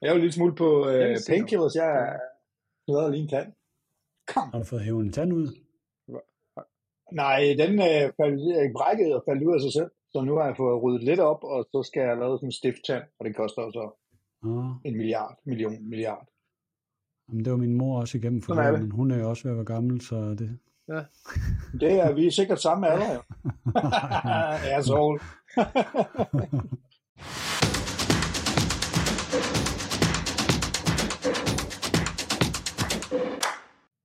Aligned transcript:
Jeg 0.00 0.08
er 0.08 0.14
jo 0.14 0.20
lidt 0.20 0.34
smule 0.34 0.54
på 0.54 0.88
øh, 0.88 1.16
painkillers. 1.28 1.74
Jeg 1.74 2.18
bedre 2.86 3.10
lige 3.10 3.22
en 3.22 3.28
tand. 3.28 3.52
Kom. 4.34 4.48
Har 4.52 4.58
du 4.58 4.64
fået 4.64 4.82
hævet 4.82 5.04
en 5.04 5.12
tand 5.12 5.32
ud? 5.32 5.48
Nej, 7.12 7.40
den 7.58 7.72
øh, 7.88 8.04
faldt, 8.18 8.40
øh, 8.58 8.72
brækkede 8.72 9.14
og 9.16 9.22
faldt 9.28 9.42
ud 9.42 9.54
af 9.54 9.60
sig 9.60 9.72
selv. 9.72 9.90
Så 10.12 10.20
nu 10.22 10.36
har 10.36 10.46
jeg 10.46 10.56
fået 10.56 10.82
ryddet 10.82 11.02
lidt 11.02 11.20
op, 11.20 11.44
og 11.44 11.68
så 11.72 11.82
skal 11.82 12.00
jeg 12.00 12.16
lave 12.16 12.38
sådan 12.38 12.48
en 12.48 12.52
stift 12.52 12.78
tand, 12.86 13.02
og 13.18 13.24
det 13.26 13.36
koster 13.36 13.62
jo 13.62 13.70
så 13.70 13.84
Nå, 14.42 14.74
en 14.84 14.96
milliard, 14.96 15.36
million, 15.46 15.88
milliard. 15.88 16.26
jamen, 17.28 17.44
det 17.44 17.50
var 17.52 17.58
min 17.58 17.74
mor 17.74 18.00
også 18.00 18.18
igennem 18.18 18.42
for 18.42 18.54
det. 18.54 18.80
men 18.80 18.90
hun 18.90 19.10
er 19.10 19.18
jo 19.18 19.28
også 19.28 19.42
ved 19.42 19.50
at 19.50 19.56
være 19.56 19.64
gammel, 19.64 20.00
så 20.00 20.16
det... 20.16 20.58
Det 21.80 21.92
er 21.92 22.12
vi 22.12 22.26
er 22.26 22.30
sikkert 22.30 22.60
samme 22.60 22.88
alder, 22.88 23.14
jo. 23.14 23.20
Asshole. 24.76 25.20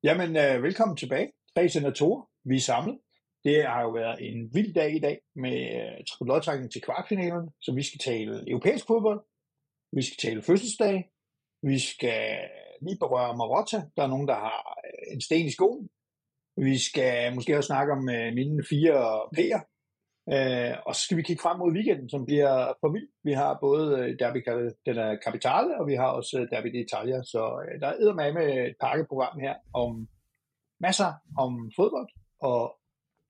Jamen, 0.05 0.37
øh, 0.37 0.63
velkommen 0.63 0.97
tilbage. 0.97 1.31
Tre 1.55 1.69
senatorer. 1.69 2.29
Vi 2.45 2.55
er 2.55 2.59
samlet. 2.59 2.99
Det 3.43 3.65
har 3.65 3.81
jo 3.81 3.89
været 3.89 4.17
en 4.29 4.53
vild 4.53 4.73
dag 4.73 4.95
i 4.95 4.99
dag 4.99 5.19
med 5.35 5.57
øh, 5.81 6.27
lodtrækning 6.27 6.71
til 6.71 6.81
kvartfinalen, 6.81 7.49
så 7.61 7.73
vi 7.73 7.83
skal 7.83 7.99
tale 7.99 8.49
europæisk 8.49 8.87
fodbold. 8.87 9.21
Vi 9.91 10.01
skal 10.01 10.17
tale 10.17 10.41
fødselsdag. 10.41 11.11
Vi 11.61 11.79
skal 11.79 12.37
lige 12.81 12.97
berøre 12.99 13.37
Marotta. 13.37 13.77
Der 13.95 14.03
er 14.03 14.07
nogen, 14.07 14.27
der 14.27 14.35
har 14.35 14.77
øh, 14.85 15.13
en 15.13 15.21
sten 15.21 15.45
i 15.45 15.51
skoen. 15.51 15.89
Vi 16.57 16.77
skal 16.77 17.35
måske 17.35 17.57
også 17.57 17.67
snakke 17.67 17.93
om 17.93 18.09
øh, 18.09 18.33
mine 18.33 18.63
fire 18.69 18.97
P'er. 19.35 19.61
Øh, 20.31 20.77
og 20.85 20.95
så 20.95 21.01
skal 21.01 21.17
vi 21.17 21.21
kigge 21.21 21.41
frem 21.41 21.59
mod 21.59 21.73
weekenden, 21.73 22.09
som 22.09 22.25
bliver 22.25 22.73
for 22.81 22.89
vild. 22.91 23.09
Vi 23.23 23.33
har 23.33 23.57
både 23.61 23.99
øh, 23.99 24.19
Derby 24.19 24.43
den 24.85 24.97
er 24.97 25.17
Capitale, 25.25 25.79
og 25.79 25.87
vi 25.87 25.95
har 25.95 26.07
også 26.07 26.39
øh, 26.39 26.47
Derby 26.51 26.69
d'Italia. 26.75 27.23
Så 27.23 27.41
øh, 27.65 27.81
der 27.81 27.87
er 27.87 28.13
med 28.13 28.33
med 28.33 28.67
et 28.67 28.75
pakkeprogram 28.81 29.39
her 29.39 29.55
om 29.73 30.07
masser 30.79 31.13
om 31.37 31.71
fodbold, 31.75 32.09
og 32.39 32.79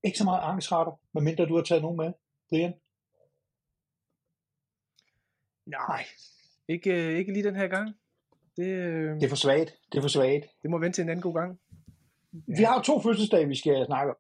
ikke 0.04 0.18
så 0.18 0.24
meget 0.24 0.42
angstretter, 0.44 1.00
medmindre 1.14 1.46
du 1.46 1.56
har 1.56 1.64
taget 1.64 1.82
nogen 1.82 1.98
med, 1.98 2.14
Brian. 2.50 2.74
Nej, 5.66 6.04
ikke, 6.68 7.18
ikke 7.18 7.34
lige 7.34 7.44
den 7.44 7.56
her 7.56 7.68
gang. 7.68 7.96
Det, 8.58 8.68
øh, 8.68 9.16
Det 9.16 9.24
er 9.24 9.30
for 9.30 9.36
svagt. 9.36 9.76
Det 9.92 9.98
er 9.98 10.02
for 10.02 10.10
svagt. 10.10 10.46
det 10.62 10.70
må 10.70 10.78
vente 10.78 10.96
til 10.96 11.02
en 11.04 11.10
anden 11.10 11.24
god 11.24 11.34
gang. 11.34 11.60
Vi 12.32 12.64
har 12.64 12.76
jo 12.78 12.82
to 12.82 13.02
fødselsdage, 13.02 13.48
vi 13.48 13.56
skal 13.56 13.86
snakke 13.86 14.12
om. 14.12 14.18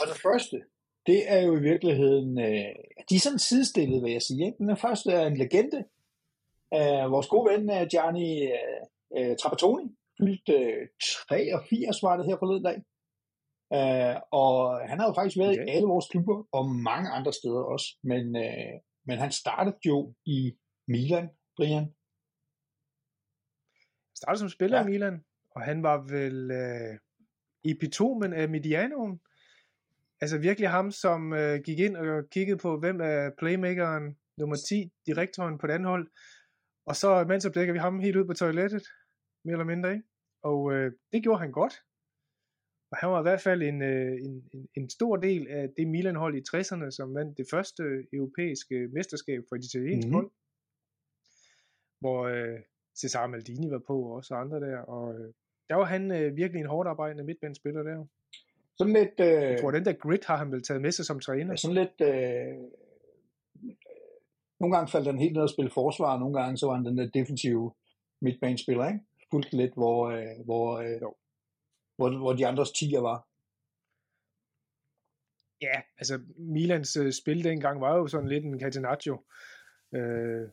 Og 0.00 0.06
det 0.12 0.20
første, 0.22 0.62
det 1.06 1.32
er 1.32 1.40
jo 1.46 1.56
i 1.56 1.60
virkeligheden, 1.60 2.38
øh, 2.38 2.74
de 3.10 3.14
er 3.16 3.20
sådan 3.20 3.38
sidestillet, 3.38 4.02
vil 4.02 4.12
jeg 4.12 4.22
sige. 4.22 4.46
Ikke? 4.46 4.58
Den 4.58 4.76
første 4.76 5.12
er 5.12 5.26
en 5.26 5.36
legende. 5.36 5.84
Øh, 6.74 7.10
vores 7.14 7.26
gode 7.26 7.50
ven, 7.50 7.70
øh, 7.70 7.86
Gianni 7.90 8.42
øh, 8.42 8.80
øh, 9.16 9.36
Trapattoni, 9.36 9.86
fyldt 10.18 10.48
øh, 10.48 10.88
83, 11.28 12.02
var 12.02 12.16
det 12.16 12.26
her 12.26 12.36
forleden 12.38 12.64
dag. 12.70 12.78
Øh, 13.76 14.16
og 14.32 14.80
han 14.88 14.98
har 14.98 15.06
jo 15.06 15.14
faktisk 15.14 15.38
været 15.38 15.50
Okay. 15.58 15.66
i 15.66 15.70
alle 15.70 15.88
vores 15.88 16.08
klubber, 16.08 16.48
og 16.52 16.64
mange 16.90 17.08
andre 17.10 17.32
steder 17.32 17.62
også. 17.74 17.88
Men, 18.02 18.36
øh, 18.36 18.74
men 19.06 19.18
han 19.18 19.32
startede 19.32 19.76
jo 19.86 20.14
i 20.26 20.56
Milan, 20.88 21.28
Brian. 21.56 21.86
startede 24.14 24.38
som 24.38 24.48
spiller 24.48 24.76
Ja. 24.78 24.82
ja. 24.82 24.88
i 24.88 24.90
Milan, 24.90 25.24
og 25.50 25.62
han 25.62 25.82
var 25.82 25.98
vel 26.16 26.50
øh, 26.50 26.98
epitomen 27.64 28.32
af 28.32 28.48
Medianoen. 28.48 29.20
Altså 30.20 30.38
virkelig 30.38 30.68
ham, 30.70 30.90
som 30.90 31.32
øh, 31.32 31.60
gik 31.64 31.78
ind 31.78 31.96
og 31.96 32.30
kiggede 32.30 32.58
på, 32.58 32.78
hvem 32.78 33.00
er 33.00 33.30
playmakeren 33.38 34.16
nummer 34.38 34.56
10, 34.68 34.92
direktoren 35.06 35.58
på 35.58 35.66
det 35.66 35.72
andet 35.72 35.88
hold. 35.88 36.08
Og 36.86 36.96
så 36.96 37.24
mens 37.28 37.46
dækker 37.54 37.72
vi 37.72 37.78
ham 37.78 38.00
helt 38.00 38.16
ud 38.16 38.24
på 38.24 38.34
toilettet, 38.34 38.84
mere 39.44 39.52
eller 39.52 39.64
mindre, 39.64 39.92
ikke? 39.92 40.04
Og 40.42 40.72
øh, 40.72 40.92
det 41.12 41.22
gjorde 41.22 41.40
han 41.40 41.52
godt. 41.52 41.74
Og 42.90 42.96
han 42.98 43.10
var 43.10 43.20
i 43.20 43.22
hvert 43.22 43.40
fald 43.40 43.62
en, 43.62 43.82
øh, 43.82 44.12
en, 44.26 44.34
en, 44.54 44.68
en 44.74 44.90
stor 44.90 45.16
del 45.16 45.48
af 45.48 45.68
det 45.76 45.88
Milan-hold 45.88 46.34
i 46.36 46.44
60'erne, 46.50 46.90
som 46.90 47.14
vandt 47.14 47.38
det 47.38 47.46
første 47.50 47.82
europæiske 48.12 48.88
mesterskab 48.92 49.40
for 49.48 49.56
et 49.56 49.64
italiensk 49.64 50.08
Mhm. 50.08 50.14
mm-hmm. 50.14 50.14
hold. 50.14 50.30
Hvor 52.00 52.20
øh, 52.34 52.60
Cesare 53.00 53.28
Maldini 53.28 53.70
var 53.70 53.82
på, 53.86 54.02
og 54.02 54.12
også 54.12 54.34
andre 54.34 54.60
der. 54.60 54.78
Og 54.78 55.14
øh, 55.14 55.32
der 55.68 55.74
var 55.74 55.84
han 55.84 56.10
øh, 56.10 56.36
virkelig 56.36 56.60
en 56.60 56.66
hårdt 56.74 56.88
arbejdende 56.88 57.24
midtbanespiller 57.24 57.82
der. 57.82 58.06
Sådan 58.78 58.92
lidt, 58.92 59.20
øh, 59.20 59.26
Jeg 59.26 59.60
tror, 59.60 59.70
den 59.70 59.84
der 59.84 59.92
grit 59.92 60.24
har 60.24 60.36
han 60.36 60.52
vel 60.52 60.62
taget 60.62 60.82
med 60.82 60.90
sig 60.90 61.04
som 61.04 61.20
træner. 61.20 61.52
Ja, 61.52 61.56
sådan 61.56 61.74
lidt... 61.74 62.00
Øh, 62.00 62.54
nogle 64.60 64.76
gange 64.76 64.90
faldt 64.90 65.06
han 65.06 65.18
helt 65.18 65.32
ned 65.32 65.42
og 65.42 65.50
spille 65.50 65.70
forsvar, 65.70 66.12
og 66.12 66.20
nogle 66.20 66.40
gange 66.40 66.56
så 66.56 66.66
var 66.66 66.74
han 66.74 66.84
den 66.84 66.98
der 66.98 67.10
defensive 67.14 67.74
midtbanespiller, 68.20 68.86
ikke? 68.86 69.00
Fuldt 69.30 69.52
lidt, 69.52 69.74
hvor, 69.74 70.08
øh, 70.10 70.44
hvor, 70.44 70.78
øh, 70.78 71.00
Jo. 71.02 71.14
hvor, 71.96 72.18
hvor 72.18 72.32
de 72.32 72.46
andres 72.46 72.72
tiger 72.72 73.00
var. 73.00 73.28
Ja, 75.60 75.80
altså 75.98 76.20
Milans 76.38 76.96
øh, 76.96 77.12
spil 77.12 77.44
dengang 77.44 77.80
var 77.80 77.96
jo 77.96 78.06
sådan 78.06 78.28
lidt 78.28 78.44
en 78.44 78.60
Catenaccio 78.60 79.24
øh, 79.94 80.48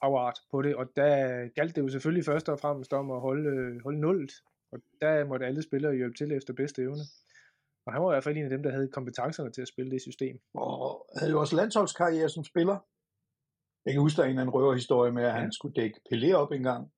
afart 0.00 0.38
på 0.50 0.62
det, 0.62 0.76
og 0.76 0.86
der 0.96 1.48
galt 1.48 1.76
det 1.76 1.82
jo 1.82 1.88
selvfølgelig 1.88 2.24
først 2.24 2.48
og 2.48 2.60
fremmest 2.60 2.92
om 2.92 3.10
at 3.10 3.20
holde, 3.20 3.48
øh, 3.50 3.82
holde 3.82 4.00
nullet, 4.00 4.32
og 4.72 4.78
der 5.00 5.24
måtte 5.24 5.46
alle 5.46 5.62
spillere 5.62 5.96
hjælpe 5.96 6.16
til 6.16 6.32
efter 6.32 6.52
bedste 6.52 6.82
evne. 6.82 7.02
Og 7.86 7.92
han 7.92 8.02
var 8.02 8.10
i 8.10 8.14
hvert 8.14 8.24
fald 8.24 8.36
en 8.36 8.44
af 8.44 8.50
dem, 8.50 8.62
der 8.62 8.70
havde 8.70 8.88
kompetencerne 8.88 9.52
til 9.52 9.62
at 9.62 9.68
spille 9.68 9.90
det 9.90 10.02
system. 10.02 10.40
Og 10.54 11.06
havde 11.18 11.32
jo 11.32 11.40
også 11.40 11.56
landsholdskarriere 11.56 12.28
som 12.28 12.44
spiller. 12.44 12.78
Jeg 13.84 13.92
kan 13.92 14.02
huske, 14.02 14.16
der 14.16 14.22
er 14.22 14.26
en 14.26 14.30
eller 14.30 14.42
anden 14.42 14.54
røverhistorie 14.54 15.12
med, 15.12 15.24
at 15.24 15.32
han 15.32 15.52
skulle 15.52 15.74
dække 15.74 16.00
Pelé 16.12 16.32
op 16.32 16.52
en 16.52 16.62
gang. 16.62 16.92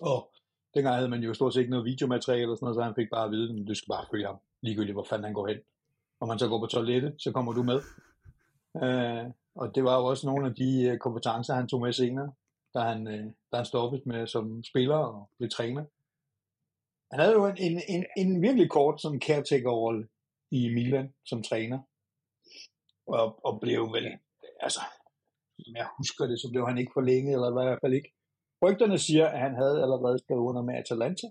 Og 0.00 0.30
dengang 0.74 0.96
havde 0.96 1.08
man 1.08 1.22
jo 1.22 1.34
stort 1.34 1.54
set 1.54 1.60
ikke 1.60 1.70
noget 1.70 1.86
videomateriale 1.86 2.50
og 2.50 2.56
sådan 2.56 2.64
noget, 2.64 2.76
så 2.76 2.82
han 2.82 2.94
fik 2.94 3.10
bare 3.10 3.24
at 3.24 3.30
vide, 3.30 3.60
at 3.60 3.68
du 3.68 3.74
skal 3.74 3.88
bare 3.88 4.06
følge 4.10 4.26
ham, 4.26 4.36
ligegyldigt 4.62 4.94
hvor 4.94 5.06
fanden 5.10 5.24
han 5.24 5.34
går 5.34 5.46
hen. 5.46 5.58
Og 6.20 6.28
man 6.28 6.38
så 6.38 6.48
går 6.48 6.60
på 6.60 6.66
toilettet, 6.66 7.14
så 7.18 7.32
kommer 7.32 7.52
du 7.52 7.62
med. 7.62 7.80
Øh, 8.84 9.30
og 9.54 9.74
det 9.74 9.84
var 9.84 9.98
jo 9.98 10.04
også 10.04 10.26
nogle 10.26 10.46
af 10.46 10.54
de 10.54 10.88
øh, 10.88 10.98
kompetencer, 10.98 11.54
han 11.54 11.68
tog 11.68 11.80
med 11.80 11.92
senere, 11.92 12.32
da 12.74 12.78
han, 12.80 13.06
øh, 13.06 13.24
da 13.52 13.56
han 13.56 13.66
stoppede 13.66 14.02
med 14.06 14.26
som 14.26 14.64
spiller 14.64 14.96
og 14.96 15.30
blev 15.38 15.50
træner. 15.50 15.84
Han 17.10 17.20
havde 17.20 17.32
jo 17.32 17.46
en, 17.46 17.56
en, 17.58 17.82
en, 17.88 18.06
en 18.16 18.42
virkelig 18.42 18.70
kort 18.70 19.02
sådan 19.02 19.20
caretaker-rolle 19.20 20.08
i 20.50 20.74
Milan 20.74 21.14
som 21.24 21.42
træner. 21.42 21.78
Og, 23.06 23.46
og 23.46 23.60
blev 23.60 23.80
vel, 23.92 24.18
altså, 24.60 24.80
som 25.64 25.76
jeg 25.76 25.88
husker 25.98 26.26
det, 26.26 26.40
så 26.40 26.48
blev 26.52 26.66
han 26.66 26.78
ikke 26.78 26.92
forlænget, 26.94 27.34
eller 27.34 27.50
i 27.50 27.52
hvert 27.52 27.78
fald 27.82 27.94
ikke. 27.94 28.12
Rygterne 28.62 28.98
siger, 28.98 29.26
at 29.26 29.40
han 29.40 29.54
havde 29.54 29.82
allerede 29.82 30.18
skrevet 30.18 30.40
under 30.40 30.62
med 30.62 30.74
Atalanta, 30.74 31.26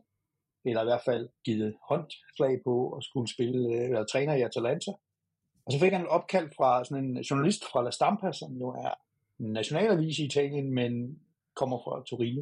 eller 0.66 0.82
i 0.82 0.86
hvert 0.86 1.06
fald 1.06 1.30
givet 1.46 1.76
håndslag 1.90 2.62
på 2.64 2.92
at 2.92 3.04
skulle 3.04 3.34
spille, 3.34 3.76
øh, 3.76 3.84
eller 3.84 4.06
træner 4.06 4.34
i 4.36 4.42
Atalanta. 4.42 4.92
Og 5.66 5.72
så 5.72 5.80
fik 5.80 5.92
han 5.92 6.02
et 6.02 6.08
opkald 6.08 6.50
fra 6.58 6.84
sådan 6.84 7.04
en 7.04 7.18
journalist 7.18 7.64
fra 7.72 7.84
La 7.84 7.92
Stampa, 7.92 8.32
som 8.32 8.52
jo 8.54 8.70
er 8.70 8.94
en 9.40 9.54
nationalavis 9.54 10.20
i 10.20 10.26
Italien, 10.26 10.74
men 10.74 11.20
kommer 11.56 11.78
fra 11.78 12.04
Torino. 12.10 12.42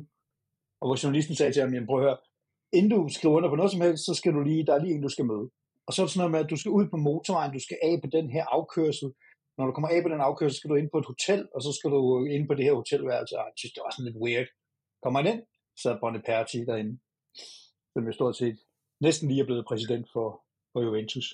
Og 0.82 0.88
hvor 0.88 1.04
journalisten 1.04 1.36
sagde 1.36 1.54
til 1.54 1.62
ham, 1.62 1.74
jamen 1.74 1.88
prøv 1.88 2.00
at 2.00 2.04
høre, 2.04 2.18
inden 2.74 2.92
du 2.92 3.10
skriver 3.10 3.36
under 3.36 3.50
på 3.50 3.56
noget 3.56 3.72
som 3.72 3.82
helst, 3.82 4.06
så 4.06 4.14
skal 4.14 4.34
du 4.34 4.42
lige, 4.42 4.66
der 4.66 4.74
er 4.74 4.84
lige 4.84 4.96
en, 4.96 5.02
du 5.02 5.10
skal 5.10 5.26
møde. 5.26 5.50
Og 5.88 5.94
så 5.94 6.02
er 6.02 6.06
det 6.06 6.14
sådan 6.14 6.20
noget 6.20 6.32
med, 6.32 6.40
at 6.46 6.50
du 6.50 6.58
skal 6.58 6.72
ud 6.72 6.86
på 6.90 6.98
motorvejen, 6.98 7.54
du 7.54 7.60
skal 7.60 7.78
af 7.84 8.02
på 8.04 8.10
den 8.18 8.30
her 8.30 8.46
afkørsel. 8.46 9.10
Når 9.58 9.66
du 9.66 9.72
kommer 9.72 9.90
af 9.90 10.04
på 10.04 10.10
den 10.10 10.22
afkørsel, 10.22 10.54
så 10.54 10.60
skal 10.60 10.70
du 10.70 10.76
ind 10.76 10.90
på 10.92 10.98
et 10.98 11.06
hotel, 11.06 11.48
og 11.56 11.62
så 11.62 11.72
skal 11.78 11.90
du 11.92 12.26
ind 12.26 12.48
på 12.48 12.54
det 12.54 12.66
her 12.66 12.74
hotelværelse. 12.74 13.38
Og 13.40 13.44
jeg 13.46 13.54
synes, 13.56 13.74
det 13.74 13.82
var 13.86 13.92
sådan 13.92 14.06
lidt 14.06 14.24
weird. 14.24 14.48
Kommer 15.04 15.22
han 15.22 15.32
ind, 15.34 15.42
så 15.82 15.86
er 15.94 16.00
Boniperti 16.00 16.60
derinde, 16.70 17.00
som 17.94 18.06
jo 18.08 18.12
stort 18.12 18.36
set 18.38 18.58
næsten 19.02 19.28
lige 19.30 19.42
er 19.42 19.46
blevet 19.46 19.66
præsident 19.66 20.08
for, 20.14 20.28
for 20.74 20.82
Juventus. 20.82 21.28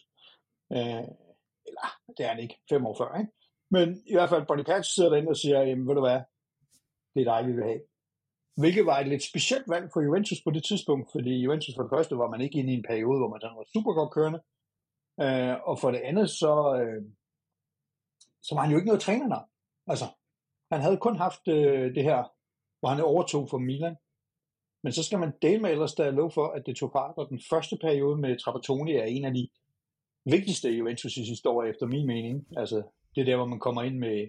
Øh, 0.74 1.04
eller, 1.68 1.88
det 2.18 2.24
er 2.26 2.28
han 2.34 2.40
ikke, 2.40 2.58
fem 2.70 2.86
år 2.86 2.96
før, 2.98 3.20
ikke? 3.20 3.32
Men 3.72 4.04
i 4.12 4.14
hvert 4.14 4.30
fald, 4.30 4.48
Boniperti 4.48 4.90
sidder 4.96 5.10
derinde 5.10 5.30
og 5.30 5.38
siger, 5.38 5.60
jamen 5.60 5.88
ved 5.88 5.96
du 5.96 6.02
hvad, 6.02 6.20
det 7.14 7.22
er 7.22 7.30
dig, 7.34 7.48
vi 7.48 7.54
vil 7.54 7.64
have. 7.64 7.82
Hvilket 8.61 8.85
var 8.85 9.00
et 9.00 9.08
lidt 9.08 9.23
specielt 9.23 9.70
valg 9.70 9.90
for 9.94 10.02
Juventus 10.02 10.41
på 10.44 10.52
det 10.52 10.64
tidspunkt, 10.64 11.11
fordi 11.11 11.34
Juventus 11.44 11.76
for 11.76 11.84
det 11.84 11.91
første 11.96 12.17
var 12.17 12.29
man 12.29 12.41
ikke 12.41 12.59
inde 12.59 12.73
i 12.73 12.76
en 12.76 12.85
periode, 12.90 13.20
hvor 13.20 13.29
man 13.29 13.41
sådan 13.41 13.58
var 13.58 13.67
super 13.73 13.94
godt 13.94 14.14
kørende. 14.14 14.41
Øh, 15.23 15.55
og 15.70 15.79
for 15.79 15.91
det 15.91 16.02
andet, 16.09 16.29
så, 16.29 16.53
øh, 16.82 17.02
så 18.41 18.55
var 18.55 18.61
han 18.61 18.72
jo 18.72 18.78
ikke 18.78 18.88
noget 18.88 19.02
trænernavn. 19.02 19.50
Altså, 19.88 20.05
han 20.72 20.82
havde 20.82 20.97
kun 20.97 21.16
haft 21.16 21.47
øh, 21.47 21.96
det 21.96 22.03
her, 22.03 22.20
hvor 22.79 22.90
han 22.90 23.02
overtog 23.02 23.50
for 23.50 23.58
Milan. 23.58 23.96
Men 24.84 24.94
så 24.94 25.03
skal 25.03 25.20
man 25.20 25.34
dele 25.41 25.61
med 25.61 25.72
ellers, 25.72 25.94
der 25.94 26.05
er 26.05 26.11
lov 26.11 26.32
for, 26.32 26.47
at 26.47 26.66
det 26.66 26.76
tog 26.76 26.91
fart, 26.91 27.17
og 27.17 27.29
den 27.29 27.41
første 27.50 27.78
periode 27.82 28.17
med 28.17 28.40
Trapattoni 28.40 28.96
er 28.96 29.03
en 29.03 29.26
af 29.26 29.34
de 29.34 29.47
vigtigste 30.26 30.72
i 30.72 30.82
Juventus' 30.82 31.29
historie, 31.29 31.70
efter 31.70 31.85
min 31.85 32.08
mening. 32.08 32.47
Altså, 32.58 32.84
det 33.16 33.22
er 33.22 33.26
der, 33.26 33.35
hvor 33.35 33.46
man 33.46 33.59
kommer 33.59 33.82
ind 33.84 33.97
med, 33.97 34.28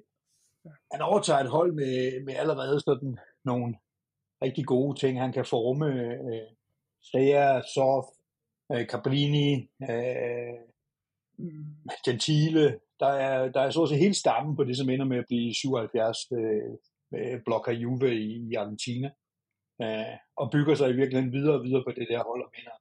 han 0.93 1.01
overtager 1.01 1.41
et 1.41 1.51
hold 1.51 1.73
med, 1.73 2.25
med 2.25 2.35
allerede 2.35 2.81
sådan 2.81 3.19
nogle 3.45 3.77
rigtig 4.45 4.65
gode 4.67 5.01
ting, 5.01 5.21
han 5.21 5.33
kan 5.33 5.45
forme. 5.45 5.87
Øh, 5.87 6.49
Strea, 7.03 7.63
Sof, 7.75 8.05
øh, 8.73 8.87
Caprini, 8.87 9.53
øh, 9.91 10.59
Gentile. 12.05 12.81
Der 13.01 13.13
er, 13.27 13.49
der 13.55 13.61
er 13.61 13.71
så 13.71 13.81
også 13.81 13.95
hele 13.95 14.15
stammen 14.15 14.57
på 14.57 14.65
det, 14.65 14.77
som 14.77 14.91
ender 14.91 15.07
med 15.07 15.19
at 15.19 15.29
blive 15.29 15.55
77 15.55 16.19
øh, 16.33 16.73
øh, 17.15 17.41
Blokker 17.45 17.73
Juve 17.73 18.15
i, 18.15 18.49
i 18.51 18.55
Argentina, 18.55 19.11
øh, 19.83 20.17
og 20.37 20.51
bygger 20.53 20.75
sig 20.75 20.91
i 20.91 20.99
virkeligheden 21.01 21.33
videre 21.33 21.55
og 21.59 21.65
videre 21.65 21.85
på 21.85 21.91
det 21.91 22.07
der 22.11 22.25
hold 22.25 22.43
og 22.47 22.51
vinder 22.57 22.77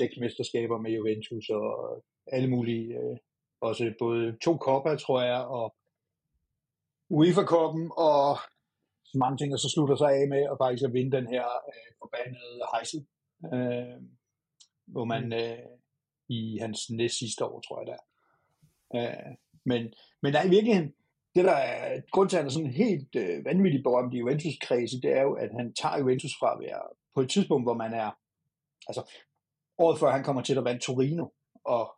seks 0.00 0.14
mesterskaber 0.20 0.78
med 0.78 0.90
Juventus 0.90 1.48
og 1.48 2.02
alle 2.32 2.50
mulige, 2.50 2.86
øh, 2.94 3.16
også 3.60 3.94
både 3.98 4.36
to 4.44 4.56
kopper, 4.56 4.96
tror 4.96 5.22
jeg, 5.22 5.40
og 5.44 5.74
UEFA-koppen 7.10 7.90
og 7.96 8.38
mange 9.18 9.38
ting, 9.38 9.52
og 9.52 9.58
så 9.58 9.68
slutter 9.74 9.96
sig 9.96 10.10
af 10.18 10.28
med 10.28 10.42
at 10.52 10.58
faktisk 10.62 10.84
at 10.84 10.92
vinde 10.92 11.16
den 11.16 11.26
her 11.34 11.44
øh, 11.70 11.90
forbandede 12.02 12.60
hejsel, 12.72 13.00
øh, 13.54 13.98
hvor 14.86 15.04
man 15.04 15.32
øh, 15.32 15.58
i 16.28 16.58
hans 16.60 16.90
næst 16.90 17.18
sidste 17.18 17.44
år, 17.44 17.60
tror 17.60 17.80
jeg 17.80 17.86
der. 17.92 18.00
Øh, 18.96 19.32
men, 19.64 19.82
men 20.22 20.32
der 20.32 20.38
er 20.40 20.46
i 20.46 20.54
virkeligheden, 20.56 20.92
det 21.34 21.44
der 21.44 21.52
er, 21.52 22.00
grund 22.10 22.28
til, 22.28 22.36
at 22.36 22.42
han 22.42 22.46
er 22.46 22.52
sådan 22.52 22.80
helt 22.84 23.16
øh, 23.16 23.44
vanvittigt 23.44 23.84
berømt 23.84 24.14
i 24.14 24.18
Juventus-kredse, 24.18 25.00
det 25.00 25.12
er 25.12 25.22
jo, 25.22 25.32
at 25.32 25.50
han 25.58 25.74
tager 25.74 25.98
Juventus 25.98 26.34
fra 26.40 26.52
at 26.52 26.60
være 26.60 26.82
på 27.14 27.20
et 27.20 27.30
tidspunkt, 27.30 27.64
hvor 27.66 27.74
man 27.74 27.94
er, 27.94 28.10
altså 28.88 29.02
året 29.78 29.98
før 29.98 30.10
han 30.10 30.24
kommer 30.24 30.42
til 30.42 30.58
at 30.58 30.64
vinde 30.64 30.80
Torino, 30.80 31.26
og 31.64 31.96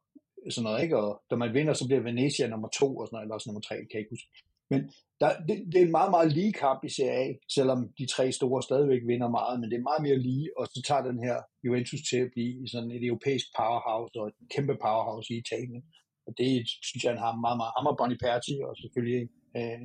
sådan 0.51 0.65
noget, 0.65 0.83
ikke? 0.83 0.99
Og 0.99 1.23
da 1.31 1.37
man 1.37 1.55
vinder, 1.55 1.73
så 1.73 1.87
bliver 1.87 2.03
Venezia 2.03 2.47
nummer 2.47 2.69
to, 2.69 2.97
og 2.97 3.07
sådan 3.07 3.15
noget, 3.15 3.25
eller 3.25 3.35
også 3.35 3.49
nummer 3.49 3.61
tre, 3.61 3.75
kan 3.77 3.89
jeg 3.93 4.01
ikke 4.01 4.13
huske. 4.17 4.29
Men 4.71 4.81
der, 5.21 5.29
det, 5.49 5.55
det, 5.73 5.79
er 5.81 5.87
en 5.87 5.99
meget, 5.99 6.11
meget 6.11 6.33
lige 6.33 6.53
kamp 6.53 6.85
i 6.85 6.89
Serie 6.89 7.19
A, 7.25 7.35
selvom 7.57 7.93
de 7.99 8.07
tre 8.07 8.33
store 8.33 8.63
stadigvæk 8.63 9.03
vinder 9.07 9.31
meget, 9.39 9.61
men 9.61 9.71
det 9.71 9.77
er 9.77 9.91
meget 9.91 10.03
mere 10.03 10.19
lige, 10.29 10.51
og 10.59 10.67
så 10.67 10.83
tager 10.89 11.03
den 11.03 11.19
her 11.27 11.37
Juventus 11.65 12.03
til 12.11 12.19
at 12.25 12.31
blive 12.35 12.69
sådan 12.69 12.91
et 12.91 13.05
europæisk 13.05 13.47
powerhouse, 13.59 14.21
og 14.21 14.27
et 14.29 14.35
kæmpe 14.55 14.75
powerhouse 14.85 15.35
i 15.35 15.39
Italien. 15.45 15.83
Og 16.27 16.33
det 16.39 16.51
synes 16.89 17.05
jeg, 17.05 17.13
han 17.13 17.25
har 17.27 17.33
meget, 17.45 17.59
meget. 17.61 17.73
Ham 17.77 17.97
Bonny 17.99 18.17
Perti, 18.25 18.55
og 18.69 18.77
selvfølgelig 18.83 19.29
øh, 19.57 19.81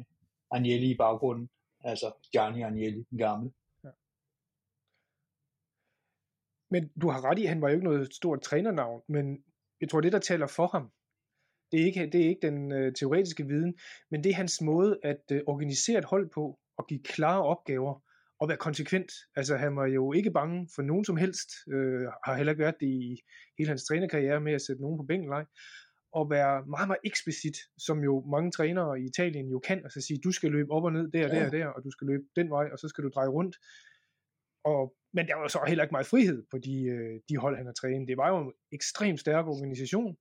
Agnelli 0.51 0.89
i 0.91 0.97
baggrunden, 0.97 1.49
altså 1.83 2.07
Gianni 2.31 2.61
Agnelli, 2.61 3.01
den 3.09 3.17
gamle. 3.17 3.49
Ja. 3.83 3.89
Men 6.73 6.81
du 7.01 7.09
har 7.09 7.21
ret 7.27 7.39
i, 7.39 7.43
at 7.43 7.49
han 7.49 7.61
var 7.61 7.69
jo 7.69 7.75
ikke 7.75 7.89
noget 7.91 8.13
stort 8.13 8.41
trænernavn, 8.41 9.01
men 9.07 9.25
jeg 9.81 9.89
tror, 9.89 10.01
det 10.01 10.11
der 10.11 10.19
taler 10.19 10.47
for 10.47 10.67
ham, 10.67 10.91
det 11.73 11.81
er 11.81 11.85
ikke, 11.85 12.09
det 12.11 12.21
er 12.21 12.29
ikke 12.29 12.47
den 12.47 12.71
øh, 12.71 12.93
teoretiske 12.93 13.47
viden, 13.47 13.73
men 14.11 14.23
det 14.23 14.29
er 14.29 14.35
hans 14.35 14.61
måde 14.61 14.99
at 15.03 15.23
øh, 15.31 15.41
organisere 15.47 15.99
et 15.99 16.05
hold 16.05 16.29
på, 16.29 16.59
og 16.77 16.87
give 16.87 17.03
klare 17.03 17.43
opgaver, 17.43 18.03
og 18.39 18.49
være 18.49 18.57
konsekvent. 18.57 19.11
Altså 19.35 19.55
han 19.57 19.75
var 19.75 19.85
jo 19.85 20.13
ikke 20.13 20.31
bange 20.31 20.69
for 20.75 20.81
nogen 20.81 21.05
som 21.05 21.17
helst, 21.17 21.49
øh, 21.73 22.07
har 22.25 22.35
heller 22.35 22.51
ikke 22.51 22.63
været 22.63 22.79
det 22.79 22.87
i 22.87 23.17
hele 23.57 23.69
hans 23.69 23.85
trænerkarriere 23.85 24.41
med 24.41 24.53
at 24.53 24.61
sætte 24.61 24.81
nogen 24.81 24.97
på 24.97 25.03
bænken, 25.03 25.45
og 26.13 26.29
være 26.29 26.65
meget, 26.65 26.87
meget 26.87 27.05
eksplicit, 27.05 27.57
som 27.77 28.03
jo 28.03 28.23
mange 28.35 28.51
trænere 28.51 29.01
i 29.01 29.03
Italien 29.05 29.47
jo 29.49 29.59
kan, 29.59 29.79
altså 29.83 30.01
sige, 30.01 30.19
du 30.23 30.31
skal 30.31 30.51
løbe 30.51 30.71
op 30.71 30.83
og 30.83 30.93
ned 30.93 31.11
der, 31.11 31.19
ja. 31.19 31.27
der 31.27 31.45
og 31.45 31.51
der, 31.51 31.67
og 31.67 31.83
du 31.83 31.91
skal 31.91 32.07
løbe 32.07 32.23
den 32.35 32.49
vej, 32.49 32.69
og 32.71 32.79
så 32.79 32.87
skal 32.87 33.03
du 33.03 33.09
dreje 33.15 33.27
rundt. 33.27 33.55
Og, 34.63 34.95
men 35.13 35.27
der 35.27 35.35
var 35.35 35.47
så 35.47 35.59
heller 35.67 35.83
ikke 35.83 35.93
meget 35.93 36.07
frihed 36.13 36.43
på 36.51 36.57
de, 36.57 36.75
øh, 36.83 37.19
de 37.29 37.37
hold, 37.37 37.57
han 37.57 37.65
har 37.65 37.73
trænet. 37.73 38.07
Det 38.07 38.17
var 38.17 38.29
jo 38.29 38.37
en 38.37 38.51
ekstremt 38.71 39.19
stærk 39.19 39.45
organisation, 39.45 40.17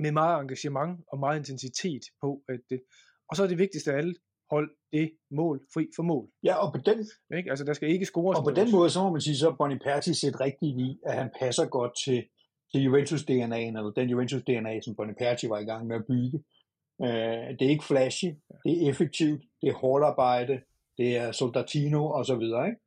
med 0.00 0.12
meget 0.12 0.40
engagement 0.40 1.00
og 1.12 1.18
meget 1.18 1.38
intensitet 1.38 2.02
på, 2.22 2.42
at 2.48 2.60
det, 2.70 2.80
og 3.28 3.36
så 3.36 3.42
er 3.42 3.48
det 3.48 3.58
vigtigste 3.58 3.92
af 3.92 3.96
alt, 3.96 4.18
hold 4.50 4.70
det 4.92 5.10
mål 5.30 5.60
fri 5.74 5.86
for 5.96 6.02
mål. 6.02 6.28
Ja, 6.44 6.54
og 6.54 6.72
på 6.74 6.80
den, 6.88 6.98
ikke? 7.38 7.50
Altså, 7.50 7.64
der 7.64 7.72
skal 7.72 7.88
ikke 7.88 8.06
score. 8.06 8.36
Og 8.36 8.44
på 8.44 8.50
den 8.50 8.70
måde, 8.70 8.90
så 8.90 9.02
må 9.02 9.10
man 9.10 9.20
sige, 9.20 9.36
så 9.36 9.54
Bonnie 9.58 9.78
Perti 9.78 10.14
set 10.14 10.40
rigtigt 10.40 10.78
i, 10.78 10.98
at 11.06 11.14
han 11.14 11.30
passer 11.40 11.66
godt 11.66 11.92
til, 12.04 12.24
til 12.72 12.82
Juventus 12.82 13.22
DNA'en, 13.22 13.76
eller 13.78 13.92
den 13.96 14.08
Juventus 14.08 14.42
DNA, 14.42 14.80
som 14.80 14.96
Bonnie 14.96 15.14
Perti 15.18 15.48
var 15.48 15.58
i 15.58 15.64
gang 15.64 15.86
med 15.86 15.96
at 15.96 16.06
bygge. 16.08 16.38
Uh, 16.98 17.48
det 17.56 17.62
er 17.62 17.74
ikke 17.74 17.84
flashy, 17.84 18.30
det 18.64 18.72
er 18.72 18.90
effektivt, 18.90 19.42
det 19.60 19.68
er 19.68 19.74
hårdt 19.74 20.04
arbejde, 20.04 20.60
det 20.98 21.16
er 21.16 21.32
soldatino 21.32 22.06
og 22.06 22.26
så 22.26 22.36
videre, 22.36 22.66
ikke? 22.66 22.80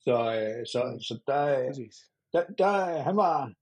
Så, 0.00 0.14
uh, 0.14 0.62
så, 0.72 0.80
så 1.08 1.14
der, 1.26 1.72
der, 2.32 2.42
der, 2.58 3.02
han 3.02 3.16
var, 3.16 3.52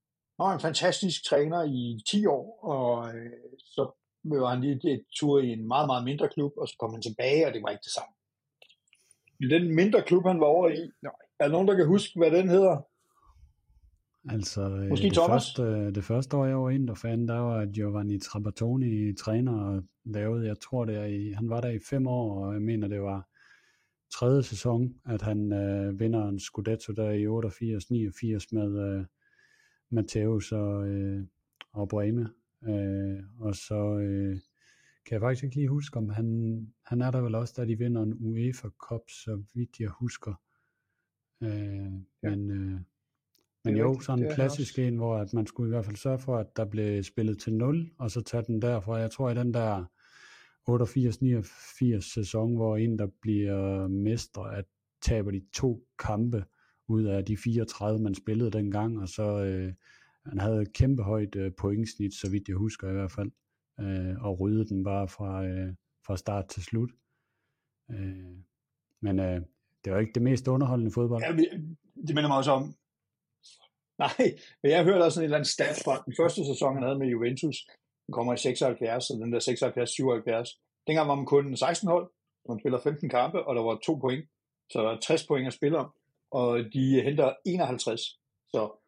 han 0.45 0.53
var 0.53 0.55
en 0.55 0.69
fantastisk 0.69 1.25
træner 1.25 1.63
i 1.65 2.01
10 2.11 2.27
år, 2.27 2.65
og 2.65 3.17
øh, 3.17 3.31
så 3.59 3.83
var 4.25 4.51
han 4.51 4.61
lige 4.61 4.93
et 4.95 5.05
tur 5.15 5.41
i 5.41 5.49
en 5.49 5.69
meget, 5.69 5.87
meget 5.87 6.05
mindre 6.05 6.29
klub, 6.29 6.53
og 6.57 6.69
så 6.69 6.77
kom 6.79 6.93
han 6.93 7.03
tilbage, 7.03 7.47
og 7.47 7.55
det 7.55 7.63
var 7.63 7.71
ikke 7.71 7.83
det 7.85 7.93
samme. 7.93 8.15
I 9.41 9.47
den 9.49 9.75
mindre 9.75 10.03
klub, 10.03 10.27
han 10.27 10.41
var 10.41 10.47
over 10.47 10.69
i, 10.69 10.91
Nej. 11.03 11.13
er 11.41 11.45
der 11.45 11.53
nogen, 11.53 11.69
der 11.69 11.77
kan 11.77 11.87
huske, 11.87 12.19
hvad 12.19 12.31
den 12.31 12.49
hedder? 12.49 12.83
Altså, 14.29 14.63
øh, 14.63 14.89
Måske 14.89 15.05
det, 15.05 15.13
Thomas? 15.13 15.55
Første, 15.57 15.93
det 15.95 16.05
første 16.05 16.37
år, 16.37 16.47
jeg 16.47 16.59
var 16.63 16.71
inde, 16.71 16.87
der 16.87 16.95
fandt, 16.95 17.29
der 17.29 17.39
var 17.39 17.67
Giovanni 17.67 18.19
Trapattoni 18.19 19.15
træner 19.15 19.61
og 19.65 19.83
lavede, 20.05 20.47
jeg 20.47 20.61
tror 20.61 20.85
det 20.85 20.97
er 20.97 21.05
i, 21.05 21.31
han 21.31 21.51
var 21.51 21.61
der 21.61 21.69
i 21.69 21.79
fem 21.91 22.07
år, 22.07 22.47
og 22.47 22.55
jeg 22.55 22.63
mener, 22.63 22.89
det 22.89 23.03
var 23.03 23.29
tredje 24.15 24.43
sæson, 24.43 24.95
at 25.07 25.23
han 25.23 25.53
øh, 25.53 26.01
vinder 26.01 26.29
en 26.29 26.41
Scudetto 26.41 26.93
der 26.93 27.11
i 27.11 27.27
88-89 27.27 28.47
med, 28.53 28.99
øh, 28.99 29.05
Matthäus 29.93 30.55
og, 30.55 30.89
øh, 30.89 31.25
og 31.73 31.89
Breme. 31.89 32.31
Øh, 32.69 33.23
og 33.39 33.55
så 33.55 33.99
øh, 33.99 34.39
kan 35.07 35.15
jeg 35.15 35.21
faktisk 35.21 35.45
ikke 35.45 35.57
lige 35.57 35.69
huske, 35.69 35.97
om 35.97 36.09
han, 36.09 36.57
han 36.87 37.01
er 37.01 37.11
der 37.11 37.21
vel 37.21 37.35
også, 37.35 37.55
da 37.57 37.65
de 37.65 37.79
vinder 37.79 38.03
en 38.03 38.17
UEFA 38.21 38.69
Cup, 38.69 39.03
så 39.09 39.43
vidt 39.55 39.81
jeg 39.81 39.89
husker. 39.89 40.35
Øh, 41.43 41.93
ja. 42.23 42.37
Men, 42.37 42.51
øh, 42.51 42.81
men 43.65 43.77
jo, 43.77 43.91
rigtigt, 43.91 44.05
sådan 44.07 44.25
en 44.25 44.33
klassisk 44.35 44.79
en, 44.79 44.97
hvor 44.97 45.17
at 45.17 45.35
man 45.35 45.47
skulle 45.47 45.69
i 45.69 45.73
hvert 45.75 45.85
fald 45.85 45.97
sørge 45.97 46.19
for, 46.19 46.37
at 46.37 46.57
der 46.57 46.65
blev 46.65 47.03
spillet 47.03 47.39
til 47.39 47.55
0, 47.55 47.91
og 47.99 48.11
så 48.11 48.21
tage 48.21 48.43
den 48.47 48.63
derfra. 48.63 48.97
Jeg 48.97 49.11
tror, 49.11 49.31
i 49.31 49.35
den 49.35 49.55
der 49.55 49.85
88-89 50.71 52.15
sæson, 52.15 52.57
hvor 52.57 52.77
en, 52.77 52.99
der 52.99 53.07
bliver 53.23 53.89
mestre, 53.89 54.57
at 54.57 54.65
taber 55.03 55.31
de 55.31 55.43
to 55.53 55.87
kampe, 55.99 56.45
ud 56.89 57.05
af 57.05 57.25
de 57.25 57.37
34, 57.37 58.03
man 58.03 58.15
spillede 58.15 58.51
dengang, 58.51 59.01
og 59.01 59.09
så 59.09 59.23
øh, 59.23 59.73
han 60.27 60.41
havde 60.41 60.63
et 60.63 60.73
kæmpe 60.73 61.03
højt 61.03 61.37
øh, 61.37 61.53
pointsnit, 61.59 62.15
så 62.15 62.31
vidt 62.31 62.49
jeg 62.49 62.57
husker 62.57 62.91
i 62.91 62.93
hvert 62.93 63.13
fald, 63.13 63.31
øh, 63.81 64.25
og 64.25 64.41
ryddede 64.41 64.69
den 64.69 64.85
bare 64.85 65.09
fra, 65.09 65.45
øh, 65.45 65.75
fra 66.07 66.17
start 66.17 66.49
til 66.49 66.63
slut. 66.63 66.91
Øh, 67.91 68.37
men 69.01 69.19
øh, 69.19 69.41
det 69.85 69.93
var 69.93 69.99
ikke 69.99 70.13
det 70.13 70.23
mest 70.23 70.49
underholdende 70.49 70.93
fodbold. 70.93 71.23
Ja, 71.23 71.33
øh, 71.33 71.61
det 72.07 72.15
minder 72.15 72.29
mig 72.29 72.37
også 72.37 72.51
om, 72.51 72.75
nej, 74.05 74.35
men 74.63 74.73
jeg 74.73 74.85
hørte 74.85 75.05
også 75.05 75.15
sådan 75.15 75.25
en 75.25 75.25
eller 75.25 75.37
anden 75.37 75.55
stat 75.57 75.77
fra 75.85 76.03
den 76.07 76.15
første 76.21 76.45
sæson, 76.45 76.75
han 76.75 76.83
havde 76.83 76.99
med 76.99 77.09
Juventus, 77.09 77.57
den 78.07 78.13
kommer 78.13 78.33
i 78.33 78.37
76, 78.37 79.11
og 79.11 79.19
den 79.19 79.33
der 79.33 79.41
76-77, 80.49 80.85
dengang 80.87 81.09
var 81.09 81.15
man 81.15 81.27
kun 81.27 81.57
16 81.57 81.89
hold, 81.89 82.11
man 82.49 82.59
spiller 82.61 82.81
15 82.81 83.09
kampe, 83.09 83.45
og 83.47 83.55
der 83.57 83.63
var 83.63 83.79
to 83.87 83.95
point, 83.95 84.25
så 84.71 84.79
der 84.79 84.85
var 84.85 84.99
60 84.99 85.27
point 85.27 85.47
at 85.47 85.53
spille 85.53 85.79
om 85.79 85.91
og 86.33 86.59
de 86.73 87.03
henter 87.03 87.35
51. 87.47 88.01
Så 88.49 88.83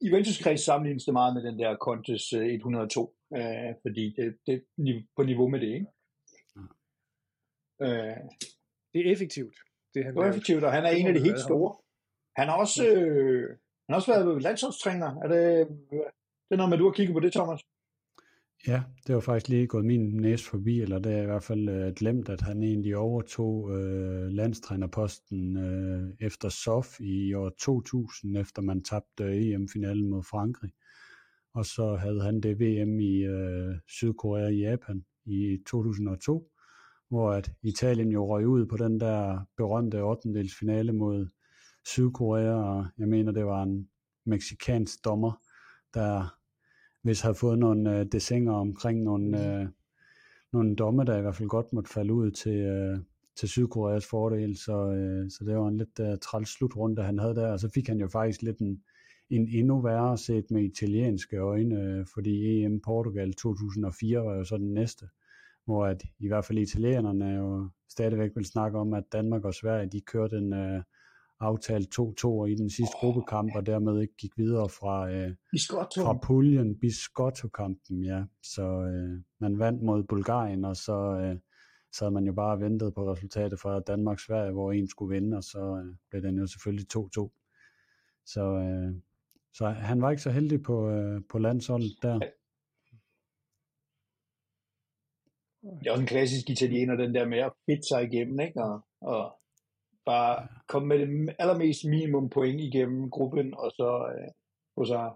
i 0.00 0.08
Juventus-kreds 0.08 0.64
sammenlignes 0.64 1.04
det 1.04 1.12
meget 1.12 1.34
med 1.34 1.42
den 1.42 1.58
der 1.58 1.76
Contes 1.76 2.32
102, 2.32 3.16
øh, 3.36 3.40
fordi 3.82 4.14
det, 4.16 4.38
det 4.46 4.54
er 4.54 5.02
på 5.16 5.22
niveau 5.22 5.48
med 5.48 5.60
det, 5.60 5.66
ikke? 5.66 5.86
Øh, 7.82 8.16
det 8.92 8.98
er 9.00 9.12
effektivt. 9.12 9.56
Det, 9.94 10.04
han 10.04 10.14
det 10.16 10.22
er 10.22 10.28
effektivt, 10.28 10.64
og 10.64 10.72
han 10.72 10.84
er 10.84 10.90
en 10.90 11.06
af 11.06 11.14
de 11.14 11.20
helt 11.20 11.40
store. 11.40 11.76
Han 12.36 12.48
har 12.48 12.56
også, 12.56 12.86
øh, 12.86 13.48
han 13.84 13.90
har 13.90 13.96
også 13.96 14.12
været 14.12 14.42
landsholdstræner. 14.42 15.10
Er 15.22 15.28
det, 15.28 15.68
det 16.46 16.52
er 16.54 16.56
noget 16.56 16.70
med, 16.70 16.78
du 16.78 16.84
har 16.84 16.92
kigget 16.92 17.14
på 17.14 17.20
det, 17.20 17.32
Thomas? 17.32 17.60
Ja, 18.66 18.82
det 19.06 19.14
var 19.14 19.20
faktisk 19.20 19.48
lige 19.48 19.66
gået 19.66 19.84
min 19.84 20.16
næse 20.16 20.44
forbi, 20.44 20.80
eller 20.80 20.98
det 20.98 21.12
er 21.12 21.22
i 21.22 21.26
hvert 21.26 21.42
fald 21.42 21.68
øh, 21.68 21.92
glemt, 21.94 22.28
at 22.28 22.40
han 22.40 22.62
egentlig 22.62 22.96
overtog 22.96 23.70
øh, 23.70 24.26
landstrænerposten 24.28 25.56
øh, 25.56 26.14
efter 26.20 26.48
SOF 26.48 27.00
i 27.00 27.34
år 27.34 27.50
2000, 27.60 28.36
efter 28.36 28.62
man 28.62 28.82
tabte 28.82 29.24
EM-finalen 29.24 30.08
mod 30.08 30.22
Frankrig. 30.22 30.70
Og 31.54 31.66
så 31.66 31.96
havde 31.96 32.22
han 32.22 32.40
det 32.40 32.60
VM 32.60 33.00
i 33.00 33.24
øh, 33.24 33.74
Sydkorea 33.88 34.44
og 34.44 34.56
Japan 34.56 35.04
i 35.24 35.58
2002, 35.66 36.50
hvor 37.08 37.32
at 37.32 37.52
Italien 37.62 38.08
jo 38.08 38.26
røg 38.26 38.46
ud 38.46 38.66
på 38.66 38.76
den 38.76 39.00
der 39.00 39.40
berømte 39.56 40.02
8. 40.02 40.48
finale 40.58 40.92
mod 40.92 41.28
Sydkorea, 41.86 42.52
og 42.52 42.86
jeg 42.98 43.08
mener, 43.08 43.32
det 43.32 43.46
var 43.46 43.62
en 43.62 43.88
meksikansk 44.26 45.04
dommer, 45.04 45.32
der 45.94 46.34
hvis 47.04 47.20
havde 47.20 47.34
fået 47.34 47.58
nogle 47.58 47.98
øh, 47.98 48.06
desinger 48.12 48.52
omkring 48.52 49.02
nogle, 49.02 49.28
mm. 49.28 49.34
øh, 49.34 49.68
nogle 50.52 50.76
domme, 50.76 51.04
der 51.04 51.18
i 51.18 51.20
hvert 51.20 51.34
fald 51.34 51.48
godt 51.48 51.72
måtte 51.72 51.90
falde 51.90 52.12
ud 52.12 52.30
til, 52.30 52.56
øh, 52.56 52.98
til 53.36 53.48
Sydkoreas 53.48 54.06
fordel, 54.06 54.56
så, 54.56 54.90
øh, 54.90 55.30
så 55.30 55.44
det 55.44 55.56
var 55.56 55.68
en 55.68 55.76
lidt 55.76 56.00
øh, 56.00 56.18
træls 56.22 56.48
slutrunde, 56.48 57.02
han 57.02 57.18
havde 57.18 57.34
der, 57.34 57.52
og 57.52 57.60
så 57.60 57.70
fik 57.74 57.88
han 57.88 58.00
jo 58.00 58.08
faktisk 58.08 58.42
lidt 58.42 58.58
en, 58.58 58.82
en 59.30 59.48
endnu 59.48 59.80
værre 59.80 60.18
set 60.18 60.50
med 60.50 60.64
italienske 60.64 61.36
øjne, 61.36 61.82
øh, 61.82 62.06
fordi 62.14 62.62
EM 62.62 62.80
Portugal 62.80 63.32
2004 63.32 64.24
var 64.24 64.34
jo 64.34 64.44
så 64.44 64.56
den 64.56 64.74
næste, 64.74 65.08
hvor 65.64 65.86
at 65.86 66.02
i 66.18 66.28
hvert 66.28 66.44
fald 66.44 66.58
italienerne 66.58 67.28
jo 67.28 67.68
stadigvæk 67.88 68.30
vil 68.34 68.44
snakke 68.44 68.78
om, 68.78 68.92
at 68.92 69.04
Danmark 69.12 69.44
og 69.44 69.54
Sverige, 69.54 69.90
de 69.92 70.00
kørte 70.00 70.36
en, 70.36 70.52
øh, 70.52 70.82
aftalt 71.44 71.98
2-2 71.98 72.44
i 72.44 72.54
den 72.54 72.70
sidste 72.70 72.94
oh, 72.94 73.00
gruppekamp, 73.00 73.50
og 73.56 73.66
dermed 73.66 74.00
ikke 74.00 74.16
gik 74.16 74.38
videre 74.38 74.68
fra, 74.68 75.10
øh, 75.10 75.30
fra 76.04 76.18
puljen, 76.26 76.78
Biscotto-kampen, 76.78 78.04
ja. 78.04 78.24
Så 78.42 78.62
øh, 78.62 79.22
man 79.40 79.58
vandt 79.58 79.82
mod 79.82 80.04
Bulgarien, 80.04 80.64
og 80.64 80.76
så, 80.76 80.98
øh, 81.22 81.36
så 81.92 82.04
havde 82.04 82.14
man 82.14 82.26
jo 82.26 82.32
bare 82.32 82.60
ventet 82.60 82.94
på 82.94 83.12
resultatet 83.12 83.60
fra 83.60 83.80
Danmark-Sverige, 83.80 84.52
hvor 84.52 84.72
en 84.72 84.88
skulle 84.88 85.14
vinde, 85.14 85.36
og 85.36 85.44
så 85.44 85.82
øh, 85.84 85.96
blev 86.10 86.22
den 86.22 86.38
jo 86.38 86.46
selvfølgelig 86.46 86.86
2-2. 86.96 87.40
Så, 88.26 88.42
øh, 88.42 88.94
så 89.54 89.68
han 89.68 90.02
var 90.02 90.10
ikke 90.10 90.22
så 90.22 90.30
heldig 90.30 90.62
på, 90.62 90.90
øh, 90.90 91.22
på 91.30 91.38
landsholdet 91.38 91.92
der. 92.02 92.18
Det 95.62 95.86
er 95.86 95.90
også 95.90 96.00
en 96.00 96.06
klassisk 96.06 96.50
italiener, 96.50 96.96
den 96.96 97.14
der 97.14 97.26
med 97.28 97.38
at 97.38 97.52
fedte 97.66 97.88
sig 97.88 98.02
igennem, 98.04 98.40
ikke? 98.40 98.62
Og, 98.62 98.80
og 99.00 99.38
bare 100.06 100.48
komme 100.66 100.88
med 100.88 100.98
det 100.98 101.36
allermest 101.38 101.84
minimum 101.84 102.30
point 102.30 102.60
igennem 102.60 103.10
gruppen, 103.10 103.54
og 103.54 103.70
så, 103.70 104.12
øh, 104.18 104.30
og 104.76 104.86
så 104.86 105.12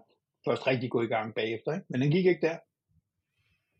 først 0.47 0.67
rigtig 0.67 0.91
gå 0.91 1.01
i 1.01 1.07
gang 1.07 1.35
bagefter. 1.35 1.73
Ikke? 1.73 1.85
Men 1.89 2.01
den 2.01 2.11
gik 2.11 2.25
ikke 2.25 2.47
der. 2.47 2.57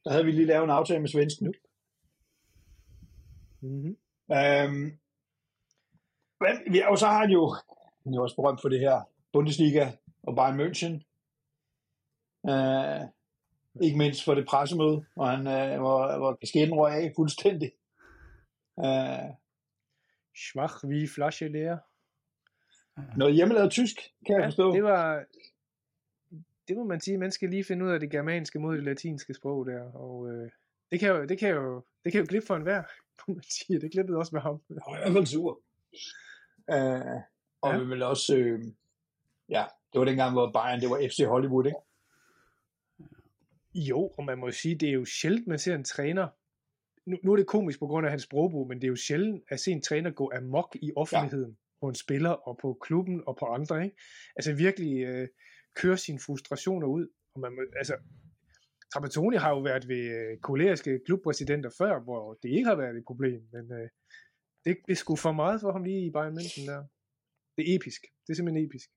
Der 0.04 0.12
havde 0.12 0.26
vi 0.26 0.32
lige 0.32 0.46
lavet 0.46 0.64
en 0.64 0.70
aftale 0.70 1.00
med 1.00 1.10
svensken 1.10 1.46
nu. 1.46 1.54
Mm-hmm. 3.62 3.98
Øhm, 4.32 5.00
men, 6.42 6.74
vi- 6.74 6.84
og 6.90 6.98
så 6.98 7.08
har 7.08 7.20
han 7.20 7.30
jo, 7.30 7.56
han 8.04 8.14
er 8.14 8.22
også 8.22 8.36
berømt 8.36 8.62
for 8.62 8.70
det 8.70 8.80
her, 8.80 9.02
Bundesliga 9.34 9.92
og 10.24 10.36
Bayern 10.36 10.60
München. 10.60 10.94
Øh, 12.52 13.02
ikke 13.82 13.98
mindst 13.98 14.24
for 14.26 14.36
det 14.36 14.48
pressemøde, 14.48 15.06
hvor, 15.16 15.26
han, 15.26 15.48
øh, 15.48 15.80
hvor, 15.80 16.18
hvor 16.18 16.36
kasketten 16.36 16.76
røg 16.76 16.94
af 16.94 17.14
fuldstændig. 17.16 17.72
Øh, 18.80 19.30
Schwach 20.40 20.86
wie 20.88 21.08
Flasche 21.08 21.48
leer. 21.48 21.78
noget 23.18 23.36
hjemmelavet 23.36 23.72
tysk, 23.72 23.96
kan 24.26 24.36
jeg 24.36 24.42
Ja, 24.42 24.48
forstå. 24.48 24.74
det 24.74 24.84
var... 24.84 25.26
Det 26.68 26.78
må 26.78 26.84
man 26.84 27.00
sige, 27.02 27.18
man 27.18 27.32
skal 27.32 27.50
lige 27.50 27.64
finde 27.64 27.86
ud 27.86 27.92
af 27.92 28.00
det 28.00 28.12
germanske 28.12 28.60
mod 28.60 28.76
det 28.76 28.84
latinske 28.84 29.34
sprog 29.34 29.66
der, 29.66 29.92
og 29.92 30.32
øh, 30.32 30.50
det, 30.92 31.00
kan 31.00 31.10
jo, 31.10 31.26
det, 31.26 31.40
kan 31.40 31.50
jo, 31.50 31.84
det 32.04 32.12
kan 32.12 32.22
jo 32.22 32.26
glippe 32.30 32.48
for 32.48 32.56
enhver, 32.56 32.84
må 33.28 33.34
man 33.34 33.44
sige. 33.44 33.82
Det 33.82 33.92
glippede 33.92 34.18
også 34.18 34.36
med 34.36 34.42
ham. 34.42 34.62
Jeg 34.70 34.78
var 34.88 34.98
i 34.98 35.02
hvert 35.02 35.14
fald 35.14 35.26
sur. 35.26 35.62
Øh, 36.72 37.22
og 37.62 37.72
Ja. 37.74 37.78
vi 37.80 37.86
vil 37.86 38.04
også, 38.04 38.36
øh, 38.38 38.60
ja, 39.50 39.66
det 39.94 40.00
var 40.00 40.06
dengang, 40.06 40.34
hvor 40.34 40.52
Bayern, 40.52 40.82
det 40.82 40.90
var 40.90 41.08
FC 41.10 41.24
Hollywood, 41.28 41.66
ikke? 41.66 41.80
Jo, 43.74 44.08
og 44.18 44.24
man 44.26 44.38
må 44.38 44.52
sige, 44.52 44.76
det 44.76 44.90
er 44.90 44.94
jo 44.94 45.06
sjældent, 45.06 45.48
man 45.48 45.60
ser 45.60 45.76
en 45.76 45.84
træner, 45.84 46.28
nu, 47.10 47.18
nu 47.24 47.32
er 47.32 47.38
det 47.38 47.48
komisk 47.48 47.80
på 47.80 47.88
grund 47.88 48.06
af 48.06 48.12
hans 48.12 48.24
sprogbrug, 48.24 48.68
men 48.68 48.78
det 48.78 48.84
er 48.84 48.94
jo 48.96 48.96
sjældent 48.96 49.44
at 49.50 49.60
se 49.60 49.72
en 49.72 49.82
træner 49.82 50.12
gå 50.12 50.32
amok 50.36 50.76
i 50.82 50.92
offentligheden 50.96 51.52
ja. 51.52 51.58
på 51.82 51.88
en 51.90 51.96
spiller 51.96 52.30
og 52.30 52.58
på 52.62 52.78
klubben 52.82 53.24
og 53.28 53.38
på 53.40 53.46
andre, 53.46 53.84
ikke? 53.84 53.96
Altså 54.36 54.54
virkelig 54.54 54.94
øh, 55.10 55.28
køre 55.76 55.98
sine 55.98 56.20
frustrationer 56.26 56.88
ud. 56.88 57.08
Og 57.36 57.40
man 57.42 57.52
altså, 57.78 57.96
Trapattoni 58.94 59.38
har 59.38 59.50
jo 59.50 59.60
været 59.60 59.88
ved 59.88 60.04
øh, 60.18 60.38
koleriske 60.50 61.00
klubpræsidenter 61.06 61.70
før, 61.78 62.00
hvor 62.04 62.34
det 62.44 62.50
ikke 62.50 62.66
har 62.72 62.76
været 62.76 62.96
et 62.98 63.04
problem, 63.08 63.42
men 63.54 63.72
øh, 63.80 63.90
det 64.66 64.78
blev 64.86 64.96
sgu 64.96 65.16
for 65.16 65.32
meget 65.32 65.62
for 65.62 65.72
ham 65.72 65.84
lige 65.84 66.06
i 66.06 66.12
Bayern 66.12 66.38
München 66.38 66.66
der. 66.72 66.84
Det 67.58 67.64
er 67.72 67.76
episk. 67.76 68.02
Det 68.28 68.30
er 68.34 68.36
simpelthen 68.36 68.66
episk. 68.66 68.90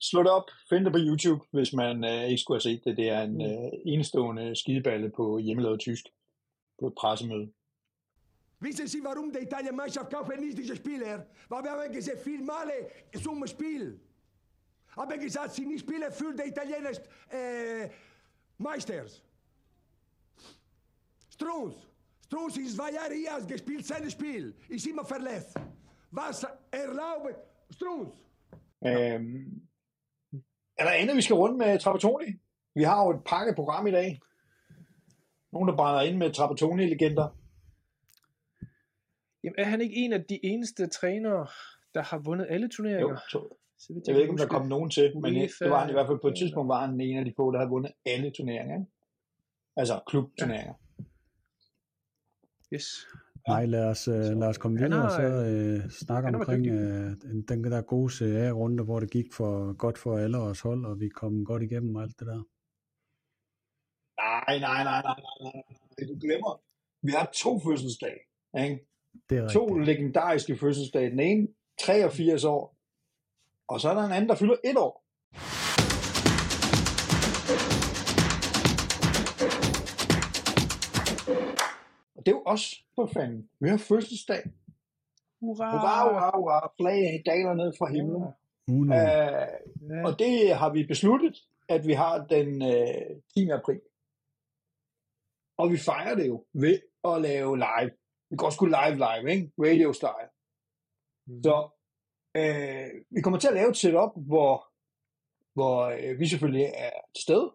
Slå 0.00 0.22
det 0.22 0.30
op, 0.30 0.48
find 0.70 0.84
det 0.84 0.92
på 0.92 0.98
YouTube, 1.08 1.44
hvis 1.52 1.72
man 1.72 2.04
øh, 2.04 2.24
ikke 2.30 2.42
skulle 2.42 2.56
have 2.56 2.68
set 2.68 2.82
det. 2.84 2.96
Det 2.96 3.08
er 3.08 3.22
en 3.22 3.34
Mm. 3.34 3.40
øh, 3.40 3.70
enestående 3.92 4.56
skideballe 4.56 5.10
på 5.16 5.38
hjemmelavet 5.38 5.80
tysk 5.80 6.04
på 6.78 6.86
et 6.86 6.94
pressemøde. 6.94 7.52
Wissen 8.60 8.88
Sie, 8.88 9.04
warum 9.04 9.30
die 9.32 9.40
Italien 9.40 9.76
Mannschaft 9.76 10.10
kaufen 10.10 10.40
nicht 10.40 10.56
diese 10.56 10.76
Spieler? 10.76 11.26
Weil 11.48 11.64
wir 11.64 11.70
haben 11.70 11.92
gesehen, 11.92 12.18
viel 12.18 12.42
Male 12.42 12.90
zum 13.22 13.46
Spiel. 13.46 14.00
Haben 14.96 15.20
gesagt, 15.20 15.54
sie 15.54 15.66
nicht 15.66 15.80
spielen 15.80 16.10
für 16.12 16.32
die 16.32 16.48
Italiener 16.48 16.90
äh, 17.30 17.90
Meisters. 18.58 19.22
Strunz. 21.28 21.74
Strunz 22.24 22.56
ist 22.56 22.76
zwei 22.76 22.92
Jahre 22.92 23.14
hier, 23.14 23.32
hat 23.32 23.48
gespielt 23.48 23.84
sein 23.86 24.10
Spiel. 24.10 24.54
Ist 24.68 24.86
immer 24.86 25.04
verletzt. 25.04 25.54
Was 26.10 26.46
erlaubt 26.70 27.36
Strunz? 27.70 28.14
Øhm, 28.84 29.68
er 30.76 30.84
der 30.84 30.92
andet, 30.92 31.16
vi 31.16 31.22
skal 31.22 31.36
runde 31.36 31.56
med 31.56 31.78
Trapattoni? 31.78 32.40
Vi 32.74 32.82
har 32.82 33.04
jo 33.04 33.10
et 33.10 33.24
pakket 33.24 33.54
program 33.54 33.86
i 33.86 33.90
dag. 33.90 34.20
Nogen, 35.54 35.68
der 35.68 35.76
brænder 35.76 36.02
ind 36.08 36.16
med 36.16 36.30
Trapattoni-legender. 36.32 37.28
Jamen, 39.44 39.54
er 39.58 39.64
han 39.64 39.80
ikke 39.80 39.94
en 39.96 40.12
af 40.12 40.24
de 40.24 40.38
eneste 40.44 40.86
trænere, 40.86 41.46
der 41.94 42.02
har 42.02 42.18
vundet 42.18 42.46
alle 42.50 42.68
turneringer? 42.68 43.08
Jo, 43.08 43.16
to. 43.32 43.58
Så 43.78 43.92
vidt 43.94 44.06
Jeg 44.08 44.14
ved 44.14 44.22
kan 44.22 44.30
ikke, 44.30 44.30
om 44.32 44.38
der 44.38 44.46
kom 44.58 44.66
nogen 44.66 44.90
til, 44.90 45.12
men 45.20 45.36
UEFA 45.36 45.64
det 45.64 45.70
var 45.70 45.80
han 45.80 45.88
i 45.90 45.92
hvert 45.92 46.06
fald 46.06 46.18
på 46.22 46.28
et 46.28 46.36
tidspunkt, 46.36 46.68
var 46.68 46.86
han 46.86 47.00
en 47.00 47.18
af 47.18 47.24
de 47.24 47.32
få, 47.36 47.52
der 47.52 47.58
havde 47.58 47.70
vundet 47.70 47.92
alle 48.06 48.30
turneringer. 48.30 48.74
Ikke? 48.78 48.90
Altså 49.76 50.00
klubturneringer. 50.06 50.74
Yes. 52.74 52.86
Nej, 53.48 53.66
lad 53.66 53.84
os, 53.90 54.08
øh, 54.08 54.14
lad 54.14 54.48
os 54.48 54.58
komme 54.58 54.78
videre 54.78 55.04
og 55.04 55.10
så 55.10 55.22
øh, 55.22 55.90
snakke 55.90 56.26
han 56.26 56.34
var 56.34 56.38
omkring 56.40 56.66
øh, 56.66 57.10
den- 57.22 57.42
den 57.48 57.64
der 57.64 57.82
gode 57.82 58.12
CA-runde, 58.12 58.84
hvor 58.84 59.00
det 59.00 59.10
gik 59.10 59.32
for 59.32 59.72
godt 59.72 59.98
for 59.98 60.18
alle 60.18 60.38
os 60.38 60.60
hold, 60.60 60.84
og 60.84 61.00
vi 61.00 61.08
kom 61.08 61.44
godt 61.44 61.62
igennem 61.62 61.96
alt 61.96 62.18
det 62.18 62.26
der. 62.26 62.42
Nej, 64.48 64.58
nej, 64.60 64.84
nej, 64.84 65.02
nej, 65.02 65.14
nej, 65.42 65.52
nej. 65.98 66.08
Du 66.08 66.18
glemmer. 66.20 66.60
Vi 67.02 67.12
har 67.12 67.30
to 67.34 67.58
fødselsdage. 67.60 68.18
Ikke? 68.58 68.86
Det 69.30 69.38
er 69.38 69.48
To 69.48 69.66
rigtigt. 69.66 69.86
legendariske 69.86 70.56
fødselsdage. 70.58 71.10
Den 71.10 71.20
ene, 71.20 71.48
83 71.80 72.44
år. 72.44 72.76
Og 73.68 73.80
så 73.80 73.90
er 73.90 73.94
der 73.94 74.02
en 74.04 74.12
anden, 74.12 74.28
der 74.28 74.34
fylder 74.34 74.56
et 74.64 74.76
år. 74.76 75.04
Og 82.16 82.26
det 82.26 82.28
er 82.32 82.36
jo 82.36 82.42
os, 82.46 82.84
for 82.94 83.06
fanden. 83.06 83.48
Vi 83.60 83.68
har 83.68 83.76
fødselsdag. 83.76 84.42
Hurra! 85.40 85.70
Hurra, 85.70 86.10
hurra, 86.12 86.30
hurra. 86.38 86.72
Flag 86.80 87.22
daler 87.26 87.54
ned 87.54 87.72
fra 87.78 87.86
himlen. 87.92 88.22
Uno. 88.68 88.94
Ja. 88.94 89.46
og 90.04 90.18
det 90.18 90.54
har 90.56 90.72
vi 90.72 90.86
besluttet, 90.86 91.36
at 91.68 91.86
vi 91.86 91.92
har 91.92 92.26
den 92.26 92.62
øh, 92.62 93.16
10. 93.36 93.48
april. 93.50 93.80
Og 95.58 95.70
vi 95.72 95.78
fejrer 95.78 96.14
det 96.14 96.26
jo 96.26 96.44
ved 96.52 96.78
at 97.04 97.22
lave 97.22 97.56
live. 97.56 97.90
Vi 98.30 98.36
går 98.36 98.50
sgu 98.50 98.66
live 98.66 98.96
live, 98.96 99.32
ikke? 99.32 99.52
Radio 99.58 99.92
style. 99.92 100.28
Mhm. 101.26 101.42
Så 101.42 101.68
øh, 102.36 102.90
vi 103.10 103.20
kommer 103.20 103.38
til 103.38 103.48
at 103.48 103.54
lave 103.54 103.70
et 103.70 103.76
setup, 103.76 104.12
hvor, 104.16 104.66
hvor 105.54 105.78
øh, 105.84 106.20
vi 106.20 106.26
selvfølgelig 106.26 106.64
er 106.74 106.90
til 107.14 107.22
stede, 107.22 107.52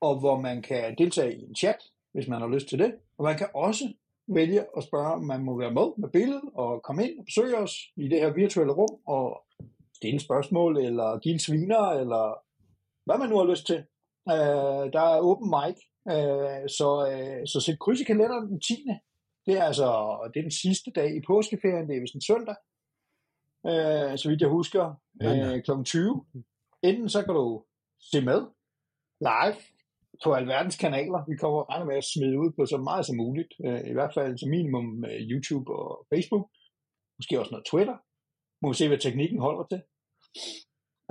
og 0.00 0.18
hvor 0.20 0.40
man 0.40 0.62
kan 0.62 0.94
deltage 0.98 1.36
i 1.36 1.42
en 1.42 1.54
chat, 1.54 1.80
hvis 2.12 2.28
man 2.28 2.40
har 2.40 2.48
lyst 2.48 2.68
til 2.68 2.78
det. 2.78 2.94
Og 3.18 3.24
man 3.24 3.38
kan 3.38 3.48
også 3.54 3.92
vælge 4.26 4.66
at 4.76 4.82
spørge, 4.82 5.12
om 5.12 5.24
man 5.24 5.44
må 5.44 5.58
være 5.58 5.72
med 5.72 5.98
med 5.98 6.08
billedet, 6.08 6.50
og 6.54 6.82
komme 6.82 7.08
ind 7.08 7.18
og 7.18 7.24
besøge 7.24 7.56
os 7.58 7.74
i 7.96 8.08
det 8.08 8.20
her 8.20 8.32
virtuelle 8.32 8.72
rum, 8.72 9.00
og 9.06 9.44
stille 9.94 10.20
spørgsmål, 10.20 10.76
eller 10.76 11.18
give 11.18 11.32
en 11.32 11.38
sviner, 11.38 11.88
eller 11.90 12.44
hvad 13.04 13.18
man 13.18 13.28
nu 13.28 13.36
har 13.36 13.50
lyst 13.50 13.66
til. 13.66 13.84
Øh, 14.28 14.84
der 14.94 15.00
er 15.00 15.20
open 15.20 15.50
mic, 15.50 15.76
øh, 16.08 16.68
så, 16.78 16.88
øh, 17.12 17.46
så 17.46 17.60
sæt 17.60 17.78
kryds 17.78 18.00
i 18.00 18.04
kalenderen 18.04 18.48
den 18.48 18.60
10. 18.60 18.86
Det 19.46 19.54
er 19.58 19.64
altså 19.64 19.88
det 20.34 20.40
er 20.40 20.48
den 20.48 20.60
sidste 20.64 20.90
dag 20.90 21.16
i 21.16 21.20
påskeferien, 21.26 21.88
det 21.88 21.96
er 21.96 22.00
vist 22.00 22.14
en 22.14 22.28
søndag, 22.30 22.56
øh, 23.70 24.18
så 24.18 24.28
vidt 24.28 24.40
jeg 24.40 24.48
husker, 24.48 24.84
øh, 25.22 25.62
kl. 25.62 25.70
20. 25.84 26.24
Enten 26.82 27.08
så 27.08 27.22
kan 27.24 27.34
du 27.34 27.64
se 28.00 28.20
med 28.20 28.40
live 29.20 29.56
på 30.24 30.32
alverdens 30.34 30.76
kanaler. 30.76 31.24
Vi 31.28 31.36
kommer 31.36 31.70
regner 31.70 31.86
med 31.86 31.96
at 31.96 32.04
smide 32.04 32.38
ud 32.38 32.50
på 32.56 32.66
så 32.66 32.76
meget 32.76 33.06
som 33.06 33.16
muligt. 33.16 33.52
Øh, 33.66 33.90
I 33.90 33.92
hvert 33.92 34.14
fald 34.14 34.38
som 34.38 34.50
minimum 34.50 35.04
øh, 35.04 35.20
YouTube 35.30 35.72
og 35.72 36.06
Facebook. 36.12 36.50
Måske 37.18 37.40
også 37.40 37.50
noget 37.50 37.66
Twitter. 37.66 37.96
Må 38.62 38.68
vi 38.70 38.76
se, 38.76 38.88
hvad 38.88 38.98
teknikken 38.98 39.38
holder 39.40 39.64
til. 39.72 39.80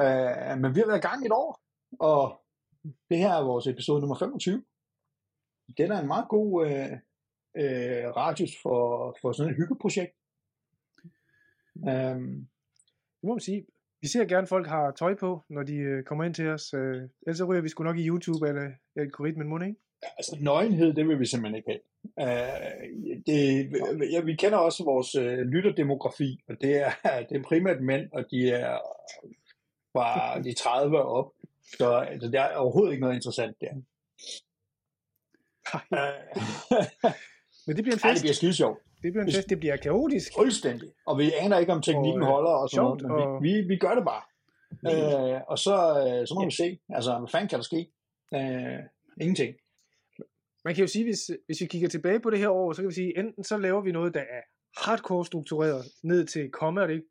Øh, 0.04 0.54
men 0.62 0.76
vi 0.76 0.80
har 0.80 0.88
været 0.88 1.04
i 1.04 1.08
gang 1.10 1.26
et 1.26 1.32
år, 1.32 1.52
og 2.00 2.22
det 3.10 3.18
her 3.18 3.34
er 3.34 3.44
vores 3.52 3.68
episode 3.68 4.00
nummer 4.02 4.18
25. 4.20 4.64
Det 5.78 5.90
er 5.90 6.00
en 6.00 6.08
meget 6.08 6.28
god 6.30 6.68
øh, 6.68 6.92
øh, 7.56 8.10
radius 8.18 8.52
for, 8.62 9.18
for 9.22 9.32
sådan 9.32 9.52
et 9.52 9.58
hyggeprojekt. 9.58 10.14
Um, 11.76 12.48
Det 13.22 13.28
må 13.28 13.34
man 13.34 13.40
sige. 13.40 13.66
Vi 14.02 14.08
ser 14.08 14.26
gerne, 14.26 14.42
at 14.42 14.50
folk 14.50 14.68
har 14.68 14.92
tøj 14.92 15.16
på, 15.16 15.44
når 15.50 15.64
de 15.64 15.76
øh, 15.76 16.04
kommer 16.04 16.24
ind 16.24 16.34
til 16.34 16.48
os. 16.48 16.74
Øh, 16.74 17.02
ellers 17.22 17.38
så 17.38 17.46
ryger 17.46 17.62
vi 17.62 17.70
sgu 17.70 17.84
nok 17.84 17.98
i 17.98 18.08
YouTube 18.08 18.48
eller 18.48 18.72
algoritmen, 18.96 19.48
må 19.48 19.60
ikke? 19.60 19.76
altså 20.18 20.38
nøgenhed, 20.42 20.94
det 20.94 21.08
vil 21.08 21.20
vi 21.20 21.26
simpelthen 21.26 21.56
ikke 21.56 21.70
have. 21.72 21.82
Uh, 22.18 23.22
det, 23.26 23.72
ja, 24.12 24.22
vi 24.22 24.36
kender 24.36 24.58
også 24.58 24.84
vores 24.84 25.16
uh, 25.16 25.24
lytterdemografi, 25.24 26.40
og 26.50 26.56
det 26.62 26.78
er, 26.78 26.92
det 27.30 27.38
er 27.38 27.44
primært 27.44 27.82
mænd, 27.82 28.10
og 28.12 28.26
de 28.32 28.50
er 28.50 28.78
fra 29.94 30.40
de 30.42 30.54
30 30.54 31.00
og 31.00 31.06
op. 31.06 31.32
Så 31.78 31.94
altså, 31.94 32.28
der 32.28 32.42
er 32.42 32.56
overhovedet 32.56 32.92
ikke 32.92 33.02
noget 33.02 33.16
interessant 33.16 33.56
der. 33.62 33.74
Uh, 35.74 35.80
Men 37.68 37.76
det 37.76 37.84
bliver 37.84 37.96
en 37.96 38.02
ej, 38.04 38.10
det 38.10 38.14
fest. 38.14 38.22
bliver 38.24 38.34
skide 38.34 38.54
sjovt. 38.54 38.80
Det 39.04 39.14
bliver 39.14 39.26
en 39.26 39.32
fest. 39.32 39.50
Det 39.50 39.60
bliver 39.60 39.78
kaotisk. 39.78 40.32
Fuldstændig. 40.38 40.90
Og 41.08 41.18
vi 41.18 41.32
aner 41.40 41.58
ikke, 41.60 41.72
om 41.74 41.82
teknikken 41.82 42.22
Og, 42.22 42.28
øh, 42.28 42.34
holder 42.34 42.52
og 42.52 42.70
sådan 42.70 42.78
sjovt, 42.78 43.02
noget, 43.02 43.20
men 43.20 43.28
og- 43.36 43.44
vi, 43.44 43.50
vi, 43.54 43.62
vi 43.68 43.78
gør 43.78 43.96
det 43.96 44.06
bare. 44.06 44.24
Øh, 44.92 45.42
og 45.48 45.58
så, 45.60 45.76
øh, 46.08 46.28
så 46.28 46.34
må 46.34 46.46
vi 46.46 46.52
se, 46.52 46.80
altså 46.90 47.18
hvad 47.20 47.30
fanden 47.32 47.50
kan 47.50 47.58
der 47.60 47.64
ske? 47.64 47.92
Øh, 48.36 48.80
ingenting. 49.22 49.56
man 50.66 50.76
kan 50.76 50.82
jo 50.82 50.88
sige, 50.88 51.04
hvis, 51.06 51.32
hvis 51.46 51.62
vi 51.62 51.66
kigger 51.66 51.90
tilbage 51.90 52.20
på 52.20 52.30
det 52.30 52.40
her 52.40 52.50
år, 52.50 52.74
så 52.74 52.82
kan 52.82 52.90
vi 52.90 52.94
sige, 52.94 53.20
enten 53.20 53.44
så 53.44 53.58
laver 53.58 53.82
vi 53.82 53.92
noget, 53.92 54.14
der 54.14 54.20
er 54.20 54.42
hardcore 54.86 55.26
struktureret 55.26 55.86
ned 56.04 56.26
til 56.26 56.50
komma, 56.52 56.86
ikke? 56.88 57.04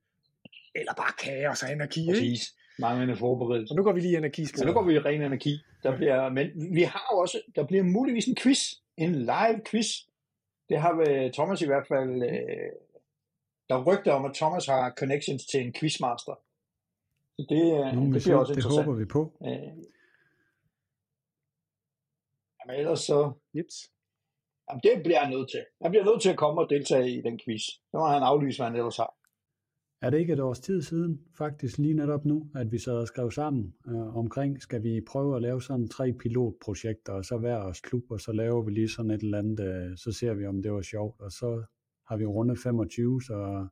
eller 0.74 0.94
bare 0.94 1.12
kaos 1.18 1.62
og 1.62 1.70
anarki. 1.70 2.00
Ikke? 2.08 2.40
Manglende 2.80 3.16
forberedelse. 3.16 3.72
Og 3.72 3.76
nu 3.76 3.82
går 3.82 3.92
vi 3.92 4.00
lige 4.00 4.12
i 4.12 4.14
anarki. 4.16 4.44
Så 4.46 4.66
nu 4.66 4.72
går 4.72 4.82
vi 4.82 4.94
i 4.94 4.98
ren 4.98 5.22
energi. 5.22 5.60
Der 5.82 5.96
bliver, 5.96 6.28
men 6.28 6.74
vi 6.74 6.82
har 6.82 7.06
også, 7.12 7.40
der 7.56 7.66
bliver 7.66 7.82
muligvis 7.82 8.26
en 8.26 8.36
quiz. 8.36 8.60
En 8.96 9.14
live 9.14 9.60
quiz. 9.70 9.86
Det 10.68 10.78
har 10.80 11.04
øh, 11.08 11.32
Thomas 11.32 11.62
i 11.62 11.66
hvert 11.66 11.86
fald, 11.88 12.22
øh, 12.22 12.72
der 13.68 13.74
er 13.74 13.84
rygter 13.84 14.12
om, 14.12 14.24
at 14.24 14.34
Thomas 14.34 14.66
har 14.66 14.94
connections 14.98 15.46
til 15.46 15.60
en 15.60 15.72
quizmaster. 15.72 16.34
Så 17.36 17.46
det, 17.48 17.62
øh, 17.62 17.94
Nogen 17.94 18.12
det 18.14 18.22
bliver 18.22 18.36
også 18.38 18.52
det 18.52 18.58
interessant. 18.58 18.84
håber 18.86 18.98
vi 18.98 19.04
på. 19.04 19.32
Øh, 19.46 19.50
jamen 22.58 22.80
ellers 22.80 23.00
så, 23.00 23.32
Jeps. 23.54 23.90
jamen 24.70 24.80
det 24.82 25.02
bliver 25.02 25.20
han 25.20 25.30
nødt 25.32 25.50
til. 25.50 25.64
Han 25.82 25.90
bliver 25.90 26.04
nødt 26.04 26.22
til 26.22 26.30
at 26.30 26.36
komme 26.36 26.60
og 26.60 26.70
deltage 26.70 27.10
i 27.10 27.20
den 27.22 27.40
quiz. 27.44 27.62
Så 27.62 27.96
må 27.96 28.06
han 28.06 28.22
aflyse, 28.22 28.58
hvad 28.58 28.66
han 28.66 28.76
ellers 28.76 28.96
har. 28.96 29.14
Er 30.02 30.10
det 30.10 30.18
ikke 30.18 30.32
et 30.32 30.40
års 30.40 30.60
tid 30.60 30.82
siden, 30.82 31.20
faktisk 31.38 31.78
lige 31.78 31.94
netop 31.94 32.24
nu, 32.24 32.46
at 32.54 32.72
vi 32.72 32.78
så 32.78 32.92
og 32.92 33.06
skrev 33.06 33.30
sammen 33.30 33.74
øh, 33.88 34.16
omkring, 34.16 34.62
skal 34.62 34.82
vi 34.82 35.00
prøve 35.00 35.36
at 35.36 35.42
lave 35.42 35.62
sådan 35.62 35.88
tre 35.88 36.12
pilotprojekter, 36.12 37.12
og 37.12 37.24
så 37.24 37.38
hver 37.38 37.56
os 37.56 37.80
klub, 37.80 38.10
og 38.10 38.20
så 38.20 38.32
laver 38.32 38.62
vi 38.62 38.70
lige 38.70 38.88
sådan 38.88 39.10
et 39.10 39.22
eller 39.22 39.38
andet, 39.38 39.60
øh, 39.60 39.96
så 39.96 40.12
ser 40.12 40.34
vi, 40.34 40.46
om 40.46 40.62
det 40.62 40.72
var 40.72 40.82
sjovt, 40.82 41.20
og 41.20 41.32
så 41.32 41.62
har 42.06 42.16
vi 42.16 42.26
rundet 42.26 42.58
25, 42.58 43.22
så 43.22 43.66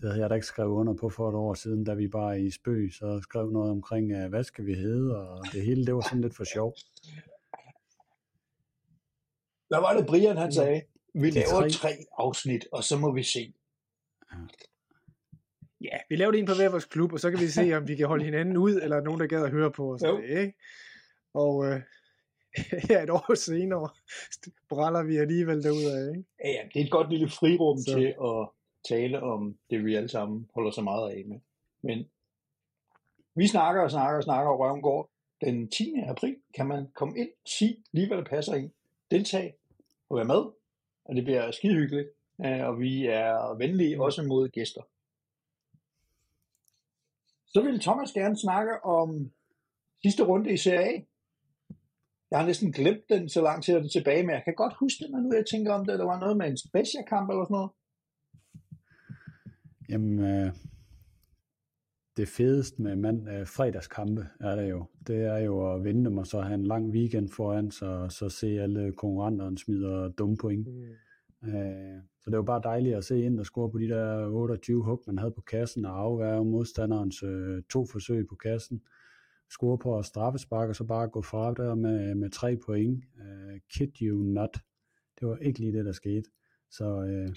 det 0.00 0.08
havde 0.08 0.20
jeg 0.20 0.30
da 0.30 0.34
ikke 0.34 0.46
skrevet 0.46 0.70
under 0.70 0.94
på 0.94 1.08
for 1.08 1.28
et 1.28 1.34
år 1.34 1.54
siden, 1.54 1.84
da 1.84 1.94
vi 1.94 2.08
bare 2.08 2.40
i 2.40 2.50
spøg, 2.50 2.92
så 2.92 3.20
skrev 3.22 3.50
noget 3.50 3.70
omkring, 3.70 4.12
øh, 4.12 4.28
hvad 4.28 4.44
skal 4.44 4.66
vi 4.66 4.74
hedde, 4.74 5.18
og 5.18 5.44
det 5.52 5.64
hele, 5.64 5.86
det 5.86 5.94
var 5.94 6.00
sådan 6.00 6.20
lidt 6.20 6.36
for 6.36 6.44
sjov. 6.44 6.74
Hvad 9.68 9.78
var 9.78 9.96
det, 9.96 10.06
Brian 10.06 10.36
han 10.36 10.52
sagde? 10.52 10.82
Vi 11.14 11.30
De 11.30 11.34
laver 11.34 11.60
tre. 11.60 11.70
tre 11.70 11.90
afsnit, 12.18 12.66
og 12.72 12.84
så 12.84 12.98
må 12.98 13.12
vi 13.12 13.22
se. 13.22 13.54
Ja, 14.32 14.38
vi 16.08 16.16
laver 16.16 16.30
det 16.30 16.38
en 16.40 16.46
på 16.46 16.54
hver 16.54 16.68
vores 16.70 16.84
klub, 16.84 17.12
og 17.12 17.20
så 17.20 17.30
kan 17.30 17.40
vi 17.40 17.46
se, 17.48 17.74
om 17.76 17.88
vi 17.88 17.96
kan 17.96 18.06
holde 18.06 18.24
hinanden 18.30 18.56
ud, 18.56 18.80
eller 18.82 19.00
nogen, 19.00 19.20
der 19.20 19.26
gad 19.26 19.44
at 19.44 19.50
høre 19.50 19.70
på 19.70 19.92
os. 19.94 20.02
Jo. 20.02 20.18
Ikke? 20.18 20.54
Og 21.34 21.64
øh, 21.66 21.80
her 22.88 23.02
et 23.02 23.10
år 23.10 23.34
senere, 23.34 23.88
brænder 24.70 25.02
vi 25.02 25.16
alligevel 25.16 25.62
derudad. 25.62 26.08
Ikke? 26.16 26.24
Ja, 26.44 26.50
ja, 26.50 26.62
det 26.74 26.80
er 26.80 26.84
et 26.84 26.90
godt 26.90 27.10
lille 27.10 27.28
frirum 27.28 27.78
Så. 27.78 27.84
så. 27.84 27.96
til 27.96 28.14
at 28.24 28.48
tale 28.88 29.22
om 29.22 29.56
det, 29.70 29.84
vi 29.84 29.94
alle 29.94 30.08
sammen 30.08 30.50
holder 30.54 30.70
så 30.70 30.80
meget 30.80 31.10
af 31.10 31.24
med. 31.26 31.38
Men 31.82 32.08
vi 33.36 33.46
snakker 33.46 33.82
og 33.82 33.90
snakker 33.90 34.16
og 34.16 34.22
snakker, 34.24 34.50
og 34.52 34.58
røven 34.60 34.82
går. 34.82 35.10
Den 35.44 35.68
10. 35.68 35.94
april 36.08 36.36
kan 36.54 36.66
man 36.66 36.86
komme 36.94 37.18
ind, 37.18 37.28
sige 37.46 37.76
lige, 37.92 38.06
hvad 38.06 38.16
der 38.16 38.24
passer 38.24 38.54
ind, 38.54 38.70
deltage 39.10 39.54
og 40.10 40.16
være 40.16 40.24
med, 40.24 40.42
og 41.04 41.14
det 41.14 41.24
bliver 41.24 41.50
skide 41.50 41.74
hyggeligt. 41.74 42.08
Øh, 42.44 42.66
Og 42.68 42.80
vi 42.80 43.06
er 43.06 43.54
venlige 43.58 44.02
også 44.02 44.22
mod 44.22 44.48
gæster. 44.48 44.80
Så 47.54 47.62
vil 47.62 47.80
Thomas 47.80 48.12
gerne 48.12 48.36
snakke 48.36 48.84
om 48.84 49.30
sidste 50.02 50.22
runde 50.24 50.52
i 50.52 50.56
Serie 50.56 50.80
A. 50.80 51.00
Jeg 52.30 52.38
har 52.38 52.46
næsten 52.46 52.72
glemt 52.72 53.04
den, 53.08 53.28
så 53.28 53.42
lang 53.42 53.64
tid 53.64 53.74
er 53.74 53.82
det 53.82 53.90
tilbage, 53.90 54.22
men 54.22 54.34
jeg 54.34 54.42
kan 54.44 54.54
godt 54.54 54.74
huske 54.80 55.04
det, 55.04 55.10
når 55.10 55.18
nu 55.18 55.32
jeg 55.34 55.44
tænker 55.50 55.72
om 55.72 55.86
det. 55.86 55.98
Der 55.98 56.04
var 56.04 56.20
noget 56.20 56.36
med 56.36 56.46
en 56.46 56.56
Spezia-kamp 56.56 57.30
eller 57.30 57.44
sådan 57.44 57.54
noget. 57.54 57.70
Jamen, 59.88 60.18
øh, 60.18 60.52
det 62.16 62.28
fedeste 62.28 62.82
med 62.82 62.96
mand, 62.96 63.30
øh, 63.30 63.46
fredagskampe 63.46 64.26
er 64.40 64.56
det 64.56 64.70
jo. 64.70 64.86
Det 65.06 65.24
er 65.24 65.38
jo 65.38 65.74
at 65.74 65.84
vente 65.84 66.10
mig 66.10 66.26
så 66.26 66.40
have 66.40 66.54
en 66.54 66.66
lang 66.66 66.90
weekend 66.90 67.28
foran, 67.28 67.70
så, 67.70 68.06
så 68.08 68.28
se 68.28 68.46
alle 68.46 68.92
konkurrenterne 68.92 69.58
smider 69.58 70.08
dumme 70.08 70.36
point. 70.36 70.68
Øh, 71.46 72.02
så 72.20 72.30
det 72.30 72.36
var 72.36 72.42
bare 72.42 72.60
dejligt 72.64 72.96
at 72.96 73.04
se 73.04 73.22
ind 73.22 73.40
og 73.40 73.46
score 73.46 73.70
på 73.70 73.78
de 73.78 73.88
der 73.88 74.26
28 74.26 74.84
hug, 74.84 75.02
man 75.06 75.18
havde 75.18 75.32
på 75.32 75.40
kassen, 75.40 75.84
og 75.84 76.00
afværge 76.00 76.44
modstanderens 76.44 77.22
øh, 77.22 77.62
to 77.70 77.86
forsøg 77.86 78.26
på 78.28 78.34
kassen. 78.34 78.82
Score 79.50 79.78
på 79.78 79.98
at 79.98 80.04
straffespark, 80.04 80.68
og 80.68 80.76
så 80.76 80.84
bare 80.84 81.08
gå 81.08 81.22
fra 81.22 81.54
der 81.54 81.74
med, 81.74 82.14
med 82.14 82.30
tre 82.30 82.56
point. 82.66 83.04
Øh, 83.20 83.60
kid 83.70 84.02
you 84.02 84.22
not. 84.22 84.58
Det 85.20 85.28
var 85.28 85.36
ikke 85.36 85.60
lige 85.60 85.72
det, 85.72 85.84
der 85.84 85.92
skete. 85.92 86.30
Så 86.70 86.84
øh, 86.84 87.28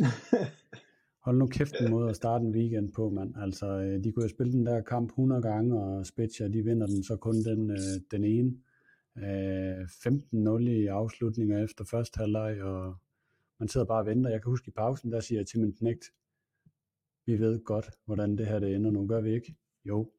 hold 1.25 1.37
nu 1.37 1.47
kæft 1.47 1.73
en 1.81 1.91
måde 1.91 2.09
at 2.09 2.15
starte 2.15 2.45
en 2.45 2.55
weekend 2.55 2.93
på, 2.93 3.09
mand. 3.09 3.33
Altså, 3.37 3.67
øh, 3.67 4.03
de 4.03 4.11
kunne 4.11 4.23
jo 4.23 4.29
spille 4.29 4.53
den 4.53 4.65
der 4.65 4.81
kamp 4.81 5.09
100 5.09 5.41
gange, 5.41 5.81
og 5.81 6.05
Spezia, 6.05 6.47
de 6.47 6.63
vinder 6.63 6.87
den 6.87 7.03
så 7.03 7.15
kun 7.15 7.35
den, 7.43 7.71
øh, 7.71 8.01
den 8.11 8.23
ene. 8.23 8.51
Øh, 9.17 9.85
15-0 9.85 10.69
i 10.69 10.87
afslutninger 10.87 11.63
efter 11.63 11.85
første 11.85 12.17
halvleg, 12.17 12.61
og 12.61 12.95
man 13.59 13.69
sidder 13.69 13.85
bare 13.85 13.99
og 13.99 14.05
venter. 14.05 14.29
Jeg 14.29 14.41
kan 14.41 14.49
huske 14.49 14.69
i 14.69 14.71
pausen, 14.71 15.11
der 15.11 15.19
siger 15.19 15.39
jeg 15.39 15.47
til 15.47 15.59
min 15.59 15.73
knægt, 15.73 16.05
vi 17.25 17.39
ved 17.39 17.63
godt, 17.63 17.89
hvordan 18.05 18.37
det 18.37 18.47
her 18.47 18.59
det 18.59 18.75
ender 18.75 18.91
nu, 18.91 19.07
gør 19.07 19.21
vi 19.21 19.33
ikke? 19.33 19.55
Jo. 19.85 20.11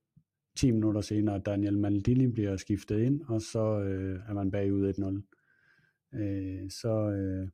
10 0.56 0.70
minutter 0.70 1.00
senere, 1.00 1.38
Daniel 1.38 1.78
Maldini 1.78 2.26
bliver 2.26 2.56
skiftet 2.56 2.98
ind, 3.00 3.22
og 3.28 3.42
så 3.42 3.80
øh, 3.80 4.20
er 4.28 4.34
man 4.34 4.50
bagud 4.50 5.22
1-0. 6.12 6.18
Øh, 6.18 6.70
så, 6.70 7.10
øh, 7.10 7.48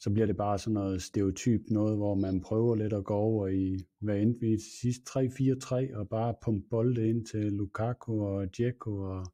så 0.00 0.10
bliver 0.10 0.26
det 0.26 0.36
bare 0.36 0.58
sådan 0.58 0.74
noget 0.74 1.02
stereotyp, 1.02 1.60
noget 1.70 1.96
hvor 1.96 2.14
man 2.14 2.40
prøver 2.40 2.76
lidt 2.76 2.92
at 2.92 3.04
gå 3.04 3.14
over 3.14 3.48
i, 3.48 3.78
hvad 4.00 4.18
endte 4.18 4.40
vi 4.40 4.58
sidst, 4.80 5.02
3-4-3, 5.08 5.96
og 5.98 6.08
bare 6.08 6.34
pumpe 6.44 6.68
bolde 6.70 7.08
ind 7.08 7.26
til 7.26 7.52
Lukaku 7.52 8.24
og 8.24 8.46
Dzeko, 8.46 9.00
og 9.00 9.26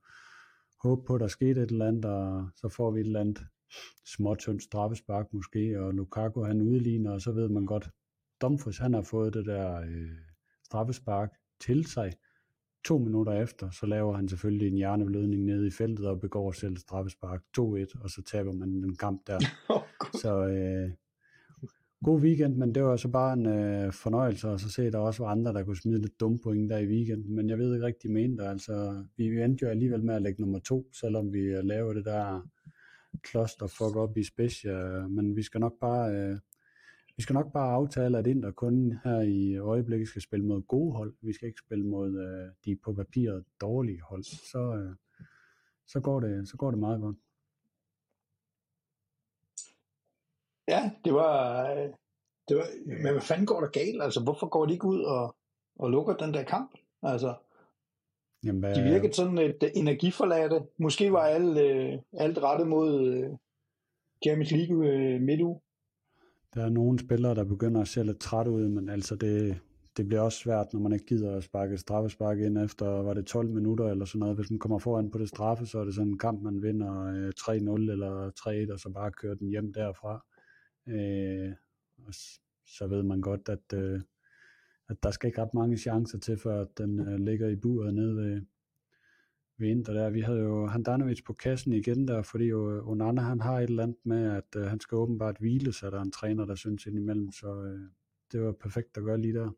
håbe 0.83 1.03
på, 1.07 1.15
at 1.15 1.21
der 1.21 1.29
skete 1.29 1.63
et 1.63 1.71
eller 1.71 1.89
andet, 1.89 2.05
og 2.05 2.49
så 2.57 2.69
får 2.69 2.91
vi 2.91 3.01
et 3.01 3.07
eller 3.07 3.21
andet 3.21 3.47
småtyndt 4.07 4.63
straffespark 4.63 5.33
måske, 5.33 5.81
og 5.81 5.95
Lukaku 5.95 6.43
han 6.43 6.61
udligner, 6.61 7.13
og 7.13 7.21
så 7.21 7.33
ved 7.33 7.49
man 7.49 7.67
godt, 7.67 7.91
Dumfries 8.41 8.79
han 8.79 8.95
har 8.95 9.03
fået 9.03 9.35
det 9.35 9.47
der 9.47 9.81
øh, 9.81 10.11
straffespark 10.65 11.31
til 11.61 11.87
sig. 11.87 12.13
To 12.85 12.99
minutter 12.99 13.33
efter, 13.43 13.71
så 13.71 13.87
laver 13.87 14.17
han 14.17 14.29
selvfølgelig 14.29 14.69
en 14.69 14.77
hjerneblødning 14.77 15.45
nede 15.45 15.67
i 15.67 15.71
feltet 15.71 16.07
og 16.07 16.21
begår 16.21 16.53
selv 16.53 16.77
straffespark 16.77 17.43
2-1, 17.59 18.03
og 18.03 18.11
så 18.11 18.23
taber 18.27 18.53
man 18.53 18.69
den 18.69 18.97
kamp 18.97 19.27
der. 19.27 19.39
Så 20.23 20.47
øh, 20.47 20.91
god 22.05 22.21
weekend, 22.21 22.57
men 22.57 22.75
det 22.75 22.85
var 22.85 22.97
så 22.97 23.09
bare 23.09 23.33
en 23.33 23.47
øh, 23.47 23.93
fornøjelse 23.93 24.49
at 24.49 24.61
så 24.61 24.71
se, 24.71 24.87
at 24.87 24.93
der 24.93 24.99
også 24.99 25.23
var 25.23 25.31
andre, 25.31 25.53
der 25.53 25.65
kunne 25.65 25.77
smide 25.77 26.01
lidt 26.01 26.21
dumme 26.21 26.39
point 26.39 26.71
der 26.71 26.79
i 26.79 26.87
weekenden, 26.87 27.35
men 27.35 27.49
jeg 27.49 27.59
ved 27.59 27.75
ikke 27.75 27.87
rigtig, 27.87 28.11
mente 28.11 28.45
altså, 28.45 29.05
vi, 29.17 29.43
endte 29.43 29.63
jo 29.63 29.71
alligevel 29.71 30.05
med 30.05 30.15
at 30.15 30.23
lægge 30.23 30.43
nummer 30.43 30.59
to, 30.59 30.91
selvom 30.93 31.33
vi 31.33 31.63
laver 31.63 31.93
det 31.93 32.05
der 32.05 32.49
cluster 33.31 33.67
fuck 33.67 33.97
op 33.97 34.17
i 34.17 34.25
Spezia, 34.25 35.07
men 35.09 35.37
vi 35.37 35.43
skal 35.43 35.61
nok 35.61 35.79
bare 35.81 36.11
øh, 36.11 36.39
vi 37.17 37.23
skal 37.23 37.35
nok 37.35 37.53
bare 37.53 37.73
aftale, 37.73 38.19
at 38.19 38.27
Inter 38.27 38.51
kun 38.51 38.99
her 39.05 39.21
i 39.21 39.57
øjeblikket 39.57 40.09
skal 40.09 40.23
spille 40.23 40.47
mod 40.47 40.63
gode 40.63 40.93
hold. 40.93 41.15
Vi 41.21 41.33
skal 41.33 41.49
ikke 41.49 41.61
spille 41.67 41.87
mod 41.87 42.19
øh, 42.19 42.53
de 42.65 42.77
på 42.77 42.93
papiret 42.93 43.45
dårlige 43.61 44.03
hold. 44.03 44.25
Så, 44.25 44.59
øh, 44.59 44.95
så, 45.87 46.01
går 46.01 46.21
det, 46.21 46.49
så 46.49 46.57
går 46.57 46.71
det 46.71 46.81
meget 46.81 47.01
godt. 47.01 47.17
Ja, 50.69 50.91
det 51.05 51.15
var, 51.15 51.71
øh, 51.71 51.89
det 52.49 52.57
var, 52.57 52.67
men 52.87 53.13
hvad 53.13 53.21
fanden 53.21 53.47
går 53.47 53.61
der 53.61 53.69
galt? 53.69 54.03
Altså, 54.03 54.23
hvorfor 54.23 54.49
går 54.49 54.67
de 54.67 54.73
ikke 54.73 54.87
ud 54.87 55.03
og, 55.03 55.37
og 55.79 55.91
lukker 55.91 56.17
den 56.17 56.35
der 56.35 56.45
kamp? 56.45 56.71
Altså, 57.03 57.35
Jamen, 58.45 58.61
hvad, 58.61 58.75
de 58.75 58.83
virkede 58.83 59.13
sådan 59.13 59.39
et 59.39 59.71
energiforladte. 59.75 60.61
Måske 60.79 61.13
var 61.13 61.21
alt, 61.21 61.59
øh, 61.59 61.99
alt 62.13 62.39
rettet 62.39 62.69
mod 62.69 63.07
øh, 63.07 63.31
Champions 64.25 64.51
League 64.51 64.89
øh, 64.89 65.21
midtuge. 65.21 65.61
Der 66.55 66.65
er 66.65 66.69
nogle 66.69 66.99
spillere, 66.99 67.35
der 67.35 67.45
begynder 67.45 67.81
at 67.81 67.89
se 67.89 68.05
lidt 68.05 68.21
træt 68.21 68.47
ud, 68.47 68.69
men 68.69 68.89
altså 68.89 69.17
det, 69.17 69.61
det 69.97 70.07
bliver 70.07 70.21
også 70.21 70.39
svært, 70.39 70.73
når 70.73 70.81
man 70.81 70.93
ikke 70.93 71.07
gider 71.07 71.37
at 71.37 71.45
sparke 71.45 71.79
straffespark 71.79 72.39
ind 72.39 72.59
efter, 72.59 72.87
var 72.87 73.15
det 73.15 73.27
12 73.27 73.49
minutter 73.49 73.89
eller 73.89 74.05
sådan 74.05 74.19
noget. 74.19 74.37
Hvis 74.37 74.51
man 74.51 74.59
kommer 74.59 74.79
foran 74.79 75.11
på 75.11 75.19
det 75.19 75.29
straffe, 75.29 75.67
så 75.67 75.79
er 75.79 75.85
det 75.85 75.95
sådan 75.95 76.09
en 76.09 76.19
kamp, 76.19 76.43
man 76.43 76.63
vinder 76.63 77.03
øh, 77.03 77.33
3-0 77.41 77.53
eller 77.93 78.31
3-1, 78.69 78.73
og 78.73 78.79
så 78.79 78.91
bare 78.95 79.13
kører 79.13 79.35
den 79.35 79.49
hjem 79.49 79.73
derfra. 79.73 80.25
Øh, 80.89 81.53
og 82.07 82.15
så 82.67 82.87
ved 82.87 83.03
man 83.03 83.21
godt, 83.21 83.49
at, 83.49 83.79
øh, 83.79 84.01
at 84.93 85.03
der 85.03 85.11
skal 85.11 85.27
ikke 85.27 85.43
ret 85.43 85.55
mange 85.55 85.77
chancer 85.77 86.19
til, 86.19 86.39
før 86.39 86.61
at 86.61 86.79
den 86.79 87.01
øh, 87.01 87.19
ligger 87.19 87.49
i 87.49 87.57
buret 87.57 87.95
nede 87.95 88.17
ved, 88.17 88.43
ved 89.59 89.69
Inter 89.69 89.93
der. 89.93 90.11
Vi 90.11 90.21
havde 90.21 90.41
jo 90.41 90.67
Handanovic 90.67 91.25
på 91.25 91.33
kassen 91.33 91.73
igen 91.73 92.09
der, 92.09 92.23
fordi 92.23 92.45
jo 92.45 92.91
Onana 92.91 93.21
han 93.21 93.41
har 93.41 93.59
et 93.59 93.63
eller 93.71 93.83
andet 93.83 93.97
med, 94.05 94.31
at 94.37 94.57
øh, 94.57 94.65
han 94.67 94.81
skal 94.81 94.97
åbenbart 94.97 95.37
hvile, 95.39 95.73
så 95.73 95.91
der 95.91 95.99
er 95.99 96.03
en 96.03 96.13
træner, 96.13 96.45
der 96.45 96.55
synes 96.55 96.87
indimellem, 96.87 97.33
så 97.33 97.63
øh, 97.63 97.81
det 98.33 98.43
var 98.43 98.53
perfekt 98.53 98.97
at 98.97 99.05
gøre 99.05 99.19
lige 99.21 99.35
der. 99.35 99.51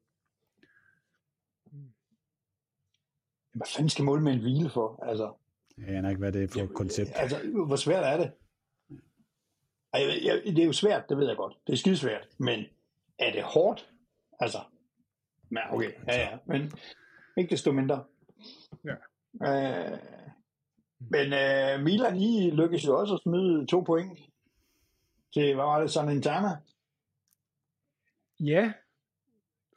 Hvad 3.53 3.67
fanden 3.77 3.89
skal 3.89 4.05
en 4.05 4.41
hvile 4.41 4.71
for? 4.71 5.05
Altså, 5.05 5.33
Jeg 5.79 5.89
aner 5.89 6.09
ikke, 6.09 6.19
hvad 6.19 6.33
det 6.33 6.43
er 6.43 6.49
for 6.49 6.61
et 6.61 6.75
koncept. 6.75 7.11
altså 7.15 7.37
hvor 7.67 7.77
svært 7.77 8.05
er 8.05 8.17
det? 8.17 8.33
Jeg, 10.25 10.43
det 10.47 10.59
er 10.59 10.67
jo 10.67 10.73
svært, 10.73 11.09
det 11.09 11.17
ved 11.19 11.27
jeg 11.27 11.37
godt. 11.37 11.59
Det 11.67 11.73
er 11.73 11.77
skidesvært. 11.77 12.29
Men 12.39 12.65
er 13.19 13.33
det 13.33 13.43
hårdt? 13.43 13.91
Altså, 14.41 14.59
ja, 15.53 15.75
okay, 15.75 15.93
ja, 16.09 16.17
ja. 16.21 16.39
Men 16.47 16.73
ikke 17.37 17.51
desto 17.51 17.73
mindre. 17.73 18.05
Ja. 18.85 18.95
Øh, 19.43 19.99
Men 20.99 21.33
øh, 21.33 21.85
Milan, 21.85 22.17
I 22.17 22.51
lykkedes 22.51 22.87
jo 22.87 23.01
også 23.01 23.15
at 23.15 23.21
smide 23.21 23.67
to 23.67 23.81
point 23.81 24.19
til, 25.35 25.55
hvad 25.55 25.65
var 25.65 25.81
det, 25.81 25.91
Salernitana? 25.91 26.49
Ja, 28.41 28.73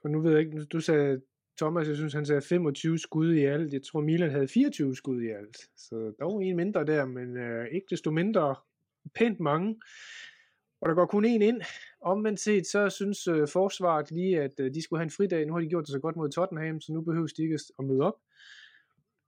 og 0.03 0.09
nu 0.09 0.21
ved 0.21 0.31
jeg 0.31 0.39
ikke, 0.39 0.65
du 0.65 0.79
sagde, 0.79 1.21
Thomas, 1.57 1.87
jeg 1.87 1.95
synes, 1.95 2.13
han 2.13 2.25
sagde 2.25 2.41
25 2.41 2.99
skud 2.99 3.33
i 3.33 3.45
alt. 3.45 3.73
Jeg 3.73 3.81
tror, 3.83 4.01
Milan 4.01 4.31
havde 4.31 4.47
24 4.47 4.95
skud 4.95 5.21
i 5.21 5.29
alt. 5.29 5.57
Så 5.75 5.95
der 5.95 6.25
var 6.25 6.41
en 6.41 6.55
mindre 6.55 6.85
der, 6.85 7.05
men 7.05 7.37
øh, 7.37 7.67
ikke 7.71 7.87
desto 7.89 8.11
mindre 8.11 8.55
pænt 9.15 9.39
mange. 9.39 9.81
Og 10.81 10.89
der 10.89 10.95
går 10.95 11.05
kun 11.05 11.25
en 11.25 11.41
ind. 11.41 11.61
Omvendt 12.01 12.39
set, 12.39 12.67
så 12.67 12.89
synes 12.89 13.27
øh, 13.27 13.47
forsvaret 13.47 14.11
lige, 14.11 14.41
at 14.41 14.59
øh, 14.59 14.73
de 14.73 14.81
skulle 14.81 14.99
have 14.99 15.03
en 15.03 15.11
fridag. 15.17 15.45
Nu 15.45 15.53
har 15.53 15.59
de 15.59 15.67
gjort 15.67 15.83
det 15.85 15.91
så 15.91 15.99
godt 15.99 16.15
mod 16.15 16.29
Tottenham, 16.29 16.81
så 16.81 16.93
nu 16.93 17.01
behøver 17.01 17.27
de 17.37 17.43
ikke 17.43 17.59
at 17.79 17.85
møde 17.85 18.01
op. 18.01 18.19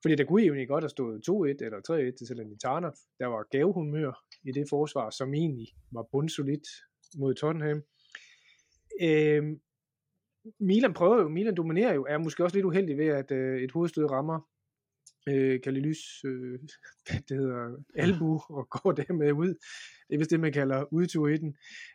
Fordi 0.02 0.16
der 0.16 0.26
kunne 0.26 0.42
egentlig 0.42 0.68
godt 0.68 0.84
have 0.84 0.90
stået 0.90 1.30
2-1 1.30 1.34
eller 1.66 2.10
3-1 2.12 2.18
til 2.18 2.28
Salernitana. 2.28 2.90
Der 3.20 3.26
var 3.26 3.48
gavehumør 3.52 4.24
i 4.44 4.52
det 4.52 4.66
forsvar, 4.70 5.10
som 5.10 5.34
egentlig 5.34 5.68
var 5.92 6.06
bundsolidt 6.12 6.68
mod 7.18 7.34
Tottenham. 7.34 7.84
Øh, 9.02 9.44
Milan 10.60 10.94
prøver 10.94 11.22
jo, 11.22 11.30
Milan 11.30 11.56
dominerer 11.56 11.94
jo, 11.94 12.06
er 12.10 12.18
måske 12.18 12.44
også 12.44 12.58
lidt 12.58 12.66
uheldig 12.66 12.98
ved, 12.98 13.08
at 13.08 13.32
øh, 13.32 13.62
et 13.62 13.72
hovedstød 13.72 14.12
rammer 14.12 14.40
øh, 15.28 15.62
Kalilys, 15.62 16.24
øh, 16.26 16.60
det 17.30 17.38
hedder, 17.38 17.84
albu, 17.96 18.42
og 18.50 18.70
går 18.70 18.92
dermed 18.92 19.32
ud. 19.32 19.54
Det 20.08 20.14
er 20.14 20.18
vist 20.18 20.32
det, 20.32 20.40
man 20.40 20.54
kalder 20.54 20.94
udtur 20.94 21.38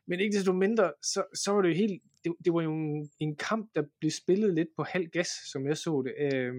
Men 0.07 0.21
ikke 0.21 0.37
desto 0.37 0.53
mindre, 0.53 0.93
så, 1.03 1.25
så 1.35 1.53
var 1.53 1.63
det 1.63 1.69
jo 1.69 1.75
helt, 1.75 2.03
det, 2.25 2.33
det 2.45 2.55
var 2.55 2.63
jo 2.63 2.73
en, 2.73 3.11
en 3.21 3.37
kamp, 3.37 3.71
der 3.75 3.83
blev 4.01 4.11
spillet 4.11 4.55
lidt 4.55 4.69
på 4.77 4.83
halv 4.83 5.07
gas, 5.09 5.29
som 5.53 5.67
jeg 5.67 5.77
så 5.77 6.03
det. 6.03 6.15
Øh, 6.33 6.55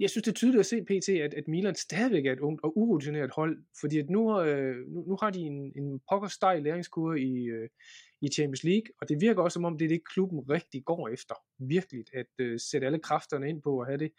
jeg 0.00 0.10
synes, 0.10 0.24
det 0.24 0.30
er 0.30 0.34
tydeligt 0.34 0.60
at 0.60 0.66
se 0.66 0.82
PT, 0.82 1.08
at, 1.08 1.34
at 1.34 1.48
Milan 1.48 1.74
stadigvæk 1.74 2.26
er 2.26 2.32
et 2.32 2.40
ungt 2.40 2.60
og 2.64 2.78
urutineret 2.78 3.30
hold, 3.30 3.64
fordi 3.80 3.98
at 3.98 4.10
nu, 4.10 4.40
øh, 4.40 4.76
nu, 4.88 5.04
nu 5.08 5.16
har 5.20 5.30
de 5.30 5.40
en, 5.40 5.72
en 5.76 6.00
pokker 6.10 6.28
stejl 6.28 6.62
læringskurve 6.62 7.20
i, 7.20 7.44
øh, 7.44 7.68
i 8.22 8.28
Champions 8.28 8.64
League, 8.64 8.86
og 9.00 9.08
det 9.08 9.20
virker 9.20 9.42
også 9.42 9.54
som 9.54 9.64
om, 9.64 9.78
det 9.78 9.84
er 9.84 9.88
det, 9.88 10.08
klubben 10.08 10.50
rigtig 10.50 10.84
går 10.84 11.08
efter. 11.08 11.34
Virkelig, 11.58 12.04
at 12.12 12.26
øh, 12.38 12.60
sætte 12.60 12.86
alle 12.86 12.98
kræfterne 12.98 13.48
ind 13.48 13.62
på 13.62 13.80
at 13.80 13.86
have 13.86 13.98
det. 13.98 14.12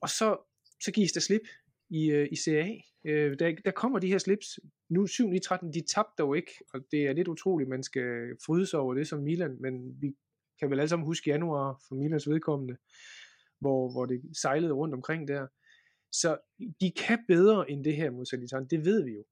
Og 0.00 0.08
så, 0.08 0.36
så 0.84 0.92
gives 0.92 1.12
der 1.12 1.20
slip 1.20 1.42
i, 1.90 2.10
øh, 2.10 2.28
i 2.32 2.36
CA. 2.36 2.68
Øh, 3.04 3.38
der, 3.38 3.54
der 3.64 3.70
kommer 3.70 3.98
de 3.98 4.08
her 4.08 4.18
slips. 4.18 4.60
Nu 4.90 5.04
7-9-13, 5.04 5.70
de 5.70 5.82
tabte 5.94 6.14
dog 6.18 6.36
ikke, 6.36 6.52
og 6.74 6.80
det 6.90 7.06
er 7.06 7.12
lidt 7.12 7.28
utroligt, 7.28 7.70
man 7.70 7.82
skal 7.82 8.36
fryde 8.46 8.66
sig 8.66 8.80
over 8.80 8.94
det 8.94 9.08
som 9.08 9.22
Milan, 9.22 9.56
men 9.60 10.02
vi 10.02 10.14
kan 10.58 10.70
vel 10.70 10.80
alle 10.80 10.88
sammen 10.88 11.06
huske 11.06 11.30
januar 11.30 11.80
for 11.88 11.94
Milans 11.94 12.28
vedkommende, 12.28 12.76
hvor, 13.60 13.92
hvor 13.92 14.06
det 14.06 14.22
sejlede 14.42 14.72
rundt 14.72 14.94
omkring 14.94 15.28
der. 15.28 15.46
Så 16.12 16.38
de 16.80 16.92
kan 17.06 17.18
bedre 17.28 17.70
end 17.70 17.84
det 17.84 17.96
her 17.96 18.10
mod 18.10 18.26
Salitan, 18.26 18.66
det 18.66 18.84
ved 18.84 19.04
vi 19.04 19.12
jo. 19.12 19.24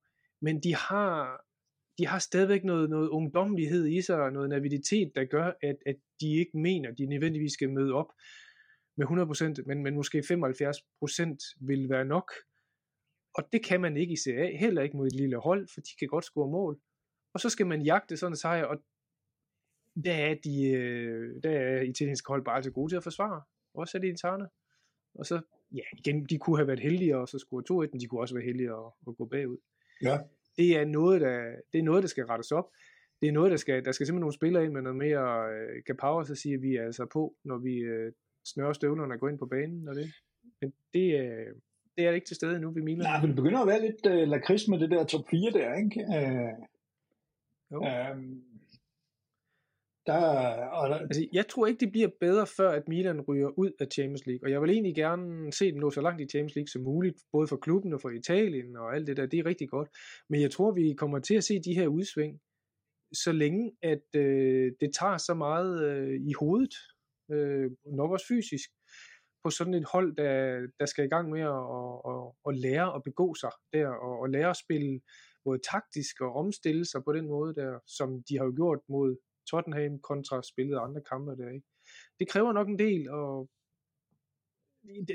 Men 0.42 0.62
de 0.62 0.74
har, 0.74 1.44
de 1.98 2.06
har 2.06 2.18
stadigvæk 2.18 2.64
noget, 2.64 2.90
noget 2.90 3.08
ungdomlighed 3.08 3.86
i 3.86 4.02
sig, 4.02 4.20
og 4.20 4.32
noget 4.32 4.48
naviditet, 4.48 5.12
der 5.14 5.24
gør, 5.24 5.52
at, 5.62 5.76
at 5.86 5.96
de 6.20 6.38
ikke 6.38 6.58
mener, 6.58 6.90
at 6.90 6.98
de 6.98 7.06
nødvendigvis 7.06 7.52
skal 7.52 7.70
møde 7.70 7.92
op 7.92 8.12
med 8.96 9.06
100%, 9.06 9.62
men, 9.66 9.82
men 9.82 9.94
måske 9.94 10.18
75% 10.18 11.56
vil 11.60 11.88
være 11.88 12.04
nok. 12.04 12.32
Og 13.34 13.48
det 13.52 13.64
kan 13.64 13.80
man 13.80 13.96
ikke 13.96 14.12
i 14.12 14.16
CA, 14.16 14.56
heller 14.56 14.82
ikke 14.82 14.96
mod 14.96 15.06
et 15.06 15.16
lille 15.16 15.36
hold, 15.36 15.68
for 15.74 15.80
de 15.80 15.90
kan 15.98 16.08
godt 16.08 16.24
score 16.24 16.50
mål. 16.50 16.80
Og 17.34 17.40
så 17.40 17.48
skal 17.48 17.66
man 17.66 17.82
jagte 17.82 18.16
sådan 18.16 18.32
en 18.32 18.36
sejr, 18.36 18.64
og 18.64 18.82
der 20.04 20.14
er, 20.14 20.34
de, 20.44 20.70
øh, 20.70 21.42
der 21.42 21.50
er 21.50 21.82
italienske 21.82 22.28
hold 22.28 22.44
bare 22.44 22.62
så 22.62 22.70
gode 22.70 22.92
til 22.92 22.96
at 22.96 23.02
forsvare. 23.02 23.42
Også 23.74 23.98
er 23.98 24.00
det 24.00 24.08
interne. 24.08 24.48
Og 25.14 25.26
så, 25.26 25.40
ja, 25.72 25.82
igen, 25.98 26.24
de 26.24 26.38
kunne 26.38 26.56
have 26.56 26.66
været 26.66 26.80
heldige 26.80 27.16
og 27.16 27.28
så 27.28 27.38
score 27.38 27.84
2-1, 27.86 27.90
men 27.92 28.00
de 28.00 28.06
kunne 28.06 28.20
også 28.20 28.34
være 28.34 28.44
heldige 28.44 28.70
at, 28.70 28.92
at 29.08 29.16
gå 29.16 29.24
bagud. 29.24 29.58
Ja. 30.02 30.18
Det 30.60 30.70
er 30.80 30.84
noget, 30.84 31.20
der, 31.20 31.36
det 31.72 31.78
er 31.78 31.82
noget, 31.82 32.02
der 32.02 32.08
skal 32.08 32.24
rettes 32.24 32.52
op. 32.52 32.68
Det 33.20 33.28
er 33.28 33.32
noget, 33.32 33.50
der 33.50 33.56
skal, 33.56 33.84
der 33.84 33.92
skal 33.92 34.06
simpelthen 34.06 34.20
nogle 34.20 34.40
spillere 34.40 34.64
ind 34.64 34.72
med 34.72 34.82
noget 34.82 34.98
mere 34.98 35.24
øh, 35.88 35.96
power, 36.00 36.24
så 36.24 36.34
siger 36.34 36.58
vi 36.58 36.76
altså 36.76 37.06
på, 37.12 37.34
når 37.44 37.58
vi 37.58 37.74
øh, 37.92 38.12
snører 38.44 38.72
støvlerne 38.72 39.14
og 39.14 39.20
går 39.20 39.28
ind 39.28 39.38
på 39.38 39.46
banen. 39.46 39.88
Og 39.88 39.94
det. 39.94 40.06
Men 40.60 40.72
det, 40.94 41.20
øh, 41.20 41.46
det 41.96 42.06
er 42.06 42.10
ikke 42.10 42.26
til 42.26 42.36
stede 42.36 42.60
nu 42.60 42.70
ved 42.70 42.82
Milan. 42.82 43.04
Nej, 43.10 43.20
men 43.20 43.28
det 43.28 43.36
begynder 43.36 43.60
at 43.60 43.66
være 43.66 43.80
lidt 43.80 44.06
øh, 44.06 44.28
lakrids 44.28 44.68
med 44.68 44.78
det 44.78 44.90
der 44.90 45.04
top 45.04 45.24
4 45.30 45.50
der, 45.50 45.74
ikke? 45.74 46.00
Øh, 46.16 46.52
jo. 47.72 47.78
Øh, 47.86 48.16
der, 50.06 50.66
og 50.66 50.90
der, 50.90 50.96
altså, 50.96 51.26
jeg 51.32 51.48
tror 51.48 51.66
ikke, 51.66 51.80
det 51.80 51.92
bliver 51.92 52.08
bedre, 52.20 52.46
før 52.46 52.70
at 52.70 52.88
Milan 52.88 53.20
ryger 53.20 53.58
ud 53.58 53.70
af 53.80 53.86
Champions 53.94 54.26
League. 54.26 54.46
Og 54.46 54.50
jeg 54.50 54.62
vil 54.62 54.70
egentlig 54.70 54.94
gerne 54.94 55.52
se 55.52 55.72
dem 55.72 55.78
nå 55.78 55.90
så 55.90 56.00
langt 56.00 56.20
i 56.20 56.28
Champions 56.28 56.54
League 56.54 56.68
som 56.68 56.82
muligt, 56.82 57.18
både 57.32 57.46
for 57.46 57.56
klubben 57.56 57.92
og 57.92 58.00
for 58.00 58.10
Italien 58.10 58.76
og 58.76 58.94
alt 58.94 59.06
det 59.06 59.16
der. 59.16 59.26
Det 59.26 59.38
er 59.38 59.46
rigtig 59.46 59.68
godt. 59.68 59.88
Men 60.28 60.40
jeg 60.40 60.50
tror, 60.50 60.72
vi 60.72 60.94
kommer 60.98 61.18
til 61.18 61.34
at 61.34 61.44
se 61.44 61.60
de 61.60 61.74
her 61.74 61.86
udsving, 61.86 62.40
så 63.12 63.32
længe 63.32 63.72
at 63.82 64.06
øh, 64.16 64.72
det 64.80 64.90
tager 65.00 65.16
så 65.16 65.34
meget 65.34 65.84
øh, 65.90 66.20
i 66.20 66.32
hovedet, 66.40 66.74
øh, 67.32 67.70
nok 67.86 68.10
også 68.10 68.26
fysisk, 68.28 68.70
på 69.44 69.50
sådan 69.50 69.74
et 69.74 69.86
hold, 69.92 70.16
der, 70.16 70.66
der 70.78 70.86
skal 70.86 71.04
i 71.04 71.08
gang 71.08 71.30
med 71.30 71.40
at, 71.40 71.62
at, 71.78 71.92
at, 72.10 72.22
at 72.48 72.54
lære 72.64 72.94
at 72.96 73.02
begå 73.02 73.34
sig 73.34 73.50
der, 73.72 73.88
og, 73.88 74.24
at 74.24 74.30
lære 74.30 74.50
at 74.50 74.62
spille 74.64 75.00
både 75.44 75.58
taktisk 75.72 76.20
og 76.20 76.30
omstille 76.42 76.84
sig 76.84 77.00
på 77.04 77.12
den 77.12 77.26
måde 77.26 77.54
der, 77.54 77.78
som 77.86 78.08
de 78.28 78.38
har 78.38 78.44
jo 78.44 78.52
gjort 78.56 78.80
mod 78.88 79.16
Tottenham 79.50 79.98
kontra 79.98 80.42
spillet 80.42 80.78
andre 80.78 81.00
kampe 81.10 81.36
der, 81.36 81.48
ikke? 81.48 81.66
Det 82.18 82.28
kræver 82.28 82.52
nok 82.52 82.68
en 82.68 82.78
del, 82.78 83.10
og 83.10 83.50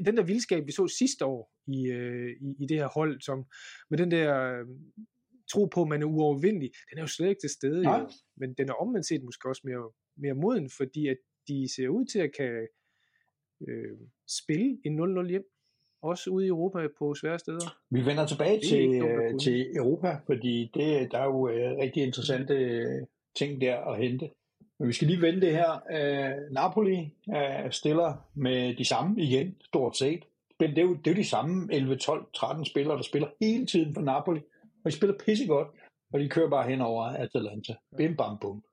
den 0.06 0.18
der 0.18 0.24
vildskab, 0.24 0.68
vi 0.68 0.72
så 0.72 0.88
sidste 0.88 1.26
år 1.26 1.52
i, 1.68 1.88
øh, 1.88 2.32
i, 2.42 2.64
i 2.64 2.66
det 2.66 2.78
her 2.78 2.88
hold, 2.88 3.22
som 3.22 3.46
med 3.90 3.98
den 3.98 4.12
der 4.12 4.60
øh, 4.60 4.66
tro 5.52 5.66
på, 5.66 5.82
at 5.82 5.88
man 5.88 6.02
er 6.02 6.06
uovervindelig, 6.06 6.72
den 6.90 6.98
er 6.98 7.02
jo 7.02 7.08
slet 7.08 7.30
ikke 7.30 7.42
til 7.42 7.50
stede, 7.50 7.84
Nej. 7.84 8.00
jo. 8.00 8.10
men 8.38 8.54
den 8.54 8.70
er 8.70 8.74
omvendt 8.74 9.08
set 9.08 9.24
måske 9.24 9.50
også 9.50 9.62
mere, 9.66 9.92
mere 10.18 10.34
moden, 10.34 10.70
fordi 10.78 11.08
at 11.08 11.18
de 11.48 11.68
ser 11.76 11.90
ud 11.90 12.06
til 12.06 12.20
at 12.20 12.32
kan 12.38 12.68
øh, 13.68 13.98
spille 14.40 14.78
en 14.86 15.00
0-0 15.00 15.30
hjem, 15.30 15.46
også 16.02 16.30
ude 16.30 16.46
i 16.46 16.48
Europa 16.48 16.88
på 17.00 17.16
svære 17.16 17.40
steder. 17.40 17.78
Vi 17.90 18.06
vender 18.06 18.26
tilbage 18.28 18.60
til, 18.60 19.00
dumt 19.00 19.34
øh, 19.34 19.40
til 19.40 19.78
Europa, 19.78 20.20
fordi 20.26 20.72
det, 20.74 21.12
der 21.12 21.20
er 21.20 21.26
jo 21.26 21.50
øh, 21.50 21.78
rigtig 21.78 22.04
interessante 22.04 22.56
ting 23.36 23.62
der 23.62 23.78
at 23.78 23.98
hente. 23.98 24.30
Men 24.80 24.88
vi 24.88 24.94
skal 24.94 25.08
lige 25.08 25.22
vende 25.22 25.42
det 25.42 25.52
her. 25.52 25.72
Øh, 25.92 26.52
Napoli 26.52 27.14
øh, 27.36 27.72
stiller 27.72 28.28
med 28.34 28.76
de 28.76 28.86
samme 28.86 29.22
igen, 29.22 29.56
stort 29.62 29.98
set. 29.98 30.24
Men 30.60 30.70
det 30.70 30.78
er 30.78 30.82
jo, 30.82 30.94
det 30.94 31.08
er 31.08 31.12
jo 31.12 31.18
de 31.18 31.30
samme 31.30 31.74
11, 31.74 31.96
12, 31.96 32.26
13 32.34 32.66
spillere, 32.66 32.98
der 32.98 33.04
spiller 33.04 33.28
hele 33.42 33.66
tiden 33.66 33.94
for 33.94 34.02
Napoli. 34.02 34.42
Og 34.86 34.92
de 34.92 34.98
spiller 34.98 35.18
pissegodt, 35.26 35.68
og 36.14 36.20
de 36.20 36.30
kører 36.30 36.50
bare 36.50 36.70
hen 36.70 36.82
over 36.82 37.04
Atalanta. 37.04 37.74
Bim 37.98 38.16
bam 38.16 38.38
bum. 38.42 38.64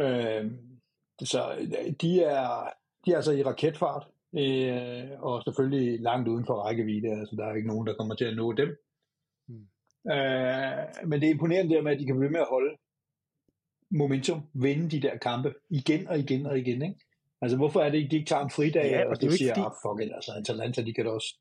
Øh, 0.00 0.52
så 1.22 1.56
øh, 1.58 1.92
de 2.02 2.22
er, 2.22 2.72
de 3.04 3.12
er 3.12 3.16
altså 3.16 3.32
i 3.32 3.42
raketfart, 3.42 4.08
øh, 4.36 5.22
og 5.22 5.42
selvfølgelig 5.42 6.00
langt 6.00 6.28
uden 6.28 6.46
for 6.46 6.54
rækkevidde. 6.54 7.08
Altså, 7.08 7.36
der 7.36 7.46
er 7.46 7.54
ikke 7.54 7.68
nogen, 7.68 7.86
der 7.86 7.94
kommer 7.94 8.14
til 8.14 8.24
at 8.24 8.36
nå 8.36 8.52
dem. 8.52 8.68
Mm. 9.48 9.66
Øh, 10.12 11.08
men 11.08 11.20
det 11.20 11.26
er 11.26 11.32
imponerende 11.32 11.74
der 11.74 11.82
med, 11.82 11.92
at 11.92 12.00
de 12.00 12.06
kan 12.06 12.18
blive 12.18 12.30
med 12.30 12.40
at 12.40 12.50
holde 12.50 12.76
momentum, 13.92 14.40
vinde 14.54 14.90
de 14.90 15.02
der 15.02 15.16
kampe 15.18 15.54
igen 15.70 16.08
og 16.08 16.18
igen 16.18 16.46
og 16.46 16.58
igen. 16.58 16.82
Ikke? 16.82 17.00
Altså, 17.40 17.56
hvorfor 17.56 17.80
er 17.80 17.90
det 17.90 17.98
ikke, 17.98 18.10
de 18.10 18.16
ikke 18.16 18.28
tager 18.28 18.44
en 18.44 18.50
fridag, 18.50 18.84
Ja, 18.90 19.04
og 19.04 19.10
og 19.10 19.16
det 19.16 19.22
ikke 19.22 19.36
siger, 19.36 19.54
fordi- 19.54 19.66
ah, 19.66 19.72
fuck 19.82 20.06
it, 20.08 20.14
altså, 20.14 20.32
Atalanta, 20.32 20.82
de 20.82 20.94
kan 20.94 21.04
da 21.04 21.10
også. 21.10 21.36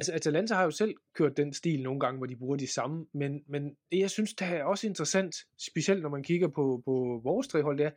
Altså 0.00 0.12
Atalanta 0.12 0.54
har 0.54 0.64
jo 0.64 0.70
selv 0.70 0.94
kørt 1.14 1.36
den 1.36 1.52
stil 1.52 1.82
nogle 1.82 2.00
gange, 2.00 2.18
hvor 2.18 2.26
de 2.26 2.36
bruger 2.36 2.56
de 2.56 2.72
samme, 2.72 3.06
men, 3.14 3.42
men 3.48 3.76
det 3.92 3.98
jeg 3.98 4.10
synes, 4.10 4.34
der 4.34 4.46
er 4.46 4.64
også 4.64 4.86
interessant, 4.86 5.34
specielt 5.58 6.02
når 6.02 6.08
man 6.08 6.22
kigger 6.22 6.48
på, 6.48 6.82
på 6.84 7.20
vores 7.24 7.48
tre 7.48 7.62
hold, 7.62 7.78
det 7.78 7.86
er, 7.86 7.90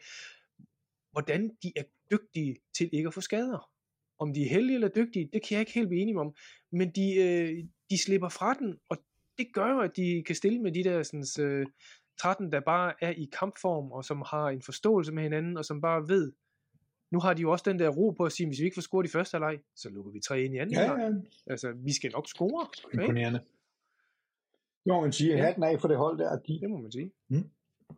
hvordan 1.11 1.49
de 1.63 1.71
er 1.75 1.83
dygtige 2.11 2.55
til 2.77 2.89
ikke 2.93 3.07
at 3.07 3.13
få 3.13 3.21
skader. 3.21 3.69
Om 4.19 4.33
de 4.33 4.41
er 4.45 4.49
heldige 4.49 4.75
eller 4.75 4.87
dygtige, 4.87 5.29
det 5.33 5.43
kan 5.47 5.55
jeg 5.55 5.59
ikke 5.59 5.73
helt 5.73 5.87
blive 5.89 6.01
enig 6.01 6.15
om, 6.17 6.35
men 6.71 6.91
de, 6.95 7.15
øh, 7.15 7.63
de 7.89 7.97
slipper 8.03 8.29
fra 8.29 8.53
den, 8.53 8.77
og 8.89 8.97
det 9.37 9.47
gør 9.53 9.69
jo, 9.69 9.79
at 9.79 9.91
de 9.95 10.23
kan 10.25 10.35
stille 10.35 10.59
med 10.61 10.71
de 10.71 10.83
der 10.83 11.03
sådan, 11.03 11.45
øh, 11.45 11.65
13, 12.19 12.51
der 12.51 12.59
bare 12.59 12.93
er 13.01 13.09
i 13.11 13.29
kampform, 13.39 13.91
og 13.91 14.05
som 14.05 14.23
har 14.31 14.49
en 14.49 14.61
forståelse 14.61 15.11
med 15.11 15.23
hinanden, 15.23 15.57
og 15.57 15.65
som 15.65 15.81
bare 15.81 16.07
ved, 16.07 16.31
nu 17.11 17.19
har 17.19 17.33
de 17.33 17.41
jo 17.41 17.51
også 17.51 17.65
den 17.69 17.79
der 17.79 17.89
ro 17.89 18.09
på 18.11 18.23
at 18.25 18.31
sige, 18.31 18.47
hvis 18.47 18.59
vi 18.59 18.63
ikke 18.65 18.75
får 18.75 18.81
scoret 18.81 19.05
i 19.05 19.09
første 19.09 19.35
halvleg, 19.35 19.59
så 19.75 19.89
lukker 19.89 20.11
vi 20.11 20.19
tre 20.19 20.41
ind 20.43 20.53
i 20.53 20.57
anden 20.57 20.75
Ja, 20.75 20.87
halvleg. 20.87 21.21
ja, 21.47 21.51
Altså, 21.51 21.71
vi 21.85 21.93
skal 21.93 22.11
nok 22.11 22.27
score. 22.27 22.67
Ikke? 22.93 23.03
imponerende. 23.03 23.39
Jo, 24.85 25.01
man 25.01 25.11
siger, 25.11 25.35
Ja. 25.37 25.43
hatten 25.45 25.63
af 25.63 25.81
for 25.81 25.87
det 25.87 25.97
hold 25.97 26.17
der, 26.17 26.39
de, 26.39 26.59
Det 26.61 26.69
må 26.69 26.77
man 26.77 26.91
sige. 26.91 27.11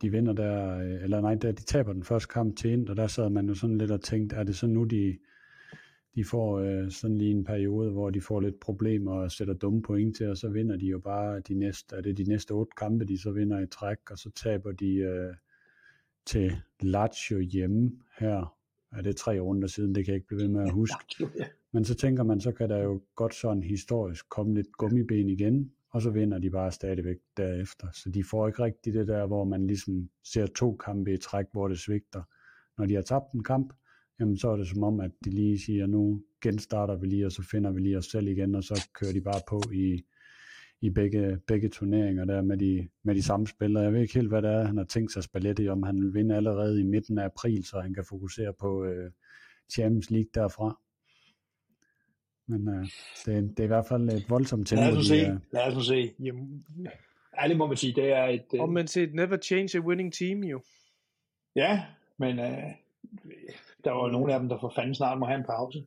de 0.02 0.10
vinder 0.10 0.32
der, 0.32 0.76
eller 0.76 1.20
nej, 1.20 1.34
der, 1.34 1.52
de 1.52 1.62
taber 1.62 1.92
den 1.92 2.04
første 2.04 2.28
kamp 2.28 2.56
til 2.56 2.70
ind, 2.70 2.88
og 2.88 2.96
der 2.96 3.06
sad 3.06 3.28
man 3.30 3.48
jo 3.48 3.54
sådan 3.54 3.78
lidt 3.78 3.90
og 3.90 4.00
tænkte, 4.00 4.36
er 4.36 4.42
det 4.42 4.56
så 4.56 4.66
nu, 4.66 4.84
de, 4.84 5.18
de 6.14 6.24
får 6.24 6.58
øh, 6.58 6.90
sådan 6.90 7.18
lige 7.18 7.30
en 7.30 7.44
periode, 7.44 7.90
hvor 7.90 8.10
de 8.10 8.20
får 8.20 8.40
lidt 8.40 8.60
problemer 8.60 9.12
og 9.12 9.32
sætter 9.32 9.54
dumme 9.54 9.82
point 9.82 10.16
til, 10.16 10.28
og 10.28 10.36
så 10.36 10.48
vinder 10.48 10.76
de 10.76 10.86
jo 10.86 10.98
bare 10.98 11.40
de 11.40 11.54
næste, 11.54 11.96
er 11.96 12.00
det 12.00 12.16
de 12.18 12.24
næste 12.24 12.52
otte 12.52 12.72
kampe, 12.76 13.04
de 13.04 13.22
så 13.22 13.32
vinder 13.32 13.60
i 13.60 13.66
træk, 13.66 14.10
og 14.10 14.18
så 14.18 14.30
taber 14.30 14.72
de 14.72 14.94
øh, 14.94 15.34
til 16.26 16.52
Lazio 16.80 17.38
hjemme 17.38 17.92
her. 18.18 18.56
Er 18.92 19.02
det 19.02 19.16
tre 19.16 19.40
runder 19.40 19.68
siden, 19.68 19.94
det 19.94 20.04
kan 20.04 20.12
jeg 20.12 20.16
ikke 20.16 20.26
blive 20.26 20.40
ved 20.40 20.48
med 20.48 20.62
at 20.62 20.70
huske. 20.70 21.26
Men 21.72 21.84
så 21.84 21.94
tænker 21.94 22.22
man, 22.22 22.40
så 22.40 22.52
kan 22.52 22.70
der 22.70 22.78
jo 22.78 23.00
godt 23.14 23.34
sådan 23.34 23.62
historisk 23.62 24.28
komme 24.28 24.54
lidt 24.54 24.72
gummiben 24.72 25.28
igen, 25.28 25.72
og 25.90 26.02
så 26.02 26.10
vinder 26.10 26.38
de 26.38 26.50
bare 26.50 26.72
stadigvæk 26.72 27.16
derefter. 27.36 27.88
Så 27.92 28.10
de 28.10 28.24
får 28.24 28.46
ikke 28.46 28.62
rigtig 28.62 28.94
det 28.94 29.08
der, 29.08 29.26
hvor 29.26 29.44
man 29.44 29.66
ligesom 29.66 30.10
ser 30.24 30.46
to 30.46 30.76
kampe 30.76 31.12
i 31.12 31.16
træk, 31.16 31.46
hvor 31.52 31.68
det 31.68 31.78
svigter. 31.78 32.22
Når 32.78 32.86
de 32.86 32.94
har 32.94 33.02
tabt 33.02 33.32
en 33.32 33.42
kamp, 33.42 33.72
jamen 34.20 34.36
så 34.38 34.48
er 34.50 34.56
det 34.56 34.68
som 34.68 34.82
om, 34.82 35.00
at 35.00 35.10
de 35.24 35.30
lige 35.30 35.58
siger, 35.58 35.86
nu 35.86 36.22
genstarter 36.42 36.96
vi 36.96 37.06
lige, 37.06 37.26
og 37.26 37.32
så 37.32 37.42
finder 37.50 37.70
vi 37.72 37.80
lige 37.80 37.98
os 37.98 38.06
selv 38.06 38.28
igen, 38.28 38.54
og 38.54 38.64
så 38.64 38.88
kører 38.94 39.12
de 39.12 39.20
bare 39.20 39.40
på 39.48 39.62
i, 39.72 40.04
i 40.80 40.90
begge, 40.90 41.38
begge 41.46 41.68
turneringer 41.68 42.24
der 42.24 42.42
med 42.42 42.56
de, 42.58 42.88
med 43.02 43.14
de 43.14 43.22
samme 43.22 43.46
spillere. 43.46 43.82
Jeg 43.84 43.92
ved 43.92 44.00
ikke 44.00 44.14
helt, 44.14 44.28
hvad 44.28 44.42
det 44.42 44.50
er, 44.50 44.64
han 44.64 44.76
har 44.76 44.84
tænkt 44.84 45.12
sig 45.12 45.20
at 45.20 45.24
spille 45.24 45.54
i, 45.58 45.68
om 45.68 45.82
han 45.82 46.00
vil 46.02 46.14
vinde 46.14 46.36
allerede 46.36 46.80
i 46.80 46.84
midten 46.84 47.18
af 47.18 47.24
april, 47.24 47.64
så 47.64 47.80
han 47.80 47.94
kan 47.94 48.04
fokusere 48.08 48.52
på 48.60 48.84
øh, 48.84 49.10
Champions 49.72 50.10
League 50.10 50.30
derfra. 50.34 50.80
Men 52.46 52.68
øh, 52.68 52.84
det, 53.26 53.50
det 53.56 53.60
er 53.60 53.64
i 53.64 53.66
hvert 53.66 53.86
fald 53.86 54.08
et 54.08 54.30
voldsomt 54.30 54.66
tempo. 54.68 54.82
Lad 54.82 54.88
os 54.90 54.94
nu 54.96 55.00
de 55.00 55.06
se. 55.06 55.16
er- 55.20 55.38
Lad 55.52 55.66
os 55.66 55.74
nu 55.74 55.80
se. 55.82 56.12
Jamen, 56.20 56.64
Ærligt 57.42 57.58
må 57.58 57.66
man 57.66 57.76
sige, 57.76 57.92
det 57.94 58.12
er 58.12 58.24
et... 58.24 58.44
øh, 58.54 58.60
om 58.60 58.72
man 58.72 58.86
siger, 58.86 59.06
never 59.12 59.36
change 59.36 59.78
a 59.78 59.80
winning 59.80 60.12
team 60.14 60.38
jo. 60.44 60.62
Ja, 61.56 61.84
men 62.18 62.38
øh, 62.38 62.56
der 63.84 63.90
var 63.90 64.10
nogle 64.10 64.34
af 64.34 64.40
dem, 64.40 64.48
der 64.48 64.58
for 64.60 64.72
fanden 64.74 64.94
snart 64.94 65.18
må 65.18 65.26
have 65.26 65.38
en 65.38 65.44
pause. 65.44 65.84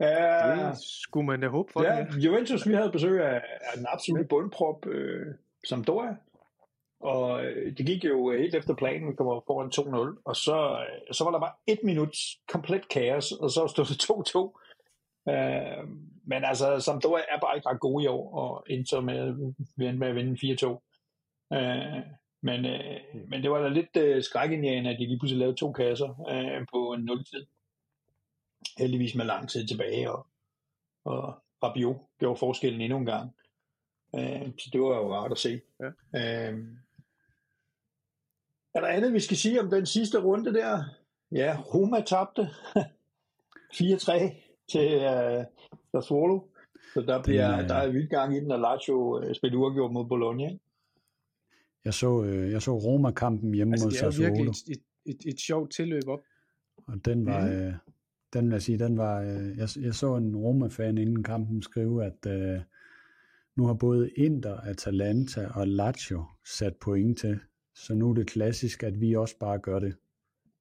ja, 0.00 0.68
Det 0.70 0.78
skulle 0.78 1.26
man 1.26 1.40
da 1.40 1.48
håbe 1.48 1.72
for. 1.72 1.82
ja, 1.82 2.04
det. 2.04 2.24
Juventus, 2.24 2.68
vi 2.68 2.74
havde 2.74 2.90
besøg 2.92 3.24
af, 3.24 3.34
af 3.60 3.76
den 3.76 3.86
absolutte 3.92 4.24
bundprop, 4.24 4.86
øh, 4.86 5.26
Sampdoria. 5.68 6.16
Og 7.00 7.44
øh, 7.44 7.76
det 7.78 7.86
gik 7.86 8.04
jo 8.04 8.32
helt 8.32 8.54
efter 8.54 8.74
planen, 8.74 9.08
vi 9.08 9.14
kommer 9.14 9.40
foran 9.46 10.14
2-0, 10.16 10.22
og 10.24 10.36
så, 10.36 10.78
øh, 10.80 11.14
så 11.14 11.24
var 11.24 11.30
der 11.30 11.40
bare 11.40 11.52
et 11.66 11.78
minut 11.82 12.16
komplet 12.48 12.88
kaos, 12.88 13.32
og 13.32 13.50
så 13.50 13.66
stod 13.68 13.84
det 13.84 14.02
2-2. 14.02 14.60
Øh, 15.32 15.88
men 16.26 16.44
altså, 16.44 16.80
Sampdoria 16.80 17.24
er 17.28 17.40
bare 17.40 17.56
ikke 17.56 17.68
ret 17.68 17.80
gode 17.80 18.04
i 18.04 18.06
år, 18.06 18.34
og 18.34 18.64
endte 18.70 18.88
så 18.88 19.00
med, 19.00 19.34
med 19.76 20.08
at 20.08 20.14
vinde 20.14 20.56
4-2. 21.52 21.56
Øh, 21.56 22.02
men, 22.44 22.64
øh, 22.64 23.00
men 23.28 23.42
det 23.42 23.50
var 23.50 23.62
da 23.62 23.68
lidt 23.68 23.96
øh, 23.96 24.22
skrækindjagende, 24.22 24.90
at 24.90 24.98
de 24.98 25.06
lige 25.06 25.18
pludselig 25.18 25.38
lavede 25.38 25.56
to 25.56 25.72
kasser 25.72 26.24
øh, 26.30 26.66
på 26.72 26.92
en 26.92 27.04
nultid. 27.04 27.46
Heldigvis 28.78 29.14
med 29.14 29.24
lang 29.24 29.48
tid 29.48 29.66
tilbage, 29.66 30.10
og, 30.10 30.26
og 31.04 31.34
Rabiot 31.62 31.96
gjorde 32.18 32.38
forskellen 32.38 32.80
endnu 32.80 32.98
en 32.98 33.06
gang. 33.06 33.36
Øh, 34.16 34.52
så 34.58 34.70
det 34.72 34.80
var 34.80 34.96
jo 34.96 35.14
rart 35.14 35.32
at 35.32 35.38
se. 35.38 35.60
Ja. 35.80 35.86
Øh, 35.86 36.58
er 38.74 38.80
der 38.80 38.88
andet, 38.88 39.12
vi 39.12 39.20
skal 39.20 39.36
sige 39.36 39.60
om 39.60 39.70
den 39.70 39.86
sidste 39.86 40.20
runde 40.20 40.54
der? 40.54 40.84
Ja, 41.32 41.56
Roma 41.74 42.00
tabte 42.00 42.42
4-3 43.74 44.34
til 44.72 44.96
uh, 44.96 45.44
Sassuolo. 45.92 46.40
Så 46.94 47.00
der, 47.00 47.22
bliver, 47.22 47.58
øh, 47.58 47.68
der 47.68 47.74
er 47.74 47.88
vildt 47.88 48.10
gang 48.10 48.36
i 48.36 48.40
den, 48.40 48.50
og 48.50 48.60
Lazio 48.60 49.18
uh, 49.18 49.34
spiller 49.34 49.58
uafgjort 49.58 49.92
mod 49.92 50.08
Bologna. 50.08 50.58
Jeg 51.84 51.94
så, 51.94 52.24
øh, 52.24 52.50
jeg 52.50 52.62
så 52.62 52.78
Roma-kampen 52.78 53.54
hjemme 53.54 53.72
Altså, 53.74 53.86
mod 53.86 53.92
det 53.92 54.02
er 54.02 54.10
Sassuolo. 54.10 54.34
virkelig 54.34 54.50
et, 54.50 54.78
et, 55.06 55.14
et, 55.14 55.32
et 55.32 55.40
sjovt 55.40 55.72
tilløb 55.72 56.08
op. 56.08 56.20
Og 56.86 57.04
den 57.04 57.26
var, 57.26 57.46
mm. 57.46 57.52
øh, 57.52 57.74
den 58.32 58.44
vil 58.44 58.52
jeg 58.52 58.62
sige, 58.62 58.78
den 58.78 58.98
var, 58.98 59.20
øh, 59.20 59.58
jeg, 59.58 59.68
jeg 59.80 59.94
så 59.94 60.16
en 60.16 60.36
Roma-fan 60.36 60.98
inden 60.98 61.22
kampen 61.22 61.62
skrive, 61.62 62.04
at 62.04 62.26
øh, 62.26 62.60
nu 63.56 63.66
har 63.66 63.74
både 63.74 64.10
Inter, 64.10 64.56
Atalanta 64.56 65.46
og 65.54 65.68
Lazio 65.68 66.24
sat 66.44 66.76
point 66.76 67.18
til, 67.18 67.40
så 67.74 67.94
nu 67.94 68.10
er 68.10 68.14
det 68.14 68.26
klassisk, 68.26 68.82
at 68.82 69.00
vi 69.00 69.16
også 69.16 69.38
bare 69.38 69.58
gør 69.58 69.78
det. 69.78 69.96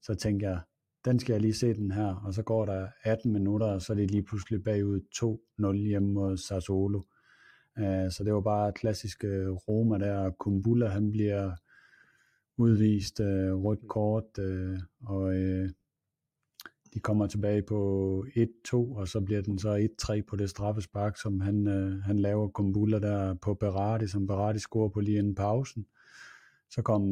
Så 0.01 0.15
tænker 0.15 0.49
jeg, 0.49 0.59
den 1.05 1.19
skal 1.19 1.33
jeg 1.33 1.41
lige 1.41 1.53
se 1.53 1.73
den 1.73 1.91
her, 1.91 2.15
og 2.15 2.33
så 2.33 2.43
går 2.43 2.65
der 2.65 2.87
18 3.03 3.33
minutter, 3.33 3.67
og 3.67 3.81
så 3.81 3.93
er 3.93 3.97
det 3.97 4.11
lige 4.11 4.23
pludselig 4.23 4.63
bagud 4.63 5.01
2-0 5.75 5.87
hjemme 5.87 6.13
mod 6.13 6.37
Sassuolo. 6.37 7.01
Uh, 7.79 8.11
så 8.11 8.21
det 8.25 8.33
var 8.33 8.41
bare 8.41 8.71
klassisk 8.71 9.23
uh, 9.23 9.55
Roma 9.67 9.97
der, 9.97 10.17
og 10.17 10.37
Kumbula 10.37 10.87
han 10.87 11.11
bliver 11.11 11.51
udvist 12.57 13.19
uh, 13.19 13.63
rødt 13.63 13.87
kort, 13.87 14.37
uh, 14.37 14.77
og 15.05 15.23
uh, 15.23 15.69
de 16.93 16.99
kommer 16.99 17.27
tilbage 17.27 17.61
på 17.61 18.25
1-2, 18.37 18.75
og 18.75 19.07
så 19.07 19.21
bliver 19.21 19.41
den 19.41 19.59
så 19.59 19.87
1-3 20.01 20.21
på 20.27 20.35
det 20.35 20.49
straffespark, 20.49 21.17
som 21.17 21.39
han, 21.39 21.67
øh, 21.67 22.01
han 22.01 22.19
laver 22.19 22.47
Kumbula 22.47 22.99
der 22.99 23.33
på 23.33 23.53
Berardi, 23.53 24.07
som 24.07 24.27
Berardi 24.27 24.59
scorer 24.59 24.89
på 24.89 24.99
lige 24.99 25.17
inden 25.17 25.35
pausen. 25.35 25.85
Så 26.69 26.81
kom, 26.81 27.03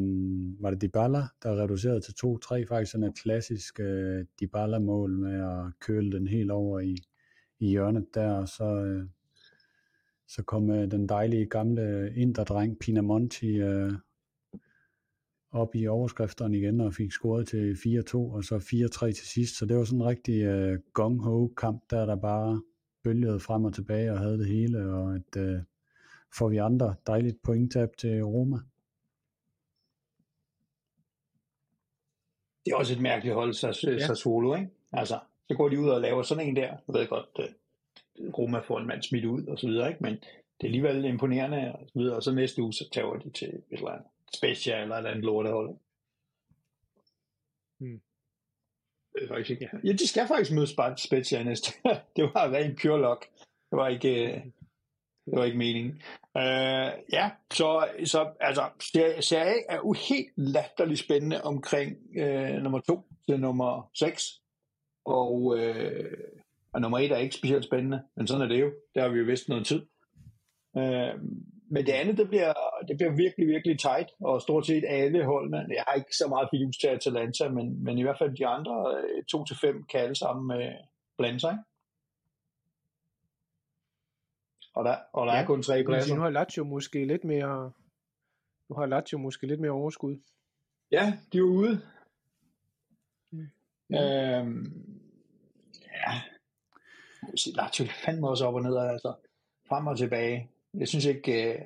var 0.60 0.70
det 0.70 0.82
Dybala, 0.82 1.22
der 1.42 1.62
reducerede 1.62 2.00
til 2.00 2.14
2-3, 2.26 2.66
faktisk 2.68 2.92
sådan 2.92 3.06
et 3.06 3.14
klassisk 3.22 3.80
øh, 3.80 4.24
Dybala-mål 4.40 5.18
med 5.18 5.40
at 5.40 5.72
køle 5.80 6.12
den 6.12 6.26
helt 6.26 6.50
over 6.50 6.80
i, 6.80 6.96
i 7.58 7.68
hjørnet 7.68 8.06
der, 8.14 8.32
og 8.32 8.48
så, 8.48 8.64
øh, 8.64 9.06
så 10.28 10.42
kom 10.42 10.70
øh, 10.70 10.90
den 10.90 11.08
dejlige 11.08 11.46
gamle 11.46 12.12
inderdreng 12.16 12.78
Pinamonti 12.78 13.46
øh, 13.60 13.92
op 15.50 15.74
i 15.74 15.86
overskrifterne 15.86 16.56
igen 16.58 16.80
og 16.80 16.94
fik 16.94 17.12
scoret 17.12 17.48
til 17.48 17.74
4-2 17.74 18.16
og 18.16 18.44
så 18.44 18.56
4-3 18.56 19.06
til 19.06 19.26
sidst. 19.28 19.56
Så 19.58 19.66
det 19.66 19.76
var 19.76 19.84
sådan 19.84 20.00
en 20.00 20.06
rigtig 20.06 20.42
øh, 20.42 20.78
gong-ho 20.92 21.48
kamp, 21.56 21.82
der 21.90 22.06
der 22.06 22.16
bare 22.16 22.62
bølgede 23.04 23.40
frem 23.40 23.64
og 23.64 23.74
tilbage 23.74 24.12
og 24.12 24.18
havde 24.18 24.38
det 24.38 24.46
hele, 24.46 24.94
og 24.94 25.14
et 25.14 25.36
øh, 25.36 25.60
får 26.38 26.48
vi 26.48 26.56
andre 26.56 26.94
dejligt 27.06 27.42
pointtab 27.42 27.96
til 27.98 28.24
Roma. 28.24 28.56
Det 32.64 32.72
er 32.72 32.76
også 32.76 32.94
et 32.94 33.00
mærkeligt 33.02 33.34
hold, 33.34 33.54
Sas- 33.54 33.86
Ja. 33.90 34.06
Sassuolo, 34.06 34.54
ikke? 34.54 34.68
Altså, 34.92 35.18
så 35.48 35.54
går 35.56 35.68
de 35.68 35.80
ud 35.80 35.88
og 35.88 36.00
laver 36.00 36.22
sådan 36.22 36.48
en 36.48 36.56
der. 36.56 36.62
Jeg 36.62 36.78
ved 36.88 37.06
godt, 37.08 37.26
at 37.38 37.54
Roma 38.38 38.60
får 38.60 38.78
en 38.78 38.86
mand 38.86 39.02
smidt 39.02 39.24
ud 39.24 39.46
og 39.46 39.58
så 39.58 39.66
videre, 39.66 39.88
ikke? 39.88 40.02
Men 40.02 40.14
det 40.14 40.60
er 40.60 40.64
alligevel 40.64 41.04
imponerende 41.04 41.72
og 41.72 41.86
så 41.88 41.98
videre. 41.98 42.16
Og 42.16 42.22
så 42.22 42.32
næste 42.32 42.62
uge, 42.62 42.72
så 42.72 42.88
tager 42.92 43.14
de 43.14 43.30
til 43.30 43.48
et 43.48 43.62
eller 43.70 43.88
andet 43.90 44.06
Spezia 44.34 44.82
eller 44.82 44.96
et 44.96 45.06
andet 45.06 45.24
lortehold. 45.24 45.76
Hmm. 47.80 48.00
Det 49.14 49.22
er 49.24 49.28
faktisk 49.28 49.50
ikke. 49.50 49.70
Ja, 49.84 49.92
de 49.92 50.08
skal 50.08 50.28
faktisk 50.28 50.52
møde 50.52 50.66
Sp- 50.66 50.96
Spezia 51.06 51.42
næste. 51.42 51.72
det 52.16 52.24
var 52.24 52.52
rent 52.54 52.78
pure 52.82 53.00
luck. 53.00 53.28
Det 53.70 53.76
var 53.78 53.88
ikke, 53.88 54.32
øh, 54.32 54.44
det 55.26 55.38
var 55.38 55.44
ikke 55.44 55.58
meningen. 55.58 56.02
Uh, 56.34 56.90
ja, 57.12 57.30
så, 57.52 57.88
så 58.04 58.32
altså, 58.40 58.70
Serie- 59.20 59.70
A 59.70 59.74
er 59.74 59.76
jo 59.76 59.92
helt 59.92 60.32
latterligt 60.36 61.00
spændende 61.00 61.42
omkring 61.44 61.96
uh, 62.22 62.62
nummer 62.62 62.80
2 62.80 63.02
til 63.28 63.40
nummer 63.40 63.90
6. 63.94 64.40
Og, 65.04 65.42
uh, 65.42 66.12
og 66.72 66.80
nummer 66.80 66.98
1 66.98 67.12
er 67.12 67.16
ikke 67.16 67.34
specielt 67.34 67.64
spændende, 67.64 68.02
men 68.16 68.26
sådan 68.26 68.42
er 68.42 68.48
det 68.48 68.60
jo. 68.60 68.72
Der 68.94 69.02
har 69.02 69.08
vi 69.08 69.18
jo 69.18 69.24
vist 69.24 69.48
noget 69.48 69.66
tid. 69.66 69.86
Uh, 70.72 71.14
men 71.70 71.86
det 71.86 71.92
andet, 71.92 72.18
det 72.18 72.28
bliver, 72.28 72.52
det 72.88 72.96
bliver 72.96 73.16
virkelig, 73.16 73.46
virkelig 73.46 73.78
tight, 73.78 74.08
og 74.20 74.42
stort 74.42 74.66
set 74.66 74.84
alle 74.88 75.24
holdene, 75.24 75.66
jeg 75.68 75.84
har 75.88 75.94
ikke 75.94 76.16
så 76.16 76.28
meget 76.28 76.48
fidus 76.50 76.76
til 76.78 76.86
Atalanta, 76.86 77.48
men, 77.48 77.84
men 77.84 77.98
i 77.98 78.02
hvert 78.02 78.18
fald 78.18 78.36
de 78.36 78.46
andre 78.46 79.02
2-5 79.34 79.86
kan 79.86 80.00
alle 80.00 80.16
sammen 80.16 80.58
uh, 80.58 80.74
blande 81.18 81.40
sig. 81.40 81.58
Og 84.74 84.84
der, 84.84 84.96
og 85.12 85.26
der 85.26 85.34
ja, 85.34 85.42
er 85.42 85.46
kun 85.46 85.62
tre 85.62 85.74
sige, 85.74 85.84
pladser. 85.84 86.14
nu 86.14 86.20
har 86.20 86.30
Lazio 86.30 86.64
måske 86.64 87.04
lidt 87.04 87.24
mere 87.24 87.72
nu 88.68 88.76
har 88.76 88.86
Lazio 88.86 89.18
måske 89.18 89.46
lidt 89.46 89.60
mere 89.60 89.70
overskud. 89.70 90.16
Ja, 90.90 91.18
de 91.32 91.38
er 91.38 91.42
ude. 91.42 91.80
Mm. 93.30 93.46
Øhm, 93.96 94.98
ja. 95.82 96.22
Lazio 97.54 97.86
fandme 98.04 98.28
også 98.28 98.46
op 98.46 98.54
og 98.54 98.62
ned, 98.62 98.76
altså. 98.76 99.14
Frem 99.68 99.86
og 99.86 99.98
tilbage. 99.98 100.50
Jeg 100.74 100.88
synes 100.88 101.04
ikke... 101.04 101.52
Øh... 101.52 101.60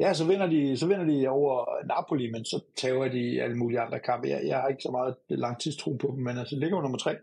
Ja, 0.00 0.14
så 0.14 0.26
vinder, 0.26 0.46
de, 0.46 0.76
så 0.76 0.86
vinder 0.86 1.04
de 1.04 1.28
over 1.28 1.84
Napoli, 1.86 2.30
men 2.30 2.44
så 2.44 2.60
tager 2.76 3.08
de 3.08 3.42
alle 3.42 3.56
mulige 3.56 3.80
andre 3.80 4.00
kampe. 4.00 4.28
Jeg, 4.28 4.42
jeg 4.46 4.60
har 4.60 4.68
ikke 4.68 4.82
så 4.82 4.90
meget 4.90 5.14
langtidstro 5.28 5.92
på 5.92 6.12
dem, 6.16 6.24
men 6.24 6.38
altså, 6.38 6.56
ligger 6.56 6.76
jo 6.76 6.82
nummer 6.82 6.98
tre. 6.98 7.16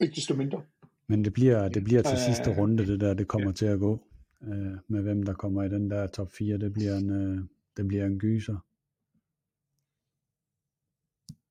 Ikke 0.00 0.14
desto 0.14 0.34
mindre. 0.34 0.62
Men 1.06 1.24
det 1.24 1.32
bliver, 1.32 1.68
det 1.68 1.84
bliver 1.84 2.02
til 2.02 2.12
Øh, 2.12 2.18
sidste 2.18 2.60
runde, 2.60 2.86
det 2.86 3.00
der, 3.00 3.14
det 3.14 3.28
kommer 3.28 3.52
til 3.52 3.66
at 3.66 3.78
gå. 3.78 4.00
Øh, 4.42 4.76
med 4.88 5.02
hvem 5.02 5.22
der 5.22 5.34
kommer 5.34 5.62
i 5.62 5.68
den 5.68 5.90
der 5.90 6.06
top 6.06 6.32
4, 6.32 6.58
det 6.58 6.72
bliver 6.72 6.96
en, 6.96 7.10
øh, 7.10 7.38
det 7.76 7.88
bliver 7.88 8.06
en 8.06 8.18
gyser. 8.18 8.65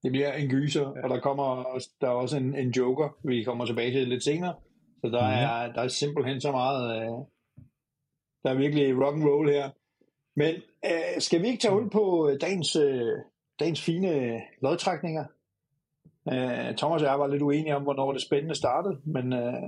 Det 0.05 0.11
bliver 0.11 0.33
en 0.33 0.49
gyser, 0.49 0.93
ja. 0.95 1.03
og 1.03 1.09
der 1.09 1.19
kommer 1.19 1.43
også, 1.43 1.89
der 2.01 2.07
er 2.07 2.11
også 2.11 2.37
en, 2.37 2.55
en 2.55 2.69
joker, 2.69 3.09
vi 3.23 3.43
kommer 3.43 3.65
tilbage 3.65 3.91
til 3.91 4.07
lidt 4.07 4.23
senere. 4.23 4.55
Så 5.01 5.07
der, 5.11 5.21
Mhm. 5.21 5.33
er, 5.69 5.73
der 5.73 5.81
er 5.81 5.87
simpelthen 5.87 6.41
så 6.41 6.51
meget, 6.51 7.01
øh, 7.01 7.07
der 8.43 8.49
er 8.49 8.53
virkelig 8.53 9.05
rock 9.05 9.15
and 9.15 9.23
roll 9.29 9.49
her. 9.49 9.69
Men 10.35 10.55
øh, 10.85 11.19
skal 11.21 11.41
vi 11.41 11.47
ikke 11.47 11.59
tage 11.61 11.73
hul 11.73 11.89
på 11.89 12.29
øh, 12.29 12.41
dagens, 12.41 12.75
øh, 12.75 13.11
dagens 13.59 13.81
fine 13.81 14.41
lodtrækninger? 14.61 15.25
Øh, 16.33 16.75
Thomas 16.77 17.01
og 17.01 17.07
jeg 17.07 17.19
var 17.19 17.27
lidt 17.27 17.41
uenige 17.41 17.75
om, 17.75 17.83
hvornår 17.83 18.11
det 18.13 18.21
spændende 18.21 18.55
startede, 18.55 18.97
men 19.03 19.33
øh, 19.33 19.63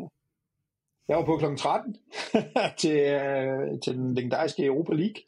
jeg 1.08 1.18
var 1.18 1.26
på 1.26 1.38
kl. 1.38 1.46
13 1.58 1.98
til, 2.82 2.98
øh, 3.00 3.80
til 3.84 3.94
den 3.94 4.16
legendariske 4.16 4.66
Europa 4.66 4.94
League. 4.94 5.22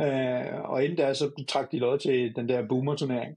Øh, 0.00 0.70
og 0.70 0.84
inden 0.84 0.96
da, 0.98 1.14
så 1.14 1.44
trak 1.48 1.72
de 1.72 1.78
lod 1.78 1.98
til 1.98 2.36
den 2.36 2.48
der 2.48 2.68
boomer-turnering. 2.68 3.36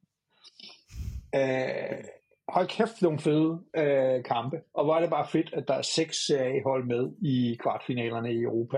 Øh, 1.38 2.04
hold 2.48 2.68
kæft, 2.68 3.02
nogle 3.02 3.20
fede 3.20 3.62
øh, 3.78 4.24
kampe. 4.24 4.62
Og 4.74 4.86
hvor 4.86 4.96
er 4.96 5.02
det 5.02 5.10
bare 5.10 5.28
fedt, 5.32 5.50
at 5.54 5.68
der 5.68 5.74
er 5.74 5.82
seks 5.82 6.26
seriehold 6.28 6.86
med 6.86 7.12
i 7.22 7.58
kvartfinalerne 7.62 8.34
i 8.34 8.42
Europa. 8.42 8.78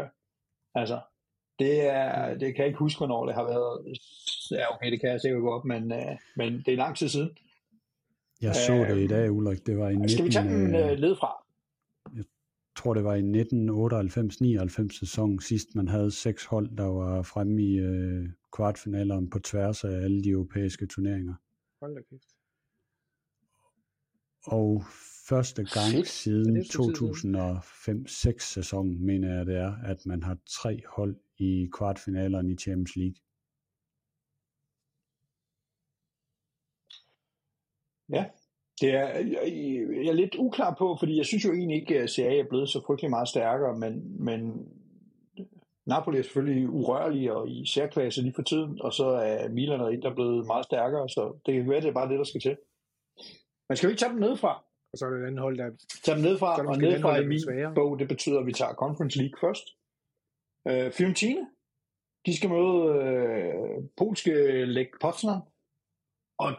Altså, 0.76 1.00
det, 1.60 1.86
er, 1.86 2.38
det 2.38 2.56
kan 2.56 2.58
jeg 2.58 2.68
ikke 2.68 2.80
huske, 2.80 3.00
hvornår 3.00 3.26
det 3.26 3.36
har 3.36 3.44
været. 3.44 3.98
Ja, 4.52 4.76
okay, 4.76 4.92
det 4.92 5.00
kan 5.00 5.10
jeg 5.10 5.22
sikkert 5.22 5.42
godt, 5.42 5.66
men, 5.66 5.92
øh, 5.92 6.18
men 6.36 6.54
det 6.66 6.74
er 6.74 6.78
lang 6.78 6.98
tid 6.98 7.10
siden. 7.10 7.30
Jeg 8.42 8.56
så 8.56 8.74
det 8.74 8.98
i 8.98 9.08
dag, 9.08 9.32
Ulrik. 9.32 9.66
Det 9.66 9.78
var 9.78 9.90
i 9.90 9.96
19, 9.96 10.10
Skal 10.10 10.26
vi 10.26 10.32
tage 10.32 10.50
den 10.50 10.76
øh, 10.76 10.92
øh, 10.92 10.98
led 10.98 11.16
fra? 11.16 11.46
jeg 12.16 12.84
tror 12.84 12.94
det 12.94 13.04
var 13.04 13.16
i 13.16 13.22
1998-99 14.92 15.00
sæson 15.00 15.40
sidst 15.40 15.76
man 15.76 15.88
havde 15.88 16.12
seks 16.12 16.46
hold, 16.46 16.78
der 16.78 16.86
var 16.86 17.22
fremme 17.22 17.62
i 17.62 17.80
øh, 17.80 18.30
kvartfinalerne 18.56 19.30
på 19.30 19.40
tværs 19.40 19.84
af 19.84 19.92
alle 19.92 20.24
de 20.24 20.30
europæiske 20.30 20.88
turneringer. 20.88 21.34
Hold 21.82 21.96
da 21.96 22.02
kæft. 22.10 22.39
Og 24.52 24.84
første 25.30 25.64
gang 25.64 25.92
Fedt. 25.96 26.08
siden 26.08 26.56
Det 26.56 26.60
er 26.60 26.72
sgu 26.72 26.92
tid 26.92 27.16
siden. 27.16 27.36
2005-6 28.36 28.40
sæson, 28.40 29.06
mener 29.06 29.38
jeg 29.38 29.46
det 29.46 29.58
er, 29.58 29.74
at 29.86 30.06
man 30.06 30.24
har 30.24 30.38
tre 30.62 30.82
hold 30.88 31.16
i 31.38 31.70
kvartfinalerne 31.78 32.52
i 32.52 32.56
Champions 32.56 32.96
League. 32.96 33.16
Ja, 38.10 38.26
det 38.82 38.90
er, 38.94 39.08
jeg, 39.18 39.54
jeg 40.04 40.10
er 40.10 40.14
lidt 40.14 40.36
uklar 40.36 40.76
på, 40.80 40.96
fordi 41.00 41.18
jeg 41.18 41.26
synes 41.26 41.46
jo 41.46 41.54
egentlig 41.54 41.82
ikke, 41.82 42.00
at 42.00 42.10
Serie 42.10 42.40
er 42.40 42.50
blevet 42.50 42.70
så 42.70 42.82
frygtelig 42.86 43.10
meget 43.10 43.28
stærkere, 43.28 43.78
men, 43.78 44.24
men 44.26 44.68
Napoli 45.86 46.18
er 46.18 46.24
selvfølgelig 46.24 46.70
urørlig 46.70 47.32
og 47.32 47.50
i 47.50 47.66
særklasse 47.66 48.22
lige 48.22 48.34
for 48.34 48.42
tiden, 48.42 48.82
og 48.82 48.94
så 48.94 49.06
er 49.08 49.50
Milan 49.50 49.82
og 49.82 49.94
Inter 49.94 50.14
blevet 50.16 50.46
meget 50.46 50.66
stærkere, 50.66 51.10
så 51.10 51.40
det 51.46 51.54
kan 51.54 51.70
være, 51.70 51.82
det 51.82 51.88
er 51.88 51.94
bare 51.94 52.10
det, 52.10 52.18
der 52.18 52.24
skal 52.24 52.42
til. 52.42 52.58
Men 53.70 53.76
skal 53.76 53.88
vi 53.88 53.92
ikke 53.92 54.00
tage 54.00 54.12
dem 54.12 54.20
nedefra? 54.20 54.54
Og 54.92 54.98
så 54.98 55.06
er 55.06 55.10
der 55.10 55.18
et 55.18 55.28
andet 55.28 55.40
hold, 55.40 55.58
der... 55.58 55.70
Tage 56.06 56.16
dem 56.18 56.24
Så 56.24 56.64
der 56.64 56.68
og 56.68 57.18
andet 57.18 57.24
i 57.24 57.28
min 57.28 57.42
sværere. 57.42 57.76
bog, 57.76 58.00
det 58.00 58.08
betyder, 58.08 58.40
at 58.40 58.46
vi 58.46 58.54
tager 58.54 58.74
Conference 58.74 59.18
League 59.22 59.38
først. 59.44 59.66
Øh, 60.70 60.92
Fiorentina, 60.98 61.44
de 62.26 62.38
skal 62.38 62.50
møde 62.50 62.80
øh, 63.06 63.78
polske 63.98 64.34
Lech 64.66 64.92
Poznan, 65.02 65.42
og 66.44 66.52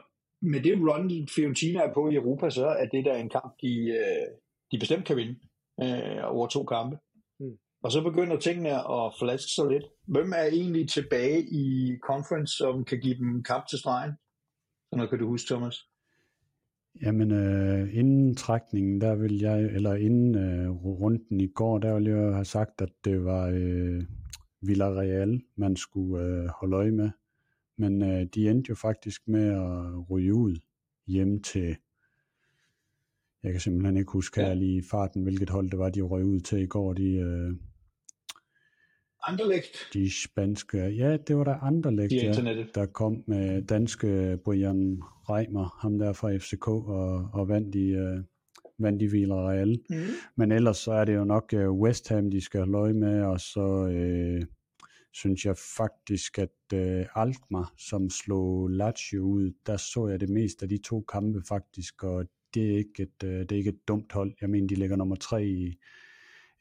med 0.42 0.61
det 0.62 0.75
run, 0.88 1.29
Fiorentina 1.35 1.81
er 1.81 1.92
på 1.94 2.09
i 2.09 2.14
Europa, 2.14 2.51
så 2.51 2.66
er 2.66 2.87
det 2.87 3.05
der 3.05 3.16
en 3.16 3.29
kamp, 3.29 3.53
de, 3.62 3.73
øh, 4.01 4.27
de 4.70 4.79
bestemt 4.79 5.07
kan 5.07 5.16
vinde 5.16 5.37
øh, 5.83 6.35
over 6.35 6.46
to 6.46 6.64
kampe. 6.64 6.96
Mm. 7.40 7.59
Og 7.85 7.92
så 7.92 8.03
begynder 8.03 8.37
tingene 8.38 8.73
at 8.96 9.14
flaske 9.20 9.53
sig 9.57 9.66
lidt. 9.73 9.87
Hvem 10.07 10.33
er 10.33 10.46
egentlig 10.61 10.88
tilbage 10.88 11.40
i 11.62 11.64
conference, 12.11 12.57
som 12.57 12.85
kan 12.85 13.01
give 13.01 13.18
dem 13.18 13.42
kamp 13.42 13.66
til 13.66 13.79
stregen? 13.79 14.12
Sådan 14.87 14.99
noget 14.99 15.11
kan 15.11 15.18
du 15.18 15.27
huske, 15.27 15.49
Thomas. 15.49 15.77
Jamen, 17.03 17.31
øh, 17.31 17.96
inden 17.96 18.35
trækningen, 18.35 19.00
der 19.00 19.14
vil 19.14 19.38
jeg, 19.38 19.62
eller 19.62 19.94
inden 19.94 20.35
øh, 20.35 20.70
runden 20.70 21.40
i 21.40 21.46
går, 21.46 21.79
der 21.79 21.94
ville 21.94 22.11
jeg 22.11 22.35
have 22.35 22.44
sagt, 22.44 22.81
at 22.81 22.90
det 23.05 23.24
var 23.24 23.46
øh, 23.55 24.03
Villarreal, 24.62 25.42
man 25.57 25.76
skulle 25.76 26.24
øh, 26.24 26.46
holde 26.61 26.76
øje 26.76 26.90
med. 26.90 27.11
Men 27.76 28.03
øh, 28.03 28.26
de 28.35 28.50
endte 28.50 28.68
jo 28.68 28.74
faktisk 28.74 29.29
med 29.29 29.48
at 29.48 30.11
ryge 30.11 30.35
ud 30.35 30.57
hjem 31.07 31.42
til, 31.42 31.76
jeg 33.42 33.53
kan 33.53 33.61
simpelthen 33.61 33.96
ikke 33.96 34.12
huske 34.12 34.40
her 34.40 34.55
lige 34.55 34.79
i 34.79 34.83
farten, 34.90 35.22
hvilket 35.22 35.50
hold 35.50 35.70
det 35.70 35.79
var, 35.79 35.90
de 35.90 36.00
røg 36.00 36.24
ud 36.24 36.40
til 36.40 36.59
i 36.59 36.66
går, 36.66 36.92
de, 36.92 37.12
øh, 37.12 37.53
Anderlecht 39.22 39.94
de 39.94 40.11
spanske, 40.11 40.78
ja, 40.78 41.16
det 41.16 41.37
var 41.37 41.44
der 41.44 41.62
Anderlecht, 41.62 42.12
i 42.12 42.16
ja, 42.16 42.64
der 42.74 42.87
kom 42.87 43.24
med 43.26 43.62
danske 43.62 44.38
Brian 44.44 45.02
Reimer, 45.28 45.78
ham 45.83 45.98
der 45.98 46.12
fra 46.12 46.37
FCK, 46.37 46.68
og, 46.68 47.30
og 47.33 47.48
vandt 47.48 47.74
i, 47.74 47.88
øh, 47.88 48.22
vandt 48.78 49.02
i 49.02 49.06
Villarreal. 49.06 49.78
Mm. 49.90 49.96
Men 50.37 50.52
ellers 50.52 50.76
så 50.76 50.92
er 50.92 51.04
det 51.04 51.14
jo 51.14 51.24
nok 51.24 51.52
øh, 51.54 51.70
West 51.70 52.09
Ham, 52.09 52.30
de 52.30 52.40
skal 52.40 52.61
holde 52.61 52.78
øje 52.78 52.92
med, 52.92 53.22
og 53.22 53.40
så 53.40 53.87
øh, 53.87 54.42
synes 55.12 55.44
jeg 55.44 55.56
faktisk, 55.76 56.38
at 56.38 56.74
øh, 56.74 57.06
Alkmaar, 57.14 57.72
som 57.78 58.11
slog 58.11 58.70
Lazio 58.70 59.22
ud, 59.22 59.52
der 59.66 59.76
så 59.76 60.09
jeg 60.09 60.20
det 60.20 60.28
mest 60.28 60.62
af 60.62 60.68
de 60.68 60.78
to 60.78 61.00
kampe 61.00 61.42
faktisk, 61.48 62.04
og 62.04 62.26
det 62.54 62.72
er 62.72 62.76
ikke 62.76 63.02
et, 63.02 63.24
øh, 63.24 63.40
det 63.40 63.52
er 63.52 63.56
ikke 63.56 63.70
et 63.70 63.88
dumt 63.88 64.12
hold. 64.12 64.35
Jeg 64.40 64.50
mener, 64.50 64.68
de 64.68 64.74
ligger 64.74 64.96
nummer 64.96 65.16
tre 65.16 65.46
i 65.46 65.78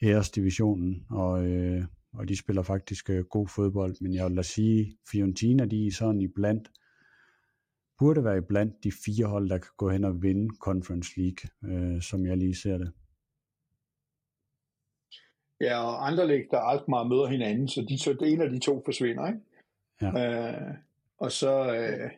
æresdivisionen, 0.03 1.05
og, 1.09 1.47
øh, 1.47 1.83
og 2.13 2.27
de 2.27 2.37
spiller 2.37 2.61
faktisk 2.61 3.09
øh, 3.09 3.25
god 3.25 3.47
fodbold, 3.47 3.95
men 4.01 4.13
jeg 4.13 4.25
vil 4.25 4.37
da 4.37 4.41
sige, 4.41 4.97
Fiorentina, 5.11 5.65
de 5.65 5.87
er 5.87 5.91
sådan 5.91 6.21
i 6.21 6.27
blandt, 6.27 6.71
burde 7.97 8.23
være 8.23 8.37
i 8.37 8.41
blandt 8.41 8.83
de 8.83 8.91
fire 9.05 9.25
hold, 9.25 9.49
der 9.49 9.57
kan 9.57 9.71
gå 9.77 9.89
hen 9.89 10.03
og 10.03 10.21
vinde 10.21 10.55
Conference 10.59 11.11
League, 11.17 11.49
øh, 11.63 12.01
som 12.01 12.25
jeg 12.25 12.37
lige 12.37 12.55
ser 12.55 12.77
det. 12.77 12.91
Ja, 15.61 15.83
og 15.83 16.07
Anderlecht 16.07 16.53
og 16.53 16.71
Alkmaar 16.71 17.03
møder 17.03 17.27
hinanden, 17.27 17.67
så 17.67 17.85
de, 17.89 17.99
så 17.99 18.13
det 18.13 18.33
ene 18.33 18.43
af 18.43 18.49
de 18.49 18.59
to 18.59 18.81
forsvinder, 18.85 19.27
ikke? 19.27 19.39
Ja. 20.01 20.67
Øh, 20.67 20.75
og 21.17 21.31
så, 21.31 21.75
øh, 21.75 22.11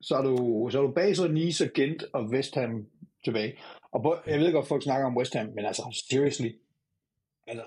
så 0.00 0.16
er 0.16 0.22
du, 0.22 0.68
så 0.72 0.78
er 0.78 0.82
du 0.82 0.92
Basel, 0.92 1.34
Nice, 1.34 1.64
og 1.64 1.70
Gent 1.74 2.04
og 2.12 2.24
West 2.24 2.54
Ham 2.54 2.86
tilbage. 3.24 3.58
Og 3.90 4.02
på, 4.02 4.16
jeg 4.26 4.40
ved 4.40 4.52
godt, 4.52 4.68
folk 4.68 4.82
snakker 4.82 5.06
om 5.06 5.16
West 5.16 5.34
Ham, 5.34 5.46
men 5.46 5.64
altså, 5.64 6.02
seriously. 6.10 6.50
Altså, 7.46 7.64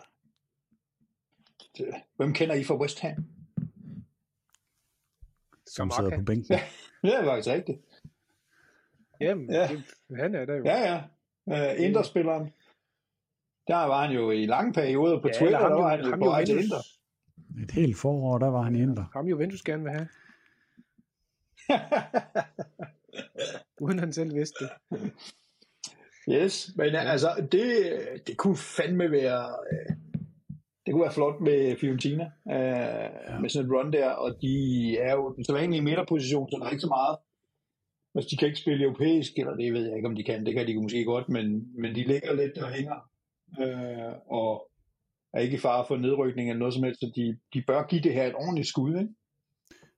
hvem 2.15 2.34
kender 2.34 2.55
I 2.55 2.63
fra 2.63 2.75
West 2.77 2.99
Ham? 2.99 3.25
som 5.67 5.91
sidder 5.91 6.17
på 6.17 6.23
bænken. 6.23 6.53
Ja. 6.55 6.62
Det 7.01 7.15
er 7.15 7.23
faktisk 7.23 7.53
rigtigt. 7.55 7.79
Jamen, 9.21 9.49
Ja. 9.51 9.67
det, 9.67 9.84
han 10.17 10.36
er 10.36 10.45
der 10.45 10.55
jo. 10.55 10.63
Ja, 10.65 10.82
ja. 10.91 11.45
Uh, 11.45 11.86
Inter-spilleren. 11.86 12.53
Der 13.67 13.75
var 13.75 14.05
han 14.08 14.15
jo 14.15 14.32
i 14.32 14.45
lange 14.45 14.73
perioder 14.73 15.21
på 15.21 15.27
Ja, 15.27 15.34
Twitter, 15.34 15.58
eller 15.58 15.69
der 15.69 15.75
var 15.75 15.89
ham, 15.89 15.89
han 15.89 15.99
jo, 15.99 16.05
jo 16.05 16.12
ham, 16.12 16.19
på 16.45 16.51
jo 16.51 16.58
Inter. 16.58 16.77
Et 17.63 17.71
helt 17.71 17.97
forår, 17.97 18.38
der 18.38 18.47
var 18.47 18.62
han 18.62 18.75
i 18.75 18.82
Inter. 18.82 19.05
ham 19.13 19.27
Juventus 19.27 19.62
gerne 19.62 19.84
vil 19.84 19.91
have, 19.91 20.08
uden 23.82 23.99
han 23.99 24.13
selv 24.13 24.36
vidste 24.36 24.55
det. 24.63 24.71
Yes, 26.32 26.71
men 26.75 26.95
altså, 26.95 27.47
det, 27.51 27.91
det 28.27 28.38
kunne 28.38 28.58
fandme 28.58 29.12
være, 29.12 29.55
øh, 29.71 29.95
det 30.89 30.93
kunne 30.93 31.08
være 31.10 31.19
flot 31.19 31.41
med 31.41 31.75
Fiorentina, 31.82 32.25
øh, 32.56 33.10
ja. 33.30 33.39
med 33.39 33.49
sådan 33.49 33.65
et 33.65 33.73
run 33.75 33.93
der, 33.93 34.10
og 34.10 34.30
de 34.41 34.54
er 34.97 35.13
jo 35.15 35.34
den 35.36 35.45
sædvanlige 35.45 35.82
midterposition, 35.82 36.49
så 36.49 36.58
der 36.60 36.65
er 36.65 36.69
ikke 36.69 36.88
så 36.88 36.93
meget. 36.97 37.17
Altså, 38.15 38.28
de 38.32 38.38
kan 38.38 38.47
ikke 38.47 38.60
spille 38.60 38.84
europæisk, 38.84 39.32
eller 39.38 39.56
det 39.56 39.73
ved 39.73 39.86
jeg 39.88 39.95
ikke, 39.95 40.08
om 40.08 40.15
de 40.15 40.23
kan, 40.23 40.45
det 40.45 40.54
kan 40.54 40.67
de 40.67 40.82
måske 40.82 41.04
godt, 41.04 41.30
men, 41.30 41.45
men 41.82 41.95
de 41.95 42.04
ligger 42.04 42.34
lidt 42.34 42.58
og 42.58 42.69
hænger, 42.78 42.97
øh, 43.62 44.13
og 44.39 44.52
er 45.34 45.39
ikke 45.39 45.58
i 45.58 45.65
fare 45.67 45.86
for 45.88 45.97
nedrykning 45.97 46.49
eller 46.49 46.60
noget 46.60 46.73
som 46.73 46.84
helst, 46.84 46.99
så 46.99 47.12
de, 47.15 47.38
de 47.54 47.63
bør 47.67 47.88
give 47.89 48.02
det 48.02 48.13
her 48.13 48.25
et 48.28 48.36
ordentligt 48.36 48.67
skud, 48.67 48.93
ikke? 49.02 49.13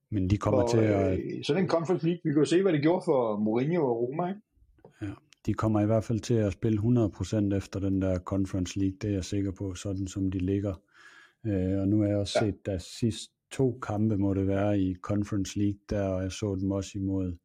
Men 0.09 0.29
de 0.29 0.37
kommer 0.37 0.63
og, 0.63 0.69
til 0.69 0.77
at, 0.77 1.13
øh, 1.13 1.43
sådan 1.43 1.63
en 1.63 1.69
Conference 1.69 2.05
League, 2.05 2.21
vi 2.23 2.29
kan 2.31 2.41
jo 2.41 2.45
se, 2.45 2.61
hvad 2.61 2.73
det 2.73 2.81
gjorde 2.81 3.03
for 3.05 3.37
Mourinho 3.37 3.83
og 3.91 3.97
Roma, 4.01 4.27
ikke? 4.27 4.41
De 5.45 5.53
kommer 5.53 5.81
i 5.81 5.85
hvert 5.85 6.03
fald 6.03 6.19
til 6.19 6.33
at 6.33 6.53
spille 6.53 6.79
100% 6.79 7.55
efter 7.55 7.79
den 7.79 8.01
der 8.01 8.19
Conference 8.19 8.79
League, 8.79 8.97
det 9.01 9.09
er 9.09 9.13
jeg 9.13 9.25
sikker 9.25 9.51
på, 9.51 9.73
sådan 9.75 10.07
som 10.07 10.31
de 10.31 10.37
ligger. 10.39 10.81
Øh, 11.45 11.79
og 11.79 11.87
nu 11.87 11.99
har 12.01 12.07
jeg 12.07 12.17
også 12.17 12.39
Ja. 12.45 12.51
set, 12.51 12.67
at 12.67 12.81
sidst 12.81 13.31
to 13.51 13.79
kampe 13.81 14.17
må 14.17 14.33
det 14.33 14.47
være 14.47 14.79
i 14.79 14.95
Conference 14.95 15.59
League, 15.59 15.79
der 15.89 16.07
og 16.07 16.21
jeg 16.23 16.31
så 16.31 16.55
dem 16.55 16.71
også 16.71 16.91
imod. 16.95 17.37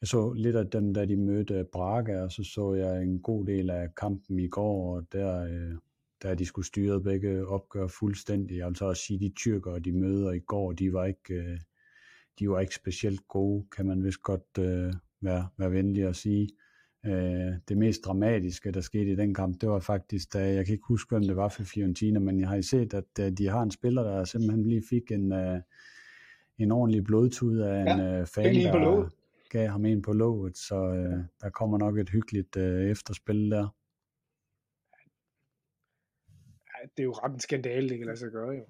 Jeg 0.00 0.08
så 0.08 0.32
lidt 0.32 0.56
af 0.56 0.70
dem, 0.70 0.94
da 0.94 1.04
de 1.04 1.16
mødte 1.16 1.66
Braga, 1.72 2.20
og 2.22 2.32
så 2.32 2.44
så 2.44 2.74
jeg 2.74 3.02
en 3.02 3.18
god 3.22 3.46
del 3.46 3.70
af 3.70 3.94
kampen 3.94 4.38
i 4.38 4.48
går, 4.48 4.96
og 4.96 5.06
der, 5.12 5.44
øh, 5.44 5.74
der 6.22 6.34
de 6.34 6.46
skulle 6.46 6.66
styre 6.66 7.00
begge 7.02 7.46
opgør 7.46 7.86
fuldstændig. 7.86 8.56
Jeg 8.58 8.66
vil 8.68 8.76
så 8.76 8.84
også 8.84 9.02
sige, 9.02 9.18
de 9.20 9.32
tyrkere, 9.36 9.78
de 9.78 9.92
møder 9.92 10.32
i 10.32 10.38
går, 10.38 10.72
de 10.72 10.92
var 10.92 11.04
ikke, 11.04 11.34
øh, 11.34 11.58
de 12.38 12.50
var 12.50 12.60
ikke 12.60 12.74
specielt 12.74 13.28
gode, 13.28 13.66
kan 13.76 13.86
man 13.86 14.04
vist 14.04 14.22
godt 14.22 14.58
øh, 14.58 14.92
være, 15.20 15.48
være 15.58 15.72
venlig 15.72 16.04
at 16.04 16.16
sige. 16.16 16.48
Øh, 17.06 17.52
det 17.68 17.78
mest 17.78 18.04
dramatiske, 18.04 18.72
der 18.72 18.80
skete 18.80 19.12
i 19.12 19.16
den 19.16 19.34
kamp, 19.34 19.60
det 19.60 19.68
var 19.68 19.80
faktisk, 19.80 20.32
da 20.32 20.38
jeg 20.38 20.66
kan 20.66 20.72
ikke 20.72 20.86
huske, 20.88 21.10
hvem 21.10 21.22
det 21.22 21.36
var 21.36 21.48
for 21.48 21.62
Fiorentina, 21.62 22.18
men 22.18 22.40
jeg 22.40 22.48
har 22.48 22.56
I 22.56 22.62
set, 22.62 22.94
at 22.94 23.04
øh, 23.20 23.30
de 23.32 23.48
har 23.48 23.62
en 23.62 23.70
spiller, 23.70 24.02
der 24.02 24.24
simpelthen 24.24 24.68
lige 24.68 24.82
fik 24.90 25.10
en, 25.10 25.32
øh, 25.32 25.60
en 26.58 26.72
ordentlig 26.72 27.04
blodtud 27.04 27.58
af 27.60 27.80
en 27.80 27.86
Ja, 27.86 28.20
øh, 28.20 28.26
fan, 28.26 28.54
der 28.54 29.08
gav 29.50 29.68
ham 29.68 29.84
en 29.84 30.02
på 30.02 30.12
låget, 30.12 30.58
så 30.58 30.74
øh, 30.74 31.24
der 31.40 31.50
kommer 31.50 31.78
nok 31.78 31.98
et 31.98 32.10
hyggeligt 32.10 32.56
øh, 32.56 32.90
efterspil 32.90 33.50
der. 33.50 33.68
Det 36.96 37.02
er 37.02 37.04
jo 37.04 37.12
ret 37.12 37.32
en 37.32 37.40
skandale, 37.40 37.88
det 37.88 37.98
kan 37.98 38.06
lade 38.06 38.16
sig 38.16 38.30
gøre 38.30 38.50
jo. 38.50 38.66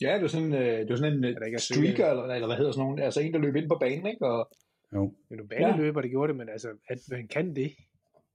Ja, 0.00 0.14
det 0.14 0.22
var 0.22 0.28
sådan, 0.28 0.54
øh, 0.54 0.78
det 0.78 0.88
var 0.88 0.96
sådan 0.96 1.12
en 1.12 1.24
er 1.24 1.58
streaker, 1.58 2.10
eller, 2.10 2.22
eller 2.22 2.46
hvad 2.46 2.56
hedder 2.56 2.72
sådan 2.72 2.84
nogen, 2.84 2.98
altså 2.98 3.20
en, 3.20 3.32
der 3.32 3.38
løb 3.38 3.56
ind 3.56 3.68
på 3.68 3.76
banen, 3.80 4.06
ikke? 4.06 4.26
Og, 4.26 4.50
Jo, 4.94 5.12
Det 5.28 5.34
er 5.34 5.36
jo 5.38 5.46
baneløber, 5.46 6.00
der 6.00 6.08
gjorde 6.08 6.28
det, 6.28 6.36
men 6.36 6.48
altså, 6.48 6.68
at 6.88 6.98
man 7.10 7.28
kan 7.28 7.56
det, 7.56 7.72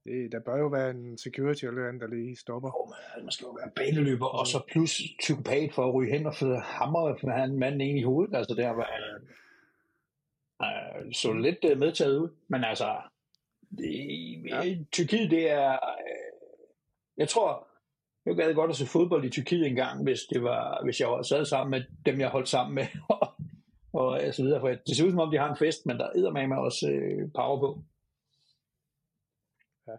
det 0.05 0.31
der 0.31 0.39
bør 0.39 0.57
jo 0.57 0.67
være 0.67 0.89
en 0.89 1.17
security 1.17 1.65
eller 1.65 1.87
andet, 1.87 2.01
der 2.01 2.07
lige 2.07 2.35
stopper. 2.35 2.81
oh, 2.81 2.89
man, 2.89 3.23
man 3.25 3.31
skal 3.31 3.45
jo 3.45 3.51
være 3.51 3.71
baneløber, 3.75 4.25
og 4.25 4.47
så 4.47 4.61
plus 4.71 5.01
psykopat 5.19 5.73
for 5.73 5.87
at 5.87 5.93
ryge 5.93 6.17
hen 6.17 6.25
og 6.25 6.35
føre 6.35 6.59
hammer 6.59 7.15
for 7.21 7.29
han 7.29 7.59
manden 7.59 7.81
ind 7.81 7.99
i 7.99 8.03
hovedet, 8.03 8.35
altså 8.35 8.55
der 8.55 8.69
var, 8.69 8.89
øh, 8.99 9.21
øh, 11.05 11.13
så 11.13 11.33
lidt 11.33 11.57
øh, 11.71 11.79
medtaget 11.79 12.17
ud, 12.17 12.29
men 12.47 12.63
altså, 12.63 12.97
Det, 13.77 13.89
ja. 14.49 14.75
Tyrkiet, 14.91 15.31
det 15.31 15.51
er... 15.51 15.71
øh, 15.71 15.79
Jeg 17.17 17.29
tror, 17.29 17.67
jeg 18.25 18.35
gad 18.35 18.53
godt 18.53 18.69
at 18.71 18.75
se 18.77 18.85
fodbold 18.85 19.25
i 19.25 19.29
Tyrkiet 19.29 19.67
engang, 19.67 20.03
hvis, 20.03 20.19
det 20.29 20.43
var, 20.43 20.83
hvis 20.83 20.99
jeg 20.99 21.07
sad 21.25 21.45
sammen 21.45 21.71
med 21.71 21.83
dem, 22.05 22.19
jeg 22.19 22.29
holdt 22.29 22.49
sammen 22.49 22.75
med, 22.75 22.85
og, 23.09 23.27
og 23.93 24.19
så 24.31 24.43
videre. 24.43 24.59
For 24.59 24.67
det 24.67 24.97
ser 24.97 25.05
ud 25.05 25.11
som 25.11 25.19
om, 25.19 25.31
de 25.31 25.37
har 25.37 25.49
en 25.49 25.57
fest, 25.57 25.85
men 25.85 25.97
der 25.97 26.05
er 26.05 26.31
med 26.31 26.47
mig 26.47 26.57
også 26.57 26.89
øh, 26.89 27.31
power 27.35 27.59
på. 27.59 27.83
Ja. 29.87 29.95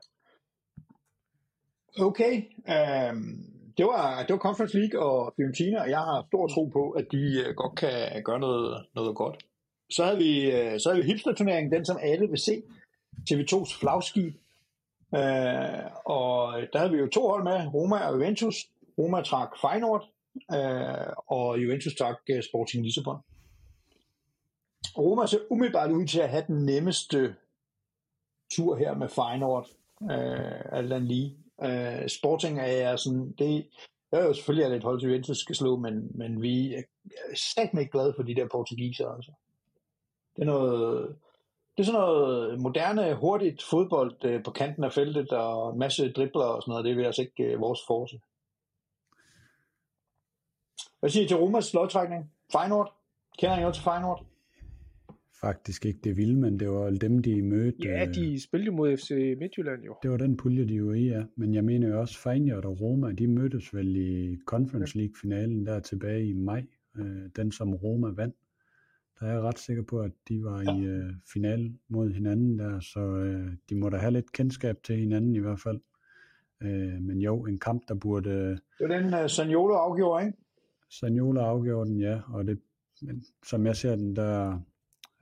Okay. 2.07 2.35
Um, 2.75 3.55
det, 3.79 3.87
var, 3.87 4.23
det 4.23 4.33
var 4.33 4.39
Conference 4.39 4.79
League 4.79 5.01
og 5.01 5.33
Fiorentina, 5.37 5.83
og 5.83 5.91
jeg 5.91 5.99
har 5.99 6.27
stor 6.29 6.47
tro 6.47 6.65
på, 6.65 6.91
at 6.91 7.07
de 7.13 7.45
øh, 7.47 7.55
godt 7.55 7.79
kan 7.79 8.23
gøre 8.25 8.41
noget, 8.41 8.87
noget 8.95 9.17
godt. 9.17 9.37
Så 9.91 10.05
havde 10.05 10.19
vi, 10.19 10.51
øh, 10.51 10.81
så 10.81 10.89
havde 10.89 11.03
vi 11.03 11.11
hipster-turneringen, 11.11 11.73
den 11.73 11.85
som 11.85 11.99
alle 12.03 12.29
vil 12.29 12.39
se. 12.39 12.63
TV2's 13.31 13.81
flagskib. 13.81 14.35
Øh, 15.15 15.85
og 16.05 16.37
der 16.73 16.79
havde 16.79 16.93
vi 16.93 16.99
jo 16.99 17.09
to 17.09 17.29
hold 17.29 17.45
med, 17.45 17.75
Roma 17.75 17.99
og 18.07 18.15
Juventus. 18.15 18.57
Roma 18.99 19.23
trak 19.23 19.51
Feyenoord, 19.61 20.05
øh, 20.53 21.13
og 21.27 21.63
Juventus 21.63 21.95
trak 21.95 22.17
øh, 22.31 22.43
Sporting 22.43 22.85
Lissabon. 22.85 23.21
Roma 24.99 25.27
ser 25.27 25.39
umiddelbart 25.51 25.91
ud 25.91 26.07
til 26.07 26.21
at 26.21 26.29
have 26.29 26.45
den 26.47 26.65
nemmeste 26.65 27.37
tur 28.53 28.77
her 28.77 28.95
med 28.95 29.09
Feyenoord, 29.09 29.69
øh, 30.03 30.79
alt 30.79 30.93
andet 30.93 31.03
lige. 31.03 31.37
Øh, 31.63 32.09
Sporting 32.09 32.61
er 32.61 32.97
sådan, 32.97 33.33
det, 33.33 33.67
jeg 34.13 34.21
er 34.21 34.25
jo 34.25 34.33
selvfølgelig, 34.35 34.67
at 34.67 34.73
et 34.73 34.83
hold 34.83 35.01
til 35.01 35.09
Juventus 35.09 35.39
skal 35.39 35.57
slå, 35.57 35.77
men, 35.77 36.11
men 36.15 36.43
vi 36.43 36.75
er 36.75 36.83
satme 37.35 37.81
ikke 37.81 37.93
glade 37.93 38.13
for 38.17 38.23
de 38.23 38.35
der 38.35 38.49
portugiser. 38.49 39.09
Altså. 39.09 39.33
Det 40.37 40.43
er 40.43 40.47
noget, 40.47 41.17
det 41.77 41.83
er 41.83 41.87
sådan 41.87 42.01
noget 42.01 42.61
moderne, 42.61 43.15
hurtigt 43.15 43.63
fodbold 43.63 44.25
øh, 44.25 44.45
på 44.45 44.51
kanten 44.51 44.85
af 44.85 44.93
feltet, 44.93 45.33
og 45.33 45.73
en 45.73 45.79
masse 45.79 46.13
dribler 46.13 46.45
og 46.45 46.63
sådan 46.63 46.73
noget. 46.73 46.85
Det 46.85 47.03
er 47.03 47.07
altså 47.07 47.23
ikke 47.23 47.45
øh, 47.45 47.61
vores 47.61 47.81
force. 47.87 48.21
Hvad 51.01 51.11
siger 51.11 51.25
I 51.25 51.29
til 51.29 51.37
Romas 51.37 51.75
lodtrækning? 51.75 52.33
Feyenoord? 52.53 52.95
Kender 53.39 53.57
I 53.57 53.61
noget 53.61 53.75
til 53.75 53.85
Feyenoord? 53.85 54.25
Faktisk 55.41 55.87
ikke 55.87 56.01
det 56.05 56.17
vilde, 56.17 56.37
men 56.37 56.61
det 56.61 56.71
var 56.71 56.91
dem, 56.91 57.19
de 57.19 57.43
mødte. 57.43 57.79
Ja, 57.85 58.07
øh, 58.09 58.15
de 58.15 58.43
spillede 58.43 58.67
jo 58.67 58.73
mod 58.73 58.97
FC 58.97 59.37
Midtjylland 59.39 59.85
jo. 59.85 59.97
Det 60.03 60.11
var 60.11 60.17
den 60.17 60.37
pulje, 60.37 60.65
de 60.65 60.85
var 60.85 60.95
i, 60.95 61.05
ja. 61.05 61.25
Men 61.37 61.55
jeg 61.55 61.65
mener 61.65 61.89
jo 61.89 62.01
også, 62.01 62.19
Feyenoord 62.19 62.65
og 62.65 62.81
Roma, 62.81 63.13
de 63.13 63.27
mødtes 63.27 63.75
vel 63.75 63.97
i 63.97 64.39
Conference 64.47 64.99
League-finalen 64.99 65.67
der 65.67 65.81
tilbage 65.81 66.29
i 66.29 66.33
maj. 66.33 66.65
Øh, 66.99 67.31
den, 67.37 67.53
som 67.53 67.75
Roma 67.75 68.09
vandt. 68.09 68.37
Der 69.21 69.27
er 69.27 69.33
jeg 69.33 69.43
ret 69.43 69.59
sikker 69.59 69.83
på, 69.83 70.01
at 70.01 70.13
de 70.29 70.45
var 70.45 70.63
ja. 70.63 70.79
i 70.79 70.85
øh, 70.85 71.13
finalen 71.33 71.81
mod 71.89 72.11
hinanden 72.11 72.59
der, 72.59 72.81
så 72.81 73.01
øh, 73.01 73.53
de 73.71 73.75
må 73.75 73.89
da 73.89 73.97
have 73.97 74.13
lidt 74.13 74.33
kendskab 74.33 74.83
til 74.83 74.97
hinanden 74.97 75.37
i 75.37 75.39
hvert 75.39 75.61
fald. 75.61 75.81
Øh, 76.63 77.03
men 77.03 77.21
jo, 77.21 77.47
en 77.47 77.59
kamp, 77.59 77.83
der 77.89 77.95
burde... 77.95 78.31
Det 78.51 78.61
var 78.81 78.89
den, 78.89 79.15
uh, 79.15 79.31
Sagnolo 79.31 79.75
afgjorde, 79.75 80.27
ikke? 80.27 80.39
Sagnolo 80.91 81.41
afgjorde 81.41 81.91
den, 81.91 82.01
ja. 82.01 82.21
Og 82.29 82.47
det, 82.47 82.59
men, 83.03 83.25
som 83.45 83.67
jeg 83.67 83.77
ser 83.77 83.97
den, 83.97 84.17
der 84.17 84.61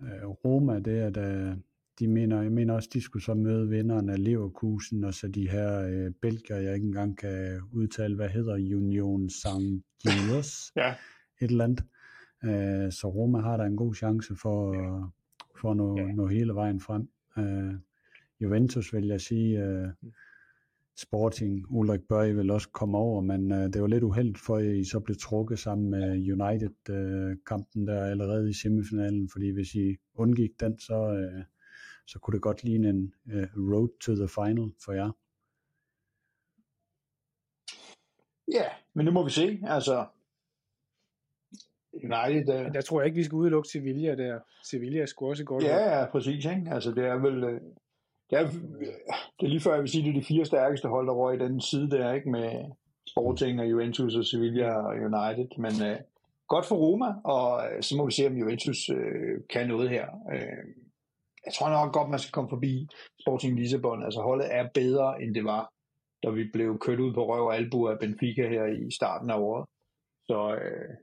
øh, 0.03 0.29
Roma, 0.29 0.79
det 0.79 0.99
er 1.01 1.11
da... 1.11 1.57
De 1.99 2.09
mener, 2.09 2.43
jeg 2.43 2.53
mener 2.53 2.75
også, 2.75 2.89
de 2.93 3.01
skulle 3.01 3.23
så 3.23 3.35
møde 3.35 3.69
vinderen 3.69 4.09
af 4.09 4.25
Leverkusen, 4.25 5.05
og 5.05 5.15
så 5.15 5.29
de 5.29 5.51
her 5.51 5.81
øh, 5.87 6.11
belgier, 6.23 6.57
jeg 6.57 6.75
ikke 6.75 6.87
engang 6.87 7.19
kan 7.19 7.61
udtale, 7.73 8.17
hvad 8.17 8.29
hedder 8.29 8.55
Union 8.55 9.29
Saint-Gilles, 9.29 10.73
Ja. 10.77 10.95
et 11.41 11.51
eller 11.51 11.65
andet. 11.65 11.85
Øh, 12.45 12.93
så 12.93 13.09
Roma 13.09 13.41
har 13.41 13.57
der 13.57 13.65
en 13.65 13.77
god 13.77 13.95
chance 13.95 14.37
for, 14.37 14.75
ja. 14.75 15.05
for 15.61 15.71
at 15.71 15.77
nå, 15.77 15.99
Ja. 15.99 16.13
nå 16.13 16.27
hele 16.27 16.55
vejen 16.55 16.81
frem. 16.81 17.09
Øh, 17.39 17.75
Juventus 18.41 18.95
vil 18.95 19.07
jeg 19.07 19.21
sige, 19.21 19.65
øh, 19.65 19.89
Sporting, 20.97 21.65
Ulrik 21.69 22.01
Børge 22.09 22.35
vil 22.35 22.51
også 22.51 22.69
komme 22.69 22.99
over, 22.99 23.21
men 23.21 23.53
øh, 23.53 23.73
det 23.73 23.83
var 23.83 23.87
lidt 23.87 24.05
uheldigt 24.05 24.39
for, 24.39 24.57
at 24.57 24.65
I 24.65 24.85
så 24.85 25.01
blev 25.01 25.17
trukket 25.17 25.59
sammen 25.59 25.91
med 25.91 26.33
United-kampen 26.33 27.87
der 27.87 28.05
allerede 28.05 28.51
i 28.51 28.53
semifinalen, 28.53 29.29
fordi 29.33 29.51
hvis 29.51 29.75
I 29.75 29.97
undgik 30.15 30.61
den, 30.61 30.79
så, 30.79 30.95
øh, 30.95 31.45
så 32.07 32.19
kunne 32.19 32.35
det 32.35 32.43
godt 32.43 32.65
ligne 32.65 32.89
en 32.89 33.15
øh, 33.33 33.49
road 33.57 33.99
to 34.01 34.15
the 34.15 34.29
final 34.29 34.73
for 34.85 34.93
jer. 34.93 35.11
Ja, 38.53 38.65
men 38.95 39.05
nu 39.05 39.13
må 39.13 39.25
vi 39.25 39.31
se. 39.31 39.61
Altså, 39.63 40.07
United, 41.95 42.55
uh, 42.55 42.63
Men 42.65 42.75
der 42.75 42.81
tror 42.81 43.01
jeg 43.01 43.07
ikke, 43.07 43.17
vi 43.17 43.25
skal 43.25 43.37
udelukke 43.37 43.69
Sevilla 43.69 44.15
der. 44.15 44.41
Sevilla 44.65 45.01
er 45.01 45.07
sgu 45.07 45.29
også 45.29 45.45
godt. 45.45 45.65
Ja, 45.65 45.99
ja, 45.99 46.11
præcis. 46.11 46.45
Ikke? 46.45 46.67
Altså, 46.71 46.91
det 46.91 47.05
er 47.05 47.15
vel... 47.15 47.45
øh, 47.45 47.61
Ja, 48.33 48.43
det 49.41 49.45
er 49.47 49.53
lige 49.55 49.61
før, 49.61 49.73
jeg 49.73 49.81
vil 49.81 49.91
sige, 49.91 50.05
det 50.05 50.11
er 50.11 50.21
de 50.21 50.27
fire 50.27 50.45
stærkeste 50.45 50.89
hold, 50.89 51.07
der 51.07 51.13
røg 51.13 51.35
i 51.35 51.45
den 51.45 51.61
side 51.61 51.91
der, 51.91 52.13
ikke? 52.13 52.31
Med 52.31 52.65
Sporting 53.07 53.61
og 53.61 53.71
Juventus 53.71 54.15
og 54.15 54.25
Sevilla 54.25 54.73
og 54.73 54.95
United. 54.95 55.59
Men 55.59 55.75
øh, 55.89 55.99
godt 56.49 56.67
for 56.67 56.77
Roma, 56.77 57.15
og 57.25 57.49
øh, 57.67 57.83
så 57.83 57.97
må 57.97 58.07
vi 58.07 58.13
se, 58.13 58.27
om 58.27 58.37
Juventus 58.37 58.91
øh, 58.91 59.41
kan 59.51 59.69
noget 59.69 59.91
her. 59.91 60.07
Øh, 60.33 60.65
jeg 61.47 61.55
tror 61.55 61.71
nok 61.71 61.93
godt, 61.93 62.11
man 62.11 62.19
skal 62.19 62.33
komme 62.33 62.51
forbi 62.51 62.89
Sporting 63.21 63.59
Lissabon. 63.59 64.05
Altså, 64.05 64.21
holdet 64.21 64.55
er 64.55 64.69
bedre, 64.75 65.23
end 65.23 65.35
det 65.35 65.45
var, 65.45 65.73
da 66.23 66.31
vi 66.31 66.45
blev 66.53 66.79
kørt 66.79 67.01
ud 67.01 67.15
på 67.15 67.27
røv 67.27 67.45
og 67.47 67.57
albu 67.57 67.89
af 67.89 67.99
Benfica 67.99 68.49
her 68.49 68.67
i 68.67 68.91
starten 68.91 69.31
af 69.31 69.39
året. 69.39 69.65
Så 70.27 70.55
øh, 70.55 70.95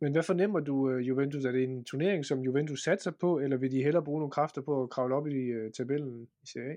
men 0.00 0.12
hvad 0.12 0.22
fornemmer 0.22 0.60
du, 0.60 0.94
uh, 0.94 1.08
Juventus? 1.08 1.44
Er 1.44 1.52
det 1.52 1.64
en 1.64 1.84
turnering, 1.84 2.24
som 2.24 2.40
Juventus 2.40 2.82
satser 2.82 3.10
på, 3.10 3.38
eller 3.38 3.56
vil 3.56 3.70
de 3.70 3.82
hellere 3.82 4.04
bruge 4.04 4.20
nogle 4.20 4.30
kræfter 4.30 4.62
på 4.62 4.82
at 4.82 4.90
kravle 4.90 5.14
op 5.14 5.26
i 5.26 5.54
uh, 5.54 5.72
tabellen 5.72 6.28
i 6.42 6.46
Serie 6.46 6.70
A? 6.70 6.76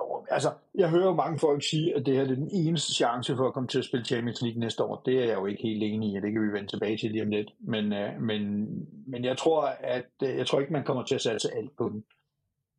Jo, 0.00 0.26
altså, 0.30 0.52
jeg 0.74 0.90
hører 0.90 1.06
jo 1.06 1.14
mange 1.14 1.38
folk 1.38 1.62
sige, 1.70 1.96
at 1.96 2.06
det 2.06 2.14
her 2.14 2.22
er 2.22 2.26
den 2.26 2.50
eneste 2.52 2.94
chance 2.94 3.36
for 3.36 3.46
at 3.46 3.54
komme 3.54 3.68
til 3.68 3.78
at 3.78 3.84
spille 3.84 4.04
Champions 4.04 4.42
League 4.42 4.60
næste 4.60 4.84
år. 4.84 5.02
Det 5.06 5.18
er 5.18 5.24
jeg 5.24 5.34
jo 5.34 5.46
ikke 5.46 5.62
helt 5.62 5.82
enig 5.82 6.12
i, 6.12 6.16
og 6.16 6.22
det 6.22 6.32
kan 6.32 6.42
vi 6.42 6.52
vende 6.52 6.68
tilbage 6.70 6.98
til 6.98 7.10
lige 7.10 7.22
om 7.22 7.30
lidt. 7.30 7.50
Men, 7.60 7.92
øh, 7.92 8.20
men, 8.20 8.68
men 9.06 9.24
jeg 9.24 9.38
tror, 9.38 9.62
at 9.80 10.10
øh, 10.22 10.36
jeg 10.36 10.46
tror 10.46 10.60
ikke, 10.60 10.72
man 10.72 10.84
kommer 10.84 11.04
til 11.04 11.14
at 11.14 11.20
satse 11.20 11.54
alt 11.54 11.76
på 11.76 11.88
den. 11.88 12.04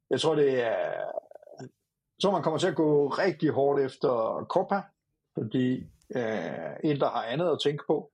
Jeg 0.09 0.21
tror, 0.21 0.35
det 0.35 0.63
er, 0.63 0.77
jeg 1.59 2.21
tror, 2.21 2.31
man 2.31 2.43
kommer 2.43 2.59
til 2.59 2.67
at 2.67 2.75
gå 2.75 3.07
rigtig 3.07 3.49
hårdt 3.49 3.81
efter 3.81 4.45
Copa, 4.49 4.81
fordi 5.33 5.73
øh, 6.15 6.75
Inter 6.83 7.09
har 7.09 7.23
andet 7.23 7.49
at 7.51 7.59
tænke 7.63 7.83
på. 7.87 8.11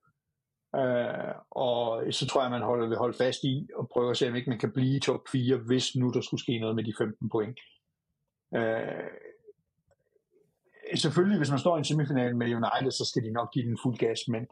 Øh, 0.76 1.36
og 1.52 2.04
så 2.14 2.28
tror 2.28 2.42
jeg, 2.42 2.52
man 2.52 2.62
holder, 2.62 2.88
vil 2.88 2.98
holde 2.98 3.18
fast 3.18 3.44
i 3.44 3.68
og 3.76 3.90
prøve 3.90 4.12
at 4.12 4.18
se, 4.18 4.30
om 4.30 4.36
ikke 4.36 4.50
man 4.50 4.60
kan 4.60 4.72
blive 4.72 4.98
i 4.98 5.00
top 5.00 5.22
4, 5.32 5.58
hvis 5.58 5.96
nu 5.96 6.12
der 6.12 6.22
skulle 6.22 6.42
ske 6.42 6.60
noget 6.60 6.76
med 6.76 6.84
de 6.84 6.94
15 6.98 7.30
point. 7.30 7.60
Øh, 8.56 9.08
selvfølgelig, 10.96 11.38
hvis 11.38 11.50
man 11.50 11.60
står 11.60 11.76
i 11.76 11.80
en 11.80 11.86
semifinal 11.86 12.36
med 12.36 12.48
United, 12.48 12.92
så 12.92 13.06
skal 13.06 13.24
de 13.24 13.32
nok 13.32 13.52
give 13.54 13.66
den 13.66 13.78
fuld 13.84 13.98
gas, 13.98 14.20
men, 14.28 14.48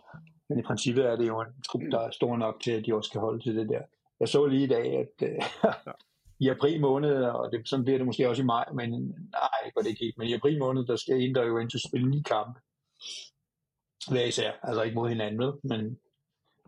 men 0.49 0.59
i 0.59 0.61
princippet 0.61 1.05
er 1.05 1.15
det 1.15 1.27
jo 1.27 1.41
en 1.41 1.63
trup, 1.67 1.81
der 1.91 1.99
er 1.99 2.11
stor 2.11 2.37
nok 2.37 2.61
til, 2.61 2.71
at 2.71 2.85
de 2.85 2.95
også 2.95 3.11
kan 3.11 3.21
holde 3.21 3.43
til 3.43 3.55
det 3.55 3.69
der. 3.69 3.81
Jeg 4.19 4.27
så 4.27 4.45
lige 4.45 4.63
i 4.63 4.67
dag, 4.67 4.97
at 4.97 5.29
øh, 5.29 5.41
i 6.45 6.49
april 6.49 6.81
måned, 6.81 7.23
og 7.23 7.51
det, 7.51 7.69
sådan 7.69 7.83
bliver 7.85 7.97
det 7.97 8.05
måske 8.07 8.29
også 8.29 8.41
i 8.41 8.45
maj, 8.45 8.65
men 8.73 8.89
nej, 9.31 9.59
det 9.65 9.83
det 9.83 9.87
ikke 9.89 10.05
helt, 10.05 10.17
men 10.17 10.27
i 10.27 10.33
april 10.33 10.59
måned, 10.59 10.85
der 10.85 10.95
skal 10.95 11.21
Inter 11.21 11.43
jo 11.43 11.57
ind 11.57 11.69
til 11.69 11.77
at 11.77 11.89
spille 11.89 12.09
ni 12.09 12.21
kampe. 12.21 12.59
Hver 14.11 14.25
især, 14.25 14.51
altså 14.63 14.81
ikke 14.81 14.95
mod 14.95 15.09
hinanden, 15.09 15.53
men, 15.63 15.99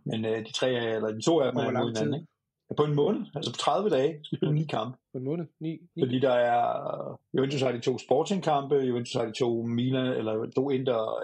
men 0.05 0.25
øh, 0.25 0.45
de 0.45 0.51
tre, 0.51 0.69
eller 0.95 1.11
de 1.11 1.21
to 1.21 1.39
af 1.39 1.51
dem 1.51 1.59
er 1.59 1.71
mod 1.71 1.87
hinanden, 1.87 2.13
ikke? 2.13 2.27
Ja, 2.69 2.75
På 2.75 2.83
en 2.83 2.95
måned, 2.95 3.21
altså 3.35 3.51
på 3.51 3.57
30 3.57 3.89
dage, 3.89 4.19
skal 4.23 4.35
vi 4.35 4.37
spille 4.37 4.55
ni 4.55 4.65
kampe. 4.65 4.97
På 5.11 5.17
en 5.17 5.23
måned? 5.23 5.45
9? 5.59 5.69
9? 5.95 6.01
Fordi 6.03 6.19
der 6.19 6.31
er, 6.31 7.19
Juventus 7.33 7.61
har 7.61 7.71
de 7.71 7.79
to 7.79 7.97
Sporting-kampe, 7.97 8.75
Juventus 8.75 9.13
har 9.13 9.25
de 9.25 9.31
to 9.31 9.63
Milan, 9.63 10.05
eller 10.05 10.51
to 10.55 10.69
Inter 10.69 11.23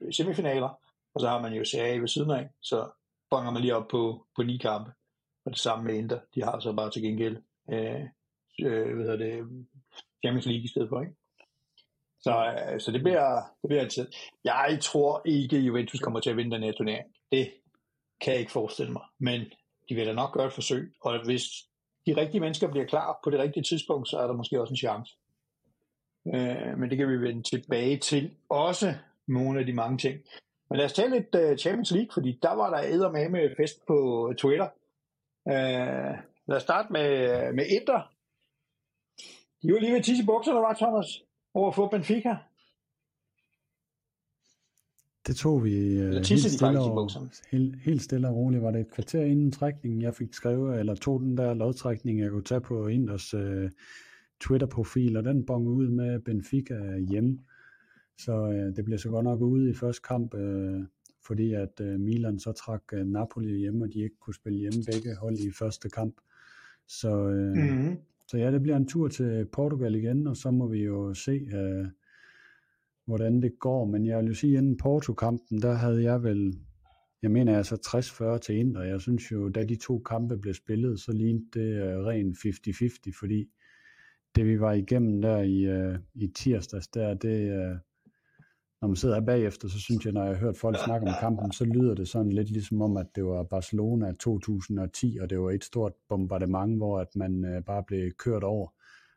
øh, 0.00 0.12
semifinaler, 0.12 0.68
og 1.14 1.20
så 1.20 1.28
har 1.28 1.42
man 1.42 1.52
jo 1.52 1.64
CA 1.64 1.96
ved 1.96 2.08
siden 2.08 2.30
af, 2.30 2.48
så 2.62 2.88
fanger 3.34 3.50
man 3.50 3.62
lige 3.62 3.76
op 3.76 3.88
på, 3.88 4.26
på 4.36 4.42
ni 4.42 4.56
kampe. 4.56 4.90
Og 5.44 5.50
det 5.52 5.58
samme 5.58 5.84
med 5.84 5.94
Inter, 5.94 6.18
de 6.34 6.42
har 6.42 6.60
så 6.60 6.72
bare 6.72 6.90
til 6.90 7.02
gengæld, 7.02 7.36
øh, 7.72 8.00
øh, 8.64 8.94
hvad 8.94 9.04
hedder 9.04 9.16
det, 9.16 9.66
Champions 10.24 10.46
League 10.46 10.64
i 10.64 10.68
stedet 10.68 10.88
for, 10.88 11.00
ikke? 11.00 11.14
Så, 12.20 12.54
øh, 12.72 12.80
så 12.80 12.92
det 12.92 13.02
bliver, 13.02 13.34
det 13.62 13.68
bliver 13.68 13.82
altid. 13.82 14.06
Jeg 14.44 14.78
tror 14.82 15.22
ikke, 15.24 15.58
Juventus 15.58 16.00
kommer 16.00 16.20
til 16.20 16.30
at 16.30 16.36
vinde 16.36 16.54
den 16.56 16.62
her 16.62 16.72
turnering. 16.72 17.06
Det 17.32 17.52
kan 18.20 18.32
jeg 18.32 18.40
ikke 18.40 18.52
forestille 18.52 18.92
mig. 18.92 19.02
Men 19.18 19.40
de 19.88 19.94
vil 19.94 20.06
da 20.06 20.12
nok 20.12 20.32
gøre 20.32 20.46
et 20.46 20.52
forsøg. 20.52 20.92
Og 21.00 21.24
hvis 21.24 21.42
de 22.06 22.16
rigtige 22.16 22.40
mennesker 22.40 22.70
bliver 22.70 22.86
klar 22.86 23.20
på 23.24 23.30
det 23.30 23.38
rigtige 23.40 23.62
tidspunkt, 23.62 24.08
så 24.08 24.18
er 24.18 24.26
der 24.26 24.34
måske 24.34 24.60
også 24.60 24.72
en 24.72 24.76
chance. 24.76 25.16
Øh, 26.34 26.78
men 26.78 26.90
det 26.90 26.98
kan 26.98 27.08
vi 27.08 27.20
vende 27.20 27.42
tilbage 27.42 27.96
til. 27.98 28.30
Også 28.48 28.94
nogle 29.28 29.60
af 29.60 29.66
de 29.66 29.72
mange 29.72 29.98
ting. 29.98 30.20
Men 30.70 30.76
lad 30.76 30.84
os 30.84 30.92
tale 30.92 31.10
lidt 31.10 31.34
uh, 31.34 31.56
Champions 31.56 31.90
League, 31.90 32.10
fordi 32.14 32.38
der 32.42 32.52
var 32.52 32.70
der 32.70 32.88
æder 32.88 33.12
med 33.12 33.28
med 33.28 33.56
fest 33.56 33.86
på 33.86 34.28
øh, 34.30 34.36
Twitter. 34.36 34.68
Øh, 35.48 36.14
lad 36.48 36.56
os 36.56 36.62
starte 36.62 36.92
med, 36.92 37.08
øh, 37.30 37.54
med 37.54 37.66
Inter. 37.66 38.12
De 39.62 39.72
var 39.72 39.78
lige 39.78 39.92
ved 39.92 39.98
at 39.98 40.04
tisse 40.04 40.22
i 40.22 40.26
bukserne, 40.26 40.60
var 40.60 40.74
Thomas, 40.74 41.22
over 41.54 41.68
at 41.68 41.74
få 41.74 41.88
Benfica. 41.88 42.36
Det 45.26 45.36
tog 45.36 45.64
vi 45.64 45.98
øh, 45.98 46.12
helt, 46.12 46.40
stille 46.40 46.80
og, 46.80 47.10
helt, 47.50 47.76
helt 47.76 48.02
stille 48.02 48.28
og 48.28 48.36
roligt. 48.36 48.62
Var 48.62 48.70
det 48.70 48.80
et 48.80 48.90
kvarter 48.90 49.22
inden 49.22 49.52
trækningen, 49.52 50.02
jeg 50.02 50.14
fik 50.14 50.34
skrevet, 50.34 50.78
eller 50.78 50.94
tog 50.94 51.20
den 51.20 51.36
der 51.36 51.54
lodtrækning, 51.54 52.20
jeg 52.20 52.30
kunne 52.30 52.44
tage 52.44 52.60
på 52.60 52.86
Inders 52.86 53.34
øh, 53.34 53.70
Twitter-profil, 54.40 55.16
og 55.16 55.24
den 55.24 55.46
bong 55.46 55.68
ud 55.68 55.88
med 55.88 56.20
Benfica 56.20 56.98
hjemme. 56.98 57.38
Så 58.18 58.50
øh, 58.50 58.76
det 58.76 58.84
blev 58.84 58.98
så 58.98 59.08
godt 59.08 59.24
nok 59.24 59.40
ude 59.40 59.70
i 59.70 59.74
første 59.74 60.02
kamp, 60.08 60.34
øh, 60.34 60.80
fordi 61.26 61.52
at 61.52 61.80
øh, 61.80 62.00
Milan 62.00 62.38
så 62.38 62.52
trak 62.52 62.82
øh, 62.92 63.06
Napoli 63.06 63.58
hjemme, 63.58 63.84
og 63.84 63.92
de 63.92 63.98
ikke 63.98 64.16
kunne 64.20 64.34
spille 64.34 64.58
hjemme 64.58 64.82
begge 64.92 65.16
hold 65.16 65.38
i 65.38 65.50
første 65.58 65.88
kamp. 65.88 66.14
Så, 66.88 67.28
øh, 67.28 67.56
mm-hmm. 67.56 67.96
så 68.28 68.38
ja, 68.38 68.52
det 68.52 68.62
bliver 68.62 68.76
en 68.76 68.88
tur 68.88 69.08
til 69.08 69.46
Portugal 69.52 69.94
igen, 69.94 70.26
og 70.26 70.36
så 70.36 70.50
må 70.50 70.66
vi 70.66 70.84
jo 70.84 71.14
se, 71.14 71.30
øh, 71.30 71.86
hvordan 73.06 73.42
det 73.42 73.58
går. 73.58 73.84
Men 73.84 74.06
jeg 74.06 74.18
vil 74.18 74.26
jo 74.26 74.34
sige, 74.34 74.58
inden 74.58 74.76
Porto-kampen, 74.76 75.62
der 75.62 75.72
havde 75.72 76.02
jeg 76.02 76.22
vel, 76.22 76.54
jeg 77.22 77.30
mener 77.30 77.56
altså 77.56 77.74
60-40 78.34 78.38
til 78.38 78.56
ind, 78.56 78.76
og 78.76 78.88
jeg 78.88 79.00
synes 79.00 79.32
jo, 79.32 79.48
da 79.48 79.64
de 79.64 79.76
to 79.76 79.98
kampe 79.98 80.38
blev 80.38 80.54
spillet, 80.54 81.00
så 81.00 81.12
lignede 81.12 81.46
det 81.52 81.82
øh, 81.82 81.98
uh, 81.98 82.12
50-50, 82.14 83.18
fordi 83.20 83.46
det 84.34 84.46
vi 84.46 84.60
var 84.60 84.72
igennem 84.72 85.22
der 85.22 85.38
i, 85.38 85.88
uh, 85.92 85.98
i 86.14 86.26
tirsdags, 86.26 86.88
der, 86.88 87.14
det, 87.14 87.50
uh, 87.50 87.76
når 88.80 88.88
man 88.88 88.96
sidder 88.96 89.20
bagefter, 89.20 89.68
så 89.68 89.80
synes 89.80 90.04
jeg, 90.04 90.12
når 90.12 90.24
jeg 90.24 90.34
har 90.34 90.40
hørt 90.40 90.56
folk 90.56 90.76
snakke 90.84 91.06
om 91.06 91.14
kampen, 91.20 91.52
så 91.52 91.64
lyder 91.64 91.94
det 91.94 92.08
sådan 92.08 92.32
lidt 92.32 92.50
ligesom 92.50 92.82
om, 92.82 92.96
at 92.96 93.06
det 93.14 93.24
var 93.24 93.42
Barcelona 93.42 94.12
2010, 94.12 95.18
og 95.20 95.30
det 95.30 95.40
var 95.40 95.50
et 95.50 95.64
stort 95.64 95.92
bombardement, 96.08 96.76
hvor 96.76 97.00
at 97.00 97.16
man 97.16 97.44
uh, 97.56 97.64
bare 97.64 97.84
blev 97.86 98.10
kørt 98.12 98.44
over. 98.44 98.68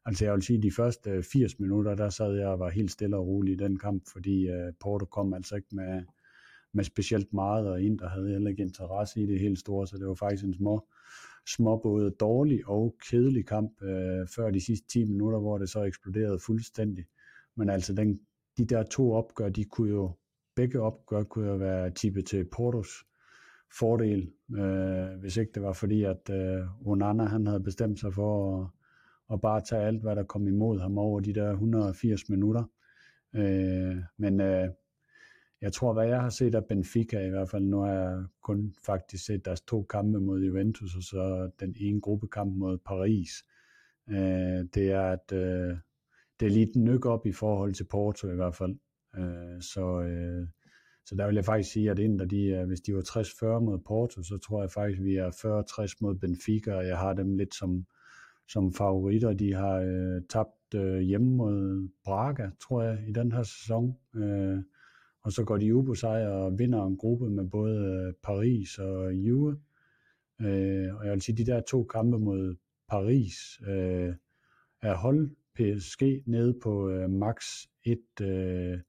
Altså 0.05 0.25
jeg 0.25 0.33
vil 0.33 0.41
sige, 0.41 0.61
de 0.61 0.71
første 0.71 1.23
80 1.23 1.59
minutter, 1.59 1.95
der 1.95 2.09
sad 2.09 2.33
jeg 2.33 2.47
og 2.47 2.59
var 2.59 2.69
helt 2.69 2.91
stille 2.91 3.17
og 3.17 3.27
rolig 3.27 3.53
i 3.53 3.57
den 3.57 3.79
kamp, 3.79 4.03
fordi 4.13 4.47
øh, 4.47 4.73
Porto 4.79 5.05
kom 5.05 5.33
altså 5.33 5.55
ikke 5.55 5.67
med, 5.71 6.03
med 6.73 6.83
specielt 6.83 7.33
meget, 7.33 7.67
og 7.67 7.83
en, 7.83 7.99
der 7.99 8.09
havde 8.09 8.29
heller 8.29 8.49
ikke 8.49 8.63
interesse 8.63 9.21
i 9.21 9.25
det 9.25 9.39
helt 9.39 9.59
store, 9.59 9.87
så 9.87 9.97
det 9.97 10.07
var 10.07 10.13
faktisk 10.13 10.43
en 10.43 10.53
små, 10.53 10.87
små 11.47 11.77
både 11.77 12.11
dårlig 12.11 12.67
og 12.67 12.95
kedelig 13.09 13.45
kamp 13.45 13.83
øh, 13.83 14.27
før 14.27 14.51
de 14.51 14.61
sidste 14.61 14.87
10 14.87 15.03
minutter, 15.03 15.39
hvor 15.39 15.57
det 15.57 15.69
så 15.69 15.83
eksploderede 15.83 16.39
fuldstændig. 16.39 17.05
Men 17.55 17.69
altså 17.69 17.93
den, 17.93 18.19
de 18.57 18.65
der 18.65 18.83
to 18.83 19.13
opgør, 19.13 19.49
de 19.49 19.65
kunne 19.65 19.89
jo, 19.89 20.11
begge 20.55 20.81
opgør 20.81 21.23
kunne 21.23 21.49
jo 21.49 21.55
være 21.55 21.89
tippet 21.91 22.25
til 22.25 22.45
Portos 22.45 22.89
fordel, 23.79 24.31
øh, 24.57 25.19
hvis 25.19 25.37
ikke 25.37 25.51
det 25.55 25.63
var 25.63 25.73
fordi, 25.73 26.03
at 26.03 26.29
øh, 26.31 26.87
Onana 26.87 27.23
han 27.23 27.47
havde 27.47 27.63
bestemt 27.63 27.99
sig 27.99 28.13
for 28.13 28.61
at 28.61 28.67
og 29.30 29.41
bare 29.41 29.61
tage 29.61 29.82
alt, 29.82 30.01
hvad 30.01 30.15
der 30.15 30.23
kom 30.23 30.47
imod 30.47 30.80
ham 30.80 30.97
over 30.97 31.19
de 31.19 31.34
der 31.34 31.51
180 31.51 32.30
minutter. 32.30 32.63
Øh, 33.36 33.97
men 34.17 34.41
øh, 34.41 34.69
jeg 35.61 35.73
tror, 35.73 35.93
hvad 35.93 36.07
jeg 36.07 36.21
har 36.21 36.30
set 36.30 36.55
af 36.55 36.65
Benfica 36.65 37.19
i 37.25 37.30
hvert 37.30 37.49
fald, 37.49 37.63
nu 37.63 37.80
har 37.80 37.93
jeg 37.93 38.25
kun 38.43 38.75
faktisk 38.86 39.25
set 39.25 39.45
deres 39.45 39.61
to 39.61 39.84
kampe 39.84 40.19
mod 40.19 40.41
Juventus, 40.43 40.95
og 40.95 41.03
så 41.03 41.51
den 41.59 41.75
ene 41.80 42.01
gruppekamp 42.01 42.55
mod 42.55 42.77
Paris. 42.77 43.30
Øh, 44.09 44.65
det 44.73 44.91
er, 44.91 45.01
at 45.01 45.32
øh, 45.34 45.77
det 46.39 46.45
er 46.45 46.49
lige 46.49 46.73
den 46.73 46.84
nyk 46.84 47.05
op 47.05 47.25
i 47.25 47.32
forhold 47.32 47.73
til 47.73 47.84
Porto 47.84 48.32
i 48.32 48.36
hvert 48.36 48.55
fald. 48.55 48.75
Øh, 49.17 49.61
så, 49.61 50.01
øh, 50.01 50.47
så 51.05 51.15
der 51.15 51.25
vil 51.25 51.36
jeg 51.36 51.45
faktisk 51.45 51.71
sige, 51.71 51.91
at 51.91 51.99
Inter, 51.99 52.25
de, 52.25 52.65
hvis 52.67 52.82
de 52.82 52.95
var 52.95 53.01
60-40 53.01 53.59
mod 53.59 53.80
Porto, 53.80 54.23
så 54.23 54.38
tror 54.38 54.61
jeg 54.61 54.71
faktisk, 54.71 54.99
at 54.99 55.05
vi 55.05 55.15
er 55.15 55.32
40-60 55.91 55.97
mod 56.01 56.15
Benfica, 56.15 56.73
og 56.73 56.88
jeg 56.88 56.97
har 56.97 57.13
dem 57.13 57.38
lidt 57.38 57.55
som, 57.55 57.86
som 58.49 58.73
favoritter. 58.73 59.33
De 59.33 59.53
har 59.53 59.75
øh, 59.75 60.21
tabt 60.29 60.75
øh, 60.75 60.99
hjemme 60.99 61.35
mod 61.35 61.87
Braga, 62.03 62.49
tror 62.61 62.83
jeg, 62.83 62.99
i 63.07 63.11
den 63.11 63.31
her 63.31 63.43
sæson. 63.43 63.97
Øh, 64.15 64.57
og 65.21 65.31
så 65.31 65.43
går 65.43 65.57
de 65.57 65.75
ubesejret 65.75 66.33
og 66.33 66.59
vinder 66.59 66.85
en 66.85 66.97
gruppe 66.97 67.29
med 67.29 67.49
både 67.49 67.77
øh, 67.77 68.13
Paris 68.23 68.77
og 68.77 69.13
Juve. 69.13 69.59
Øh, 70.41 70.95
og 70.95 71.05
jeg 71.05 71.13
vil 71.13 71.21
sige, 71.21 71.37
de 71.37 71.51
der 71.51 71.61
to 71.61 71.83
kampe 71.83 72.19
mod 72.19 72.55
Paris 72.89 73.61
øh, 73.67 74.13
er 74.81 74.95
hold 74.95 75.29
PSG 75.55 76.27
nede 76.27 76.59
på 76.63 76.89
øh, 76.89 77.09
max 77.09 77.65
et 77.83 78.21
øh, 78.21 78.79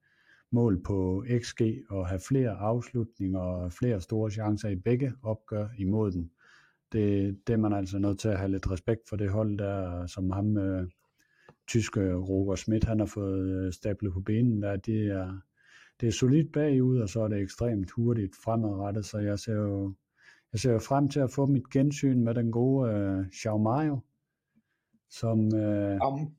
mål 0.51 0.83
på 0.83 1.25
XG 1.43 1.63
og 1.89 2.09
have 2.09 2.21
flere 2.29 2.51
afslutninger 2.51 3.41
og 3.41 3.73
flere 3.73 4.01
store 4.01 4.31
chancer 4.31 4.69
i 4.69 4.77
begge 4.77 5.13
opgør 5.23 5.69
imod 5.79 6.13
dem 6.13 6.31
det, 6.93 7.39
det 7.47 7.53
er 7.53 7.57
man 7.57 7.73
altså 7.73 7.99
nødt 7.99 8.19
til 8.19 8.29
at 8.29 8.39
have 8.39 8.51
lidt 8.51 8.71
respekt 8.71 9.01
for 9.09 9.17
det 9.17 9.31
hold 9.31 9.59
der, 9.59 10.07
som 10.07 10.31
ham 10.31 10.57
øh, 10.57 10.89
tyske 11.69 12.15
Roger 12.15 12.55
Schmidt, 12.55 12.85
han 12.85 12.99
har 12.99 13.07
fået 13.07 13.49
øh, 13.49 13.73
stablet 13.73 14.13
på 14.13 14.21
benen. 14.21 14.63
Der, 14.63 14.77
det 14.77 15.07
er, 15.07 15.39
det 16.01 16.07
er 16.07 16.13
solidt 16.13 16.53
bagud, 16.53 16.99
og 16.99 17.09
så 17.09 17.21
er 17.21 17.29
det 17.29 17.39
ekstremt 17.41 17.91
hurtigt 17.91 18.37
fremadrettet, 18.45 19.05
så 19.05 19.19
jeg 19.19 19.39
ser 19.39 19.55
jo, 19.55 19.95
jeg 20.53 20.61
ser 20.61 20.73
jo 20.73 20.79
frem 20.79 21.09
til 21.09 21.21
at 21.21 21.31
få 21.31 21.47
mit 21.47 21.71
gensyn 21.71 22.25
med 22.25 22.35
den 22.35 22.53
gode 22.53 22.93
øh, 22.93 23.25
Xiao 23.33 23.59
Mayo, 23.59 23.99
som, 25.11 25.55
øh, 25.55 25.99
um, 26.07 26.33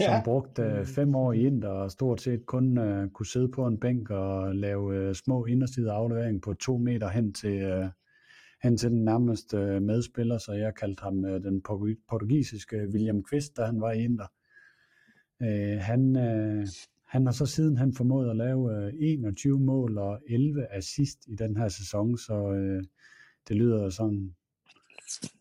ja. 0.00 0.04
som 0.04 0.24
brugte 0.24 0.62
øh, 0.62 0.86
fem 0.86 1.14
år 1.14 1.32
i 1.32 1.46
Inter 1.46 1.68
og 1.68 1.90
stort 1.90 2.20
set 2.20 2.46
kun 2.46 2.78
øh, 2.78 3.10
kunne 3.10 3.26
sidde 3.26 3.48
på 3.48 3.66
en 3.66 3.80
bænk 3.80 4.10
og 4.10 4.54
lave 4.54 4.96
øh, 4.96 5.14
små 5.14 5.44
inderside 5.44 5.92
aflevering 5.92 6.42
på 6.42 6.54
to 6.54 6.78
meter 6.78 7.08
hen 7.08 7.32
til, 7.32 7.62
øh, 7.62 7.88
hen 8.66 8.76
til 8.76 8.90
den 8.90 9.04
nærmeste 9.04 9.56
øh, 9.56 9.82
medspiller, 9.82 10.38
så 10.38 10.52
jeg 10.52 10.74
kaldte 10.74 11.02
ham 11.02 11.24
øh, 11.24 11.42
den 11.42 11.62
portugisiske 12.08 12.88
William 12.92 13.24
Quist, 13.30 13.56
da 13.56 13.64
han 13.64 13.80
var 13.80 13.92
i 13.92 14.04
Inter. 14.04 14.26
Øh, 15.42 15.78
han, 15.80 16.16
øh, 16.16 16.66
han 17.04 17.26
har 17.26 17.32
så 17.32 17.46
siden 17.46 17.76
han 17.76 17.92
formået 17.92 18.30
at 18.30 18.36
lave 18.36 18.86
øh, 18.86 18.92
21 18.98 19.60
mål 19.60 19.98
og 19.98 20.20
11 20.28 20.66
assist 20.72 21.26
i 21.26 21.34
den 21.34 21.56
her 21.56 21.68
sæson, 21.68 22.18
så 22.18 22.52
øh, 22.52 22.84
det 23.48 23.56
lyder 23.56 23.90
sådan, 23.90 24.34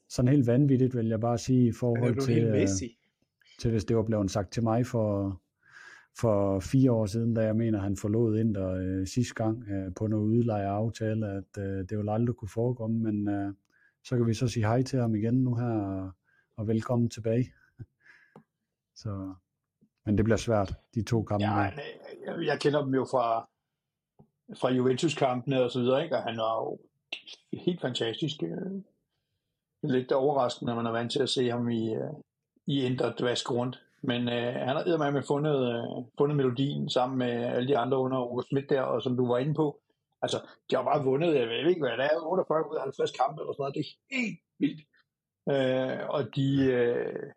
sådan 0.09 0.32
helt 0.32 0.47
vanvittigt, 0.47 0.95
vil 0.95 1.07
jeg 1.07 1.19
bare 1.19 1.38
sige, 1.38 1.67
i 1.67 1.71
forhold 1.71 2.26
til, 2.26 2.43
øh, 2.43 2.67
til 3.59 3.71
hvis 3.71 3.86
det 3.86 3.95
var 3.95 4.03
blevet 4.03 4.32
sagt 4.32 4.51
til 4.51 4.63
mig 4.63 4.86
for, 4.86 5.41
for 6.20 6.59
fire 6.59 6.91
år 6.91 7.05
siden, 7.05 7.34
da 7.34 7.41
jeg 7.41 7.55
mener, 7.55 7.80
han 7.80 7.97
forlod 7.97 8.38
Inter 8.38 8.70
øh, 8.70 9.07
sidste 9.07 9.34
gang 9.34 9.63
øh, 9.70 9.93
på 9.95 10.07
noget 10.07 10.24
udleje 10.24 10.68
aftale, 10.68 11.28
at 11.28 11.57
øh, 11.57 11.89
det 11.89 11.97
ville 11.97 12.11
aldrig 12.11 12.36
kunne 12.36 12.49
forekomme, 12.49 12.99
men 12.99 13.28
øh, 13.28 13.53
så 14.03 14.18
kan 14.18 14.28
vi 14.28 14.34
så 14.34 14.47
sige 14.47 14.66
hej 14.66 14.82
til 14.82 14.99
ham 14.99 15.16
igen 15.16 15.34
nu 15.34 15.55
her, 15.55 15.80
og, 15.80 16.11
og 16.57 16.68
velkommen 16.68 17.09
tilbage. 17.09 17.53
så, 19.01 19.34
men 20.05 20.18
det 20.18 20.26
bliver 20.26 20.38
svært, 20.38 20.74
de 20.95 21.03
to 21.03 21.24
kampe. 21.24 21.45
Ja, 21.45 21.72
jeg, 22.26 22.45
jeg 22.45 22.59
kender 22.59 22.84
dem 22.84 22.93
jo 22.93 23.05
fra, 23.11 23.49
fra 24.59 24.70
Juventus-kampene 24.70 25.63
og 25.63 25.72
så 25.72 25.80
videre, 25.80 26.03
ikke? 26.03 26.16
og 26.18 26.24
han 26.24 26.38
var 26.38 26.63
jo 26.63 26.80
helt 27.53 27.82
fantastisk. 27.82 28.43
Øh, 28.43 28.82
lidt 29.84 30.11
overraskende, 30.11 30.70
når 30.70 30.76
man 30.76 30.86
er 30.86 30.91
vant 30.91 31.11
til 31.11 31.20
at 31.20 31.30
se 31.30 31.49
ham 31.49 31.70
i, 31.70 31.93
øh, 31.93 32.13
i 32.68 32.86
Inter 32.86 33.16
dvaske 33.16 33.53
rundt. 33.53 33.84
Men 34.08 34.22
øh, 34.30 34.53
han 34.53 34.76
har 34.76 35.12
med 35.12 35.24
fundet, 35.24 35.58
øh, 35.74 36.06
fundet 36.18 36.38
melodien 36.38 36.89
sammen 36.89 37.18
med 37.18 37.34
alle 37.56 37.68
de 37.68 37.78
andre 37.78 37.97
under 37.97 38.18
Ove 38.18 38.43
Schmidt 38.43 38.70
der, 38.70 38.82
og 38.82 39.01
som 39.01 39.18
du 39.18 39.28
var 39.28 39.38
inde 39.38 39.53
på, 39.53 39.80
altså, 40.22 40.38
de 40.70 40.76
har 40.76 40.84
bare 40.84 41.03
vundet, 41.03 41.36
jeg 41.36 41.47
ved 41.47 41.70
ikke, 41.70 41.82
hvad 41.82 41.97
det 41.97 42.06
er, 42.06 42.28
48 42.28 42.72
ud 42.72 42.76
af 42.76 42.82
50 42.82 43.12
kampe 43.12 43.41
eller 43.41 43.53
sådan 43.53 43.62
noget, 43.62 43.76
det 43.76 43.84
er 43.86 43.91
helt 44.16 44.39
vildt. 44.60 44.82
Øh, 45.53 46.10
og 46.10 46.36
de, 46.36 46.47
øh, 46.66 47.32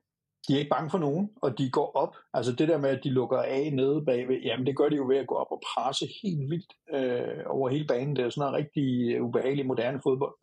de 0.48 0.54
er 0.54 0.58
ikke 0.58 0.74
bange 0.76 0.90
for 0.90 0.98
nogen, 0.98 1.30
og 1.42 1.58
de 1.58 1.70
går 1.70 1.92
op. 1.96 2.16
Altså 2.34 2.52
det 2.52 2.68
der 2.68 2.78
med, 2.78 2.90
at 2.90 3.04
de 3.04 3.10
lukker 3.10 3.38
af 3.38 3.72
nede 3.72 4.04
bagved, 4.04 4.40
jamen 4.40 4.66
det 4.66 4.76
gør 4.76 4.88
de 4.88 4.96
jo 4.96 5.06
ved 5.06 5.16
at 5.16 5.26
gå 5.26 5.34
op 5.34 5.50
og 5.50 5.62
presse 5.68 6.06
helt 6.22 6.50
vildt 6.50 6.72
øh, 6.94 7.44
over 7.46 7.68
hele 7.68 7.86
banen. 7.86 8.16
Det 8.16 8.24
er 8.24 8.30
sådan 8.30 8.40
noget 8.40 8.58
rigtig 8.64 9.14
øh, 9.14 9.24
ubehagelig 9.24 9.66
moderne 9.66 10.00
fodbold. 10.02 10.34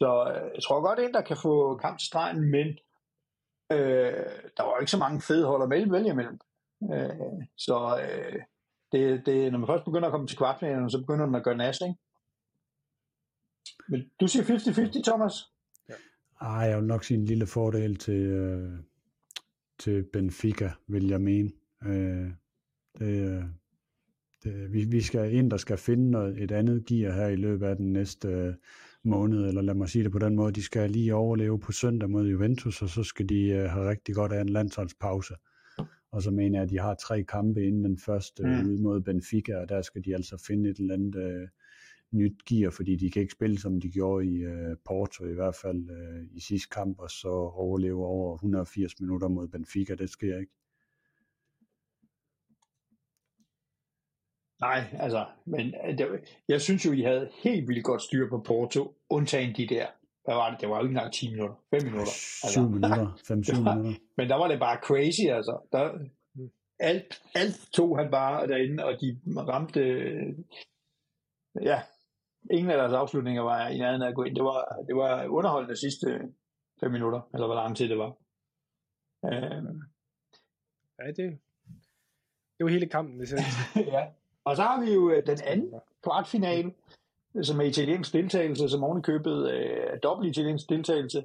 Så 0.00 0.10
øh, 0.34 0.50
jeg 0.54 0.62
tror 0.62 0.80
godt, 0.80 0.98
at 0.98 1.14
der 1.14 1.20
kan 1.20 1.36
få 1.36 1.76
kamp 1.76 1.98
til 1.98 2.06
stregen, 2.06 2.50
men 2.50 2.78
Øh, 3.72 4.24
der 4.56 4.62
var 4.62 4.80
ikke 4.80 4.90
så 4.90 4.98
mange 4.98 5.20
fede 5.20 5.46
hold 5.46 5.62
at 5.62 5.70
vælge, 5.70 5.92
vælge 5.92 6.10
imellem. 6.10 6.38
Øh, 6.92 7.46
så 7.56 8.00
øh, 8.02 8.42
det, 8.92 9.26
det, 9.26 9.52
når 9.52 9.58
man 9.58 9.66
først 9.66 9.84
begynder 9.84 10.08
at 10.08 10.12
komme 10.12 10.26
til 10.26 10.38
kvartfinalen, 10.38 10.90
så 10.90 10.98
begynder 10.98 11.26
man 11.26 11.38
at 11.38 11.44
gøre 11.44 11.56
nas, 11.56 11.80
ikke? 11.80 11.94
Men 13.88 14.10
du 14.20 14.26
siger 14.26 14.44
50-50, 14.44 15.02
Thomas? 15.02 15.32
Ja. 15.88 15.94
Ej, 16.40 16.62
jeg 16.62 16.78
vil 16.78 16.86
nok 16.86 17.04
sige 17.04 17.18
en 17.18 17.24
lille 17.24 17.46
fordel 17.46 17.96
til, 17.96 18.22
øh, 18.26 18.72
til 19.78 20.04
Benfica, 20.12 20.70
vil 20.86 21.08
jeg 21.08 21.20
mene. 21.20 21.50
Øh, 21.84 22.30
det, 22.98 23.30
øh, 23.30 23.44
det, 24.42 24.72
vi, 24.72 24.84
vi 24.84 25.00
skal 25.00 25.34
ind, 25.34 25.50
der 25.50 25.56
skal 25.56 25.78
finde 25.78 26.10
noget, 26.10 26.42
et 26.42 26.52
andet 26.52 26.86
gear 26.86 27.12
her 27.12 27.26
i 27.26 27.36
løbet 27.36 27.66
af 27.66 27.76
den 27.76 27.92
næste 27.92 28.28
øh, 28.28 28.54
måned, 29.04 29.46
eller 29.48 29.62
lad 29.62 29.74
mig 29.74 29.88
sige 29.88 30.04
det 30.04 30.12
på 30.12 30.18
den 30.18 30.36
måde, 30.36 30.52
de 30.52 30.62
skal 30.62 30.90
lige 30.90 31.14
overleve 31.14 31.60
på 31.60 31.72
søndag 31.72 32.10
mod 32.10 32.28
Juventus, 32.28 32.82
og 32.82 32.88
så 32.88 33.02
skal 33.02 33.28
de 33.28 33.62
uh, 33.64 33.70
have 33.70 33.90
rigtig 33.90 34.14
godt 34.14 34.32
af 34.32 34.40
en 34.40 34.48
landsholdspause. 34.48 35.34
Og 36.12 36.22
så 36.22 36.30
mener 36.30 36.58
jeg, 36.58 36.62
at 36.62 36.70
de 36.70 36.78
har 36.78 36.94
tre 36.94 37.22
kampe 37.22 37.66
inden 37.66 37.84
den 37.84 37.98
første 37.98 38.42
mm. 38.42 38.68
ude 38.68 38.82
mod 38.82 39.00
Benfica, 39.00 39.56
og 39.56 39.68
der 39.68 39.82
skal 39.82 40.04
de 40.04 40.14
altså 40.14 40.44
finde 40.46 40.70
et 40.70 40.78
eller 40.78 40.94
andet 40.94 41.16
uh, 41.16 41.48
nyt 42.12 42.44
gear, 42.48 42.70
fordi 42.70 42.96
de 42.96 43.10
kan 43.10 43.22
ikke 43.22 43.32
spille, 43.32 43.58
som 43.58 43.80
de 43.80 43.90
gjorde 43.90 44.26
i 44.26 44.46
uh, 44.46 44.76
Porto, 44.84 45.24
i 45.26 45.34
hvert 45.34 45.54
fald 45.54 45.90
uh, 45.90 46.36
i 46.36 46.40
sidste 46.40 46.68
kamp, 46.68 46.98
og 46.98 47.10
så 47.10 47.28
overleve 47.54 48.06
over 48.06 48.34
180 48.34 49.00
minutter 49.00 49.28
mod 49.28 49.48
Benfica, 49.48 49.94
det 49.94 50.10
sker 50.10 50.38
ikke. 50.38 50.52
Nej, 54.60 54.80
altså, 55.04 55.26
men 55.44 55.74
øh, 55.86 55.98
det, 55.98 56.06
jeg 56.48 56.60
synes 56.60 56.86
jo, 56.86 56.92
I 56.92 57.02
havde 57.02 57.30
helt 57.44 57.68
vildt 57.68 57.84
godt 57.84 58.02
styr 58.02 58.28
på 58.28 58.38
Porto, 58.46 58.94
undtagen 59.10 59.54
de 59.56 59.66
der, 59.66 59.86
hvad 60.24 60.34
var 60.34 60.50
det, 60.50 60.60
det 60.60 60.68
var 60.68 60.76
jo 60.76 60.82
ikke 60.82 60.92
engang 60.92 61.12
10 61.12 61.30
minutter, 61.30 61.56
5 61.70 61.82
minutter. 61.82 62.14
Altså, 62.44 62.52
7 62.52 62.70
minutter, 62.70 63.06
5-7 63.06 63.34
minutter. 63.58 64.00
Men 64.16 64.28
der 64.28 64.34
var 64.36 64.48
det 64.48 64.58
bare 64.58 64.78
crazy, 64.82 65.24
altså. 65.38 65.68
Der, 65.72 65.82
alt, 66.78 67.22
alt 67.34 67.56
tog 67.72 67.98
han 67.98 68.10
bare 68.10 68.46
derinde, 68.46 68.84
og 68.84 68.92
de 69.00 69.20
ramte, 69.52 69.80
ja, 71.70 71.78
ingen 72.50 72.70
af 72.70 72.76
deres 72.78 72.92
afslutninger 72.92 73.42
var 73.42 73.68
i 73.68 73.78
nærheden 73.78 74.02
af 74.02 74.08
at 74.08 74.14
gå 74.14 74.22
ind. 74.22 74.34
Det 74.36 74.44
var, 74.44 74.60
det 74.88 74.96
var 74.96 75.26
underholdende 75.26 75.76
sidste 75.76 76.06
5 76.80 76.90
minutter, 76.92 77.20
eller 77.34 77.46
hvor 77.46 77.54
lang 77.54 77.76
tid 77.76 77.88
det 77.88 77.98
var. 77.98 78.12
Øh, 79.24 79.62
Ja, 80.98 81.06
det, 81.06 81.38
det 82.56 82.64
var 82.64 82.68
hele 82.70 82.88
kampen, 82.88 83.16
hvis 83.18 83.32
jeg 83.32 83.40
ja. 83.76 84.06
Og 84.50 84.56
så 84.56 84.62
har 84.62 84.80
vi 84.84 84.92
jo 84.92 85.10
øh, 85.10 85.26
den 85.26 85.38
anden 85.44 85.74
kvartfinale, 86.02 86.74
som 87.42 87.60
er 87.60 87.64
italiensk 87.64 88.12
deltagelse, 88.12 88.68
som 88.68 88.84
oven 88.84 88.98
i 88.98 89.02
købet 89.02 89.50
øh, 89.50 89.98
dobbelt 90.02 90.30
italiensk 90.36 90.68
deltagelse. 90.68 91.24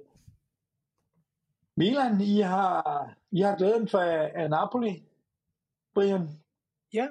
Milan, 1.77 2.21
I 2.21 2.39
har, 2.39 3.13
I 3.31 3.41
har 3.41 3.57
glæden 3.57 3.87
for 3.87 3.99
af 4.41 4.49
Napoli, 4.49 5.03
Brian. 5.93 6.29
Ja. 6.93 7.07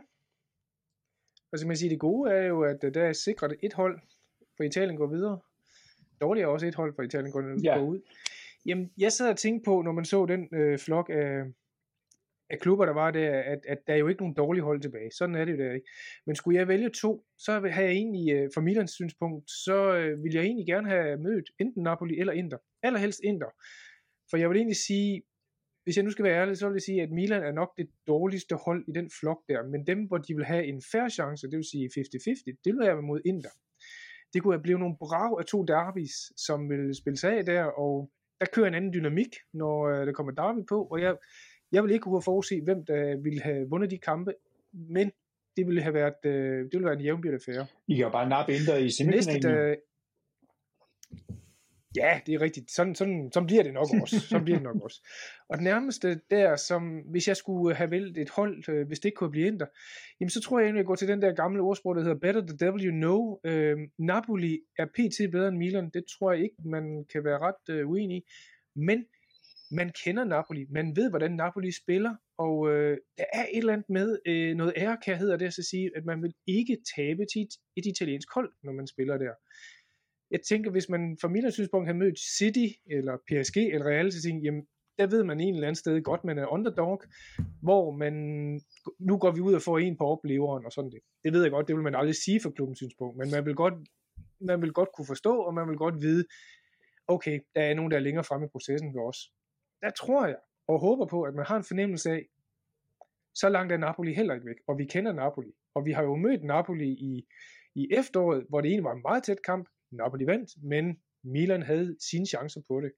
Og 1.52 1.58
så 1.58 1.62
kan 1.64 1.68
man 1.68 1.76
sige, 1.76 1.90
det 1.90 2.00
gode 2.00 2.30
er 2.32 2.42
jo, 2.42 2.62
at 2.62 2.84
øh, 2.84 2.94
der 2.94 3.04
er 3.04 3.12
sikret 3.12 3.56
et 3.62 3.72
hold 3.72 4.00
for 4.56 4.64
Italien 4.64 4.96
går 4.96 5.06
videre. 5.06 5.38
Dårligt 6.20 6.44
er 6.44 6.48
også 6.48 6.66
et 6.66 6.74
hold 6.74 6.94
for 6.94 7.02
Italien 7.02 7.32
går, 7.32 7.42
Ja. 7.64 7.78
går 7.78 7.84
ud. 7.86 8.00
Jamen, 8.66 8.90
jeg 8.98 9.12
sad 9.12 9.30
og 9.30 9.36
tænkte 9.36 9.64
på, 9.64 9.82
når 9.82 9.92
man 9.92 10.04
så 10.04 10.26
den 10.26 10.48
øh, 10.52 10.78
flok 10.78 11.08
af, 11.12 11.42
af 12.54 12.60
klubber, 12.60 12.84
der 12.86 12.92
var 12.92 13.10
der, 13.10 13.30
at, 13.52 13.60
at 13.68 13.78
der 13.86 13.92
er 13.94 13.96
jo 13.96 14.08
ikke 14.08 14.22
nogen 14.22 14.34
dårlige 14.34 14.64
hold 14.64 14.80
tilbage. 14.80 15.10
Sådan 15.18 15.34
er 15.34 15.44
det 15.44 15.52
jo 15.52 15.58
der 15.58 15.72
ikke. 15.72 15.88
Men 16.26 16.36
skulle 16.36 16.58
jeg 16.58 16.68
vælge 16.68 16.90
to, 16.90 17.24
så 17.38 17.52
har 17.52 17.82
jeg 17.82 17.92
egentlig, 17.92 18.34
øh, 18.34 18.50
fra 18.54 18.60
Milans 18.60 18.90
synspunkt, 18.90 19.50
så 19.50 19.76
vil 19.92 20.22
ville 20.22 20.36
jeg 20.38 20.44
egentlig 20.44 20.66
gerne 20.66 20.88
have 20.88 21.18
mødt 21.18 21.50
enten 21.60 21.82
Napoli 21.82 22.20
eller 22.20 22.32
Inter. 22.32 22.58
Allerhelst 22.82 23.20
Inter. 23.24 23.50
For 24.30 24.36
jeg 24.36 24.48
vil 24.48 24.56
egentlig 24.56 24.76
sige, 24.76 25.22
hvis 25.84 25.96
jeg 25.96 26.04
nu 26.04 26.10
skal 26.10 26.24
være 26.24 26.40
ærlig, 26.40 26.56
så 26.56 26.66
vil 26.68 26.74
jeg 26.74 26.82
sige, 26.82 27.02
at 27.02 27.10
Milan 27.10 27.42
er 27.42 27.52
nok 27.52 27.70
det 27.76 27.88
dårligste 28.06 28.54
hold 28.56 28.84
i 28.88 28.92
den 28.92 29.10
flok 29.20 29.40
der, 29.48 29.62
men 29.72 29.86
dem, 29.86 30.06
hvor 30.06 30.18
de 30.18 30.34
vil 30.34 30.44
have 30.44 30.64
en 30.66 30.82
færre 30.92 31.10
chance, 31.10 31.50
det 31.50 31.56
vil 31.56 31.70
sige 31.72 31.90
50-50, 31.98 32.60
det 32.64 32.70
vil 32.72 32.86
være 32.86 33.02
mod 33.02 33.20
Inter. 33.24 33.54
Det 34.32 34.42
kunne 34.42 34.54
have 34.54 34.62
blevet 34.62 34.80
nogle 34.80 34.96
brav 35.00 35.36
af 35.40 35.44
to 35.44 35.64
derbis, 35.64 36.16
som 36.46 36.70
vil 36.70 36.94
spille 36.94 37.16
sig 37.16 37.32
af 37.38 37.44
der, 37.44 37.64
og 37.64 38.10
der 38.40 38.46
kører 38.52 38.68
en 38.68 38.74
anden 38.74 38.92
dynamik, 38.92 39.32
når 39.52 39.76
øh, 39.88 40.06
der 40.06 40.12
kommer 40.12 40.32
derby 40.32 40.62
på, 40.68 40.78
og 40.92 41.00
jeg, 41.00 41.16
jeg 41.74 41.82
vil 41.82 41.92
ikke 41.92 42.02
kunne 42.02 42.22
forudse, 42.22 42.60
hvem 42.60 42.84
der 42.84 43.16
ville 43.16 43.40
have 43.40 43.68
vundet 43.70 43.90
de 43.90 43.98
kampe, 43.98 44.34
men 44.72 45.12
det 45.56 45.66
ville 45.66 45.82
have 45.82 45.94
været, 45.94 46.14
øh, 46.24 46.58
det 46.64 46.72
ville 46.72 46.84
være 46.84 46.94
en 46.94 47.00
jævnbyrd 47.00 47.34
affære. 47.34 47.66
I 47.88 47.94
kan 47.94 48.04
jo 48.04 48.10
bare 48.10 48.28
nappe 48.28 48.54
Inter 48.54 48.76
i 48.76 48.82
Næste, 48.82 48.96
semifinalen. 48.96 49.42
der, 49.42 49.74
ja, 51.96 52.20
det 52.26 52.34
er 52.34 52.40
rigtigt. 52.40 52.70
Sådan, 52.70 52.94
sådan, 52.94 53.30
sådan 53.34 53.46
bliver 53.46 53.62
det 53.62 53.72
nok 53.74 53.86
også. 54.02 54.20
Sådan 54.20 54.44
bliver 54.44 54.58
det 54.58 54.64
nok 54.64 54.82
også. 54.82 55.08
Og 55.48 55.56
det 55.56 55.64
nærmeste 55.64 56.20
der, 56.30 56.56
som 56.56 56.98
hvis 56.98 57.28
jeg 57.28 57.36
skulle 57.36 57.74
have 57.74 57.90
vælgt 57.90 58.18
et 58.18 58.30
hold, 58.30 58.68
øh, 58.68 58.86
hvis 58.86 59.00
det 59.00 59.04
ikke 59.04 59.16
kunne 59.16 59.30
blive 59.30 59.46
Inter, 59.46 59.66
jamen 60.20 60.30
så 60.30 60.40
tror 60.40 60.58
jeg 60.58 60.64
egentlig, 60.64 60.78
at 60.80 60.82
jeg 60.82 60.86
går 60.86 60.94
til 60.94 61.08
den 61.08 61.22
der 61.22 61.32
gamle 61.32 61.62
ordsprog, 61.62 61.94
der 61.94 62.02
hedder 62.02 62.18
Better 62.18 62.46
the 62.46 62.56
devil 62.56 62.86
you 62.86 62.92
know. 62.92 63.38
Øh, 63.44 63.76
Napoli 63.98 64.60
er 64.78 64.86
pt. 64.86 65.32
bedre 65.32 65.48
end 65.48 65.56
Milan. 65.56 65.90
Det 65.94 66.04
tror 66.18 66.32
jeg 66.32 66.42
ikke, 66.42 66.56
man 66.64 67.04
kan 67.12 67.24
være 67.24 67.38
ret 67.38 67.74
øh, 67.74 67.90
uenig 67.90 68.16
i. 68.16 68.22
Men 68.76 69.04
man 69.70 69.92
kender 70.04 70.24
Napoli. 70.24 70.66
Man 70.70 70.96
ved, 70.96 71.10
hvordan 71.10 71.32
Napoli 71.32 71.72
spiller. 71.72 72.14
Og 72.38 72.70
øh, 72.70 72.98
der 73.18 73.24
er 73.32 73.42
et 73.52 73.58
eller 73.58 73.72
andet 73.72 73.90
med 73.90 74.18
øh, 74.26 74.56
noget 74.56 74.72
ærekærhed, 74.76 75.30
af 75.30 75.38
det 75.38 75.46
at 75.46 75.54
sige, 75.54 75.90
at 75.96 76.04
man 76.04 76.22
vil 76.22 76.34
ikke 76.46 76.78
tabe 76.96 77.22
til 77.32 77.42
et, 77.76 77.86
italiensk 77.86 78.28
hold, 78.34 78.52
når 78.62 78.72
man 78.72 78.86
spiller 78.86 79.18
der 79.18 79.34
jeg 80.30 80.42
tænker, 80.42 80.70
hvis 80.70 80.88
man 80.88 81.18
fra 81.20 81.28
min 81.28 81.52
synspunkt 81.52 81.88
har 81.88 81.94
mødt 81.94 82.18
City, 82.38 82.68
eller 82.86 83.16
PSG, 83.16 83.56
eller 83.56 83.86
Real, 83.86 84.12
så 84.12 84.22
tænker 84.22 84.40
jamen, 84.44 84.66
der 84.98 85.06
ved 85.06 85.24
man 85.24 85.40
en 85.40 85.54
eller 85.54 85.66
anden 85.66 85.82
sted 85.84 86.02
godt, 86.02 86.24
man 86.24 86.38
er 86.38 86.46
underdog, 86.46 87.02
hvor 87.62 87.90
man, 87.90 88.14
nu 88.98 89.18
går 89.18 89.30
vi 89.30 89.40
ud 89.40 89.54
og 89.54 89.62
får 89.62 89.78
en 89.78 89.96
på 89.96 90.04
opleveren, 90.04 90.66
og 90.66 90.72
sådan 90.72 90.90
det. 90.90 91.00
Det 91.24 91.32
ved 91.32 91.42
jeg 91.42 91.50
godt, 91.50 91.68
det 91.68 91.76
vil 91.76 91.82
man 91.82 91.94
aldrig 91.94 92.14
sige 92.14 92.40
fra 92.40 92.50
klubbens 92.50 92.78
synspunkt, 92.78 93.16
men 93.18 93.30
man 93.30 93.46
vil 93.46 93.54
godt, 93.54 93.74
man 94.40 94.62
vil 94.62 94.72
godt 94.72 94.88
kunne 94.96 95.06
forstå, 95.06 95.34
og 95.40 95.54
man 95.54 95.68
vil 95.68 95.76
godt 95.76 96.00
vide, 96.00 96.24
okay, 97.08 97.40
der 97.54 97.62
er 97.62 97.74
nogen, 97.74 97.90
der 97.90 97.96
er 97.96 98.00
længere 98.00 98.24
fremme 98.24 98.46
i 98.46 98.52
processen 98.52 98.94
ved 98.94 99.02
os. 99.02 99.18
Der 99.84 99.90
tror 99.90 100.26
jeg, 100.26 100.36
og 100.68 100.80
håber 100.80 101.06
på, 101.06 101.22
at 101.22 101.34
man 101.34 101.46
har 101.46 101.56
en 101.56 101.64
fornemmelse 101.64 102.10
af, 102.10 102.26
så 103.34 103.48
langt 103.48 103.72
er 103.72 103.76
Napoli 103.76 104.14
heller 104.14 104.34
ikke 104.34 104.46
væk, 104.46 104.56
og 104.66 104.78
vi 104.78 104.84
kender 104.84 105.12
Napoli. 105.12 105.52
Og 105.74 105.84
vi 105.84 105.92
har 105.92 106.02
jo 106.02 106.16
mødt 106.16 106.44
Napoli 106.44 106.88
i, 106.88 107.26
i 107.74 107.88
efteråret, 107.90 108.46
hvor 108.48 108.60
det 108.60 108.68
egentlig 108.68 108.84
var 108.84 108.94
en 108.94 109.02
meget 109.02 109.22
tæt 109.22 109.42
kamp, 109.42 109.68
Napoli 109.90 110.26
vandt, 110.26 110.50
men 110.62 111.02
Milan 111.24 111.62
havde 111.62 111.96
sine 112.10 112.26
chancer 112.26 112.60
på 112.68 112.80
det. 112.80 112.92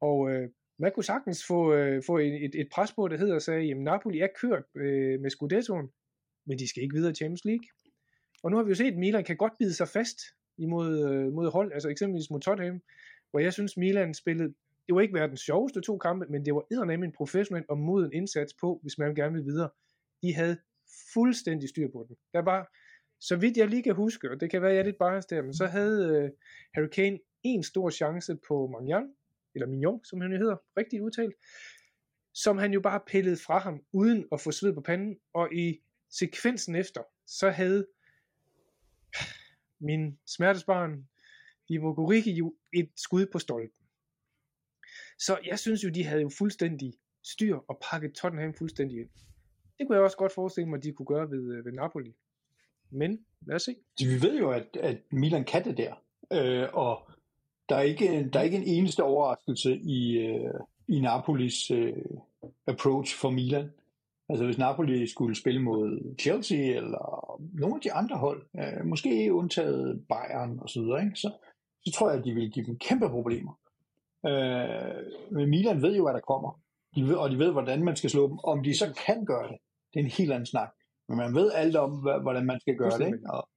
Og 0.00 0.30
øh, 0.30 0.48
man 0.78 0.92
kunne 0.92 1.04
sagtens 1.04 1.46
få, 1.46 1.74
øh, 1.74 2.02
få 2.06 2.18
et, 2.18 2.50
et, 2.60 2.68
pres 2.72 2.92
på, 2.92 3.08
der 3.08 3.16
hedder 3.16 3.38
sig, 3.38 3.70
at 3.70 3.76
Napoli 3.76 4.20
er 4.20 4.28
kørt 4.40 4.64
øh, 4.76 5.20
med 5.20 5.30
Scudettoen, 5.30 5.88
men 6.46 6.58
de 6.58 6.68
skal 6.68 6.82
ikke 6.82 6.94
videre 6.94 7.12
i 7.12 7.14
Champions 7.14 7.44
League. 7.44 7.66
Og 8.42 8.50
nu 8.50 8.56
har 8.56 8.64
vi 8.64 8.68
jo 8.68 8.74
set, 8.74 8.92
at 8.92 8.98
Milan 8.98 9.24
kan 9.24 9.36
godt 9.36 9.52
bide 9.58 9.74
sig 9.74 9.88
fast 9.88 10.18
imod 10.58 11.10
øh, 11.10 11.32
mod 11.32 11.50
hold, 11.50 11.72
altså 11.72 11.88
eksempelvis 11.88 12.30
mod 12.30 12.40
Tottenham, 12.40 12.80
hvor 13.30 13.40
jeg 13.40 13.52
synes, 13.52 13.76
Milan 13.76 14.14
spillede, 14.14 14.54
det 14.86 14.94
var 14.94 15.00
ikke 15.00 15.14
verdens 15.14 15.40
sjoveste 15.40 15.80
to 15.80 15.98
kampe, 15.98 16.26
men 16.30 16.44
det 16.44 16.54
var 16.54 16.66
eddermame 16.70 17.04
en 17.04 17.12
professionel 17.12 17.64
og 17.68 17.78
moden 17.78 18.12
indsats 18.12 18.54
på, 18.60 18.78
hvis 18.82 18.98
man 18.98 19.14
gerne 19.14 19.34
vil 19.34 19.44
videre. 19.44 19.70
De 20.22 20.34
havde 20.34 20.58
fuldstændig 21.14 21.68
styr 21.68 21.88
på 21.92 22.04
den. 22.08 22.16
Der 22.32 22.42
var, 22.42 22.76
så 23.20 23.36
vidt 23.36 23.56
jeg 23.56 23.68
lige 23.68 23.82
kan 23.82 23.94
huske, 23.94 24.30
og 24.30 24.40
det 24.40 24.50
kan 24.50 24.62
være, 24.62 24.72
jeg 24.72 24.80
er 24.80 24.84
lidt 24.84 24.98
biased 24.98 25.36
der, 25.36 25.42
men 25.42 25.54
så 25.54 25.66
havde 25.66 26.16
øh, 26.16 26.30
Harry 26.74 26.88
Kane 26.88 27.18
en 27.42 27.62
stor 27.62 27.90
chance 27.90 28.36
på 28.48 28.66
Mignon, 28.66 29.08
eller 29.54 29.66
Mignon, 29.66 30.04
som 30.04 30.20
han 30.20 30.32
jo 30.32 30.38
hedder, 30.38 30.56
rigtigt 30.76 31.02
udtalt, 31.02 31.34
som 32.34 32.58
han 32.58 32.72
jo 32.72 32.80
bare 32.80 33.00
pillede 33.06 33.36
fra 33.36 33.58
ham, 33.58 33.84
uden 33.92 34.24
at 34.32 34.40
få 34.40 34.50
sved 34.50 34.74
på 34.74 34.80
panden, 34.80 35.16
og 35.34 35.54
i 35.54 35.80
sekvensen 36.10 36.74
efter, 36.74 37.02
så 37.26 37.50
havde 37.50 37.86
min 39.80 40.18
smertesbarn, 40.26 41.08
Ivo 41.68 41.92
Gorigi, 41.92 42.32
jo 42.32 42.54
et 42.72 42.90
skud 42.96 43.26
på 43.32 43.38
stolpen. 43.38 43.85
Så 45.18 45.38
jeg 45.46 45.58
synes 45.58 45.84
jo, 45.84 45.88
de 45.88 46.04
havde 46.04 46.22
jo 46.22 46.30
fuldstændig 46.38 46.92
styr 47.24 47.56
og 47.68 47.78
pakket 47.90 48.12
Tottenham 48.12 48.54
fuldstændig 48.54 48.98
ind. 48.98 49.08
Det 49.78 49.86
kunne 49.86 49.96
jeg 49.96 50.04
også 50.04 50.16
godt 50.16 50.32
forestille 50.32 50.68
mig, 50.68 50.76
at 50.76 50.84
de 50.84 50.92
kunne 50.92 51.06
gøre 51.06 51.30
ved, 51.30 51.54
øh, 51.54 51.64
ved 51.64 51.72
Napoli. 51.72 52.14
Men 52.90 53.24
lad 53.46 53.56
os 53.56 53.62
se. 53.62 53.76
Vi 53.98 54.22
ved 54.22 54.38
jo, 54.38 54.50
at, 54.50 54.76
at 54.80 54.96
Milan 55.10 55.44
kan 55.44 55.64
det 55.64 55.76
der. 55.76 55.94
Øh, 56.32 56.68
og 56.72 57.10
der 57.68 57.76
er, 57.76 57.82
ikke, 57.82 58.30
der 58.32 58.38
er 58.38 58.42
ikke 58.44 58.56
en 58.56 58.66
eneste 58.66 59.02
overraskelse 59.02 59.76
i, 59.76 60.18
øh, 60.18 60.54
i 60.88 61.00
Napolis 61.00 61.70
øh, 61.70 61.92
approach 62.66 63.16
for 63.16 63.30
Milan. 63.30 63.70
Altså 64.28 64.44
hvis 64.44 64.58
Napoli 64.58 65.06
skulle 65.06 65.36
spille 65.36 65.62
mod 65.62 66.14
Chelsea 66.20 66.76
eller 66.76 67.36
nogle 67.54 67.74
af 67.74 67.80
de 67.80 67.92
andre 67.92 68.16
hold, 68.16 68.46
øh, 68.58 68.86
måske 68.86 69.32
undtaget 69.32 70.04
Bayern 70.08 70.58
og 70.58 70.68
så 70.68 70.80
videre, 70.80 71.04
ikke? 71.04 71.16
Så, 71.16 71.32
så 71.84 71.92
tror 71.92 72.10
jeg, 72.10 72.18
at 72.18 72.24
de 72.24 72.34
vil 72.34 72.50
give 72.50 72.66
dem 72.66 72.78
kæmpe 72.78 73.08
problemer. 73.08 73.58
Øh, 74.26 75.32
men 75.32 75.50
Milan 75.50 75.82
ved 75.82 75.96
jo, 75.96 76.02
hvad 76.02 76.14
der 76.14 76.20
kommer. 76.20 76.60
De 76.96 77.02
ved, 77.02 77.14
og 77.14 77.30
de 77.30 77.38
ved, 77.38 77.52
hvordan 77.52 77.84
man 77.84 77.96
skal 77.96 78.10
slå 78.10 78.28
dem. 78.28 78.38
Om 78.38 78.62
de 78.62 78.78
så 78.78 79.02
kan 79.06 79.24
gøre 79.24 79.48
det, 79.48 79.58
det 79.94 80.00
er 80.00 80.04
en 80.04 80.10
helt 80.10 80.32
anden 80.32 80.46
snak. 80.46 80.70
Men 81.08 81.18
man 81.18 81.34
ved 81.34 81.52
alt 81.52 81.76
om, 81.76 81.90
hvordan 82.22 82.46
man 82.46 82.60
skal 82.60 82.76
gøre 82.76 82.98
det. 82.98 83.06
Ikke? 83.06 83.30
Og, 83.30 83.48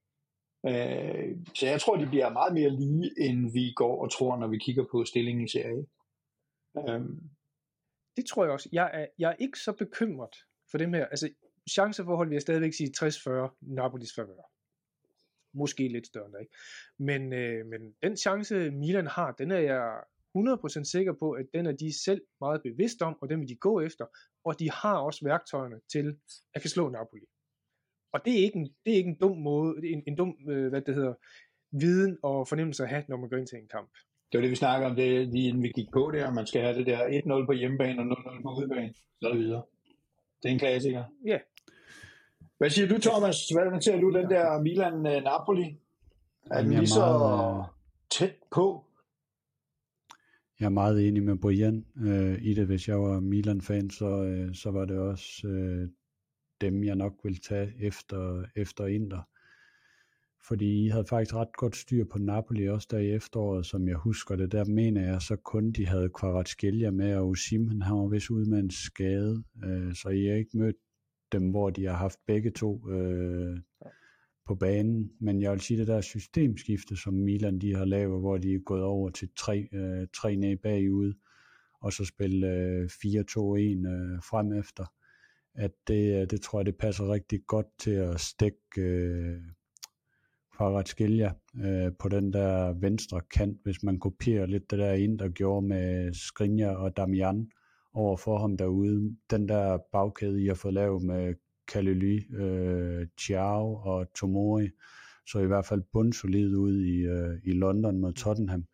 øh, 0.68 1.36
så 1.54 1.66
jeg 1.66 1.80
tror, 1.80 1.96
de 1.96 2.06
bliver 2.06 2.30
meget 2.30 2.54
mere 2.54 2.70
lige, 2.70 3.10
end 3.18 3.52
vi 3.52 3.72
går 3.76 4.02
og 4.02 4.12
tror, 4.12 4.36
når 4.36 4.48
vi 4.48 4.58
kigger 4.58 4.84
på 4.92 5.04
stillingen 5.04 5.44
i 5.44 5.48
serien. 5.48 5.86
Øh, 6.78 7.00
Det 8.16 8.26
tror 8.26 8.44
jeg 8.44 8.52
også. 8.52 8.68
Jeg 8.72 8.90
er, 8.92 9.06
jeg 9.18 9.30
er 9.30 9.36
ikke 9.38 9.58
så 9.58 9.72
bekymret 9.72 10.34
for 10.70 10.78
dem 10.78 10.92
her. 10.92 11.06
Altså, 11.06 11.28
chanceforhold 11.70 12.28
vil 12.28 12.34
jeg 12.34 12.42
stadigvæk 12.42 12.72
sige 12.72 12.92
60-40 12.96 13.58
Napolis 13.60 14.14
favør. 14.14 14.42
Måske 15.54 15.88
lidt 15.88 16.06
større 16.06 16.26
end 16.26 16.32
der, 16.34 16.38
ikke? 16.38 16.54
Men, 16.98 17.32
øh, 17.32 17.66
men 17.66 17.80
den 18.02 18.16
chance, 18.16 18.70
Milan 18.70 19.06
har, 19.06 19.32
den 19.32 19.50
er 19.50 19.58
jeg 19.58 20.00
100% 20.36 20.84
sikker 20.84 21.14
på, 21.18 21.30
at 21.30 21.46
den 21.54 21.66
er 21.66 21.72
de 21.72 22.04
selv 22.04 22.22
meget 22.40 22.62
bevidst 22.62 23.02
om, 23.02 23.16
og 23.20 23.28
den 23.28 23.40
vil 23.40 23.48
de 23.48 23.56
gå 23.56 23.80
efter, 23.80 24.04
og 24.44 24.58
de 24.60 24.70
har 24.70 24.96
også 24.96 25.24
værktøjerne 25.24 25.80
til 25.92 26.16
at 26.54 26.60
kan 26.60 26.70
slå 26.70 26.88
Napoli. 26.88 27.26
Og 28.12 28.20
det 28.24 28.32
er 28.32 28.44
ikke 28.44 28.58
en, 28.58 28.68
det 28.84 28.92
er 28.92 28.96
ikke 28.96 29.10
en 29.10 29.18
dum 29.18 29.36
måde, 29.36 29.74
en, 29.92 30.02
en 30.06 30.16
dum, 30.16 30.36
øh, 30.48 30.68
hvad 30.68 30.82
det 30.82 30.94
hedder, 30.94 31.14
viden 31.70 32.18
og 32.22 32.48
fornemmelse 32.48 32.82
at 32.82 32.88
have, 32.88 33.04
når 33.08 33.16
man 33.16 33.28
går 33.28 33.36
ind 33.36 33.46
til 33.46 33.58
en 33.58 33.68
kamp. 33.68 33.90
det 34.32 34.38
var 34.38 34.42
det, 34.42 34.50
vi 34.50 34.56
snakkede 34.56 34.90
om, 34.90 34.96
det, 34.96 35.28
lige 35.28 35.48
inden 35.48 35.62
vi 35.62 35.68
gik 35.68 35.88
på 35.92 36.10
det, 36.12 36.24
og 36.24 36.34
man 36.34 36.46
skal 36.46 36.62
have 36.62 36.78
det 36.78 36.86
der 36.86 36.98
1-0 37.42 37.46
på 37.46 37.52
hjemmebane 37.52 38.00
og 38.02 38.06
0-0 38.06 38.42
på 38.42 38.48
udebane, 38.58 38.94
så 39.20 39.28
er 39.28 39.32
det 39.32 39.40
videre. 39.40 39.62
Det 40.42 40.48
er 40.48 40.52
en 40.52 40.58
klassiker. 40.58 41.04
Ja. 41.26 41.38
Hvad 42.58 42.70
siger 42.70 42.88
du, 42.88 42.98
Thomas? 43.00 43.48
Hvad 43.48 43.80
ser 43.80 44.00
du 44.00 44.10
den 44.10 44.30
der 44.30 44.46
Milan-Napoli? 44.66 45.76
Er 46.50 46.62
den 46.62 46.72
er 46.72 46.78
lige 46.78 46.86
så 46.86 47.06
øh, 47.06 47.64
tæt 48.10 48.36
på? 48.50 48.84
Jeg 50.60 50.66
er 50.66 50.70
meget 50.70 51.08
enig 51.08 51.22
med 51.22 51.36
Brian 51.36 51.84
øh, 51.96 52.38
i 52.42 52.54
det. 52.54 52.66
Hvis 52.66 52.88
jeg 52.88 53.00
var 53.00 53.20
Milan-fan, 53.20 53.90
så, 53.90 54.24
øh, 54.24 54.54
så 54.54 54.70
var 54.70 54.84
det 54.84 54.98
også 54.98 55.48
øh, 55.48 55.88
dem, 56.60 56.84
jeg 56.84 56.96
nok 56.96 57.12
ville 57.22 57.38
tage 57.38 57.72
efter, 57.78 58.44
efter 58.56 58.86
Inter. 58.86 59.22
Fordi 60.48 60.84
I 60.84 60.88
havde 60.88 61.04
faktisk 61.04 61.34
ret 61.34 61.56
godt 61.56 61.76
styr 61.76 62.04
på 62.04 62.18
Napoli 62.18 62.68
også 62.68 62.88
der 62.90 62.98
i 62.98 63.10
efteråret, 63.10 63.66
som 63.66 63.88
jeg 63.88 63.96
husker 63.96 64.36
det. 64.36 64.52
Der 64.52 64.64
mener 64.64 65.02
jeg 65.02 65.22
så 65.22 65.36
kun, 65.36 65.72
de 65.72 65.86
havde 65.86 66.10
Kvaratskhelia 66.18 66.90
med, 66.90 67.14
og 67.14 67.28
Osimhen 67.28 67.82
han 67.82 67.96
var 67.96 68.08
vist 68.08 68.30
ude 68.30 68.50
med 68.50 68.58
en 68.58 68.70
skade. 68.70 69.44
Øh, 69.64 69.94
så 69.94 70.08
I 70.08 70.26
har 70.26 70.34
ikke 70.34 70.58
mødt 70.58 70.76
dem, 71.32 71.50
hvor 71.50 71.70
de 71.70 71.84
har 71.84 71.96
haft 71.96 72.18
begge 72.26 72.50
to 72.50 72.90
øh, 72.90 73.58
på 74.50 74.54
banen. 74.54 75.12
Men 75.20 75.42
jeg 75.42 75.52
vil 75.52 75.60
sige, 75.60 75.80
det 75.80 75.86
der 75.86 76.00
systemskifte, 76.00 76.96
som 76.96 77.14
Milan 77.14 77.58
de 77.58 77.76
har 77.76 77.84
lavet, 77.84 78.20
hvor 78.20 78.38
de 78.38 78.54
er 78.54 78.58
gået 78.58 78.82
over 78.82 79.10
til 79.10 79.28
tre, 79.36 79.68
øh, 79.72 80.06
tre 80.14 80.36
ned 80.36 80.56
bagud, 80.56 81.14
og 81.80 81.92
så 81.92 82.04
spille 82.04 82.46
øh, 82.46 82.84
4-2-1 82.84 82.98
øh, 83.08 84.22
frem 84.30 84.52
efter, 84.52 84.84
at 85.54 85.70
det, 85.88 86.20
øh, 86.20 86.30
det 86.30 86.40
tror 86.40 86.58
jeg, 86.58 86.66
det 86.66 86.76
passer 86.76 87.12
rigtig 87.12 87.40
godt 87.46 87.66
til 87.78 87.90
at 87.90 88.20
stikke 88.20 88.78
øh, 88.78 89.40
Kvaratskhelia 90.56 91.32
øh, 91.64 91.92
på 91.98 92.08
den 92.08 92.32
der 92.32 92.72
venstre 92.72 93.20
kant, 93.34 93.58
hvis 93.62 93.82
man 93.82 93.98
kopierer 93.98 94.46
lidt 94.46 94.70
det 94.70 94.78
der 94.78 94.92
ind, 94.92 95.18
der 95.18 95.28
gjorde 95.28 95.66
med 95.66 96.14
Skriniar 96.14 96.74
og 96.74 96.96
Damian 96.96 97.50
over 97.92 98.16
for 98.16 98.38
ham 98.38 98.56
derude. 98.56 99.16
Den 99.30 99.48
der 99.48 99.78
bagkæde, 99.92 100.42
I 100.42 100.46
har 100.46 100.54
fået 100.54 100.74
lavet 100.74 101.02
med 101.02 101.34
Kalili, 101.70 102.34
øh, 102.34 103.06
Chiao 103.20 103.74
og 103.74 104.12
Tomori, 104.14 104.68
så 105.26 105.38
i 105.38 105.46
hvert 105.46 105.66
fald 105.66 105.82
bundsolid 105.92 106.56
ud 106.56 106.84
i, 106.84 106.96
øh, 106.96 107.38
i 107.44 107.52
London 107.52 107.98
mod 107.98 108.12
Tottenham. 108.12 108.64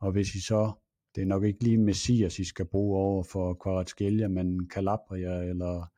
Og 0.00 0.12
hvis 0.12 0.34
I 0.34 0.40
så, 0.40 0.72
det 1.14 1.22
er 1.22 1.26
nok 1.26 1.44
ikke 1.44 1.64
lige 1.64 1.78
Messias, 1.78 2.38
I 2.38 2.44
skal 2.44 2.64
bruge 2.64 2.98
over 2.98 3.22
for 3.22 3.54
Kvaratskhelia, 3.54 4.28
men 4.28 4.70
Calabria 4.70 5.42
eller 5.42 5.90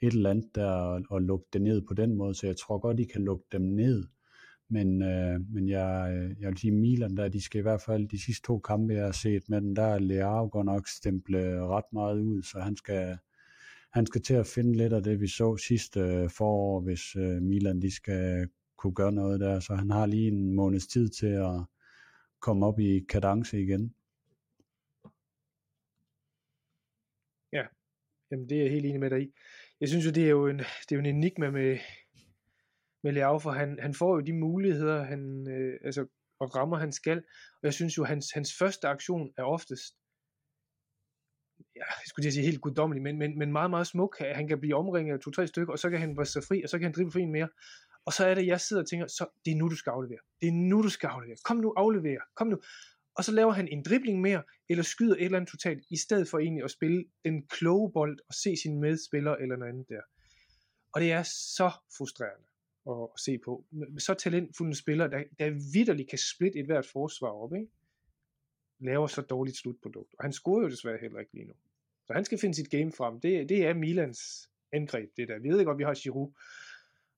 et 0.00 0.12
eller 0.12 0.30
andet 0.30 0.54
der, 0.54 0.70
og, 0.70 1.02
og 1.10 1.22
lukke 1.22 1.46
det 1.52 1.62
ned 1.62 1.82
på 1.88 1.94
den 1.94 2.14
måde, 2.14 2.34
så 2.34 2.46
jeg 2.46 2.56
tror 2.56 2.78
godt, 2.78 3.00
I 3.00 3.04
kan 3.04 3.22
lukke 3.22 3.44
dem 3.52 3.62
ned. 3.62 4.06
Men, 4.70 5.02
øh, 5.02 5.40
men 5.50 5.68
jeg, 5.68 6.12
øh, 6.12 6.36
jeg 6.40 6.48
vil 6.48 6.58
sige, 6.58 6.72
Milan 6.72 7.16
der, 7.16 7.28
de 7.28 7.42
skal 7.42 7.58
i 7.58 7.62
hvert 7.62 7.82
fald 7.82 8.08
de 8.08 8.24
sidste 8.24 8.46
to 8.46 8.58
kampe, 8.58 8.94
jeg 8.94 9.04
har 9.04 9.12
set 9.12 9.48
med 9.48 9.60
den 9.60 9.76
der, 9.76 9.98
Leao 9.98 10.48
går 10.52 10.62
nok 10.62 10.88
stemple 10.88 11.60
ret 11.60 11.92
meget 11.92 12.20
ud, 12.20 12.42
så 12.42 12.60
han 12.60 12.76
skal, 12.76 13.18
han 13.98 14.06
skal 14.06 14.22
til 14.22 14.34
at 14.34 14.46
finde 14.46 14.76
lidt 14.76 14.92
af 14.92 15.02
det, 15.02 15.20
vi 15.20 15.28
så 15.28 15.56
sidste 15.56 16.00
øh, 16.00 16.30
forår, 16.30 16.80
hvis 16.80 17.16
øh, 17.16 17.42
Milan 17.42 17.82
de 17.82 17.94
skal 17.94 18.48
kunne 18.76 18.94
gøre 18.94 19.12
noget 19.12 19.40
der. 19.40 19.60
Så 19.60 19.74
han 19.74 19.90
har 19.90 20.06
lige 20.06 20.28
en 20.28 20.54
måneds 20.54 20.86
tid 20.86 21.08
til 21.08 21.26
at 21.26 21.64
komme 22.40 22.66
op 22.66 22.78
i 22.80 23.04
kadence 23.08 23.60
igen. 23.60 23.94
Ja, 27.52 27.64
jamen 28.30 28.48
det 28.48 28.58
er 28.58 28.62
jeg 28.62 28.70
helt 28.70 28.86
enig 28.86 29.00
med 29.00 29.10
dig 29.10 29.22
i. 29.22 29.32
Jeg 29.80 29.88
synes 29.88 30.06
jo, 30.06 30.10
det 30.10 30.24
er 30.24 30.30
jo 30.30 30.46
en, 30.46 30.58
det 30.58 30.92
er 30.92 30.96
jo 30.96 31.00
en 31.00 31.06
enigma 31.06 31.50
med, 31.50 31.78
med 33.02 33.12
Leao, 33.12 33.38
for 33.38 33.50
han, 33.50 33.78
han 33.82 33.94
får 33.94 34.14
jo 34.14 34.20
de 34.20 34.32
muligheder, 34.32 35.02
han, 35.04 35.48
øh, 35.50 35.78
altså, 35.84 36.06
og 36.40 36.56
rammer 36.56 36.76
han 36.76 36.92
skal. 36.92 37.18
Og 37.52 37.62
jeg 37.62 37.74
synes 37.74 37.98
jo, 37.98 38.04
hans, 38.04 38.32
hans 38.34 38.50
første 38.58 38.88
aktion 38.88 39.32
er 39.38 39.42
oftest 39.42 39.94
ja, 41.76 41.84
jeg 41.86 42.06
skulle 42.06 42.32
sige 42.32 42.44
helt 42.44 42.60
guddommelig, 42.60 43.02
men, 43.02 43.18
men, 43.18 43.38
men 43.38 43.52
meget, 43.52 43.70
meget 43.70 43.86
smuk. 43.86 44.16
Han 44.20 44.48
kan 44.48 44.60
blive 44.60 44.76
omringet 44.76 45.14
af 45.14 45.20
to-tre 45.20 45.46
stykker, 45.46 45.72
og 45.72 45.78
så 45.78 45.90
kan 45.90 46.00
han 46.00 46.16
være 46.16 46.26
sig 46.26 46.42
fri, 46.44 46.62
og 46.62 46.68
så 46.68 46.78
kan 46.78 46.84
han 46.84 46.92
drible 46.92 47.12
for 47.12 47.18
en 47.18 47.32
mere. 47.32 47.48
Og 48.06 48.12
så 48.12 48.26
er 48.26 48.34
det, 48.34 48.46
jeg 48.46 48.60
sidder 48.60 48.82
og 48.82 48.88
tænker, 48.88 49.06
så 49.06 49.26
det 49.44 49.50
er 49.50 49.56
nu, 49.56 49.68
du 49.68 49.76
skal 49.76 49.90
aflevere. 49.90 50.18
Det 50.40 50.48
er 50.48 50.52
nu, 50.52 50.82
du 50.82 50.88
skal 50.88 51.06
aflevere. 51.06 51.36
Kom 51.44 51.56
nu, 51.56 51.72
aflevere. 51.76 52.20
Kom 52.36 52.46
nu. 52.46 52.58
Og 53.16 53.24
så 53.24 53.32
laver 53.32 53.52
han 53.52 53.68
en 53.68 53.82
dribling 53.82 54.20
mere, 54.20 54.42
eller 54.68 54.84
skyder 54.84 55.14
et 55.14 55.24
eller 55.24 55.38
andet 55.38 55.50
totalt, 55.50 55.84
i 55.90 55.96
stedet 55.96 56.28
for 56.28 56.38
egentlig 56.38 56.64
at 56.64 56.70
spille 56.70 57.04
den 57.24 57.46
kloge 57.46 57.92
bold, 57.92 58.18
og 58.28 58.34
se 58.34 58.56
sin 58.56 58.80
medspiller 58.80 59.34
eller 59.34 59.56
noget 59.56 59.72
andet 59.72 59.88
der. 59.88 60.00
Og 60.92 61.00
det 61.00 61.12
er 61.12 61.22
så 61.22 61.70
frustrerende 61.98 62.48
at, 62.90 63.08
at 63.14 63.20
se 63.20 63.38
på. 63.44 63.64
Så 63.98 64.14
talentfulde 64.14 64.74
spillere, 64.74 65.10
der, 65.10 65.22
der 65.38 65.50
vidderligt 65.50 66.10
kan 66.10 66.18
splitte 66.34 66.58
et 66.58 66.66
hvert 66.66 66.86
forsvar 66.86 67.28
op, 67.28 67.54
ikke? 67.54 67.66
Laver 68.80 69.06
så 69.06 69.22
dårligt 69.22 69.56
slutprodukt. 69.56 70.14
Og 70.18 70.24
han 70.24 70.32
scorer 70.32 70.62
jo 70.62 70.68
desværre 70.68 70.98
heller 71.00 71.20
ikke 71.20 71.32
lige 71.32 71.46
nu. 71.46 71.54
Så 72.06 72.12
han 72.12 72.24
skal 72.24 72.38
finde 72.38 72.54
sit 72.54 72.70
game 72.70 72.92
frem. 72.92 73.20
Det, 73.20 73.48
det 73.48 73.66
er 73.66 73.74
Milans 73.74 74.50
angreb, 74.72 75.10
det 75.16 75.28
der. 75.28 75.38
Vi 75.38 75.48
ved 75.48 75.64
godt, 75.64 75.78
vi 75.78 75.84
har 75.84 75.94
Giroud, 75.94 76.32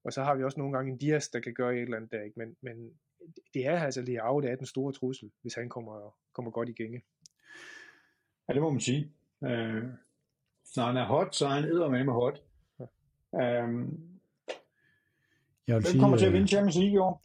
og 0.04 0.12
så 0.12 0.22
har 0.22 0.34
vi 0.34 0.44
også 0.44 0.58
nogle 0.58 0.76
gange 0.76 0.92
en 0.92 0.98
Dias, 0.98 1.28
der 1.28 1.40
kan 1.40 1.54
gøre 1.54 1.74
et 1.74 1.82
eller 1.82 1.96
andet 1.96 2.12
der, 2.12 2.22
ikke? 2.22 2.38
Men, 2.38 2.56
men 2.60 2.92
det 3.54 3.66
er 3.66 3.78
altså 3.78 4.02
Leao, 4.02 4.40
der 4.40 4.48
er 4.48 4.56
den 4.56 4.66
store 4.66 4.92
trussel, 4.92 5.30
hvis 5.42 5.54
han 5.54 5.68
kommer, 5.68 6.16
kommer 6.32 6.50
godt 6.50 6.68
i 6.68 6.72
gænge. 6.72 7.02
Ja, 8.48 8.52
det 8.52 8.62
må 8.62 8.70
man 8.70 8.80
sige. 8.80 9.12
Øh, 9.44 9.84
når 10.76 10.86
han 10.86 10.96
er 10.96 11.04
hot, 11.04 11.34
så 11.34 11.46
er 11.46 11.50
han 11.50 11.62
med 11.90 12.04
med 12.04 12.12
hot. 12.12 12.42
Ja. 12.80 13.62
Øhm, 13.62 14.10
jeg 15.66 15.74
vil 15.74 15.82
Hvem 15.82 15.82
sige, 15.82 16.00
kommer 16.00 16.16
til 16.16 16.26
at 16.26 16.32
vinde 16.32 16.48
Champions 16.48 16.76
League 16.76 16.94
i 16.94 16.98
år? 16.98 17.24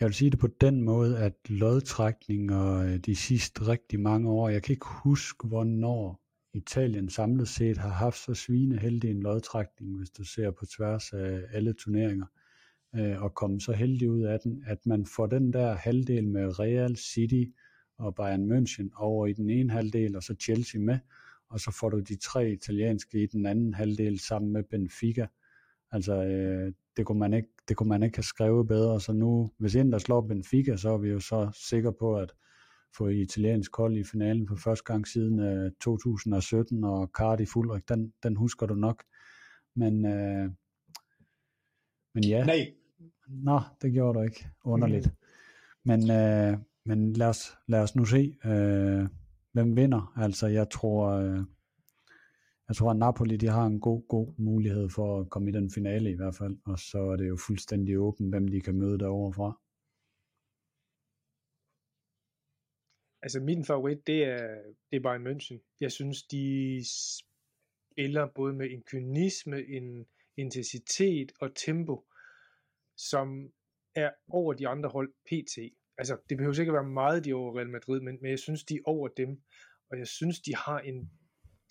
Jeg 0.00 0.06
vil 0.06 0.14
sige 0.14 0.30
det 0.30 0.38
på 0.38 0.48
den 0.60 0.82
måde, 0.82 1.18
at 1.18 1.34
lodtrækninger 1.48 2.78
øh, 2.78 2.96
de 2.96 3.16
sidste 3.16 3.68
rigtig 3.68 4.00
mange 4.00 4.30
år, 4.30 4.48
jeg 4.48 4.62
kan 4.62 4.72
ikke 4.72 4.86
huske, 5.04 5.48
hvornår 5.48 6.20
Italien 6.54 7.10
samlet 7.10 7.48
set 7.48 7.76
har 7.76 7.88
haft 7.88 8.18
så 8.18 8.34
svineheldig 8.34 9.10
en 9.10 9.20
lodtrækning, 9.20 9.96
hvis 9.96 10.10
du 10.10 10.24
ser 10.24 10.50
på 10.50 10.66
tværs 10.66 11.12
af 11.12 11.40
alle 11.52 11.72
turneringer, 11.72 12.26
øh, 12.96 13.22
og 13.22 13.34
komme 13.34 13.60
så 13.60 13.72
heldig 13.72 14.10
ud 14.10 14.22
af 14.22 14.40
den, 14.40 14.64
at 14.66 14.86
man 14.86 15.06
får 15.06 15.26
den 15.26 15.52
der 15.52 15.74
halvdel 15.74 16.28
med 16.28 16.58
Real 16.58 16.96
City 16.96 17.44
og 17.98 18.14
Bayern 18.14 18.52
München 18.52 18.88
over 18.96 19.26
i 19.26 19.32
den 19.32 19.50
ene 19.50 19.72
halvdel, 19.72 20.16
og 20.16 20.22
så 20.22 20.34
Chelsea 20.34 20.80
med, 20.80 20.98
og 21.48 21.60
så 21.60 21.70
får 21.70 21.88
du 21.88 22.00
de 22.00 22.16
tre 22.16 22.50
italienske 22.50 23.22
i 23.22 23.26
den 23.26 23.46
anden 23.46 23.74
halvdel 23.74 24.18
sammen 24.18 24.52
med 24.52 24.62
Benfica. 24.62 25.26
Altså, 25.96 26.14
øh, 26.14 26.72
det, 26.96 27.06
kunne 27.06 27.18
man 27.18 27.34
ikke, 27.34 27.48
det 27.68 27.76
kunne 27.76 27.88
man 27.88 28.02
ikke 28.02 28.16
have 28.16 28.22
skrevet 28.22 28.68
bedre, 28.68 29.00
så 29.00 29.12
nu, 29.12 29.52
hvis 29.58 29.74
Inter 29.74 29.98
slår 29.98 30.20
Benfica, 30.20 30.76
så 30.76 30.90
er 30.90 30.98
vi 30.98 31.08
jo 31.08 31.20
så 31.20 31.50
sikre 31.68 31.92
på, 31.92 32.16
at 32.16 32.32
få 32.96 33.08
italiensk 33.08 33.76
hold 33.76 33.96
i 33.96 34.04
finalen 34.04 34.48
for 34.48 34.56
første 34.56 34.84
gang 34.84 35.08
siden 35.08 35.40
øh, 35.40 35.72
2017, 35.80 36.84
og 36.84 37.10
Cardiff 37.18 37.56
Ulrik, 37.56 37.88
den, 37.88 38.12
den 38.22 38.36
husker 38.36 38.66
du 38.66 38.74
nok. 38.74 39.04
Men, 39.76 40.06
øh, 40.06 40.50
men 42.14 42.24
ja. 42.24 42.44
Nej. 42.44 42.74
Nå, 43.28 43.60
det 43.82 43.92
gjorde 43.92 44.18
du 44.18 44.24
ikke. 44.24 44.48
Underligt. 44.64 45.06
Mm. 45.06 45.12
Men, 45.84 46.10
øh, 46.10 46.58
men 46.84 47.12
lad, 47.12 47.26
os, 47.28 47.58
lad 47.68 47.80
os 47.80 47.96
nu 47.96 48.04
se, 48.04 48.36
øh, 48.44 49.08
hvem 49.52 49.76
vinder. 49.76 50.12
Altså, 50.16 50.46
jeg 50.46 50.70
tror, 50.70 51.08
øh, 51.08 51.44
jeg 52.68 52.76
tror, 52.76 52.90
at 52.90 52.96
Napoli 52.96 53.36
de 53.36 53.46
har 53.46 53.66
en 53.66 53.80
god, 53.80 54.08
god 54.08 54.34
mulighed 54.38 54.88
for 54.88 55.20
at 55.20 55.30
komme 55.30 55.48
i 55.50 55.52
den 55.52 55.70
finale 55.70 56.10
i 56.10 56.16
hvert 56.16 56.34
fald, 56.34 56.56
og 56.64 56.78
så 56.78 56.98
er 56.98 57.16
det 57.16 57.28
jo 57.28 57.36
fuldstændig 57.46 57.98
åbent, 57.98 58.30
hvem 58.30 58.48
de 58.48 58.60
kan 58.60 58.74
møde 58.74 58.98
derovre 58.98 59.32
fra. 59.32 59.60
Altså 63.22 63.40
min 63.40 63.64
favorit, 63.64 64.06
det 64.06 64.24
er, 64.24 64.62
det 64.90 64.96
er 64.96 65.00
Bayern 65.00 65.26
München. 65.26 65.76
Jeg 65.80 65.92
synes, 65.92 66.22
de 66.22 66.84
spiller 67.90 68.26
både 68.34 68.54
med 68.54 68.70
en 68.70 68.82
kynisme, 68.82 69.66
en 69.66 70.06
intensitet 70.36 71.32
og 71.40 71.54
tempo, 71.54 72.06
som 72.96 73.52
er 73.94 74.10
over 74.28 74.52
de 74.52 74.68
andre 74.68 74.88
hold 74.88 75.12
pt. 75.24 75.74
Altså, 75.98 76.16
det 76.28 76.36
behøver 76.36 76.60
ikke 76.60 76.72
være 76.72 76.84
meget, 76.84 77.24
de 77.24 77.32
over 77.32 77.56
Real 77.58 77.70
Madrid, 77.70 78.00
men, 78.00 78.18
men 78.20 78.30
jeg 78.30 78.38
synes, 78.38 78.64
de 78.64 78.74
er 78.74 78.82
over 78.84 79.08
dem. 79.08 79.42
Og 79.90 79.98
jeg 79.98 80.06
synes, 80.06 80.40
de 80.40 80.54
har 80.56 80.78
en 80.78 81.10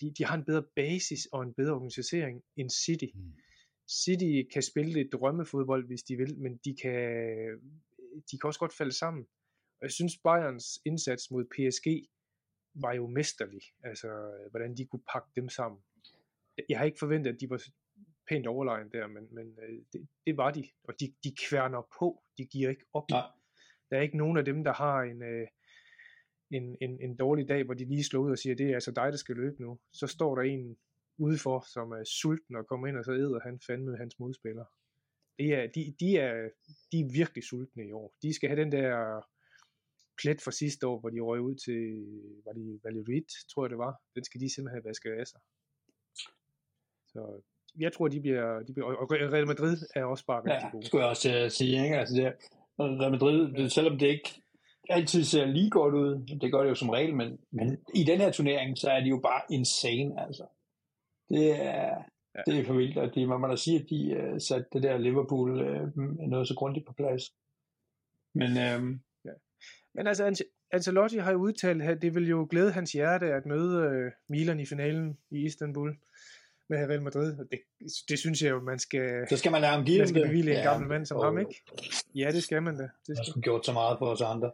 de, 0.00 0.14
de 0.18 0.24
har 0.24 0.36
en 0.36 0.44
bedre 0.44 0.64
basis 0.76 1.26
og 1.32 1.42
en 1.42 1.54
bedre 1.54 1.74
organisering 1.74 2.42
end 2.56 2.70
City. 2.70 3.06
Mm. 3.14 3.32
City 3.88 4.48
kan 4.52 4.62
spille 4.62 4.92
lidt 4.92 5.12
drømmefodbold, 5.12 5.86
hvis 5.86 6.02
de 6.02 6.16
vil, 6.16 6.38
men 6.38 6.56
de 6.64 6.76
kan, 6.82 7.00
de 8.30 8.38
kan 8.38 8.48
også 8.48 8.60
godt 8.60 8.74
falde 8.74 8.92
sammen. 8.92 9.26
Og 9.80 9.82
jeg 9.82 9.90
synes, 9.90 10.18
Bayerns 10.24 10.80
indsats 10.84 11.30
mod 11.30 11.44
PSG 11.44 11.86
var 12.74 12.92
jo 12.94 13.06
mesterlig. 13.06 13.62
Altså, 13.84 14.08
hvordan 14.50 14.76
de 14.76 14.86
kunne 14.86 15.02
pakke 15.12 15.28
dem 15.36 15.48
sammen. 15.48 15.80
Jeg 16.68 16.78
har 16.78 16.84
ikke 16.84 16.98
forventet, 16.98 17.32
at 17.32 17.40
de 17.40 17.50
var 17.50 17.62
pænt 18.28 18.46
overlegen 18.46 18.90
der, 18.92 19.06
men, 19.06 19.34
men 19.34 19.58
øh, 19.62 19.82
det, 19.92 20.08
det 20.26 20.36
var 20.36 20.50
de. 20.50 20.64
Og 20.84 20.94
de, 21.00 21.14
de 21.24 21.34
kværner 21.48 21.82
på. 21.98 22.22
De 22.38 22.46
giver 22.46 22.70
ikke 22.70 22.84
op. 22.92 23.10
Nej. 23.10 23.30
Der 23.90 23.96
er 23.96 24.00
ikke 24.00 24.16
nogen 24.16 24.36
af 24.38 24.44
dem, 24.44 24.64
der 24.64 24.72
har 24.72 25.02
en, 25.02 25.22
øh, 25.22 25.46
en, 26.50 26.76
en, 26.80 27.00
en 27.00 27.16
dårlig 27.16 27.48
dag, 27.48 27.64
hvor 27.64 27.74
de 27.74 27.84
lige 27.84 28.04
slår 28.04 28.20
ud 28.20 28.30
og 28.30 28.38
siger, 28.38 28.54
det 28.54 28.70
er 28.70 28.74
altså 28.74 28.90
dig, 28.90 29.12
der 29.12 29.16
skal 29.16 29.36
løbe 29.36 29.62
nu, 29.62 29.78
så 29.92 30.06
står 30.06 30.34
der 30.34 30.42
en 30.42 30.76
udefor, 31.18 31.64
som 31.72 31.92
er 31.92 32.04
sulten 32.04 32.56
og 32.56 32.66
kommer 32.66 32.86
ind, 32.86 32.96
og 32.96 33.04
så 33.04 33.12
æder 33.12 33.40
han 33.40 33.60
fandme 33.66 33.96
hans 33.96 34.18
modspiller. 34.18 34.64
Det 35.38 35.54
er, 35.54 35.66
de, 35.74 35.94
de, 36.00 36.18
er, 36.18 36.48
de 36.92 37.00
er 37.00 37.12
virkelig 37.12 37.44
sultne 37.44 37.86
i 37.86 37.92
år. 37.92 38.14
De 38.22 38.34
skal 38.34 38.48
have 38.48 38.60
den 38.60 38.72
der 38.72 39.20
plet 40.22 40.40
fra 40.42 40.50
sidste 40.50 40.86
år, 40.86 41.00
hvor 41.00 41.10
de 41.10 41.20
røg 41.20 41.40
ud 41.40 41.54
til, 41.54 42.06
var 42.44 42.52
det 42.52 42.80
Valladolid, 42.84 43.24
tror 43.50 43.64
jeg 43.64 43.70
det 43.70 43.78
var. 43.78 44.00
Den 44.14 44.24
skal 44.24 44.40
de 44.40 44.54
simpelthen 44.54 44.76
have 44.76 44.88
vasket 44.88 45.10
af 45.10 45.26
sig. 45.26 45.40
Så 47.06 47.42
jeg 47.78 47.92
tror, 47.92 48.08
de 48.08 48.20
bliver, 48.20 48.62
de 48.62 48.72
bliver 48.72 48.86
og 48.86 49.12
Real 49.12 49.46
Madrid 49.46 49.76
er 49.94 50.04
også 50.04 50.26
bare 50.26 50.40
rigtig 50.40 50.66
ja, 50.66 50.70
gode. 50.70 50.86
skulle 50.86 51.02
jeg 51.02 51.10
også 51.10 51.44
uh, 51.44 51.50
sige, 51.50 51.84
ikke? 51.84 51.98
Altså 51.98 52.14
det, 52.14 52.34
Real 52.78 53.10
Madrid, 53.10 53.68
selvom 53.70 53.98
det 53.98 54.06
ikke 54.06 54.42
altid 54.88 55.24
ser 55.24 55.46
lige 55.46 55.70
godt 55.70 55.94
ud. 55.94 56.38
Det 56.40 56.52
gør 56.52 56.62
det 56.62 56.68
jo 56.68 56.74
som 56.74 56.90
regel, 56.90 57.14
men, 57.14 57.38
men 57.52 57.78
i 57.94 58.04
den 58.04 58.20
her 58.20 58.30
turnering, 58.30 58.78
så 58.78 58.90
er 58.90 59.00
de 59.00 59.08
jo 59.08 59.20
bare 59.22 59.42
insane, 59.50 60.20
altså. 60.26 60.46
Det 61.30 61.62
er, 61.62 62.02
Ja. 62.36 62.52
Det 62.52 62.60
er 62.60 62.64
for 62.64 62.74
vildt, 62.74 62.98
at 62.98 63.14
de, 63.14 63.26
man 63.26 63.40
må 63.40 63.46
da 63.46 63.56
sige, 63.56 63.80
at 63.80 63.86
de 63.90 64.30
uh, 64.32 64.38
satte 64.38 64.66
det 64.72 64.82
der 64.82 64.98
Liverpool 64.98 65.50
uh, 65.50 65.96
noget 66.30 66.48
så 66.48 66.54
grundigt 66.54 66.86
på 66.86 66.92
plads. 66.92 67.22
Men, 68.34 68.50
uh, 68.50 68.98
ja. 69.24 69.34
Men 69.94 70.06
altså, 70.06 70.44
Ancelotti 70.72 71.16
har 71.16 71.32
jo 71.32 71.38
udtalt, 71.38 71.82
at 71.82 72.02
det 72.02 72.14
vil 72.14 72.28
jo 72.28 72.46
glæde 72.50 72.72
hans 72.72 72.92
hjerte 72.92 73.26
at 73.26 73.46
møde 73.46 73.88
uh, 73.88 74.12
Milan 74.28 74.60
i 74.60 74.66
finalen 74.66 75.18
i 75.30 75.44
Istanbul 75.44 75.96
med 76.68 76.78
Real 76.78 77.02
Madrid. 77.02 77.36
Det, 77.36 77.60
det 78.08 78.18
synes 78.18 78.42
jeg 78.42 78.50
jo, 78.50 78.60
man 78.60 78.78
skal... 78.78 79.28
Så 79.28 79.36
skal 79.36 79.52
man 79.52 79.60
lade 79.60 79.72
ham 79.72 79.84
give 79.84 79.98
man 79.98 80.08
skal 80.08 80.26
bevilge 80.26 80.50
en 80.50 80.56
ja, 80.58 80.70
gammel 80.70 80.88
mand 80.88 81.06
som 81.06 81.16
og, 81.16 81.24
ham, 81.24 81.38
ikke? 81.38 81.62
Ja, 82.14 82.30
det 82.32 82.42
skal 82.42 82.62
man 82.62 82.76
da. 82.76 82.88
Det 83.06 83.16
skal. 83.16 83.32
har 83.34 83.40
gjort 83.40 83.66
så 83.66 83.72
meget 83.72 83.98
for 83.98 84.06
os 84.06 84.20
andre. 84.20 84.52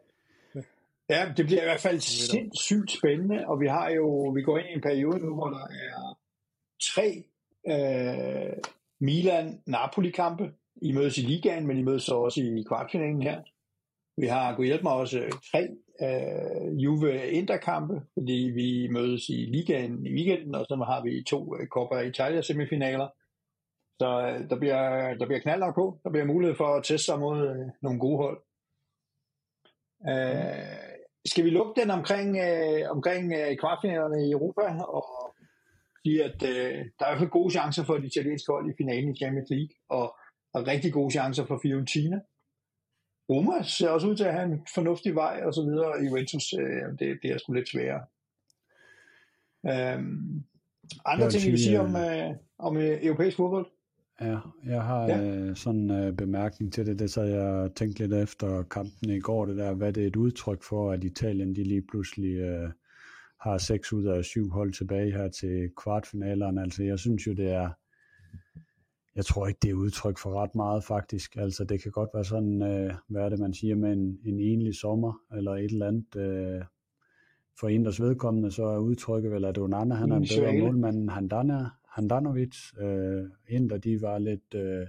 Ja, 1.13 1.33
det 1.37 1.47
bliver 1.47 1.63
i 1.63 1.65
hvert 1.71 1.87
fald 1.87 2.01
sindssygt 2.01 2.91
spændende, 2.99 3.39
og 3.47 3.61
vi 3.61 3.67
har 3.67 3.91
jo, 3.91 4.07
vi 4.37 4.43
går 4.43 4.59
ind 4.59 4.69
i 4.69 4.73
en 4.73 4.81
periode 4.81 5.19
nu, 5.19 5.35
hvor 5.35 5.51
der 5.57 5.67
er 5.89 6.19
tre 6.93 7.09
øh, 7.73 8.57
Milan-Napoli-kampe. 9.01 10.53
I 10.83 10.93
mødes 10.93 11.19
i 11.19 11.21
ligaen, 11.21 11.67
men 11.67 11.79
I 11.79 11.83
mødes 11.83 12.03
så 12.03 12.15
også 12.15 12.41
i 12.41 12.65
kvartfinalen 12.69 13.23
her. 13.23 13.43
Vi 14.17 14.27
har, 14.27 14.55
kunne 14.55 14.67
hjælpe 14.67 14.83
mig 14.83 14.93
også, 14.93 15.19
tre 15.51 15.63
øh, 16.07 16.83
Juve-Inter-kampe, 16.83 17.95
fordi 18.15 18.39
vi 18.55 18.89
mødes 18.89 19.29
i 19.29 19.39
ligaen 19.57 20.07
i 20.07 20.15
weekenden, 20.15 20.55
og 20.55 20.65
så 20.69 20.75
har 20.87 21.03
vi 21.03 21.25
to 21.29 21.57
øh, 21.57 21.67
Coppa 21.67 21.99
Italia-semifinaler. 22.01 23.09
Så 24.01 24.09
øh, 24.27 24.51
der 24.51 24.59
bliver, 24.59 25.15
der 25.15 25.27
bliver 25.27 25.41
knaldere 25.41 25.73
på. 25.75 26.01
Der 26.05 26.11
bliver 26.11 26.27
mulighed 26.27 26.57
for 26.57 26.69
at 26.75 26.85
teste 26.85 27.05
sig 27.05 27.19
mod 27.19 27.39
øh, 27.49 27.67
nogle 27.83 28.01
gode 28.01 28.17
hold. 28.17 28.39
Øh, 30.09 30.92
skal 31.27 31.45
vi 31.45 31.51
lukke 31.51 31.81
den 31.81 31.91
omkring, 31.91 32.37
øh, 32.37 32.91
omkring 32.91 33.33
øh, 33.33 33.57
kvartfinalerne 33.57 34.27
i 34.27 34.33
Europa 34.33 34.63
og 34.83 35.35
sige, 36.03 36.25
at 36.25 36.43
øh, 36.43 36.79
der 36.99 37.05
er 37.05 37.09
i 37.09 37.13
hvert 37.13 37.19
fald 37.19 37.31
gode 37.31 37.51
chancer 37.51 37.85
for 37.85 37.99
de 37.99 38.07
italienske 38.07 38.53
hold 38.53 38.71
i 38.71 38.79
finalen 38.79 39.11
i 39.11 39.17
Champions 39.17 39.51
League, 39.51 39.75
og, 39.89 40.17
og 40.55 40.67
rigtig 40.67 40.93
gode 40.93 41.11
chancer 41.11 41.45
for 41.47 41.59
Fiorentina. 41.63 42.21
Roma 43.31 43.63
ser 43.63 43.89
også 43.89 44.07
ud 44.07 44.17
til 44.17 44.25
at 44.25 44.35
have 44.35 44.45
en 44.53 44.67
fornuftig 44.75 45.15
vej 45.15 45.43
og 45.45 45.55
så 45.55 45.63
videre. 45.63 46.05
Juventus, 46.07 46.53
øh, 46.53 46.99
det, 46.99 47.19
det 47.23 47.31
er 47.31 47.39
sgu 47.39 47.53
lidt 47.53 47.69
sværere. 47.69 48.03
Øhm, 49.71 50.45
andre 51.05 51.31
ting, 51.31 51.45
I 51.45 51.51
vil 51.51 51.65
sige 51.65 51.81
om, 51.81 51.97
øh, 51.97 52.31
om 52.59 52.77
øh, 52.77 52.99
europæisk 53.03 53.37
fodbold? 53.37 53.67
Ja, 54.21 54.39
jeg 54.65 54.83
har 54.83 55.03
ja. 55.05 55.25
øh, 55.25 55.57
sådan 55.57 55.81
en 55.81 55.91
øh, 55.91 56.13
bemærkning 56.13 56.73
til 56.73 56.87
det. 56.87 56.99
Det 56.99 57.11
så 57.11 57.23
jeg 57.23 57.71
tænkt 57.77 57.99
lidt 57.99 58.13
efter 58.13 58.63
kampen 58.63 59.11
i 59.11 59.21
går, 59.21 59.47
det 59.47 59.57
der, 59.57 59.75
hvad 59.75 59.93
det 59.93 60.03
er 60.03 60.07
et 60.07 60.17
udtryk 60.17 60.63
for, 60.63 60.93
at 60.93 61.05
Italien 61.05 61.55
de 61.55 61.65
lige 61.65 61.83
pludselig 61.91 62.37
øh, 62.37 62.71
har 63.41 63.59
seks 63.59 63.93
ud 63.93 64.05
af 64.05 64.25
syv 64.25 64.51
hold 64.51 64.73
tilbage 64.73 65.13
her 65.13 65.29
til 65.29 65.71
kvartfinalerne. 65.83 66.63
Altså 66.63 66.83
jeg 66.83 66.99
synes 66.99 67.27
jo, 67.27 67.33
det 67.33 67.51
er, 67.51 67.71
jeg 69.17 69.25
tror 69.25 69.47
ikke, 69.47 69.59
det 69.63 69.71
er 69.71 69.75
udtryk 69.75 70.19
for 70.19 70.43
ret 70.43 70.55
meget 70.55 70.85
faktisk. 70.85 71.37
Altså 71.37 71.65
det 71.65 71.83
kan 71.83 71.93
godt 71.93 72.11
være 72.15 72.25
sådan, 72.25 72.63
øh, 72.63 72.95
hvad 73.09 73.23
er 73.23 73.29
det 73.29 73.39
man 73.39 73.55
siger 73.55 73.75
med 73.75 73.93
en, 73.93 74.19
en 74.25 74.41
enlig 74.41 74.75
sommer, 74.75 75.13
eller 75.37 75.53
et 75.53 75.65
eller 75.65 75.89
andet. 75.89 76.17
Øh, 76.17 76.65
for 77.61 77.69
Inders 77.69 78.01
vedkommende, 78.01 78.51
så 78.51 78.65
er 78.65 78.79
udtrykket 78.79 79.33
vel, 79.33 79.45
at 79.45 79.59
Onana 79.59 79.95
han 79.95 80.13
er 80.13 80.17
en 80.17 80.27
bedre 80.37 80.59
målmand 80.59 80.97
end 80.97 81.11
Handana, 81.11 81.67
Handanovic. 81.93 82.79
Øh, 82.79 83.25
Inter, 83.49 83.79
de 83.79 84.03
var 84.03 84.19
lidt 84.19 84.55
øh, 84.55 84.87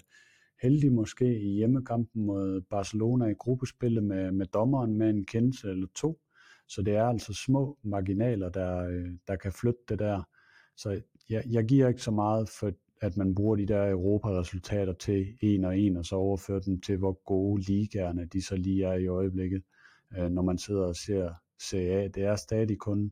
heldige 0.61 0.91
måske 0.91 1.39
i 1.39 1.55
hjemmekampen 1.55 2.25
mod 2.25 2.61
Barcelona 2.61 3.25
i 3.25 3.33
gruppespillet 3.33 4.03
med, 4.03 4.31
med 4.31 4.45
dommeren 4.45 4.97
med 4.97 5.09
en 5.09 5.25
kendelse 5.25 5.69
eller 5.69 5.87
to. 5.95 6.19
Så 6.67 6.81
det 6.81 6.95
er 6.95 7.05
altså 7.05 7.33
små 7.33 7.77
marginaler, 7.83 8.49
der, 8.49 8.87
øh, 8.87 9.11
der 9.27 9.35
kan 9.35 9.51
flytte 9.51 9.79
det 9.89 9.99
der. 9.99 10.23
Så 10.77 11.01
jeg, 11.29 11.43
jeg 11.49 11.65
giver 11.65 11.87
ikke 11.87 12.01
så 12.01 12.11
meget 12.11 12.49
for, 12.49 12.71
at 13.01 13.17
man 13.17 13.35
bruger 13.35 13.55
de 13.55 13.65
der 13.65 13.91
Europa-resultater 13.91 14.93
til 14.93 15.37
en 15.41 15.65
og 15.65 15.79
en, 15.79 15.97
og 15.97 16.05
så 16.05 16.15
overfører 16.15 16.59
dem 16.59 16.81
til, 16.81 16.97
hvor 16.97 17.21
gode 17.25 17.61
ligaerne 17.61 18.25
de 18.25 18.41
så 18.41 18.55
lige 18.55 18.85
er 18.85 18.93
i 18.93 19.07
øjeblikket, 19.07 19.63
øh, 20.17 20.29
når 20.29 20.41
man 20.41 20.57
sidder 20.57 20.83
og 20.83 20.95
ser 20.95 21.33
CA. 21.61 22.07
Det 22.07 22.23
er 22.23 22.35
stadig 22.35 22.77
kun 22.77 23.11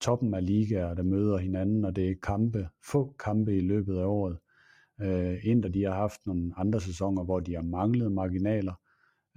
toppen 0.00 0.34
af 0.34 0.46
ligaer, 0.46 0.94
der 0.94 1.02
møder 1.02 1.38
hinanden, 1.38 1.84
og 1.84 1.96
det 1.96 2.10
er 2.10 2.14
kampe, 2.22 2.68
få 2.84 3.14
kampe 3.18 3.56
i 3.56 3.60
løbet 3.60 3.98
af 3.98 4.04
året. 4.04 4.38
Øh, 5.00 5.46
Inder 5.46 5.68
de 5.68 5.84
har 5.84 5.94
haft 5.94 6.26
nogle 6.26 6.52
andre 6.56 6.80
sæsoner, 6.80 7.24
hvor 7.24 7.40
de 7.40 7.54
har 7.54 7.62
manglet 7.62 8.12
marginaler, 8.12 8.74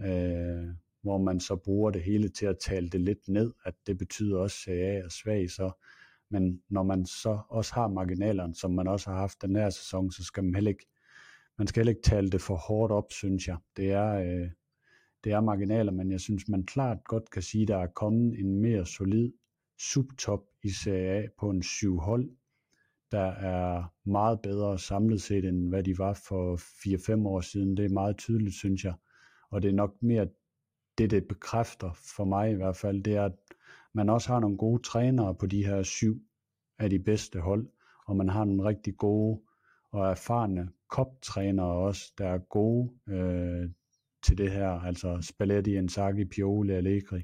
øh, 0.02 0.68
hvor 1.02 1.18
man 1.18 1.40
så 1.40 1.56
bruger 1.56 1.92
det 1.92 2.02
hele 2.02 2.30
til 2.30 2.46
at 2.46 2.58
tale 2.60 2.90
det 2.90 3.02
lidt 3.02 3.28
ned, 3.28 3.54
at 3.66 3.74
det 3.88 3.98
betyder 3.98 4.40
også, 4.40 4.72
at 4.72 4.78
A 4.78 4.98
er 4.98 5.10
svag, 5.10 5.50
så 5.50 5.72
men 6.32 6.62
når 6.70 6.84
man 6.84 7.06
så 7.06 7.40
også 7.50 7.74
har 7.74 7.88
marginalerne, 7.88 8.56
som 8.56 8.72
man 8.72 8.88
også 8.88 9.10
har 9.10 9.18
haft 9.18 9.42
den 9.42 9.56
her 9.56 9.70
sæson, 9.70 10.12
så 10.12 10.24
skal 10.24 10.44
man 10.44 10.56
heller 10.56 10.70
ikke, 10.70 10.88
man 11.58 11.68
skal 11.68 11.80
heller 11.80 11.92
ikke 11.92 12.02
tale 12.02 12.30
det 12.30 12.42
for 12.42 12.56
hårdt 12.56 12.92
op, 12.92 13.12
synes 13.12 13.48
jeg. 13.48 13.58
Det 13.78 13.92
er, 13.92 14.14
øh, 14.14 14.50
det 15.24 15.32
er 15.32 15.42
marginaler, 15.42 15.92
men 15.92 16.12
jeg 16.12 16.20
synes, 16.20 16.48
man 16.48 16.64
klart 16.64 16.98
godt 17.04 17.30
kan 17.30 17.42
sige, 17.42 17.62
at 17.62 17.68
der 17.68 17.78
er 17.78 17.88
kommet 17.88 18.40
en 18.40 18.60
mere 18.62 18.86
solid 18.86 19.32
subtop 19.80 20.44
i 20.64 20.70
Serie 20.70 21.24
A 21.24 21.28
på 21.40 21.50
en 21.50 21.64
syv 21.64 22.00
hold, 22.00 22.30
der 23.12 23.26
er 23.32 23.84
meget 24.06 24.42
bedre 24.42 24.80
samlet 24.80 25.22
set, 25.22 25.46
end 25.46 25.70
hvad 25.70 25.84
de 25.84 25.98
var 25.98 26.14
for 26.14 26.58
4-5 27.22 27.28
år 27.28 27.42
siden. 27.42 27.78
Det 27.78 27.86
er 27.86 27.90
meget 27.90 28.18
tydeligt, 28.18 28.56
synes 28.56 28.84
jeg. 28.84 28.94
Og 29.52 29.62
det 29.62 29.70
er 29.70 29.74
nok 29.74 29.96
mere 30.02 30.28
det, 30.98 31.12
det 31.12 31.28
bekræfter 31.28 31.92
for 32.18 32.26
mig 32.26 32.52
i 32.52 32.56
hvert 32.56 32.76
fald, 32.76 33.04
det 33.04 33.16
er, 33.16 33.26
at 33.26 33.36
man 33.94 34.10
også 34.10 34.30
har 34.30 34.40
nogle 34.40 34.58
gode 34.58 34.84
trænere 34.84 35.36
på 35.36 35.46
de 35.46 35.66
her 35.66 35.84
syv 35.84 36.22
af 36.80 36.90
de 36.90 37.00
bedste 37.00 37.40
hold, 37.40 37.68
og 38.08 38.16
man 38.16 38.30
har 38.30 38.46
nogle 38.46 38.64
rigtig 38.64 38.98
gode 38.98 39.42
og 39.92 40.10
erfarne 40.10 40.70
koptrænere 40.90 41.74
også, 41.74 42.14
der 42.18 42.28
er 42.28 42.38
gode 42.38 42.92
øh, 43.10 43.70
til 44.24 44.38
det 44.38 44.52
her, 44.52 44.70
altså 44.70 45.18
Spalletti, 45.22 45.76
Inzaghi, 45.78 46.26
Pioli, 46.26 46.74
Allegri. 46.74 47.22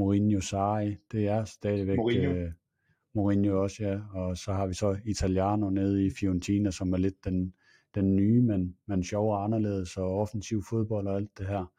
Mourinho 0.00 0.40
Sarri, 0.40 0.96
det 1.12 1.28
er 1.28 1.44
stadigvæk 1.44 1.96
Mourinho. 1.96 2.30
Øh, 2.30 2.52
Mourinho 3.14 3.62
også, 3.62 3.84
ja. 3.84 4.00
Og 4.12 4.36
så 4.36 4.52
har 4.52 4.66
vi 4.66 4.74
så 4.74 4.98
Italiano 5.04 5.70
nede 5.70 6.06
i 6.06 6.10
Fiorentina, 6.20 6.70
som 6.70 6.92
er 6.92 6.96
lidt 6.96 7.24
den, 7.24 7.54
den 7.94 8.16
nye, 8.16 8.42
men, 8.42 8.76
men 8.86 9.04
sjov 9.04 9.32
og 9.32 9.44
anderledes, 9.44 9.96
og 9.96 10.18
offensiv 10.20 10.62
fodbold 10.70 11.06
og 11.06 11.16
alt 11.16 11.38
det 11.38 11.46
her. 11.46 11.72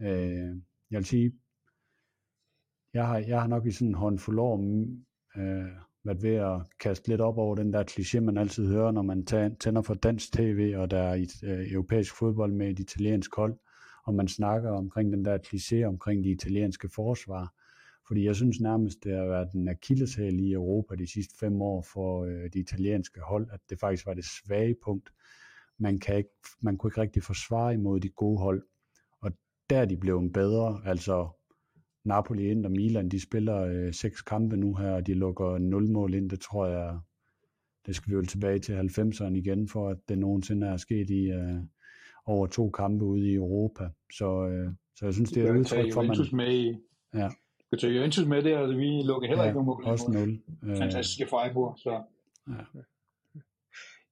Øh, 0.00 0.56
jeg 0.90 0.98
vil 0.98 1.04
sige, 1.04 1.32
jeg 2.94 3.06
har, 3.06 3.18
jeg 3.18 3.40
har 3.40 3.48
nok 3.48 3.66
i 3.66 3.70
sådan 3.70 3.88
en 3.88 3.94
håndfuld 3.94 4.38
år 4.38 4.56
øh, 5.36 5.70
været 6.04 6.22
ved 6.22 6.34
at 6.34 6.62
kaste 6.80 7.08
lidt 7.08 7.20
op 7.20 7.38
over 7.38 7.54
den 7.54 7.72
der 7.72 7.84
kliché, 7.90 8.20
man 8.20 8.38
altid 8.38 8.68
hører, 8.68 8.90
når 8.90 9.02
man 9.02 9.26
tænder 9.56 9.82
for 9.82 9.94
dansk 9.94 10.32
tv, 10.32 10.74
og 10.76 10.90
der 10.90 10.98
er 10.98 11.14
et 11.14 11.42
øh, 11.44 11.72
europæisk 11.72 12.18
fodbold 12.18 12.52
med 12.52 12.70
et 12.70 12.78
italiensk 12.78 13.36
hold 13.36 13.58
og 14.04 14.14
man 14.14 14.28
snakker 14.28 14.70
omkring 14.70 15.12
den 15.12 15.24
der 15.24 15.38
kliché 15.38 15.84
omkring 15.84 16.24
de 16.24 16.30
italienske 16.30 16.88
forsvar. 16.88 17.54
Fordi 18.06 18.24
jeg 18.24 18.36
synes 18.36 18.60
nærmest, 18.60 19.04
det 19.04 19.16
har 19.16 19.24
været 19.24 19.52
en 19.52 19.68
akilleshæl 19.68 20.40
i 20.40 20.52
Europa 20.52 20.94
de 20.94 21.06
sidste 21.06 21.38
fem 21.38 21.62
år 21.62 21.82
for 21.82 22.24
øh, 22.24 22.50
de 22.52 22.58
italienske 22.58 23.20
hold, 23.20 23.48
at 23.52 23.60
det 23.70 23.80
faktisk 23.80 24.06
var 24.06 24.14
det 24.14 24.24
svage 24.24 24.76
punkt. 24.84 25.10
Man, 25.78 25.98
kan 25.98 26.16
ikke, 26.16 26.30
man 26.62 26.76
kunne 26.76 26.88
ikke 26.88 27.00
rigtig 27.00 27.22
forsvare 27.22 27.74
imod 27.74 28.00
de 28.00 28.08
gode 28.08 28.38
hold. 28.38 28.62
Og 29.20 29.32
der 29.70 29.78
er 29.78 29.84
de 29.84 29.96
blevet 29.96 30.32
bedre. 30.32 30.82
Altså 30.84 31.28
Napoli, 32.04 32.50
Inter, 32.50 32.70
Milan, 32.70 33.08
de 33.08 33.20
spiller 33.20 33.58
øh, 33.60 33.94
seks 33.94 34.22
kampe 34.22 34.56
nu 34.56 34.74
her, 34.74 34.90
og 34.90 35.06
de 35.06 35.14
lukker 35.14 35.58
0 35.58 35.90
mål 35.90 36.14
ind. 36.14 36.30
Det 36.30 36.40
tror 36.40 36.66
jeg, 36.66 36.98
det 37.86 37.96
skal 37.96 38.10
vi 38.10 38.14
jo 38.14 38.22
tilbage 38.22 38.58
til 38.58 38.72
90'erne 38.72 39.34
igen, 39.34 39.68
for 39.68 39.88
at 39.88 39.98
det 40.08 40.18
nogensinde 40.18 40.66
er 40.66 40.76
sket 40.76 41.10
i, 41.10 41.30
øh, 41.30 41.60
over 42.26 42.46
to 42.46 42.70
kampe 42.70 43.04
ude 43.04 43.30
i 43.30 43.34
Europa. 43.34 43.88
Så, 44.12 44.46
øh, 44.46 44.72
så 44.96 45.04
jeg 45.06 45.14
synes, 45.14 45.30
det 45.30 45.42
er 45.42 45.52
et 45.52 45.58
udtryk 45.58 45.92
for, 45.92 46.00
at 46.00 46.08
man... 46.08 46.26
Med 46.32 46.54
i, 46.54 46.76
ja. 47.14 47.28
Du 47.60 47.76
kan 47.76 47.78
tage 47.78 47.92
Juventus 47.92 48.26
med 48.26 48.42
der, 48.42 48.58
og 48.58 48.68
vi 48.68 49.02
lukker 49.04 49.28
heller 49.28 49.44
ja, 49.44 49.48
ikke 49.48 49.62
nogen 49.62 49.66
mål. 49.66 49.84
også 49.84 50.10
0. 50.10 50.42
Øh, 50.64 50.76
Fantastiske 50.76 51.26
Freiburg, 51.26 51.78
så... 51.78 52.02
Ja. 52.48 52.80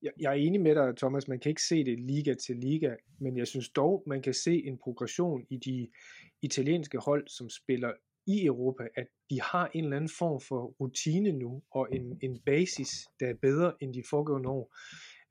Jeg, 0.03 0.13
jeg 0.21 0.31
er 0.31 0.35
enig 0.35 0.61
med 0.61 0.75
dig, 0.75 0.97
Thomas. 0.97 1.29
Man 1.29 1.41
kan 1.41 1.51
ikke 1.51 1.63
se 1.63 1.85
det 1.85 2.01
liga 2.01 2.35
til 2.35 2.57
liga, 2.57 2.95
men 3.19 3.37
jeg 3.37 3.47
synes 3.47 3.69
dog, 3.69 4.03
man 4.07 4.23
kan 4.23 4.35
se 4.35 4.67
en 4.67 4.79
progression 4.79 5.45
i 5.51 5.57
de 5.57 5.89
italienske 6.43 6.99
hold, 6.99 7.29
som 7.29 7.51
spiller 7.51 7.93
i 8.27 8.47
Europa, 8.47 8.89
at 8.95 9.07
de 9.31 9.41
har 9.43 9.71
en 9.75 9.85
eller 9.85 9.97
anden 9.97 10.11
form 10.19 10.41
for 10.41 10.75
rutine 10.81 11.33
nu, 11.33 11.63
og 11.71 11.89
en, 11.93 12.19
en 12.23 12.39
basis, 12.47 12.89
der 13.21 13.27
er 13.27 13.35
bedre 13.35 13.73
end 13.81 13.95
de 13.95 14.03
foregående 14.11 14.49
år. 14.49 14.77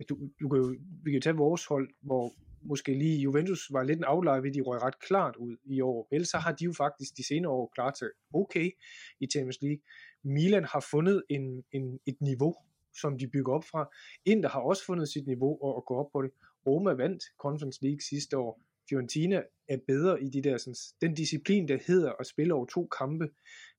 Du, 0.09 0.17
du 0.41 0.49
kan 0.49 0.59
jo, 0.59 0.75
vi 1.03 1.11
kan 1.11 1.21
tage 1.21 1.36
vores 1.36 1.65
hold, 1.65 1.89
hvor 2.01 2.32
måske 2.62 2.93
lige 2.93 3.22
Juventus 3.22 3.68
var 3.72 3.84
lidt 3.84 3.99
en 3.99 4.05
outlier 4.08 4.41
ved, 4.41 4.51
de 4.51 4.62
røg 4.62 4.82
ret 4.82 4.99
klart 4.99 5.36
ud 5.36 5.58
i 5.66 5.82
år. 5.82 6.08
Ellers 6.12 6.30
så 6.30 6.38
har 6.38 6.51
de 6.51 6.66
jo 6.66 6.74
faktisk 6.74 7.18
de 7.18 7.28
senere 7.28 7.51
år 7.51 7.72
klart 7.76 7.95
til 7.95 8.08
okay 8.34 8.72
i 9.20 9.28
Champions 9.28 9.62
League. 9.62 9.80
Milan 10.24 10.64
har 10.64 10.86
fundet 10.91 11.24
en, 11.30 11.64
en, 11.72 11.99
et 12.05 12.22
niveau, 12.22 12.55
som 13.01 13.18
de 13.18 13.28
bygger 13.28 13.53
op 13.53 13.64
fra. 13.64 13.89
Inter 14.26 14.49
har 14.49 14.60
også 14.60 14.86
fundet 14.86 15.10
sit 15.10 15.28
niveau 15.28 15.64
og, 15.64 15.76
og 15.76 15.86
går 15.86 15.99
op 15.99 16.12
på 16.12 16.22
det. 16.22 16.32
Roma 16.68 16.91
vandt 16.91 17.24
Conference 17.38 17.84
League 17.84 18.01
sidste 18.01 18.38
år. 18.38 18.62
Fiorentina 18.89 19.43
er 19.68 19.78
bedre 19.88 20.24
i 20.24 20.30
de 20.30 20.41
der, 20.41 20.58
sådan, 20.58 20.76
den 21.01 21.14
disciplin, 21.16 21.68
der 21.68 21.78
hedder 21.88 22.12
at 22.20 22.28
spille 22.28 22.53
over 22.53 22.66
to 22.66 22.88
kampe 22.88 23.30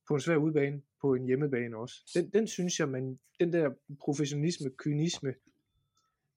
på 0.09 0.15
en 0.15 0.21
svær 0.21 0.37
udbane, 0.37 0.83
på 1.01 1.15
en 1.15 1.27
hjemmebane 1.27 1.77
også. 1.77 1.97
Den, 2.15 2.31
den 2.31 2.47
synes 2.47 2.81
jeg, 2.81 2.89
man, 2.89 3.19
den 3.41 3.53
der 3.53 3.71
professionalisme, 4.01 4.71
kynisme, 4.79 5.35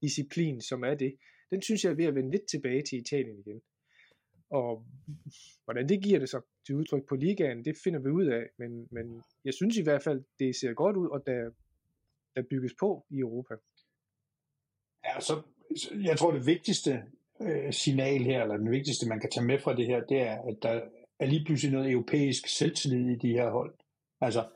disciplin, 0.02 0.62
som 0.62 0.84
er 0.84 0.96
det, 0.96 1.16
den 1.52 1.62
synes 1.62 1.84
jeg 1.84 1.92
er 1.92 1.96
ved 1.96 2.06
at 2.06 2.16
vende 2.16 2.32
lidt 2.32 2.48
tilbage 2.52 2.82
til 2.82 3.00
Italien 3.00 3.40
igen. 3.40 3.62
Og 4.50 4.86
hvordan 5.66 5.90
det 5.90 6.04
giver 6.04 6.20
det 6.20 6.30
så 6.30 6.42
til 6.66 6.76
udtryk 6.76 7.04
på 7.10 7.16
ligaen, 7.16 7.66
det 7.66 7.76
finder 7.84 8.00
vi 8.00 8.10
ud 8.10 8.26
af. 8.26 8.44
Men, 8.58 8.88
men 8.92 9.24
jeg 9.46 9.54
synes 9.54 9.78
i 9.78 9.84
hvert 9.84 10.04
fald, 10.04 10.24
det 10.40 10.56
ser 10.56 10.74
godt 10.74 10.96
ud, 10.96 11.10
og 11.10 11.24
der, 11.26 11.52
der 12.36 12.42
bygges 12.50 12.74
på 12.80 13.06
i 13.10 13.20
Europa. 13.20 13.56
Ja, 15.06 15.20
så 15.20 15.42
jeg 16.04 16.18
tror 16.18 16.32
det 16.32 16.46
vigtigste 16.46 17.04
øh, 17.42 17.74
signal 17.74 18.22
her, 18.22 18.42
eller 18.42 18.58
den 18.58 18.72
vigtigste 18.72 19.10
man 19.10 19.20
kan 19.20 19.30
tage 19.30 19.46
med 19.46 19.60
fra 19.60 19.76
det 19.76 19.86
her, 19.86 20.04
det 20.06 20.22
er, 20.22 20.42
at 20.42 20.58
der 20.62 20.82
er 21.20 21.26
lige 21.26 21.46
pludselig 21.46 21.74
noget 21.74 21.92
europæisk 21.92 22.48
selvtillid 22.48 23.10
i 23.10 23.16
de 23.16 23.32
her 23.32 23.50
hold. 23.50 23.74
Altså, 24.22 24.50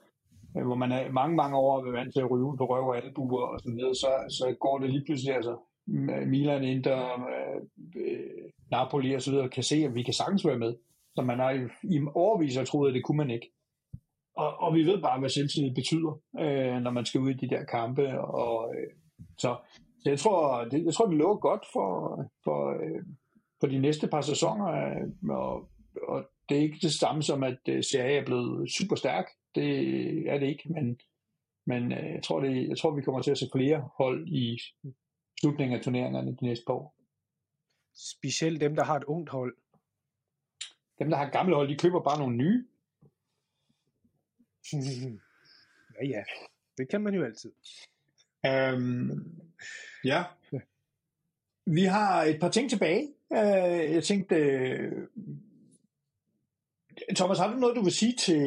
øh, 0.57 0.65
hvor 0.65 0.75
man 0.75 0.91
er 0.91 1.11
mange, 1.11 1.35
mange 1.35 1.57
år 1.57 1.83
ved 1.83 1.91
vant 1.91 2.13
til 2.13 2.19
at 2.19 2.31
ryge 2.31 2.57
på 2.57 2.65
røv 2.65 2.87
og 2.87 2.97
albuer 2.97 3.45
og 3.47 3.59
sådan 3.59 3.75
noget, 3.75 3.97
så, 3.97 4.11
så 4.29 4.55
går 4.59 4.79
det 4.79 4.89
lige 4.89 5.05
pludselig, 5.05 5.35
altså 5.35 5.57
Milan, 5.87 6.63
Inter, 6.63 7.27
øh, 7.95 8.51
Napoli 8.71 9.13
og 9.13 9.21
så 9.21 9.31
videre, 9.31 9.49
kan 9.49 9.63
se, 9.63 9.75
at 9.75 9.95
vi 9.95 10.03
kan 10.03 10.13
sagtens 10.13 10.45
være 10.45 10.57
med. 10.57 10.75
Så 11.15 11.21
man 11.21 11.39
har 11.39 11.51
i, 11.51 11.59
i 11.83 12.01
overvis 12.15 12.69
troet, 12.69 12.87
at 12.87 12.93
det 12.93 13.03
kunne 13.03 13.17
man 13.17 13.31
ikke. 13.31 13.51
Og, 14.37 14.57
og 14.57 14.73
vi 14.73 14.83
ved 14.83 15.01
bare, 15.01 15.19
hvad 15.19 15.29
selvtillid 15.29 15.75
betyder, 15.75 16.19
øh, 16.39 16.81
når 16.81 16.91
man 16.91 17.05
skal 17.05 17.21
ud 17.21 17.29
i 17.29 17.33
de 17.33 17.49
der 17.49 17.63
kampe. 17.63 18.21
Og, 18.21 18.75
øh, 18.75 18.87
så, 19.37 19.55
så 19.99 20.09
jeg 20.09 20.19
tror, 20.19 20.63
det, 20.63 20.85
jeg 20.85 20.93
tror, 20.93 21.05
det 21.05 21.17
lover 21.17 21.37
godt 21.37 21.65
for, 21.73 22.23
for, 22.43 22.69
øh, 22.69 23.03
for 23.59 23.67
de 23.67 23.79
næste 23.79 24.07
par 24.07 24.21
sæsoner. 24.21 24.67
Øh, 24.67 25.29
og, 25.29 25.69
og 26.07 26.25
det 26.49 26.57
er 26.57 26.61
ikke 26.61 26.79
det 26.81 26.91
samme 26.91 27.23
som, 27.23 27.43
at 27.43 27.59
øh, 27.69 27.83
Serie 27.83 28.17
er 28.17 28.25
blevet 28.25 28.71
super 28.71 28.95
stærk. 28.95 29.25
Det 29.55 29.69
er 30.29 30.39
det 30.39 30.47
ikke, 30.47 30.73
men, 30.73 30.99
men 31.65 31.91
øh, 31.91 32.13
jeg, 32.13 32.23
tror, 32.23 32.39
det, 32.39 32.69
jeg 32.69 32.77
tror, 32.77 32.95
vi 32.95 33.01
kommer 33.01 33.21
til 33.21 33.31
at 33.31 33.37
se 33.37 33.49
flere 33.55 33.89
hold 33.97 34.27
i 34.27 34.57
slutningen 35.45 35.77
af 35.77 35.83
turneringerne 35.83 36.35
de 36.39 36.45
næste 36.45 36.65
par 36.67 36.73
år. 36.73 36.95
Specielt 37.95 38.61
dem, 38.61 38.75
der 38.75 38.83
har 38.83 38.95
et 38.95 39.03
ungt 39.03 39.29
hold. 39.29 39.55
Dem, 40.99 41.09
der 41.09 41.17
har 41.17 41.29
gamle 41.29 41.55
hold, 41.55 41.69
de 41.69 41.77
køber 41.77 42.01
bare 42.01 42.19
nogle 42.19 42.37
nye. 42.37 42.65
ja, 46.01 46.05
ja. 46.07 46.23
Det 46.77 46.89
kan 46.89 47.01
man 47.01 47.13
jo 47.13 47.23
altid. 47.23 47.51
Øhm, 48.45 49.41
ja. 50.03 50.23
Vi 51.65 51.83
har 51.83 52.23
et 52.23 52.39
par 52.39 52.49
ting 52.49 52.69
tilbage. 52.69 53.13
Øh, 53.33 53.93
jeg 53.93 54.03
tænkte, 54.03 54.35
øh, 54.35 55.07
Thomas, 57.15 57.39
har 57.39 57.53
du 57.53 57.59
noget, 57.59 57.75
du 57.75 57.81
vil 57.81 57.93
sige 57.93 58.15
til, 58.15 58.41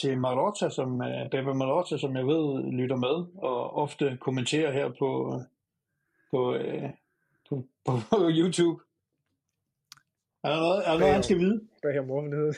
til 0.00 0.18
Marotta, 0.18 0.70
som, 0.70 1.02
Bebe 1.30 1.54
Marotta, 1.54 1.98
som 1.98 2.16
jeg 2.16 2.26
ved 2.26 2.72
lytter 2.72 2.96
med 2.96 3.26
og 3.42 3.76
ofte 3.76 4.18
kommenterer 4.20 4.72
her 4.72 4.92
på, 4.98 5.40
på, 6.30 6.54
uh, 6.54 6.90
på, 7.48 7.66
på, 7.84 7.92
på 8.10 8.30
YouTube? 8.30 8.82
Er 10.44 10.48
der 10.48 10.60
noget, 10.60 10.82
er 10.86 10.92
der 10.92 10.98
noget 10.98 11.14
han 11.14 11.22
skal 11.22 11.38
vide? 11.38 11.60
Bag 11.82 11.94
ham 11.94 12.10
offentlighed. 12.10 12.52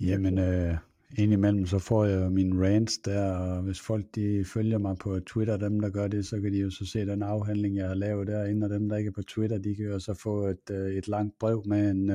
Jamen, 0.00 0.38
øh, 0.38 0.76
indimellem 1.18 1.66
så 1.66 1.78
får 1.78 2.04
jeg 2.04 2.32
min 2.32 2.64
rants 2.64 2.98
der, 2.98 3.34
og 3.36 3.62
hvis 3.62 3.80
folk 3.80 4.04
de 4.14 4.44
følger 4.44 4.78
mig 4.78 4.96
på 4.98 5.20
Twitter, 5.20 5.56
dem 5.56 5.80
der 5.80 5.90
gør 5.90 6.08
det, 6.08 6.26
så 6.26 6.40
kan 6.40 6.52
de 6.52 6.58
jo 6.58 6.70
så 6.70 6.86
se 6.86 7.06
den 7.06 7.22
afhandling, 7.22 7.76
jeg 7.76 7.88
har 7.88 7.94
lavet 7.94 8.26
derinde, 8.26 8.64
og 8.64 8.70
dem 8.70 8.88
der 8.88 8.96
ikke 8.96 9.08
er 9.08 9.12
på 9.12 9.22
Twitter, 9.22 9.58
de 9.58 9.74
kan 9.74 9.84
jo 9.84 9.98
så 9.98 10.14
få 10.14 10.46
et, 10.46 10.70
et 10.70 11.08
langt 11.08 11.38
brev 11.38 11.62
med 11.66 11.90
en, 11.90 12.06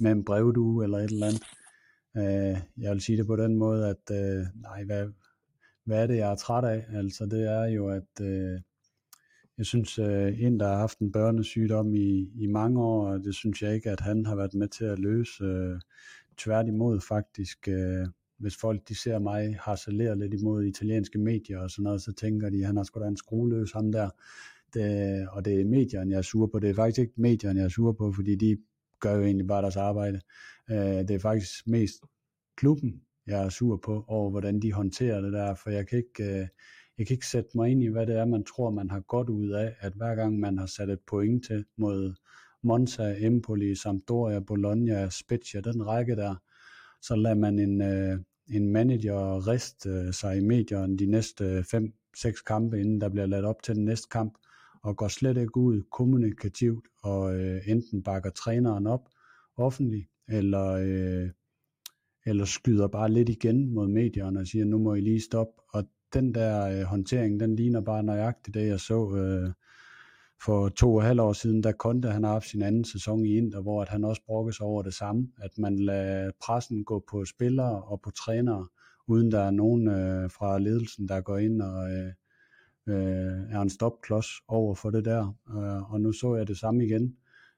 med 0.00 0.12
en 0.12 0.24
brevdue 0.24 0.84
eller 0.84 0.98
et 0.98 1.10
eller 1.10 1.26
andet. 1.26 1.42
Øh, 2.16 2.58
jeg 2.78 2.92
vil 2.92 3.00
sige 3.00 3.18
det 3.18 3.26
på 3.26 3.36
den 3.36 3.56
måde, 3.56 3.88
at 3.88 4.16
øh, 4.16 4.46
nej, 4.54 4.84
hvad, 4.84 5.08
hvad 5.84 6.02
er 6.02 6.06
det, 6.06 6.16
jeg 6.16 6.30
er 6.30 6.36
træt 6.36 6.64
af? 6.64 6.84
Altså 6.94 7.26
det 7.26 7.48
er 7.48 7.64
jo, 7.64 7.88
at 7.88 8.20
øh, 8.20 8.60
jeg 9.60 9.66
synes, 9.66 9.98
øh, 9.98 10.42
en, 10.42 10.60
der 10.60 10.68
har 10.68 10.76
haft 10.76 10.98
en 10.98 11.12
børnesygdom 11.12 11.94
i, 11.94 12.30
i 12.34 12.46
mange 12.46 12.82
år, 12.82 13.08
og 13.08 13.24
det 13.24 13.34
synes 13.34 13.62
jeg 13.62 13.74
ikke, 13.74 13.90
at 13.90 14.00
han 14.00 14.26
har 14.26 14.36
været 14.36 14.54
med 14.54 14.68
til 14.68 14.84
at 14.84 14.98
løse. 14.98 15.44
Øh, 15.44 15.80
tværtimod 16.38 17.00
faktisk, 17.00 17.68
øh, 17.68 18.06
hvis 18.38 18.56
folk 18.56 18.88
de 18.88 18.94
ser 18.94 19.18
mig 19.18 19.56
harcelere 19.60 20.18
lidt 20.18 20.34
imod 20.34 20.64
italienske 20.64 21.18
medier 21.18 21.58
og 21.58 21.70
sådan 21.70 21.82
noget, 21.82 22.02
så 22.02 22.12
tænker 22.12 22.50
de, 22.50 22.56
at 22.56 22.66
han 22.66 22.76
har 22.76 22.84
sgu 22.84 23.00
da 23.00 23.06
en 23.06 23.16
skrueløs 23.16 23.72
ham 23.72 23.92
der. 23.92 24.10
Det, 24.74 25.28
og 25.28 25.44
det 25.44 25.60
er 25.60 25.64
medierne, 25.64 26.10
jeg 26.10 26.18
er 26.18 26.22
sur 26.22 26.46
på. 26.46 26.58
Det 26.58 26.70
er 26.70 26.74
faktisk 26.74 26.98
ikke 26.98 27.12
medierne, 27.16 27.60
jeg 27.60 27.64
er 27.64 27.68
sur 27.68 27.92
på, 27.92 28.12
fordi 28.12 28.36
de 28.36 28.56
gør 29.00 29.14
jo 29.14 29.22
egentlig 29.22 29.46
bare 29.46 29.62
deres 29.62 29.76
arbejde. 29.76 30.20
Øh, 30.70 30.76
det 30.78 31.10
er 31.10 31.18
faktisk 31.18 31.66
mest 31.66 32.04
klubben, 32.56 33.00
jeg 33.26 33.44
er 33.44 33.48
sur 33.48 33.76
på, 33.76 34.04
over 34.08 34.30
hvordan 34.30 34.60
de 34.60 34.72
håndterer 34.72 35.20
det 35.20 35.32
der, 35.32 35.54
for 35.54 35.70
jeg 35.70 35.86
kan 35.86 35.98
ikke, 35.98 36.40
øh, 36.40 36.46
jeg 37.00 37.06
kan 37.06 37.14
ikke 37.14 37.26
sætte 37.26 37.50
mig 37.54 37.70
ind 37.70 37.82
i, 37.82 37.86
hvad 37.86 38.06
det 38.06 38.16
er, 38.16 38.24
man 38.24 38.44
tror, 38.44 38.70
man 38.70 38.90
har 38.90 39.00
godt 39.00 39.28
ud 39.28 39.48
af, 39.48 39.76
at 39.80 39.92
hver 39.92 40.14
gang 40.14 40.38
man 40.38 40.58
har 40.58 40.66
sat 40.66 40.90
et 40.90 41.00
point 41.06 41.44
til 41.44 41.64
mod 41.76 42.14
Monza, 42.62 43.14
Empoli, 43.18 43.74
Sampdoria, 43.74 44.40
Bologna, 44.40 45.08
Spezia, 45.10 45.60
den 45.60 45.86
række 45.86 46.16
der, 46.16 46.34
så 47.02 47.16
lader 47.16 47.34
man 47.34 47.58
en, 47.58 47.82
øh, 47.82 48.18
en 48.50 48.72
manager 48.72 49.48
riste 49.48 49.88
øh, 49.88 50.12
sig 50.12 50.36
i 50.36 50.40
medierne 50.40 50.98
de 50.98 51.06
næste 51.06 51.64
5-6 52.16 52.42
kampe, 52.46 52.80
inden 52.80 53.00
der 53.00 53.08
bliver 53.08 53.26
ladt 53.26 53.44
op 53.44 53.62
til 53.62 53.74
den 53.74 53.84
næste 53.84 54.08
kamp, 54.08 54.38
og 54.82 54.96
går 54.96 55.08
slet 55.08 55.36
ikke 55.36 55.56
ud 55.56 55.82
kommunikativt 55.92 56.88
og 57.02 57.34
øh, 57.34 57.68
enten 57.68 58.02
bakker 58.02 58.30
træneren 58.30 58.86
op 58.86 59.08
offentligt, 59.56 60.08
eller, 60.28 60.66
øh, 60.70 61.30
eller 62.26 62.44
skyder 62.44 62.88
bare 62.88 63.10
lidt 63.10 63.28
igen 63.28 63.74
mod 63.74 63.88
medierne 63.88 64.40
og 64.40 64.46
siger, 64.46 64.64
nu 64.64 64.78
må 64.78 64.94
I 64.94 65.00
lige 65.00 65.20
stoppe. 65.20 65.62
Og 65.72 65.84
den 66.12 66.34
der 66.34 66.66
øh, 66.66 66.82
håndtering, 66.82 67.40
den 67.40 67.56
ligner 67.56 67.80
bare 67.80 68.02
nøjagtigt 68.02 68.54
det, 68.54 68.66
jeg 68.66 68.80
så 68.80 69.16
øh, 69.16 69.52
for 70.44 70.68
to 70.68 70.94
og 70.94 71.00
et 71.00 71.06
halvt 71.06 71.20
år 71.20 71.32
siden, 71.32 71.62
da 71.62 71.72
Konte 71.72 72.08
han 72.08 72.24
har 72.24 72.32
haft 72.32 72.48
sin 72.48 72.62
anden 72.62 72.84
sæson 72.84 73.26
i 73.26 73.36
Inter, 73.36 73.60
hvor 73.60 73.82
at 73.82 73.88
han 73.88 74.04
også 74.04 74.22
brokkes 74.26 74.60
over 74.60 74.82
det 74.82 74.94
samme, 74.94 75.28
at 75.38 75.50
man 75.58 75.78
lader 75.78 76.30
pressen 76.42 76.84
gå 76.84 77.04
på 77.10 77.24
spillere 77.24 77.82
og 77.82 78.00
på 78.00 78.10
trænere, 78.10 78.66
uden 79.06 79.32
der 79.32 79.40
er 79.40 79.50
nogen 79.50 79.88
øh, 79.88 80.30
fra 80.30 80.58
ledelsen, 80.58 81.08
der 81.08 81.20
går 81.20 81.38
ind 81.38 81.62
og 81.62 81.92
øh, 81.92 82.12
øh, 82.88 83.52
er 83.52 83.60
en 83.60 83.70
stopklods 83.70 84.26
over 84.48 84.74
for 84.74 84.90
det 84.90 85.04
der. 85.04 85.36
Øh, 85.50 85.92
og 85.92 86.00
nu 86.00 86.12
så 86.12 86.36
jeg 86.36 86.48
det 86.48 86.58
samme 86.58 86.84
igen, 86.84 87.16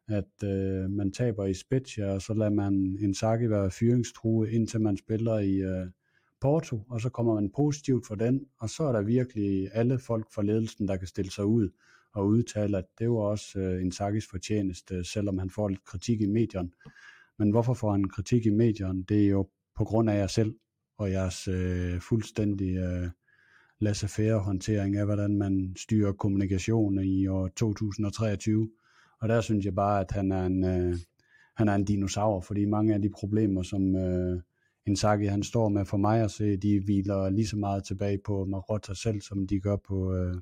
at 0.08 0.44
øh, 0.44 0.90
man 0.90 1.12
taber 1.12 1.44
i 1.46 1.54
Spezia, 1.54 2.14
og 2.14 2.22
så 2.22 2.34
lader 2.34 2.50
man 2.50 2.96
en 3.00 3.14
Saki 3.14 3.50
være 3.50 3.70
fyringstrue, 3.70 4.50
indtil 4.50 4.80
man 4.80 4.96
spiller 4.96 5.38
i 5.38 5.54
øh, 5.54 5.86
Porto, 6.42 6.84
og 6.88 7.00
så 7.00 7.08
kommer 7.08 7.34
man 7.34 7.50
positivt 7.56 8.06
for 8.06 8.14
den, 8.14 8.46
og 8.58 8.70
så 8.70 8.84
er 8.84 8.92
der 8.92 9.02
virkelig 9.02 9.68
alle 9.72 9.98
folk 9.98 10.26
fra 10.34 10.42
ledelsen, 10.42 10.88
der 10.88 10.96
kan 10.96 11.06
stille 11.06 11.30
sig 11.30 11.44
ud 11.44 11.68
og 12.14 12.26
udtale, 12.26 12.78
at 12.78 12.84
det 12.98 13.10
var 13.10 13.16
også 13.16 13.58
øh, 13.58 13.82
en 13.82 13.92
Sakis 13.92 14.26
fortjeneste, 14.30 15.04
selvom 15.04 15.38
han 15.38 15.50
får 15.50 15.68
lidt 15.68 15.84
kritik 15.84 16.20
i 16.20 16.26
medierne. 16.26 16.70
Men 17.38 17.50
hvorfor 17.50 17.74
får 17.74 17.92
han 17.92 18.08
kritik 18.08 18.46
i 18.46 18.50
medierne? 18.50 19.04
Det 19.08 19.24
er 19.24 19.28
jo 19.28 19.48
på 19.76 19.84
grund 19.84 20.10
af 20.10 20.16
jer 20.16 20.26
selv 20.26 20.54
og 20.98 21.10
jeres 21.10 21.48
øh, 21.48 22.00
fuldstændig 22.00 22.76
øh, 22.76 23.08
laissez-faire 23.78 24.38
håndtering 24.38 24.96
af, 24.96 25.04
hvordan 25.04 25.38
man 25.38 25.74
styrer 25.78 26.12
kommunikation 26.12 27.04
i 27.04 27.26
år 27.26 27.48
2023. 27.48 28.70
Og 29.20 29.28
der 29.28 29.40
synes 29.40 29.64
jeg 29.64 29.74
bare, 29.74 30.00
at 30.00 30.10
han 30.10 30.32
er 30.32 30.46
en, 30.46 30.64
øh, 30.64 30.96
han 31.56 31.68
er 31.68 31.74
en 31.74 31.84
dinosaur, 31.84 32.40
fordi 32.40 32.64
mange 32.64 32.94
af 32.94 33.02
de 33.02 33.10
problemer, 33.10 33.62
som 33.62 33.96
øh, 33.96 34.40
Inzaghi 34.86 35.26
han 35.26 35.42
står 35.42 35.68
med 35.68 35.84
for 35.84 35.96
mig 35.96 36.22
at 36.22 36.30
se, 36.30 36.56
de 36.56 36.80
hviler 36.84 37.30
lige 37.30 37.46
så 37.46 37.56
meget 37.56 37.84
tilbage 37.84 38.18
på 38.24 38.44
Marotta 38.44 38.94
selv, 38.94 39.20
som 39.20 39.46
de 39.46 39.60
gør 39.60 39.76
på, 39.76 40.14
øh, 40.14 40.34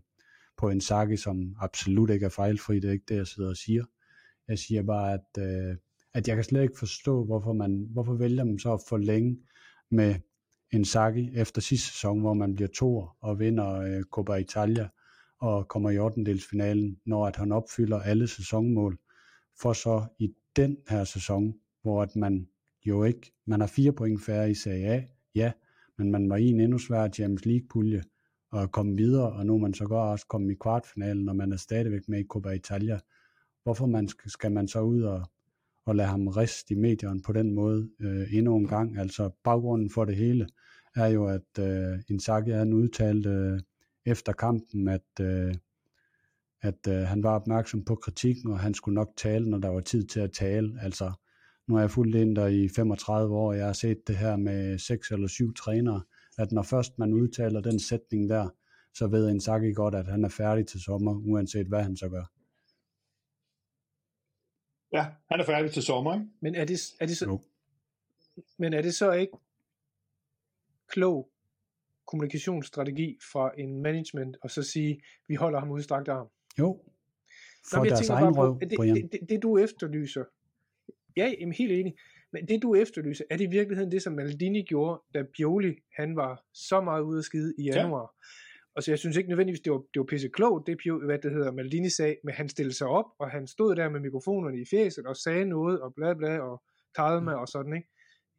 på 0.57 0.69
Inzaghi, 0.69 1.17
som 1.17 1.57
absolut 1.61 2.11
ikke 2.11 2.27
er 2.27 2.31
fejlfri. 2.31 2.81
Det 2.81 2.89
er 2.89 2.93
ikke 2.93 3.05
det, 3.09 3.17
jeg 3.17 3.27
sidder 3.27 3.51
og 3.51 3.57
siger. 3.57 3.85
Jeg 4.49 4.59
siger 4.59 4.83
bare, 4.83 5.13
at, 5.13 5.43
øh, 5.43 5.77
at 6.15 6.29
jeg 6.29 6.37
kan 6.37 6.45
slet 6.45 6.63
ikke 6.63 6.79
forstå, 6.79 7.25
hvorfor 7.25 7.53
man 7.53 7.89
hvorfor 7.93 8.15
vælger 8.15 8.45
man 8.45 8.59
så 8.59 8.73
at 8.73 8.81
forlænge 8.89 9.39
med 9.91 10.15
Inzaghi 10.73 11.31
efter 11.35 11.61
sidste 11.61 11.89
sæson, 11.89 12.21
hvor 12.21 12.35
man 12.35 12.55
bliver 12.55 12.69
to 12.69 13.07
og 13.21 13.39
vinder 13.39 13.73
øh, 13.73 14.03
Coppa 14.03 14.35
Italia 14.35 14.89
og 15.41 15.69
kommer 15.69 15.91
i 15.91 15.99
8. 15.99 16.97
når 17.07 17.27
at 17.27 17.37
han 17.37 17.53
opfylder 17.53 18.01
alle 18.01 18.29
sæsonmål, 18.29 18.99
for 19.61 19.73
så 19.73 20.05
i 20.19 20.35
den 20.57 20.77
her 20.89 21.05
sæson, 21.05 21.55
hvor 21.83 22.03
at 22.03 22.17
man 22.17 22.49
jo 22.87 23.05
ikke, 23.05 23.33
man 23.47 23.61
har 23.61 23.67
fire 23.67 23.93
point 23.93 24.23
færre 24.23 24.51
i 24.51 24.55
Serie 24.55 24.87
A, 24.87 25.03
ja, 25.35 25.53
men 25.99 26.11
man 26.11 26.31
var 26.31 26.37
i 26.37 26.47
en 26.47 26.61
endnu 26.61 26.79
sværere 26.79 27.13
Champions 27.13 27.47
League-pulje 27.47 28.03
og 28.53 28.73
komme 28.73 28.97
videre, 28.97 29.33
og 29.33 29.47
nu 29.47 29.55
er 29.55 29.59
man 29.59 29.75
så 29.75 29.85
godt 29.85 30.11
også 30.11 30.27
kommet 30.27 30.53
i 30.53 30.57
kvartfinalen, 30.61 31.29
og 31.29 31.37
man 31.37 31.53
er 31.53 31.57
stadigvæk 31.57 32.09
med 32.09 32.21
i 32.21 32.27
Copa 32.29 32.51
Italia. 32.51 32.99
Hvorfor 33.63 33.87
man 33.87 34.09
skal, 34.09 34.31
skal 34.31 34.53
man 34.53 34.69
så 34.69 34.81
ud 34.81 35.03
og, 35.03 35.23
og 35.87 35.97
lade 35.97 36.09
ham 36.09 36.29
riste 36.29 36.75
i 36.75 36.77
medierne 36.77 37.23
på 37.27 37.33
den 37.33 37.55
måde 37.55 37.91
øh, 38.01 38.35
endnu 38.35 38.57
en 38.57 38.67
gang? 38.67 38.99
Altså 38.99 39.31
baggrunden 39.45 39.91
for 39.91 40.05
det 40.05 40.17
hele 40.17 40.47
er 40.97 41.07
jo, 41.07 41.27
at 41.27 41.59
øh, 41.59 41.99
Inzaghi 42.09 42.51
han 42.51 42.73
udtalte 42.73 43.29
øh, 43.29 43.61
efter 44.07 44.33
kampen, 44.33 44.89
at, 44.89 45.21
øh, 45.21 45.55
at 46.63 46.87
øh, 46.89 46.95
han 46.95 47.23
var 47.23 47.35
opmærksom 47.35 47.85
på 47.85 47.95
kritikken, 47.95 48.51
og 48.51 48.59
han 48.59 48.75
skulle 48.75 48.95
nok 48.95 49.13
tale, 49.17 49.51
når 49.51 49.59
der 49.59 49.69
var 49.69 49.81
tid 49.81 50.05
til 50.05 50.21
at 50.21 50.33
tale. 50.33 50.79
Altså, 50.83 51.13
nu 51.71 51.77
har 51.77 51.83
jeg 51.83 51.91
fulgt 51.91 52.17
ind 52.17 52.37
der 52.37 52.47
i 52.47 52.69
35 52.69 53.35
år, 53.35 53.49
og 53.49 53.57
jeg 53.57 53.67
har 53.67 53.73
set 53.73 54.07
det 54.07 54.17
her 54.17 54.37
med 54.37 54.79
seks 54.79 55.11
eller 55.11 55.29
syv 55.29 55.55
trænere, 55.55 56.03
at 56.39 56.53
når 56.53 56.63
først 56.63 56.99
man 56.99 57.13
udtaler 57.13 57.61
den 57.61 57.81
sætning 57.81 58.29
der, 58.29 58.49
så 58.95 59.07
ved 59.07 59.31
Inzaghi 59.31 59.73
godt, 59.73 59.95
at 59.95 60.07
han 60.07 60.25
er 60.25 60.29
færdig 60.29 60.67
til 60.67 60.81
sommer, 60.81 61.15
uanset 61.15 61.67
hvad 61.67 61.83
han 61.83 61.97
så 61.97 62.09
gør. 62.09 62.25
Ja, 64.93 65.07
han 65.31 65.41
er 65.41 65.45
færdig 65.45 65.73
til 65.73 65.83
sommer, 65.83 66.15
ikke? 66.15 66.27
Men 66.41 66.55
er 66.55 66.65
det, 66.65 66.81
er 67.01 67.07
det 67.07 67.17
så, 67.17 67.25
Jo. 67.25 67.41
men 68.59 68.73
er 68.73 68.83
det 68.83 68.95
så 68.95 69.13
ikke 69.13 69.33
klog 70.89 71.31
kommunikationsstrategi 72.07 73.19
fra 73.33 73.51
en 73.59 73.83
management, 73.83 74.37
og 74.43 74.51
så 74.51 74.63
sige, 74.63 75.03
vi 75.29 75.35
holder 75.35 75.59
ham 75.59 75.71
udstrakt 75.71 76.09
arm? 76.09 76.29
Jo, 76.59 76.83
for 77.71 77.77
Nå, 77.77 77.85
deres 77.85 77.99
tænker 78.01 78.15
egen 78.15 78.35
bare 78.35 78.45
røv, 78.45 78.55
på, 78.55 78.61
det, 78.61 78.71
det, 78.71 79.13
det, 79.13 79.29
det 79.29 79.43
du 79.43 79.59
efterlyser, 79.59 80.25
ja, 81.17 81.33
jamen 81.41 81.53
helt 81.53 81.73
enig, 81.73 81.95
men 82.33 82.49
det 82.49 82.63
du 82.63 82.75
efterlyser, 82.75 83.25
er 83.31 83.37
det 83.37 83.45
i 83.45 83.51
virkeligheden 83.51 83.93
det, 83.93 84.03
som 84.03 84.13
Maldini 84.13 84.63
gjorde, 84.63 85.03
da 85.15 85.23
Pioli, 85.37 85.75
han 85.97 86.17
var 86.17 86.43
så 86.55 86.81
meget 86.81 87.03
ude 87.03 87.19
at 87.19 87.25
skide 87.25 87.55
i 87.59 87.63
Ja. 87.65 87.77
januar. 87.77 88.01
Ja. 88.01 88.27
Og 88.75 88.83
så 88.83 88.91
jeg 88.91 88.99
synes 88.99 89.17
ikke 89.17 89.29
nødvendigvis, 89.29 89.61
det 89.61 89.73
var, 89.73 89.79
det 89.79 90.01
var 90.01 90.05
pisse 90.05 90.29
klogt, 90.29 90.67
det 90.67 90.79
Pioli, 90.79 91.07
hvad 91.07 91.19
det 91.19 91.33
hedder, 91.33 91.53
Maldini 91.53 91.91
sagde, 91.91 92.17
men 92.25 92.35
han 92.35 92.49
stillede 92.49 92.75
sig 92.77 92.87
op, 92.87 93.05
og 93.19 93.31
han 93.31 93.47
stod 93.47 93.77
der 93.77 93.89
med 93.89 94.01
mikrofonerne 94.01 94.61
i 94.61 94.65
fjeset, 94.71 95.07
og 95.07 95.17
sagde 95.17 95.45
noget, 95.45 95.81
og 95.81 95.95
bla 95.95 96.15
bla, 96.15 96.39
og 96.39 96.63
Kalma 96.97 97.33
og 97.33 97.49
sådan, 97.49 97.73
ikke? 97.77 97.89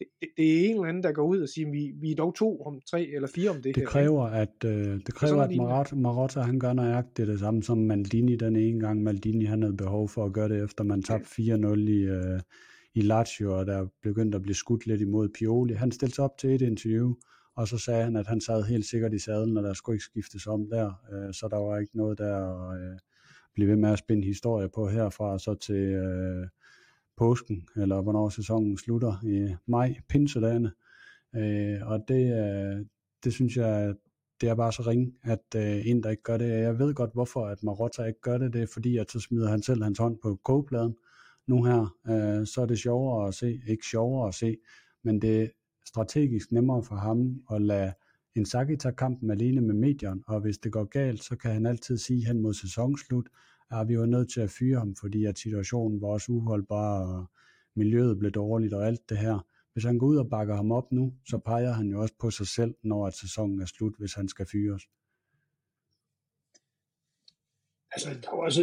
Det, 0.01 0.07
det, 0.21 0.29
det 0.37 0.65
er 0.65 0.69
en 0.69 0.75
eller 0.75 0.87
anden, 0.87 1.03
der 1.03 1.11
går 1.11 1.23
ud 1.23 1.41
og 1.41 1.49
siger, 1.49 1.71
vi, 1.71 1.91
vi 2.01 2.11
er 2.11 2.15
dog 2.15 2.35
to 2.35 2.61
om 2.61 2.81
tre 2.91 3.07
eller 3.15 3.27
fire 3.27 3.49
om 3.49 3.55
det, 3.55 3.65
Det 3.65 3.77
her. 3.77 3.85
kræver, 3.85 4.23
at, 4.23 4.55
øh, 4.65 4.99
det 5.05 5.13
kræver, 5.13 5.41
at 5.41 5.49
det 5.49 5.97
Marotta, 5.97 6.39
han 6.39 6.59
gør 6.59 6.73
nøjagtigt 6.73 7.27
det 7.27 7.39
samme 7.39 7.63
som 7.63 7.77
Maldini 7.77 8.35
den 8.35 8.55
ene 8.55 8.79
gang. 8.79 9.03
Maldini 9.03 9.45
han 9.45 9.61
havde 9.61 9.77
behov 9.77 10.09
for 10.09 10.25
at 10.25 10.33
gøre 10.33 10.49
det, 10.49 10.63
efter 10.63 10.83
man 10.83 11.03
tabte 11.03 11.27
4-0 11.27 11.89
i, 11.89 12.01
øh, 12.01 12.39
i 12.93 13.01
Lazio, 13.01 13.59
og 13.59 13.65
der 13.65 13.87
begyndte 14.03 14.35
at 14.35 14.41
blive 14.41 14.55
skudt 14.55 14.87
lidt 14.87 15.01
imod 15.01 15.29
Pioli. 15.29 15.73
Han 15.73 15.91
stillede 15.91 16.15
sig 16.15 16.23
op 16.23 16.37
til 16.37 16.49
et 16.55 16.61
interview, 16.61 17.13
og 17.55 17.67
så 17.67 17.77
sagde 17.77 18.03
han, 18.03 18.15
at 18.15 18.27
han 18.27 18.41
sad 18.41 18.63
helt 18.63 18.85
sikkert 18.85 19.13
i 19.13 19.19
sadlen, 19.19 19.57
og 19.57 19.63
der 19.63 19.73
skulle 19.73 19.95
ikke 19.95 20.05
skiftes 20.05 20.47
om 20.47 20.67
der, 20.69 20.87
øh, 21.13 21.33
så 21.33 21.47
der 21.51 21.57
var 21.57 21.77
ikke 21.77 21.97
noget 21.97 22.17
der 22.17 22.69
at 22.69 22.81
øh, 22.81 22.97
blive 23.53 23.69
ved 23.69 23.75
med 23.75 23.89
at 23.89 23.99
spænde 23.99 24.27
historie 24.27 24.69
på 24.69 24.89
herfra, 24.89 25.39
så 25.39 25.53
til 25.53 25.75
øh, 25.75 26.47
påsken, 27.17 27.67
eller 27.75 28.01
hvornår 28.01 28.29
sæsonen 28.29 28.77
slutter 28.77 29.23
i 29.23 29.55
maj, 29.65 29.95
pinsedagene. 30.09 30.71
Øh, 31.35 31.77
og 31.83 32.03
det, 32.07 32.23
øh, 32.43 32.85
det 33.23 33.33
synes 33.33 33.57
jeg, 33.57 33.93
det 34.41 34.49
er 34.49 34.55
bare 34.55 34.73
så 34.73 34.81
ringe, 34.81 35.13
at 35.23 35.55
øh, 35.55 35.87
en, 35.87 36.03
der 36.03 36.09
ikke 36.09 36.23
gør 36.23 36.37
det. 36.37 36.49
Jeg 36.49 36.79
ved 36.79 36.93
godt, 36.93 37.13
hvorfor 37.13 37.45
at 37.45 37.63
Marotta 37.63 38.03
ikke 38.03 38.21
gør 38.21 38.37
det. 38.37 38.53
Det 38.53 38.61
er 38.61 38.67
fordi, 38.73 38.97
at 38.97 39.11
så 39.11 39.19
smider 39.19 39.49
han 39.49 39.63
selv 39.63 39.83
hans 39.83 39.99
hånd 39.99 40.17
på 40.23 40.39
kogepladen. 40.43 40.95
Nu 41.47 41.63
her, 41.63 41.95
øh, 42.07 42.47
så 42.47 42.61
er 42.61 42.65
det 42.65 42.79
sjovere 42.79 43.27
at 43.27 43.33
se. 43.33 43.61
Ikke 43.67 43.85
sjovere 43.85 44.27
at 44.27 44.35
se, 44.35 44.57
men 45.03 45.21
det 45.21 45.41
er 45.41 45.47
strategisk 45.85 46.51
nemmere 46.51 46.83
for 46.83 46.95
ham 46.95 47.41
at 47.51 47.61
lade 47.61 47.93
Inzaghi 48.35 48.75
tage 48.75 48.95
kampen 48.95 49.31
alene 49.31 49.61
med 49.61 49.75
medierne, 49.75 50.21
og 50.27 50.41
hvis 50.41 50.57
det 50.57 50.71
går 50.71 50.83
galt, 50.83 51.23
så 51.23 51.35
kan 51.35 51.51
han 51.51 51.65
altid 51.65 51.97
sige 51.97 52.25
hen 52.27 52.41
mod 52.41 52.53
sæsonslut, 52.53 53.29
at 53.79 53.87
vi 53.87 53.99
var 53.99 54.05
nødt 54.05 54.31
til 54.31 54.41
at 54.41 54.49
fyre 54.49 54.79
ham, 54.79 54.95
fordi 54.95 55.25
at 55.25 55.39
situationen 55.39 56.01
var 56.01 56.07
også 56.07 56.31
uholdbar, 56.31 57.01
og 57.07 57.25
miljøet 57.75 58.19
blev 58.19 58.31
dårligt 58.31 58.73
og 58.73 58.87
alt 58.87 59.09
det 59.09 59.17
her. 59.17 59.45
Hvis 59.73 59.83
han 59.83 59.97
går 59.97 60.07
ud 60.07 60.17
og 60.17 60.29
bakker 60.29 60.55
ham 60.55 60.71
op 60.71 60.91
nu, 60.91 61.13
så 61.29 61.37
peger 61.37 61.71
han 61.71 61.87
jo 61.87 62.01
også 62.01 62.13
på 62.19 62.31
sig 62.31 62.47
selv, 62.47 62.75
når 62.83 63.07
at 63.07 63.13
sæsonen 63.13 63.61
er 63.61 63.65
slut, 63.65 63.93
hvis 63.97 64.13
han 64.13 64.27
skal 64.27 64.45
fyres. 64.51 64.83
Altså, 67.91 68.09
der 68.09 68.35
var 68.35 68.43
også, 68.43 68.61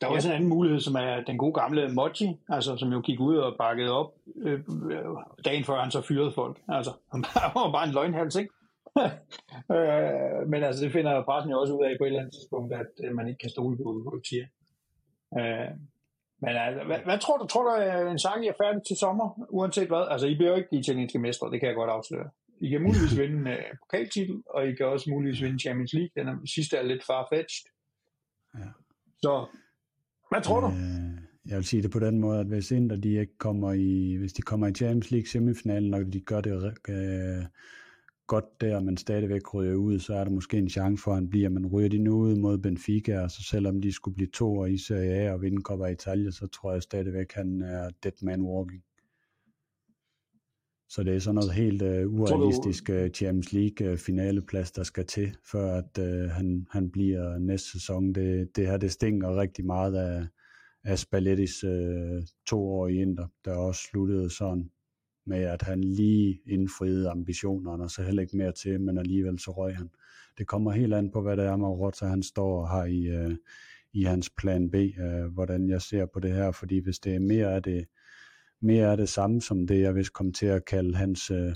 der 0.00 0.06
var 0.06 0.14
også 0.14 0.28
en 0.28 0.34
anden 0.34 0.48
mulighed, 0.48 0.80
som 0.80 0.94
er 0.94 1.24
den 1.24 1.38
gode 1.38 1.52
gamle 1.52 1.92
Mochi, 1.94 2.36
altså, 2.48 2.76
som 2.76 2.92
jo 2.92 3.00
gik 3.00 3.20
ud 3.20 3.36
og 3.36 3.54
bakkede 3.58 3.90
op 3.90 4.14
øh, 4.36 4.60
øh 4.90 5.04
dagen 5.44 5.64
før 5.64 5.80
han 5.80 5.90
så 5.90 6.00
fyrede 6.00 6.32
folk. 6.32 6.60
Altså, 6.68 6.92
han 7.12 7.24
var 7.54 7.72
bare 7.72 7.88
en 7.88 7.94
løgnhals, 7.94 8.36
ikke? 8.36 8.50
øh, 9.74 10.48
men 10.50 10.60
altså, 10.62 10.84
det 10.84 10.92
finder 10.92 11.24
pressen 11.24 11.50
jo 11.50 11.60
også 11.60 11.74
ud 11.74 11.84
af 11.84 11.94
på 11.98 12.04
et 12.04 12.08
eller 12.08 12.20
andet 12.20 12.34
tidspunkt, 12.34 12.74
at 12.74 12.92
øh, 13.04 13.14
man 13.14 13.28
ikke 13.28 13.38
kan 13.38 13.50
stole 13.50 13.76
på, 13.76 13.88
på 14.04 14.20
Tia. 14.28 14.46
Øh, 15.40 15.70
men 16.42 16.52
altså, 16.66 16.84
hvad, 16.86 16.98
hvad 17.04 17.18
tror 17.18 17.36
du? 17.38 17.46
Tror 17.46 17.62
du, 17.64 17.70
at 17.82 18.10
en 18.12 18.18
sang 18.18 18.46
er 18.46 18.60
færdig 18.62 18.82
til 18.88 18.96
sommer, 18.96 19.46
uanset 19.48 19.88
hvad? 19.88 20.04
Altså, 20.10 20.26
I 20.26 20.34
bliver 20.34 20.50
jo 20.50 20.56
ikke 20.56 20.68
de 20.72 20.78
italienske 20.78 21.18
mestre, 21.18 21.50
det 21.50 21.60
kan 21.60 21.68
jeg 21.68 21.76
godt 21.76 21.90
afsløre. 21.90 22.30
I 22.60 22.68
kan 22.68 22.82
muligvis 22.82 23.18
vinde 23.20 23.36
en 23.36 23.46
uh, 23.46 23.78
pokaltitel, 23.82 24.42
og 24.54 24.68
I 24.68 24.74
kan 24.74 24.86
også 24.86 25.10
muligvis 25.10 25.42
vinde 25.42 25.58
Champions 25.58 25.92
League. 25.92 26.12
Den 26.16 26.28
er, 26.28 26.36
sidste 26.56 26.76
er 26.76 26.82
lidt 26.82 27.04
farfetched. 27.06 27.70
Ja. 28.58 28.70
Så, 29.22 29.46
hvad 30.30 30.42
tror 30.42 30.60
du? 30.60 30.66
Øh, 30.66 31.18
jeg 31.48 31.56
vil 31.56 31.64
sige 31.64 31.82
det 31.82 31.90
på 31.90 31.98
den 31.98 32.20
måde, 32.20 32.40
at 32.40 32.46
hvis 32.46 32.70
Inter 32.70 32.96
de 32.96 33.20
ikke 33.20 33.38
kommer 33.38 33.72
i, 33.72 34.16
hvis 34.16 34.32
de 34.32 34.42
kommer 34.42 34.66
i 34.66 34.72
Champions 34.72 35.10
League 35.10 35.26
semifinalen, 35.26 35.94
og 35.94 36.12
de 36.12 36.20
gør 36.20 36.40
det 36.40 36.74
øh, 36.88 37.44
godt 38.28 38.60
der, 38.60 38.80
men 38.80 38.96
stadigvæk 38.96 39.54
ryger 39.54 39.74
ud, 39.74 39.98
så 39.98 40.14
er 40.14 40.24
der 40.24 40.30
måske 40.30 40.58
en 40.58 40.68
chance 40.68 41.02
for, 41.02 41.10
at 41.10 41.16
han 41.16 41.30
bliver. 41.30 41.48
Men 41.48 41.66
ryger 41.66 41.88
de 41.88 41.98
nu 41.98 42.16
ud 42.16 42.36
mod 42.36 42.58
Benfica, 42.58 43.20
og 43.20 43.30
så 43.30 43.42
selvom 43.42 43.80
de 43.80 43.92
skulle 43.92 44.14
blive 44.14 44.30
to 44.34 44.64
i 44.64 44.78
Serie 44.78 45.12
A 45.12 45.32
og 45.32 45.42
vinde 45.42 45.62
Coppa 45.62 45.86
Italia, 45.86 46.30
så 46.30 46.46
tror 46.46 46.72
jeg 46.72 46.82
stadigvæk, 46.82 47.32
han 47.32 47.62
er 47.62 47.90
dead 48.02 48.12
man 48.22 48.42
walking. 48.42 48.82
Så 50.90 51.02
det 51.02 51.14
er 51.14 51.18
sådan 51.18 51.34
noget 51.34 51.52
helt 51.52 51.82
uh, 51.82 52.20
urealistisk 52.20 52.90
uh, 52.92 53.08
Champions 53.08 53.52
League 53.52 53.92
uh, 53.92 53.98
finaleplads, 53.98 54.72
der 54.72 54.82
skal 54.82 55.06
til, 55.06 55.36
før 55.52 55.74
at 55.74 55.98
uh, 55.98 56.30
han, 56.30 56.66
han 56.70 56.90
bliver 56.90 57.38
næste 57.38 57.70
sæson. 57.70 58.12
Det, 58.12 58.56
det 58.56 58.66
her, 58.66 58.76
det 58.76 58.92
stinker 58.92 59.40
rigtig 59.40 59.66
meget 59.66 59.94
af, 59.94 60.26
af 60.84 60.98
Spallettis 60.98 61.64
uh, 61.64 62.22
to 62.46 62.68
år 62.68 62.88
i 62.88 62.94
Inter, 62.94 63.26
der 63.44 63.54
også 63.54 63.82
sluttede 63.90 64.30
sådan 64.30 64.70
med, 65.28 65.42
at 65.42 65.62
han 65.62 65.84
lige 65.84 66.40
indfriede 66.46 67.10
ambitionerne, 67.10 67.84
og 67.84 67.90
så 67.90 68.02
heller 68.02 68.22
ikke 68.22 68.36
mere 68.36 68.52
til, 68.52 68.80
men 68.80 68.98
alligevel 68.98 69.38
så 69.38 69.50
røg 69.50 69.76
han. 69.76 69.90
Det 70.38 70.46
kommer 70.46 70.70
helt 70.72 70.94
an 70.94 71.10
på, 71.10 71.22
hvad 71.22 71.36
det 71.36 71.44
er, 71.44 71.56
Marotta 71.56 72.06
han 72.06 72.22
står 72.22 72.60
og 72.60 72.68
har 72.68 72.84
i, 72.84 73.06
øh, 73.06 73.36
i 73.92 74.02
hans 74.02 74.30
plan 74.38 74.70
B, 74.70 74.74
øh, 74.74 75.24
hvordan 75.34 75.68
jeg 75.68 75.82
ser 75.82 76.06
på 76.06 76.20
det 76.20 76.32
her, 76.32 76.50
fordi 76.50 76.78
hvis 76.78 76.98
det 76.98 77.14
er 77.14 77.20
mere 77.20 77.54
af 77.54 77.62
det, 77.62 77.86
mere 78.62 78.90
af 78.90 78.96
det 78.96 79.08
samme 79.08 79.40
som 79.40 79.66
det, 79.66 79.80
jeg 79.80 79.94
vil 79.94 80.08
komme 80.08 80.32
til 80.32 80.46
at 80.46 80.64
kalde 80.64 80.96
hans 80.96 81.30
øh, 81.30 81.54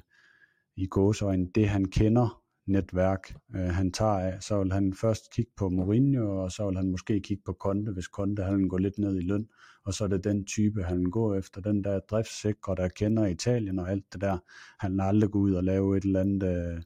i 0.77 0.87
gåsøjne, 0.87 1.49
det 1.55 1.69
han 1.69 1.85
kender 1.85 2.42
netværk, 2.67 3.35
øh, 3.57 3.69
han 3.69 3.93
tager 3.93 4.19
af, 4.19 4.43
så 4.43 4.59
vil 4.63 4.73
han 4.73 4.95
først 4.95 5.33
kigge 5.33 5.53
på 5.57 5.69
Mourinho, 5.69 6.43
og 6.43 6.53
så 6.53 6.67
vil 6.67 6.77
han 6.77 6.91
måske 6.91 7.21
kigge 7.21 7.43
på 7.47 7.53
Conte, 7.53 7.93
hvis 7.93 8.05
Conte 8.05 8.43
han 8.43 8.69
går 8.69 8.79
lidt 8.79 8.99
ned 8.99 9.19
i 9.19 9.23
løn, 9.23 9.49
og 9.85 9.95
så 9.95 10.05
er 10.05 10.09
det 10.09 10.25
den 10.25 10.45
type, 10.45 10.83
han 10.83 11.05
går 11.05 11.35
efter, 11.35 11.61
den 11.61 11.85
der 11.85 12.01
driftssikre, 12.01 12.75
der 12.75 12.89
kender 12.89 13.27
Italien 13.27 13.79
og 13.79 13.91
alt 13.91 14.13
det 14.13 14.21
der. 14.21 14.39
Han 14.79 14.99
har 14.99 15.09
aldrig 15.09 15.31
gå 15.31 15.39
ud 15.39 15.53
og 15.53 15.65
lave 15.65 15.97
et 15.97 16.05
eller 16.05 16.21
andet 16.21 16.43
øh, 16.43 16.83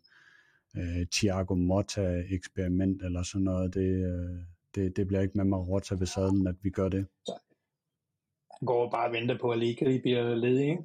øh, 0.76 1.06
Thiago 1.12 1.54
Motta-eksperiment 1.54 3.02
eller 3.02 3.22
sådan 3.22 3.44
noget. 3.44 3.74
Det, 3.74 4.06
øh, 4.06 4.38
det, 4.74 4.96
det 4.96 5.06
bliver 5.06 5.20
ikke 5.20 5.38
med 5.38 5.44
Marotta 5.44 5.94
ved 5.94 6.06
sadlen, 6.06 6.46
at 6.46 6.56
vi 6.62 6.70
gør 6.70 6.88
det. 6.88 7.06
Han 8.50 8.66
går 8.66 8.90
bare 8.90 9.08
og 9.08 9.12
venter 9.12 9.38
på, 9.38 9.50
at 9.50 9.54
Allegri 9.54 10.00
bliver 10.00 10.34
ledig, 10.34 10.70
ikke? 10.70 10.82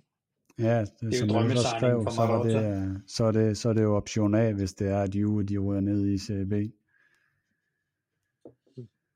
Ja, 0.59 0.79
det, 0.79 0.89
Det 1.01 1.15
er 1.15 1.19
jo 1.19 1.27
som 1.27 1.49
jeg 1.49 1.57
så 1.57 1.67
skrev, 1.77 2.07
så, 2.09 2.25
var 2.25 2.43
det, 2.43 3.01
så, 3.07 3.23
er 3.23 3.31
det, 3.31 3.57
så 3.57 3.69
er 3.69 3.73
det 3.73 3.83
jo 3.83 3.95
option 3.95 4.35
A, 4.35 4.51
hvis 4.51 4.73
det 4.73 4.87
er, 4.87 5.01
at 5.01 5.15
Juve 5.15 5.43
de 5.43 5.57
ryger 5.57 5.81
ned 5.81 6.07
i 6.07 6.17
CB. 6.17 6.73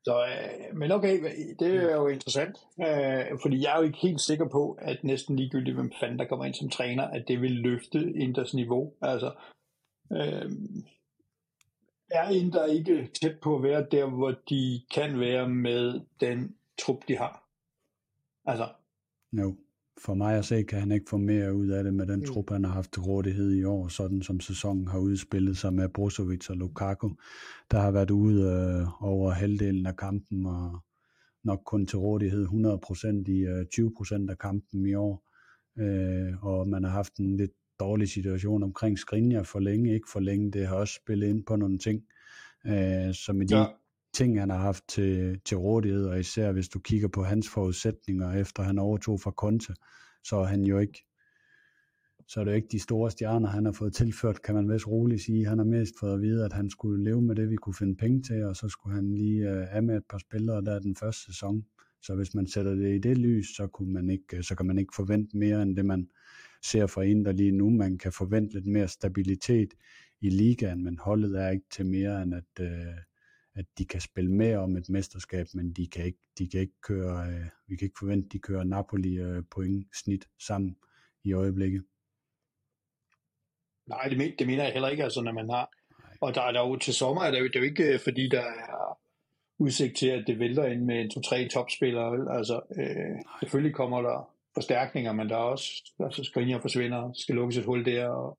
Så, 0.05 0.26
øh, 0.26 0.77
men 0.77 0.91
okay, 0.91 1.19
det 1.59 1.76
er 1.76 1.95
jo 1.95 2.07
interessant, 2.07 2.57
øh, 2.80 3.39
fordi 3.41 3.64
jeg 3.64 3.73
er 3.73 3.77
jo 3.77 3.84
ikke 3.84 3.97
helt 3.97 4.22
sikker 4.22 4.49
på, 4.49 4.77
at 4.81 5.03
næsten 5.03 5.35
ligegyldigt, 5.35 5.76
hvem 5.76 5.91
fanden 5.99 6.19
der 6.19 6.27
kommer 6.27 6.45
ind 6.45 6.53
som 6.53 6.69
træner, 6.69 7.03
at 7.03 7.26
det 7.27 7.41
vil 7.41 7.51
løfte 7.51 8.14
Inters 8.14 8.53
niveau. 8.53 8.93
Altså, 9.01 9.34
øh, 10.11 10.51
er 12.11 12.30
Inter 12.30 12.65
ikke 12.65 13.09
tæt 13.22 13.39
på 13.43 13.55
at 13.55 13.64
være 13.64 13.85
der, 13.91 14.05
hvor 14.05 14.35
de 14.49 14.81
kan 14.95 15.19
være 15.19 15.49
med 15.49 16.01
den 16.19 16.55
trup, 16.81 17.07
de 17.07 17.18
har? 17.18 17.47
Altså, 18.45 18.68
Jo, 19.34 19.55
for 19.97 20.13
mig 20.13 20.38
at 20.38 20.45
se, 20.45 20.63
kan 20.63 20.80
han 20.80 20.91
ikke 20.91 21.09
få 21.09 21.17
mere 21.17 21.55
ud 21.55 21.67
af 21.67 21.84
det 21.84 21.93
med 21.93 22.05
den 22.07 22.19
Mm. 22.19 22.26
trup, 22.26 22.49
han 22.49 22.63
har 22.63 22.72
haft 22.72 22.93
til 22.93 23.01
rådighed 23.01 23.51
i 23.53 23.63
år, 23.63 23.88
sådan 23.88 24.22
som 24.22 24.39
sæsonen 24.39 24.88
har 24.88 24.99
udspillet 24.99 25.57
sig 25.57 25.73
med 25.73 25.89
Brozovic 25.89 26.49
og 26.49 26.55
Lukaku, 26.57 27.09
der 27.72 27.80
har 27.80 27.91
været 27.91 28.11
ude 28.11 28.41
øh, 28.43 29.03
over 29.03 29.31
halvdelen 29.31 29.85
af 29.85 29.95
kampen, 29.95 30.45
og 30.45 30.80
nok 31.43 31.61
kun 31.65 31.85
til 31.85 31.99
rådighed 31.99 32.45
100% 32.47 33.31
i 33.31 33.39
øh, 33.39 33.65
20% 33.73 34.30
af 34.30 34.38
kampen 34.38 34.85
i 34.85 34.93
år. 34.93 35.23
Øh, 35.80 36.45
og 36.45 36.67
man 36.67 36.84
har 36.84 36.91
haft 36.91 37.15
en 37.17 37.38
lidt 37.38 37.51
dårlig 37.80 38.09
situation 38.09 38.63
omkring 38.63 38.99
Skriniar 38.99 39.43
for 39.43 39.59
længe, 39.59 39.93
ikke 39.93 40.09
for 40.13 40.19
længe. 40.19 40.51
Det 40.51 40.67
har 40.67 40.76
også 40.76 40.93
spillet 41.03 41.27
ind 41.27 41.43
på 41.45 41.55
nogle 41.55 41.77
ting. 41.77 42.01
Øh, 42.65 43.13
så 43.13 43.34
med 43.35 43.47
de 43.47 43.55
Ja 43.57 43.65
ting, 44.15 44.39
han 44.39 44.49
har 44.49 44.57
haft 44.57 44.83
til, 44.87 45.39
til 45.45 45.57
rådighed, 45.57 46.05
og 46.05 46.19
især 46.19 46.51
hvis 46.51 46.69
du 46.69 46.79
kigger 46.79 47.07
på 47.07 47.23
hans 47.23 47.49
forudsætninger, 47.49 48.33
efter 48.33 48.63
han 48.63 48.79
overtog 48.79 49.21
fra 49.21 49.31
Conte, 49.31 49.73
så 50.23 50.35
er 50.35 50.45
han 50.45 50.63
jo 50.63 50.79
ikke 50.79 51.05
så 52.27 52.39
er 52.39 52.43
det 52.43 52.51
jo 52.51 52.55
ikke 52.55 52.67
de 52.71 52.79
store 52.79 53.11
stjerner, 53.11 53.49
han 53.49 53.65
har 53.65 53.71
fået 53.71 53.93
tilført, 53.93 54.41
kan 54.41 54.55
man 54.55 54.69
vist 54.69 54.87
roligt 54.87 55.21
sige. 55.21 55.45
Han 55.45 55.57
har 55.57 55.65
mest 55.65 55.93
fået 55.99 56.13
at 56.13 56.21
vide, 56.21 56.45
at 56.45 56.53
han 56.53 56.69
skulle 56.69 57.03
leve 57.03 57.21
med 57.21 57.35
det, 57.35 57.49
vi 57.49 57.55
kunne 57.55 57.73
finde 57.73 57.95
penge 57.95 58.21
til, 58.21 58.43
og 58.43 58.55
så 58.55 58.69
skulle 58.69 58.95
han 58.95 59.13
lige 59.13 59.51
uh, 59.51 59.75
af 59.75 59.83
med 59.83 59.97
et 59.97 60.03
par 60.09 60.17
spillere 60.17 60.61
der 60.61 60.79
den 60.79 60.95
første 60.95 61.25
sæson. 61.25 61.65
Så 62.01 62.15
hvis 62.15 62.35
man 62.35 62.47
sætter 62.47 62.75
det 62.75 62.95
i 62.95 62.99
det 62.99 63.17
lys, 63.17 63.55
så, 63.55 63.67
kunne 63.67 63.93
man 63.93 64.09
ikke, 64.09 64.37
øh, 64.37 64.43
så 64.43 64.55
kan 64.55 64.65
man 64.65 64.77
ikke 64.77 64.95
forvente 64.95 65.37
mere 65.37 65.61
end 65.61 65.75
det, 65.75 65.85
man 65.85 66.07
ser 66.63 66.87
fra 66.87 67.01
Inter 67.01 67.31
lige 67.31 67.51
nu. 67.51 67.69
Man 67.69 67.97
kan 67.97 68.11
forvente 68.11 68.53
lidt 68.53 68.67
mere 68.67 68.87
stabilitet 68.87 69.73
i 70.21 70.29
ligaen, 70.29 70.83
men 70.83 70.97
holdet 70.97 71.41
er 71.41 71.49
ikke 71.49 71.65
til 71.71 71.85
mere 71.85 72.23
end 72.23 72.33
at, 72.35 72.61
øh, 72.65 72.95
at 73.56 73.65
de 73.77 73.86
kan 73.86 74.02
spille 74.02 74.32
med 74.32 74.56
om 74.56 74.77
et 74.77 74.90
mesterskab, 74.90 75.48
men 75.53 75.73
de 75.73 75.88
kan 75.88 76.06
ikke, 76.06 76.19
de 76.38 76.49
kan 76.49 76.60
ikke 76.60 76.82
køre, 76.82 77.27
øh, 77.27 77.45
vi 77.68 77.76
kan 77.76 77.86
ikke 77.86 77.99
forvente, 77.99 78.26
at 78.26 78.34
de 78.34 78.40
kører 78.40 78.64
Napoli 78.64 79.14
øh, 79.18 79.44
point 79.52 79.88
snit 79.95 80.27
sammen 80.48 80.77
i 81.23 81.34
øjeblikket. 81.34 81.84
Nej, 83.88 84.07
det, 84.10 84.18
men, 84.18 84.32
det 84.40 84.48
mener 84.48 84.64
jeg 84.64 84.73
heller 84.73 84.90
ikke, 84.90 85.03
altså 85.03 85.22
når 85.22 85.32
man 85.32 85.49
har. 85.49 85.69
Og 86.22 86.36
der 86.36 86.41
er 86.41 86.52
der 86.52 86.60
jo 86.60 86.76
til 86.76 86.94
sommer, 86.94 87.23
er 87.23 87.32
det, 87.32 87.40
jo, 87.40 87.48
det 87.48 87.56
er 87.56 87.60
jo 87.60 87.65
ikke 87.65 87.99
fordi, 88.03 88.30
der 88.30 88.41
er 88.41 88.99
udsigt 89.60 89.98
til, 89.98 90.07
at 90.07 90.23
det 90.27 90.40
vælter 90.40 90.65
ind 90.65 90.82
med 90.82 91.10
to-tre 91.10 91.48
topspillere. 91.48 92.38
Altså, 92.38 92.61
øh, 92.77 93.22
selvfølgelig 93.40 93.76
kommer 93.76 94.02
der 94.02 94.30
forstærkninger, 94.53 95.14
men 95.14 95.30
der 95.30 95.36
er 95.36 95.40
også, 95.40 95.94
altså 95.99 96.23
Skriniar 96.23 96.60
forsvinder, 96.60 97.14
skal 97.14 97.36
lukkes 97.36 97.57
et 97.57 97.65
hul 97.65 97.86
der, 97.86 98.07
og, 98.07 98.38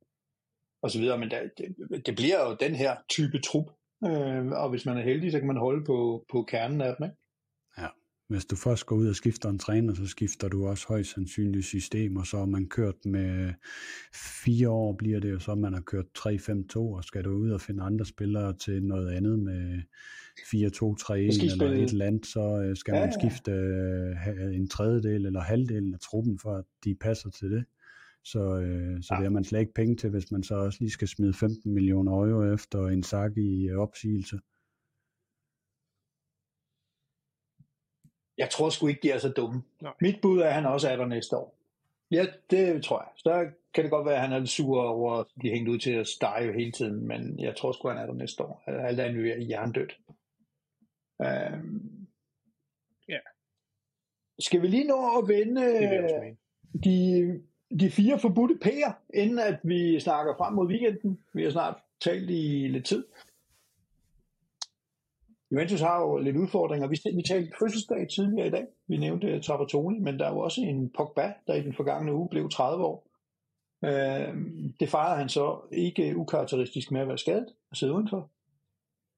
og 0.83 0.91
så 0.91 0.99
videre, 0.99 1.19
men 1.19 1.31
der, 1.31 1.41
det, 1.59 2.07
det 2.07 2.17
bliver 2.17 2.49
jo 2.49 2.57
den 2.61 2.75
her 2.75 2.97
type 3.09 3.41
trup, 3.41 3.67
øh, 4.05 4.47
og 4.47 4.70
hvis 4.70 4.86
man 4.86 4.97
er 4.97 5.02
heldig, 5.02 5.32
så 5.32 5.39
kan 5.39 5.47
man 5.47 5.56
holde 5.56 5.85
på, 5.85 6.24
på 6.32 6.43
kernen 6.43 6.81
af 6.81 6.94
dem, 6.98 7.05
ikke? 7.05 7.16
Hvis 8.28 8.44
du 8.44 8.56
først 8.56 8.86
går 8.86 8.97
ud 8.97 9.09
og 9.09 9.14
skifter 9.14 9.48
en 9.48 9.59
træner, 9.59 9.94
så 9.94 10.06
skifter 10.06 10.48
du 10.48 10.66
også 10.66 10.86
højst 10.89 11.10
sandsynligt 11.10 11.66
system, 11.66 12.16
og 12.16 12.27
så 12.27 12.39
har 12.39 12.47
man 12.47 12.68
kørt 12.68 13.05
med 13.05 13.52
fire 14.44 14.70
år, 14.70 14.97
bliver 14.98 15.20
det 15.20 15.31
jo 15.31 15.39
så, 15.39 15.55
man 15.55 15.73
har 15.73 15.81
kørt 15.81 16.05
3-5-2, 16.18 16.78
og 16.78 17.05
skal 17.05 17.24
du 17.24 17.31
ud 17.31 17.51
og 17.51 17.60
finde 17.60 17.82
andre 17.82 18.05
spillere 18.06 18.56
til 18.56 18.82
noget 18.82 19.10
andet 19.10 19.39
med 19.39 19.81
4-2-3-1 20.39 21.14
eller 21.14 21.73
et 21.73 21.90
eller 21.90 22.06
andet, 22.06 22.27
så 22.27 22.62
øh, 22.64 22.77
skal 22.77 22.94
ja, 22.94 23.01
man 23.01 23.12
skifte 23.20 23.51
øh, 23.51 24.55
en 24.55 24.68
tredjedel 24.68 25.27
eller 25.27 25.40
halvdelen 25.40 25.94
af 25.94 26.01
truppen, 26.01 26.39
for 26.39 26.56
at 26.56 26.64
de 26.85 26.94
passer 27.01 27.31
til 27.31 27.51
det. 27.51 27.64
Så, 28.32 28.39
øh, 28.39 29.03
så 29.03 29.15
ja. 29.15 29.16
det 29.16 29.24
har 29.24 29.31
man 29.31 29.44
slet 29.44 29.61
ikke 29.61 29.74
penge 29.74 29.97
til, 29.97 30.11
hvis 30.11 30.32
man 30.32 30.43
så 30.43 30.55
også 30.55 30.78
lige 30.81 30.90
skal 30.90 31.09
smide 31.09 31.35
15 31.35 31.74
millioner 31.74 32.12
euro 32.12 32.55
efter 32.55 32.86
en 32.86 33.03
sak 33.03 33.32
i 33.36 33.73
opsigelse. 33.73 34.40
Jeg 38.39 38.51
tror 38.51 38.70
sgu 38.70 38.86
ikke, 38.86 39.01
de 39.03 39.11
er 39.11 39.19
så 39.19 39.28
dumme. 39.28 39.62
Nej. 39.82 39.93
Mit 40.01 40.20
bud 40.23 40.40
er, 40.40 40.47
at 40.47 40.55
han 40.55 40.66
også 40.66 40.89
er 40.89 40.97
der 40.97 41.07
næste 41.07 41.36
år. 41.36 41.59
Ja, 42.11 42.27
det 42.51 42.85
tror 42.85 43.01
jeg. 43.01 43.09
Så 43.16 43.51
kan 43.74 43.85
det 43.85 43.90
godt 43.90 44.07
være, 44.07 44.15
at 44.15 44.20
han 44.20 44.32
er 44.32 44.39
lidt 44.39 44.51
sur 44.51 44.82
over, 44.82 45.12
at 45.12 45.27
de 45.43 45.51
hængt 45.51 45.69
ud 45.69 45.78
til 45.78 45.93
at 45.93 46.07
stege 46.07 46.53
hele 46.53 46.73
tiden, 46.73 47.09
men 47.09 47.40
jeg 47.40 47.57
tror 47.57 47.73
sgu, 47.73 47.89
han 47.89 47.98
er 47.98 48.07
der 48.07 48.15
næste 48.15 48.43
år. 48.43 48.62
Alt 48.66 49.01
er 49.01 49.12
nu 49.12 49.44
hjernedødt. 49.44 49.98
Øhm, 51.23 52.07
ja. 53.09 53.19
Skal 54.39 54.62
vi 54.62 54.66
lige 54.66 54.86
nå 54.86 55.19
at 55.19 55.28
vende 55.28 56.36
de, 56.85 57.40
de 57.71 57.91
fire 57.91 58.19
forbudte 58.19 58.59
P'er, 58.65 58.93
inden 59.15 59.39
at 59.39 59.59
vi 59.63 60.01
snakker 60.01 60.35
frem 60.37 60.55
mod 60.55 60.69
weekenden? 60.69 61.19
Vi 61.33 61.43
har 61.43 61.51
snart 61.51 61.77
talt 62.01 62.31
i 62.31 62.69
lidt 62.69 62.87
tid. 62.87 63.05
Juventus 65.53 65.81
har 65.81 66.01
jo 66.01 66.17
lidt 66.17 66.37
udfordringer. 66.37 66.89
Vi, 66.89 66.99
vi 67.17 67.23
talte 67.23 67.53
fødselsdag 67.59 68.09
tidligere 68.09 68.47
i 68.47 68.51
dag. 68.51 68.67
Vi 68.89 68.97
nævnte 68.97 69.27
øh, 69.27 69.43
Trapattoni, 69.43 69.99
men 69.99 70.19
der 70.19 70.27
er 70.27 70.33
jo 70.33 70.39
også 70.39 70.61
en 70.61 70.91
Pogba, 70.91 71.33
der 71.47 71.55
i 71.55 71.63
den 71.63 71.75
forgangne 71.75 72.15
uge 72.15 72.29
blev 72.29 72.51
30 72.51 72.85
år. 72.85 73.07
Øh, 73.85 74.35
det 74.81 74.89
fejrede 74.89 75.19
han 75.19 75.29
så 75.29 75.61
ikke 75.73 76.17
ukarakteristisk 76.17 76.91
med 76.91 77.01
at 77.01 77.09
være 77.09 77.19
skadet 77.19 77.47
og 77.71 77.77
sidde 77.77 77.93
udenfor. 77.93 78.31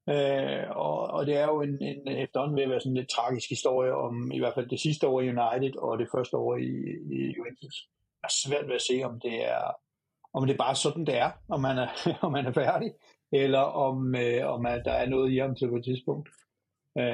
Øh, 0.09 0.71
og, 0.77 1.01
og 1.01 1.27
det 1.27 1.37
er 1.37 1.45
jo 1.45 1.63
en, 1.63 1.83
en 1.83 2.09
efterhånden 2.09 2.57
ved 2.57 2.63
at 2.63 2.71
være 2.71 2.81
sådan 2.81 2.93
en 2.93 2.97
lidt 2.97 3.11
tragisk 3.11 3.49
historie 3.49 3.95
om 3.95 4.33
i 4.33 4.39
hvert 4.39 4.55
fald 4.55 4.69
det 4.69 4.81
sidste 4.81 5.09
år 5.09 5.21
i 5.21 5.29
United 5.29 5.77
og 5.77 5.99
det 5.99 6.09
første 6.15 6.37
år 6.37 6.57
i, 6.57 6.73
i 7.13 7.35
Juventus 7.37 7.89
har 8.29 8.49
svært 8.49 8.69
ved 8.69 8.75
at 8.75 8.87
se, 8.91 9.03
om 9.05 9.21
det 9.21 9.49
er 9.49 9.63
om 10.35 10.47
det 10.47 10.53
er 10.53 10.59
bare 10.59 10.75
sådan, 10.75 11.07
det 11.07 11.17
er, 11.17 11.31
om 11.49 11.61
man 11.61 11.79
er, 11.79 11.89
om 12.27 12.33
man 12.33 12.47
er 12.47 12.53
færdig 12.53 12.93
eller 13.33 13.59
om, 13.59 14.15
øh, 14.15 14.47
om 14.47 14.67
at 14.67 14.83
der 14.85 14.93
er 14.93 15.09
noget 15.09 15.33
i 15.33 15.39
ham 15.39 15.55
til 15.55 15.69
på 15.69 15.77
et 15.77 15.85
tidspunkt. 15.85 16.29
Øh, 16.99 17.05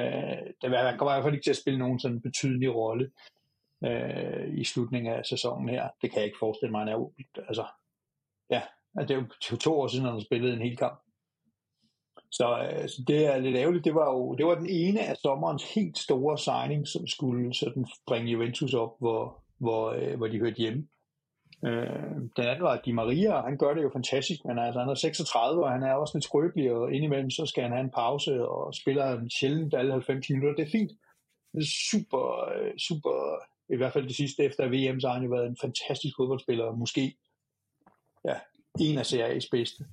der 0.61 0.89
han 0.89 0.97
kommer 0.97 1.13
i 1.13 1.15
hvert 1.15 1.23
fald 1.23 1.33
ikke 1.33 1.43
til 1.43 1.57
at 1.57 1.63
spille 1.63 1.79
nogen 1.79 1.99
sådan 1.99 2.21
betydelig 2.21 2.75
rolle 2.75 3.11
øh, 3.83 4.59
i 4.59 4.63
slutningen 4.63 5.13
af 5.13 5.25
sæsonen 5.25 5.69
her. 5.69 5.89
Det 6.01 6.11
kan 6.11 6.19
jeg 6.19 6.25
ikke 6.25 6.39
forestille 6.39 6.71
mig, 6.71 6.79
han 6.79 6.87
er 6.87 7.09
altså, 7.47 7.65
ja, 8.49 8.61
det 8.99 9.11
er 9.11 9.23
jo 9.51 9.57
to 9.57 9.79
år 9.79 9.87
siden, 9.87 10.05
han 10.05 10.13
har 10.13 10.21
spillet 10.21 10.53
en 10.53 10.61
hel 10.61 10.77
kamp. 10.77 11.01
Så, 12.31 12.69
øh, 12.71 12.89
så 12.89 13.03
det 13.07 13.25
er 13.25 13.37
lidt 13.37 13.55
ærgerligt. 13.55 13.85
Det 13.85 13.95
var 13.95 14.11
jo 14.11 14.35
det 14.35 14.45
var 14.45 14.55
den 14.55 14.69
ene 14.69 15.01
af 15.01 15.17
sommerens 15.17 15.73
helt 15.73 15.97
store 15.97 16.37
signing, 16.37 16.87
som 16.87 17.07
skulle 17.07 17.53
sådan 17.53 17.85
bringe 18.07 18.31
Juventus 18.31 18.73
op, 18.73 18.99
hvor, 18.99 19.43
hvor, 19.57 19.89
øh, 19.89 20.17
hvor 20.17 20.27
de 20.27 20.39
hørte 20.39 20.57
hjemme. 20.57 20.87
Øh, 21.65 22.15
den 22.37 22.45
anden 22.47 22.63
var 22.63 22.81
Di 22.85 22.91
Maria, 22.91 23.41
han 23.41 23.57
gør 23.57 23.73
det 23.73 23.83
jo 23.83 23.89
fantastisk, 23.93 24.45
men 24.45 24.59
altså, 24.59 24.79
han 24.79 24.89
er 24.89 24.95
36, 24.95 25.63
og 25.63 25.71
han 25.71 25.83
er 25.83 25.93
også 25.93 26.17
lidt 26.17 26.23
skrøbelig, 26.23 26.71
og 26.71 26.93
indimellem 26.93 27.29
så 27.29 27.45
skal 27.45 27.63
han 27.63 27.71
have 27.71 27.83
en 27.83 27.91
pause, 27.91 28.47
og 28.47 28.73
spiller 28.73 29.27
sjældent 29.39 29.73
alle 29.73 29.91
90 29.91 30.29
minutter. 30.29 30.55
Det 30.55 30.67
er 30.67 30.71
fint. 30.71 30.91
Det 31.53 31.61
er 31.61 31.71
super, 31.91 32.23
øh, 32.55 32.77
super, 32.77 33.15
i 33.69 33.77
hvert 33.77 33.93
fald 33.93 34.07
det 34.07 34.15
sidste 34.15 34.43
efter 34.43 34.67
VM, 34.67 34.99
så 34.99 35.07
har 35.07 35.13
han 35.13 35.23
jo 35.23 35.29
været 35.29 35.47
en 35.47 35.57
fantastisk 35.61 36.15
fodboldspiller, 36.17 36.75
måske 36.75 37.15
ja, 38.25 38.35
en 38.79 38.97
af 38.97 39.05
Series 39.05 39.49
bedste. 39.51 39.85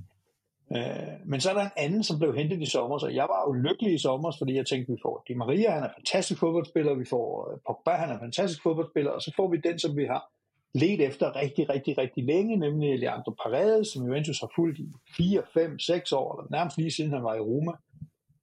Øh, 0.76 1.14
men 1.26 1.40
så 1.40 1.50
er 1.50 1.54
der 1.54 1.62
en 1.62 1.76
anden, 1.76 2.02
som 2.04 2.18
blev 2.18 2.34
hentet 2.34 2.62
i 2.62 2.66
sommer, 2.66 2.98
så 2.98 3.08
jeg 3.08 3.26
var 3.28 3.42
jo 3.46 3.52
lykkelig 3.52 3.94
i 3.94 3.98
sommer, 3.98 4.32
fordi 4.38 4.54
jeg 4.54 4.66
tænkte, 4.66 4.92
vi 4.92 4.98
får 5.02 5.24
Di 5.28 5.34
Maria, 5.34 5.70
han 5.70 5.82
er 5.82 5.92
fantastisk 5.98 6.40
fodboldspiller, 6.40 6.94
vi 6.94 7.04
får 7.04 7.50
øh, 7.50 7.58
Pogba, 7.66 7.90
han 7.90 8.10
er 8.10 8.18
fantastisk 8.18 8.62
fodboldspiller, 8.62 9.10
og 9.10 9.22
så 9.22 9.32
får 9.36 9.48
vi 9.50 9.56
den, 9.56 9.78
som 9.78 9.96
vi 9.96 10.04
har 10.04 10.32
let 10.74 11.00
efter 11.00 11.36
rigtig, 11.36 11.68
rigtig, 11.68 11.98
rigtig 11.98 12.24
længe, 12.24 12.56
nemlig 12.56 12.98
Leandro 12.98 13.30
Paredes, 13.30 13.88
som 13.88 14.06
Juventus 14.06 14.40
har 14.40 14.52
fulgt 14.54 14.78
i 14.78 14.86
4, 15.16 15.42
5, 15.54 15.78
6 15.78 16.12
år, 16.12 16.40
eller 16.40 16.50
nærmest 16.50 16.78
lige 16.78 16.90
siden 16.90 17.12
han 17.12 17.24
var 17.24 17.34
i 17.34 17.40
Roma, 17.40 17.72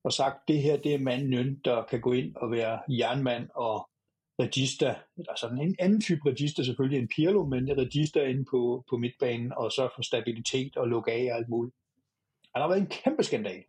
og 0.04 0.14
sagt, 0.14 0.48
det 0.48 0.62
her 0.62 0.78
det 0.78 0.94
er 0.94 1.00
manden, 1.00 1.62
der 1.66 1.84
kan 1.84 2.02
gå 2.02 2.14
ind 2.14 2.36
og 2.36 2.52
være 2.52 2.80
jernmand 2.90 3.50
og 3.56 3.90
regista, 4.40 4.96
eller 5.18 5.36
sådan 5.36 5.58
en 5.58 5.76
anden 5.80 6.02
type 6.02 6.30
regista, 6.30 6.64
selvfølgelig 6.64 7.00
en 7.00 7.10
Pirlo, 7.16 7.46
men 7.46 7.78
regista 7.78 8.26
inde 8.26 8.46
på, 8.52 8.84
på 8.90 8.98
midtbanen, 8.98 9.54
og 9.54 9.72
så 9.72 9.90
for 9.96 10.02
stabilitet 10.02 10.78
og 10.78 10.88
lukke 10.88 11.12
af 11.12 11.32
og 11.32 11.38
alt 11.38 11.50
muligt. 11.50 11.76
Han 12.54 12.62
har 12.62 12.70
været 12.70 12.82
en 12.82 12.94
kæmpe 13.04 13.24
skandal. 13.24 13.64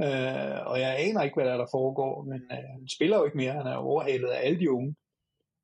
Øh, 0.00 0.66
og 0.70 0.80
jeg 0.80 0.96
aner 0.98 1.22
ikke, 1.22 1.34
hvad 1.34 1.44
der, 1.44 1.52
er, 1.52 1.56
der 1.56 1.66
foregår, 1.70 2.22
men 2.22 2.40
øh, 2.52 2.64
han 2.74 2.88
spiller 2.88 3.16
jo 3.18 3.24
ikke 3.24 3.36
mere. 3.36 3.52
Han 3.52 3.66
er 3.66 3.76
overhalet 3.76 4.28
af 4.28 4.46
alle 4.46 4.60
de 4.60 4.70
unge 4.70 4.94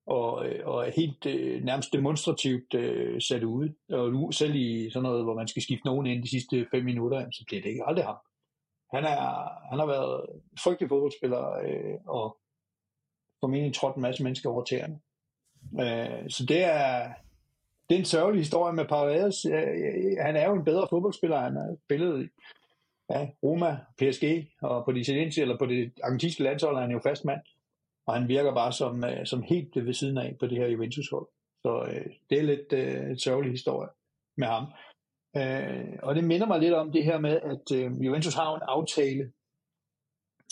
og, 0.06 0.46
øh, 0.46 0.66
og 0.66 0.86
er 0.86 0.90
helt 0.96 1.26
øh, 1.26 1.64
nærmest 1.64 1.92
demonstrativt 1.92 2.74
øh, 2.74 3.20
sat 3.20 3.42
ud. 3.42 3.68
Og 3.92 4.10
nu, 4.12 4.32
selv 4.32 4.54
i 4.54 4.90
sådan 4.90 5.02
noget, 5.02 5.24
hvor 5.24 5.34
man 5.34 5.48
skal 5.48 5.62
skifte 5.62 5.86
nogen 5.86 6.06
ind 6.06 6.22
de 6.22 6.30
sidste 6.30 6.66
fem 6.70 6.84
minutter, 6.84 7.30
så 7.32 7.44
bliver 7.46 7.62
det 7.62 7.68
ikke 7.68 7.86
aldrig 7.86 8.04
ham. 8.04 8.16
Han, 8.94 9.04
er, 9.04 9.48
han 9.70 9.78
har 9.78 9.86
været 9.86 10.26
frygtelig 10.64 10.88
fodboldspiller, 10.88 11.52
øh, 11.52 11.94
og 12.06 12.36
formentlig 13.40 13.74
trådt 13.74 13.96
en 13.96 14.02
masse 14.02 14.22
mennesker 14.22 14.50
over 14.50 14.64
tæerne. 14.64 15.00
Øh, 15.80 16.30
så 16.30 16.46
det 16.46 16.64
er, 16.64 17.08
det 17.88 17.94
er 17.94 17.98
en 17.98 18.04
sørgelig 18.04 18.40
historie 18.40 18.72
med 18.72 18.84
Paredes. 18.84 19.44
Øh, 19.44 19.52
øh, 19.52 20.16
han 20.20 20.36
er 20.36 20.46
jo 20.48 20.54
en 20.54 20.64
bedre 20.64 20.86
fodboldspiller. 20.90 21.40
Han 21.40 21.56
har 21.56 21.76
spillet 21.84 22.24
i 22.24 22.28
ja, 23.10 23.28
Roma, 23.42 23.78
PSG, 23.98 24.24
og 24.62 24.84
på 24.84 24.92
det 24.92 25.00
italienske 25.00 25.40
eller 25.40 25.58
på 25.58 25.66
det 25.66 25.92
argentinske 26.02 26.42
landshold 26.42 26.76
er 26.76 26.80
han 26.80 26.90
jo 26.90 27.00
fast 27.04 27.24
mand 27.24 27.40
og 28.06 28.14
han 28.14 28.28
virker 28.28 28.54
bare 28.54 28.72
som, 28.72 29.04
øh, 29.04 29.26
som 29.26 29.42
helt 29.42 29.86
ved 29.86 29.94
siden 29.94 30.18
af 30.18 30.36
på 30.40 30.46
det 30.46 30.58
her 30.58 30.66
Juventus-hold. 30.66 31.28
Så 31.62 31.84
øh, 31.90 32.06
det 32.30 32.38
er 32.38 32.42
lidt 32.42 32.72
øh, 32.72 33.10
en 33.10 33.18
sørgelig 33.18 33.50
historie 33.50 33.88
med 34.36 34.46
ham. 34.46 34.64
Øh, 35.36 35.98
og 36.02 36.14
det 36.14 36.24
minder 36.24 36.46
mig 36.46 36.60
lidt 36.60 36.74
om 36.74 36.92
det 36.92 37.04
her 37.04 37.18
med, 37.18 37.40
at 37.40 37.72
øh, 37.76 38.04
Juventus 38.04 38.34
har 38.34 38.54
en 38.54 38.62
aftale. 38.62 39.32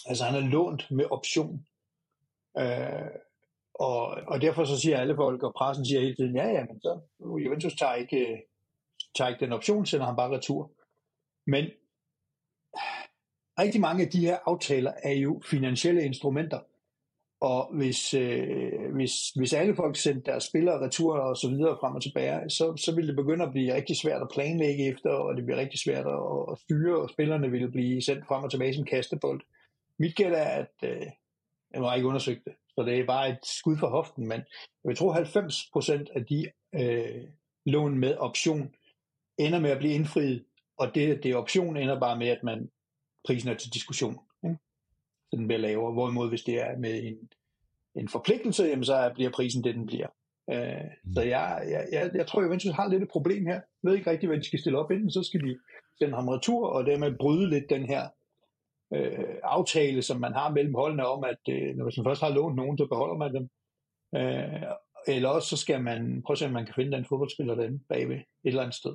Altså 0.06 0.24
han 0.24 0.44
er 0.44 0.48
lånt 0.48 0.90
med 0.90 1.04
option. 1.10 1.66
Øh, 2.58 3.10
og, 3.74 4.06
og 4.06 4.40
derfor 4.40 4.64
så 4.64 4.80
siger 4.80 4.98
alle 4.98 5.16
folk, 5.16 5.42
og 5.42 5.54
pressen 5.54 5.86
siger 5.86 6.00
hele 6.00 6.14
tiden, 6.14 6.36
ja 6.36 6.48
ja, 6.48 6.64
men 6.64 6.80
så 6.80 7.00
Juventus 7.20 7.74
tager 7.74 7.94
ikke, 7.94 8.32
øh, 8.32 8.38
tager 9.14 9.28
ikke 9.28 9.44
den 9.44 9.52
option, 9.52 9.86
sender 9.86 10.06
han 10.06 10.16
bare 10.16 10.36
retur. 10.36 10.70
Men 11.46 11.64
rigtig 13.58 13.80
mange 13.80 14.04
af 14.04 14.10
de 14.10 14.20
her 14.20 14.38
aftaler 14.44 14.92
er 15.02 15.12
jo 15.12 15.40
finansielle 15.44 16.04
instrumenter. 16.04 16.60
Og 17.42 17.74
hvis, 17.74 18.14
øh, 18.14 18.94
hvis, 18.94 19.30
hvis 19.30 19.52
alle 19.52 19.76
folk 19.76 19.96
sendte 19.96 20.30
deres 20.30 20.44
spillere 20.44 20.84
retur 20.84 21.18
og 21.18 21.36
så 21.36 21.48
videre 21.48 21.76
frem 21.80 21.94
og 21.94 22.02
tilbage, 22.02 22.50
så, 22.50 22.76
så 22.76 22.94
ville 22.94 23.08
det 23.08 23.16
begynde 23.16 23.44
at 23.44 23.50
blive 23.50 23.74
rigtig 23.74 23.96
svært 23.96 24.22
at 24.22 24.28
planlægge 24.34 24.88
efter, 24.88 25.10
og 25.10 25.36
det 25.36 25.44
bliver 25.44 25.60
rigtig 25.60 25.80
svært 25.80 26.06
at, 26.06 26.22
at 26.52 26.58
styre, 26.58 27.02
og 27.02 27.10
spillerne 27.10 27.50
ville 27.50 27.70
blive 27.70 28.02
sendt 28.02 28.26
frem 28.26 28.44
og 28.44 28.50
tilbage 28.50 28.74
som 28.74 28.84
kastebold. 28.84 29.40
Mit 29.98 30.16
gæt 30.16 30.32
er, 30.32 30.44
at 30.44 30.74
øh, 30.84 31.06
jeg 31.72 31.80
har 31.80 31.94
ikke 31.94 32.08
undersøgt 32.08 32.44
det, 32.44 32.52
så 32.68 32.82
det 32.82 32.98
er 32.98 33.06
bare 33.06 33.28
et 33.28 33.38
skud 33.42 33.76
for 33.76 33.88
hoften, 33.88 34.28
men 34.28 34.40
jeg 34.84 34.96
tror 34.96 35.14
90% 35.14 36.12
af 36.14 36.26
de 36.26 36.46
øh, 36.74 37.24
lån 37.66 37.98
med 37.98 38.16
option 38.16 38.74
ender 39.38 39.60
med 39.60 39.70
at 39.70 39.78
blive 39.78 39.94
indfriet, 39.94 40.44
og 40.78 40.94
det, 40.94 41.22
det 41.22 41.36
option 41.36 41.76
ender 41.76 42.00
bare 42.00 42.18
med, 42.18 42.28
at 42.28 42.42
man 42.42 42.70
prisen 43.24 43.48
er 43.48 43.54
til 43.54 43.74
diskussion 43.74 44.18
den 45.38 45.46
bliver 45.46 45.60
lavere. 45.60 45.92
Hvorimod 45.92 46.28
hvis 46.28 46.42
det 46.42 46.60
er 46.60 46.78
med 46.78 47.04
en, 47.04 47.28
en 47.94 48.08
forpligtelse, 48.08 48.64
jamen 48.64 48.84
så 48.84 49.10
bliver 49.14 49.30
prisen 49.30 49.64
det, 49.64 49.74
den 49.74 49.86
bliver. 49.86 50.06
Øh, 50.52 50.84
mm. 51.04 51.12
Så 51.14 51.22
jeg, 51.22 51.62
jeg, 51.70 51.88
jeg, 51.92 52.10
jeg 52.14 52.26
tror, 52.26 52.42
Juventus 52.42 52.72
har 52.72 52.88
lidt 52.88 53.02
et 53.02 53.08
problem 53.08 53.46
her. 53.46 53.54
Jeg 53.54 53.62
ved 53.82 53.94
ikke 53.94 54.10
rigtig, 54.10 54.28
hvad 54.28 54.38
de 54.38 54.46
skal 54.46 54.58
stille 54.58 54.78
op. 54.78 54.90
Enten 54.90 55.10
så 55.10 55.22
skal 55.22 55.40
de 55.40 55.58
sende 55.98 56.14
ham 56.14 56.28
retur, 56.28 56.68
og 56.68 56.86
dermed 56.86 57.18
bryde 57.18 57.50
lidt 57.50 57.70
den 57.70 57.84
her 57.86 58.08
øh, 58.94 59.34
aftale, 59.42 60.02
som 60.02 60.20
man 60.20 60.32
har 60.32 60.50
mellem 60.50 60.74
holdene 60.74 61.06
om, 61.06 61.24
at 61.24 61.42
øh, 61.54 61.76
når 61.76 61.84
man 61.84 62.06
først 62.06 62.20
har 62.20 62.34
lånt 62.34 62.56
nogen, 62.56 62.78
så 62.78 62.86
beholder 62.86 63.16
man 63.16 63.34
dem. 63.34 63.48
Øh, 64.16 64.62
eller 65.06 65.28
også 65.28 65.48
så 65.48 65.56
skal 65.56 65.82
man 65.82 66.22
prøve 66.26 66.34
at 66.34 66.38
se, 66.38 66.46
om 66.46 66.52
man 66.52 66.66
kan 66.66 66.74
finde 66.74 66.96
den 66.96 67.04
fodboldspiller 67.08 67.54
derinde 67.54 67.80
bagved 67.88 68.16
et 68.16 68.24
eller 68.44 68.62
andet 68.62 68.74
sted. 68.74 68.94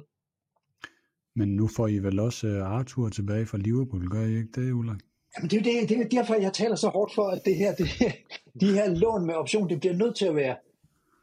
Men 1.35 1.55
nu 1.55 1.67
får 1.75 1.87
I 1.87 1.97
vel 1.97 2.19
også 2.19 2.47
øh, 2.47 2.71
Arthur 2.77 3.09
tilbage 3.09 3.45
fra 3.45 3.57
Liverpool, 3.57 4.09
gør 4.09 4.25
I 4.25 4.35
ikke 4.37 4.61
det, 4.61 4.71
Ulla? 4.71 4.95
Jamen 5.37 5.49
det 5.49 5.59
er 5.59 5.87
det, 5.87 6.01
er 6.01 6.09
derfor, 6.09 6.35
jeg 6.35 6.53
taler 6.53 6.75
så 6.75 6.89
hårdt 6.89 7.13
for, 7.15 7.27
at 7.27 7.41
det 7.45 7.55
her, 7.55 7.75
det, 7.75 7.87
de 8.61 8.73
her 8.73 8.89
lån 8.89 9.25
med 9.25 9.35
option, 9.35 9.69
det 9.69 9.79
bliver 9.79 9.95
nødt 9.95 10.15
til 10.15 10.25
at 10.25 10.35
være 10.35 10.55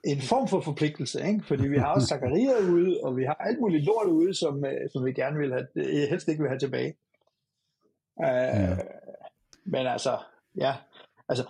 en 0.05 0.20
form 0.20 0.49
for 0.49 0.61
forpligtelse, 0.61 1.27
ikke? 1.28 1.45
fordi 1.47 1.69
vi 1.69 1.78
har 1.78 1.95
også 1.95 2.07
Zakaria 2.07 2.59
ude, 2.73 3.01
og 3.03 3.16
vi 3.16 3.24
har 3.24 3.35
alt 3.35 3.61
muligt 3.61 3.85
lort 3.85 4.07
ude, 4.07 4.35
som, 4.35 4.65
øh, 4.65 4.91
som 4.93 5.05
vi 5.05 5.12
gerne 5.12 5.39
vil 5.39 5.53
have, 5.53 5.66
helst 6.09 6.28
ikke 6.28 6.43
vil 6.43 6.49
have 6.49 6.59
tilbage. 6.59 6.95
Uh, 8.16 8.27
ja. 8.27 8.77
Men 9.65 9.86
altså, 9.86 10.19
ja, 10.57 10.74
altså, 11.28 11.45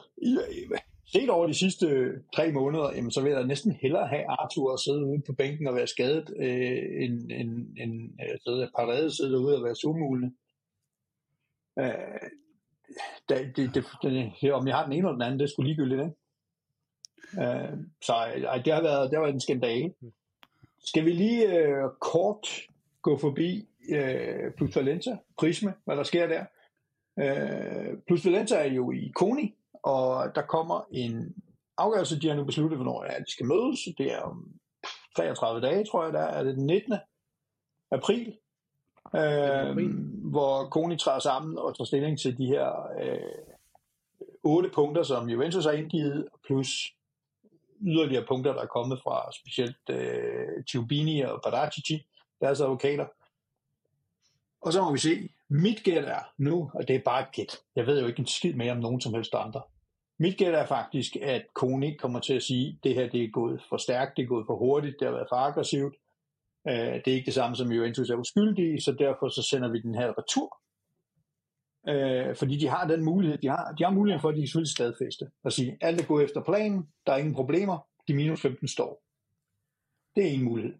set 1.06 1.30
over 1.30 1.46
de 1.46 1.54
sidste 1.54 1.86
tre 2.36 2.52
måneder, 2.52 2.92
jamen, 2.94 3.10
så 3.10 3.22
vil 3.22 3.32
jeg 3.32 3.46
næsten 3.46 3.72
hellere 3.72 4.06
have 4.08 4.24
Arthur 4.28 4.72
at 4.72 4.80
sidde 4.80 5.04
ude 5.04 5.22
på 5.26 5.32
bænken 5.32 5.66
og 5.66 5.74
være 5.74 5.86
skadet, 5.86 6.34
øh, 6.36 7.02
end, 7.04 7.30
end, 7.30 7.50
end 7.76 8.10
øh, 8.22 8.38
sidde 8.44 8.70
parade 8.76 9.16
sidde 9.16 9.38
ude 9.38 9.56
og 9.56 9.64
være 9.64 9.74
sumulig. 9.74 10.32
Øh, 11.78 12.30
det, 13.28 13.56
det, 13.56 13.74
det, 13.74 13.84
det, 14.40 14.52
om 14.52 14.68
jeg 14.68 14.76
har 14.76 14.84
den 14.84 14.92
ene 14.92 14.98
eller 14.98 15.12
den 15.12 15.22
anden, 15.22 15.40
det 15.40 15.50
sgu 15.50 15.62
ligegyldigt, 15.62 16.00
ikke? 16.00 16.14
Øh, 17.42 17.78
så 18.02 18.12
ej, 18.12 18.62
det, 18.64 18.72
har 18.72 18.82
været, 18.82 19.10
det 19.10 19.16
har 19.16 19.22
været 19.22 19.34
en 19.34 19.40
skandale. 19.40 19.94
Skal 20.84 21.04
vi 21.04 21.12
lige 21.12 21.58
øh, 21.58 21.90
kort 22.00 22.48
gå 23.02 23.18
forbi 23.18 23.68
øh, 23.88 24.52
Plus 24.56 24.76
Valenza, 24.76 25.16
Prisme, 25.38 25.74
hvad 25.84 25.96
der 25.96 26.02
sker 26.02 26.26
der? 26.26 26.44
Øh, 27.18 27.98
Plus 28.06 28.26
Valenza 28.26 28.56
er 28.56 28.72
jo 28.72 28.92
i 28.92 29.12
Koni, 29.14 29.54
og 29.82 30.34
der 30.34 30.42
kommer 30.42 30.88
en 30.92 31.34
afgørelse, 31.78 32.20
de 32.20 32.28
har 32.28 32.36
nu 32.36 32.44
besluttet, 32.44 32.78
hvornår 32.78 33.04
ja, 33.04 33.18
de 33.18 33.32
skal 33.32 33.46
mødes. 33.46 33.78
Det 33.98 34.12
er 34.12 34.20
om 34.20 34.52
33 35.16 35.60
dage, 35.60 35.84
tror 35.84 36.04
jeg, 36.04 36.12
der 36.12 36.20
er 36.20 36.42
det 36.42 36.56
den 36.56 36.66
19. 36.66 36.94
april, 37.90 38.38
øh, 39.16 39.94
hvor 40.30 40.64
Koni 40.64 40.96
træder 40.96 41.18
sammen 41.18 41.58
og 41.58 41.76
tager 41.76 41.86
stilling 41.86 42.18
til 42.18 42.38
de 42.38 42.46
her 42.46 42.88
øh, 43.02 43.18
otte 44.42 44.70
punkter, 44.74 45.02
som 45.02 45.28
Juventus 45.28 45.64
har 45.64 45.72
indgivet, 45.72 46.28
plus 46.46 46.94
yderligere 47.80 48.24
punkter, 48.28 48.52
der 48.52 48.62
er 48.62 48.66
kommet 48.66 49.00
fra 49.02 49.32
specielt 49.32 49.90
øh, 49.90 50.64
Ciubini 50.70 51.20
og 51.20 51.40
Badacici, 51.44 52.06
deres 52.40 52.60
advokater. 52.60 53.06
Og 54.60 54.72
så 54.72 54.82
må 54.82 54.92
vi 54.92 54.98
se. 54.98 55.28
Mit 55.48 55.82
gæt 55.84 56.04
er 56.04 56.32
nu, 56.38 56.70
og 56.74 56.88
det 56.88 56.96
er 56.96 57.00
bare 57.04 57.22
et 57.22 57.32
gæt. 57.32 57.60
Jeg 57.76 57.86
ved 57.86 58.00
jo 58.00 58.06
ikke 58.06 58.20
en 58.20 58.26
skid 58.26 58.54
mere 58.54 58.72
om 58.72 58.78
nogen 58.78 59.00
som 59.00 59.14
helst 59.14 59.34
andre. 59.34 59.62
Mit 60.18 60.36
gæt 60.36 60.54
er 60.54 60.66
faktisk, 60.66 61.16
at 61.16 61.42
Kone 61.54 61.94
kommer 61.94 62.20
til 62.20 62.34
at 62.34 62.42
sige, 62.42 62.68
at 62.68 62.84
det 62.84 62.94
her 62.94 63.08
det 63.08 63.24
er 63.24 63.30
gået 63.30 63.62
for 63.68 63.76
stærkt, 63.76 64.16
det 64.16 64.22
er 64.22 64.26
gået 64.26 64.46
for 64.46 64.56
hurtigt, 64.56 64.96
det 65.00 65.08
har 65.08 65.12
været 65.14 65.26
for 65.28 65.36
aggressivt. 65.36 65.94
Øh, 66.68 66.74
det 66.74 67.08
er 67.08 67.14
ikke 67.14 67.26
det 67.26 67.34
samme 67.34 67.56
som 67.56 67.72
Juventus 67.72 68.10
er 68.10 68.16
uskyldige, 68.16 68.80
så 68.80 68.92
derfor 68.92 69.28
så 69.28 69.42
sender 69.42 69.68
vi 69.72 69.80
den 69.80 69.94
her 69.94 70.18
retur. 70.18 70.60
Øh, 71.88 72.36
fordi 72.36 72.58
de 72.58 72.68
har 72.68 72.86
den 72.86 73.04
mulighed, 73.04 73.38
de 73.38 73.48
har, 73.48 73.74
de 73.78 73.84
har 73.84 73.90
muligheden 73.90 74.20
for, 74.20 74.28
at 74.28 74.34
de 74.34 74.40
kan 74.40 74.46
selvfølgelig 74.46 74.72
stadfæste 74.72 75.30
og 75.44 75.52
sige, 75.52 75.78
alt 75.80 76.00
er 76.00 76.06
gået 76.06 76.24
efter 76.24 76.42
planen, 76.42 76.88
der 77.06 77.12
er 77.12 77.16
ingen 77.16 77.34
problemer, 77.34 77.86
de 78.08 78.14
minus 78.14 78.40
15 78.40 78.68
står. 78.68 79.02
Det 80.16 80.24
er 80.24 80.30
en 80.30 80.44
mulighed. 80.44 80.74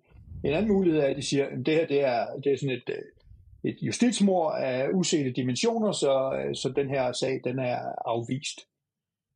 En 0.45 0.53
anden 0.53 0.73
mulighed 0.73 1.01
er, 1.01 1.07
at 1.07 1.17
de 1.17 1.23
siger, 1.23 1.47
at 1.47 1.67
det 1.67 1.75
her 1.75 1.87
det 1.87 2.01
er, 2.05 2.27
det 2.45 2.53
er 2.53 2.57
sådan 2.57 2.77
et, 2.77 2.89
øh, 2.89 3.71
et 3.71 3.79
justitsmord 3.83 4.55
af 4.59 4.89
usete 4.95 5.33
dimensioner, 5.33 5.93
så, 5.93 6.43
øh, 6.45 6.55
så 6.55 6.69
den 6.77 6.89
her 6.89 7.13
sag 7.13 7.41
den 7.45 7.59
er 7.59 7.79
afvist. 8.07 8.61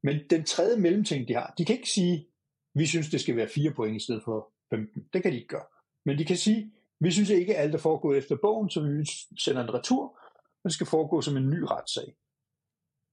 Men 0.03 0.21
den 0.31 0.45
tredje 0.45 0.81
mellemting, 0.81 1.29
de 1.29 1.35
har, 1.35 1.55
de 1.59 1.65
kan 1.65 1.77
ikke 1.77 1.89
sige, 1.89 2.27
vi 2.75 2.87
synes, 2.87 3.11
det 3.11 3.21
skal 3.21 3.37
være 3.37 3.49
4 3.49 3.73
point 3.77 3.97
i 3.97 4.05
stedet 4.05 4.23
for 4.25 4.53
15. 4.71 5.09
Det 5.13 5.23
kan 5.23 5.33
de 5.33 5.37
ikke 5.37 5.49
gøre. 5.49 5.67
Men 6.09 6.19
de 6.19 6.25
kan 6.25 6.37
sige, 6.37 6.73
vi 7.01 7.11
synes 7.11 7.31
ikke, 7.31 7.57
at 7.57 7.63
alt 7.63 7.75
er 7.75 7.79
foregået 7.79 8.19
efter 8.19 8.37
bogen, 8.37 8.71
så 8.71 8.81
vi 8.81 9.07
sender 9.39 9.63
en 9.63 9.75
retur, 9.75 10.19
det 10.65 10.73
skal 10.73 10.87
foregå 10.87 11.21
som 11.21 11.37
en 11.37 11.51
ny 11.51 11.63
retssag. 11.63 12.15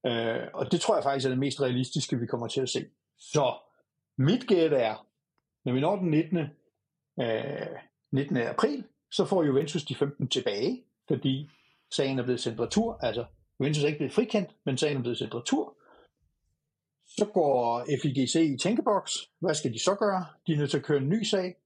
Øh, 0.06 0.48
og 0.54 0.72
det 0.72 0.80
tror 0.80 0.94
jeg 0.94 1.02
faktisk 1.02 1.24
er 1.26 1.30
det 1.30 1.38
mest 1.38 1.60
realistiske, 1.60 2.18
vi 2.18 2.26
kommer 2.26 2.46
til 2.46 2.60
at 2.60 2.68
se. 2.68 2.84
Så 3.18 3.54
mit 4.18 4.46
gæt 4.46 4.72
er, 4.72 5.06
når 5.64 5.72
vi 5.72 5.80
når 5.80 5.96
den 5.96 6.10
19. 6.10 6.38
Øh, 7.20 7.76
19. 8.12 8.36
april, 8.36 8.84
så 9.10 9.24
får 9.24 9.44
Juventus 9.44 9.84
de 9.84 9.94
15 9.94 10.28
tilbage, 10.28 10.84
fordi 11.08 11.50
sagen 11.90 12.18
er 12.18 12.22
blevet 12.22 12.40
sendt 12.40 12.60
retur. 12.60 12.98
Altså, 13.02 13.24
Juventus 13.60 13.82
er 13.82 13.86
ikke 13.86 13.98
blevet 13.98 14.12
frikendt, 14.12 14.50
men 14.64 14.78
sagen 14.78 14.96
er 14.96 15.00
blevet 15.00 15.18
sendt 15.18 15.34
retur. 15.34 15.76
Så 17.06 17.24
går 17.34 17.86
FIGC 18.02 18.34
i 18.34 18.58
tænkeboks. 18.58 19.30
Hvad 19.40 19.54
skal 19.54 19.72
de 19.72 19.78
så 19.78 19.94
gøre? 19.94 20.26
De 20.46 20.52
er 20.52 20.56
nødt 20.56 20.70
til 20.70 20.78
at 20.78 20.84
køre 20.84 20.98
en 20.98 21.08
ny 21.08 21.22
sag. 21.22 21.56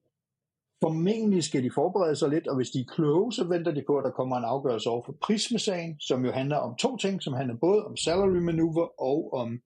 Formentlig 0.82 1.44
skal 1.44 1.65
de 1.65 1.70
forberede 1.74 2.16
sig 2.16 2.28
lidt, 2.28 2.48
og 2.48 2.57
hvis 2.57 2.70
de 2.70 2.81
er 2.81 2.85
kloge, 2.94 3.32
så 3.32 3.44
venter 3.44 3.73
de 3.73 3.85
på, 3.86 3.98
at 3.98 4.05
der 4.05 4.11
kommer 4.11 4.36
en 4.36 4.44
afgørelse 4.44 4.90
over 4.90 5.02
for 5.02 5.15
prismesagen, 5.20 6.01
som 6.01 6.24
jo 6.24 6.32
handler 6.32 6.57
om 6.57 6.77
to 6.77 6.97
ting, 6.97 7.23
som 7.23 7.35
handler 7.35 7.57
både 7.57 7.86
om 7.86 7.97
salary 7.97 8.39
maneuver 8.39 9.02
og 9.02 9.32
om 9.32 9.61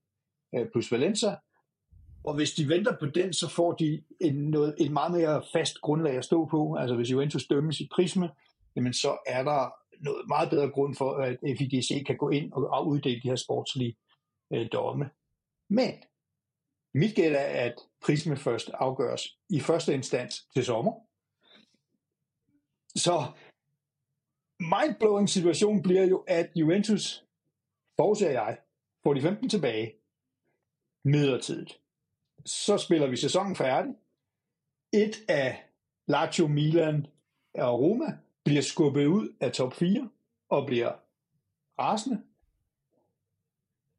øh, 0.55 0.67
plus 0.73 0.93
Valenza. 0.93 1.37
Og 2.25 2.35
hvis 2.35 2.53
de 2.53 2.69
venter 2.69 2.97
på 3.01 3.07
den, 3.07 3.33
så 3.33 3.49
får 3.49 3.73
de 3.73 4.03
en, 4.21 4.35
noget, 4.35 4.75
et 4.79 4.93
meget 4.93 5.13
mere 5.13 5.43
fast 5.53 5.81
grundlag 5.81 6.17
at 6.17 6.25
stå 6.25 6.47
på. 6.47 6.75
Altså 6.75 6.97
hvis 6.97 7.11
Juventus 7.11 7.47
dømmes 7.47 7.81
i 7.81 7.89
Prisme, 7.95 8.31
jamen 8.77 8.93
så 8.93 9.19
er 9.27 9.43
der 9.43 9.75
noget 10.01 10.29
meget 10.29 10.51
bedre 10.51 10.71
grund 10.71 10.95
for, 10.95 11.11
at 11.11 11.37
FIGC 11.59 12.07
kan 12.07 12.17
gå 12.17 12.29
ind 12.29 12.53
og 12.53 12.87
uddele 12.87 13.21
de 13.21 13.29
her 13.29 13.37
sportslige 13.37 13.97
øh, 14.53 14.67
domme. 14.73 15.11
Men 15.71 15.93
mit 16.95 17.15
gæt 17.15 17.33
er, 17.33 17.67
at 17.67 17.75
Prisme 18.01 18.37
først 18.37 18.71
afgøres 18.75 19.39
i 19.49 19.61
første 19.61 19.95
instans 19.95 20.47
til 20.55 20.65
sommer. 20.65 20.93
Så 22.97 23.25
mindblowing 24.61 25.29
situation 25.29 25.83
bliver 25.83 26.05
jo, 26.05 26.25
at 26.27 26.51
Juventus, 26.55 27.25
forudser 27.97 28.31
jeg, 28.31 28.59
får 29.03 29.15
de 29.15 29.23
15 29.23 29.49
tilbage 29.49 29.95
midlertidigt. 31.05 31.81
Så 32.45 32.79
spiller 32.79 33.07
vi 33.07 33.17
sæsonen 33.17 33.57
færdig. 33.57 33.95
Et 34.93 35.25
af 35.29 35.65
Lazio, 36.07 36.47
Milan 36.47 37.07
og 37.55 37.81
Roma 37.81 38.19
bliver 38.45 38.63
skubbet 38.63 39.07
ud 39.07 39.37
af 39.41 39.53
top 39.53 39.75
4 39.75 40.11
og 40.49 40.67
bliver 40.67 40.93
rasende 41.79 42.23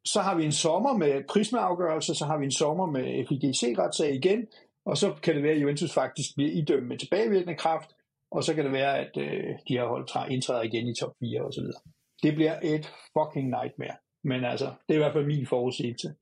så 0.06 0.22
har 0.22 0.36
vi 0.36 0.46
en 0.46 0.52
sommer 0.52 0.94
med 0.98 1.24
prismeafgørelse, 1.30 2.16
så 2.16 2.26
har 2.26 2.38
vi 2.38 2.46
en 2.46 2.52
sommer 2.52 2.86
med 2.86 3.26
FIGC-retssag 3.28 4.16
igen, 4.16 4.48
og 4.86 4.98
så 4.98 5.14
kan 5.24 5.36
det 5.36 5.44
være, 5.44 5.54
at 5.54 5.62
Juventus 5.62 5.94
faktisk 5.94 6.36
bliver 6.36 6.52
idømt 6.52 6.88
med 6.88 6.98
tilbagevirkende 6.98 7.56
kraft, 7.56 7.90
og 8.32 8.44
så 8.44 8.54
kan 8.54 8.64
det 8.64 8.74
være, 8.74 8.98
at 8.98 9.18
øh, 9.18 9.44
de 9.68 9.78
har 9.78 9.88
holdt 9.88 10.32
indtræder 10.32 10.62
igen 10.62 10.88
i 10.88 10.96
top 11.00 11.14
4 11.20 11.46
og 11.46 11.54
så 11.54 11.62
videre. 11.62 11.82
Det 12.24 12.36
bliver 12.36 12.60
et 12.64 12.86
fucking 13.18 13.50
nightmare. 13.50 13.96
Men 14.24 14.46
altså, 14.46 14.66
det 14.66 14.94
er 14.94 14.96
i 14.96 15.04
hvert 15.04 15.14
fald 15.14 15.26
min 15.26 15.48
forudsigelse. 15.48 16.16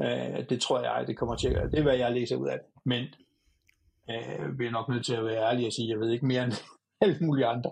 Øh, 0.00 0.48
det 0.48 0.60
tror 0.60 0.80
jeg, 0.80 1.06
det 1.06 1.16
kommer 1.16 1.36
til 1.36 1.48
at 1.48 1.54
gøre. 1.54 1.70
Det 1.70 1.78
er, 1.78 1.82
hvad 1.82 1.96
jeg 1.96 2.12
læser 2.12 2.36
ud 2.36 2.48
af 2.48 2.58
det. 2.58 2.66
Men 2.84 3.04
øh, 4.10 4.58
vi 4.58 4.66
er 4.66 4.70
nok 4.70 4.88
nødt 4.88 5.06
til 5.06 5.14
at 5.14 5.24
være 5.24 5.50
ærlig 5.50 5.66
og 5.66 5.72
sige, 5.72 5.86
at 5.86 5.90
jeg 5.90 6.00
ved 6.00 6.10
ikke 6.12 6.26
mere 6.26 6.44
end 6.44 6.52
alle 7.02 7.18
mulige 7.20 7.46
andre. 7.46 7.70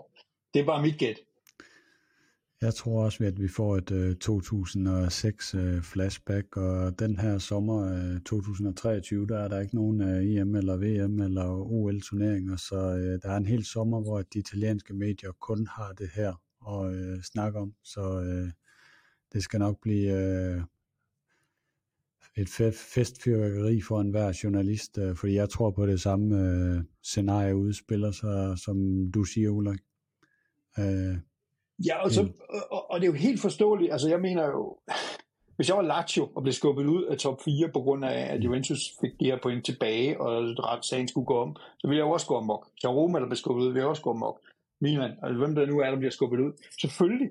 Det 0.53 0.59
er 0.59 0.65
bare 0.65 0.81
mit 0.81 0.97
gæt. 0.97 1.19
Jeg 2.63 2.75
tror 2.75 3.03
også, 3.05 3.23
at 3.23 3.41
vi 3.41 3.47
får 3.47 3.77
et 3.77 3.91
øh, 3.91 4.15
2006 4.15 5.55
øh, 5.55 5.81
flashback, 5.81 6.57
og 6.57 6.99
den 6.99 7.19
her 7.19 7.37
sommer 7.37 7.93
øh, 7.93 8.21
2023, 8.21 9.27
der 9.27 9.39
er 9.39 9.47
der 9.47 9.59
ikke 9.59 9.75
nogen 9.75 10.01
uh, 10.01 10.25
EM 10.25 10.55
eller 10.55 10.77
VM 10.77 11.21
eller 11.21 11.45
OL-turneringer, 11.49 12.55
så 12.55 12.75
der 13.23 13.29
er 13.29 13.37
en 13.37 13.45
hel 13.45 13.65
sommer, 13.65 14.01
hvor 14.01 14.21
de 14.21 14.39
italienske 14.39 14.93
medier 14.93 15.31
kun 15.31 15.67
har 15.67 15.93
det 15.93 16.09
her 16.15 16.33
at 16.67 16.95
uh, 16.95 17.21
snakke 17.21 17.59
om, 17.59 17.73
så 17.83 18.21
det 19.33 19.43
skal 19.43 19.59
nok 19.59 19.81
blive 19.81 20.13
uh, 20.55 20.63
et 22.35 22.49
festfyrværkeri 22.93 23.81
for 23.81 24.01
enhver 24.01 24.39
journalist, 24.43 24.97
uh, 24.97 25.15
fordi 25.15 25.33
jeg 25.33 25.49
tror 25.49 25.71
på 25.71 25.85
det 25.85 26.01
samme 26.01 26.85
scenarie 27.03 27.55
udspiller 27.55 28.11
sig, 28.11 28.59
som 28.59 29.07
du 29.11 29.23
siger, 29.23 29.49
Ulrik. 29.49 29.79
Ja, 31.87 32.03
og, 32.03 32.11
så, 32.11 32.21
mm. 32.21 32.33
og, 32.71 32.91
og 32.91 32.99
det 32.99 33.07
er 33.07 33.11
jo 33.11 33.17
helt 33.17 33.41
forståeligt. 33.41 33.91
Altså, 33.91 34.09
jeg 34.09 34.21
mener 34.21 34.45
jo, 34.45 34.77
hvis 35.55 35.69
jeg 35.69 35.77
var 35.77 35.83
Lazio 35.83 36.29
og 36.35 36.43
blev 36.43 36.53
skubbet 36.53 36.85
ud 36.85 37.03
af 37.03 37.17
top 37.17 37.41
4 37.45 37.69
på 37.73 37.79
grund 37.81 38.05
af, 38.05 38.33
at 38.33 38.39
mm. 38.39 38.43
Juventus 38.43 38.79
fik 39.01 39.11
de 39.19 39.25
her 39.25 39.37
point 39.43 39.65
tilbage, 39.65 40.21
og 40.21 40.29
ret 40.59 40.85
sagen 40.85 41.07
skulle 41.07 41.25
gå 41.25 41.41
om, 41.41 41.55
så 41.79 41.87
ville 41.87 42.03
jeg 42.03 42.13
også 42.13 42.27
gå 42.27 42.37
amok. 42.37 42.69
Så 42.77 42.93
Roma, 42.93 43.19
der 43.19 43.25
blev 43.25 43.35
skubbet 43.35 43.63
ud, 43.63 43.71
vil 43.73 43.79
jeg 43.79 43.87
også 43.87 44.01
gå 44.01 44.09
amok. 44.09 44.39
Milan, 44.81 45.11
altså 45.23 45.37
hvem 45.37 45.55
der 45.55 45.65
nu 45.65 45.79
er, 45.79 45.89
der 45.89 45.97
bliver 45.97 46.11
skubbet 46.11 46.39
ud. 46.39 46.51
Selvfølgelig. 46.81 47.29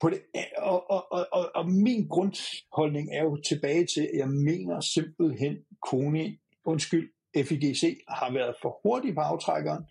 På 0.00 0.10
det, 0.10 0.20
og, 0.58 0.90
og, 0.90 1.12
og, 1.12 1.26
og, 1.32 1.50
og 1.54 1.70
min 1.70 2.08
grundholdning 2.08 3.08
er 3.12 3.22
jo 3.24 3.36
tilbage 3.36 3.86
til, 3.94 4.00
at 4.00 4.18
jeg 4.18 4.28
mener 4.28 4.80
simpelthen, 4.80 5.56
Kone, 5.82 6.36
undskyld, 6.64 7.10
FIGC 7.36 7.98
har 8.08 8.32
været 8.32 8.54
for 8.62 8.80
hurtig 8.82 9.14
på 9.14 9.20
aftrækkeren. 9.20 9.84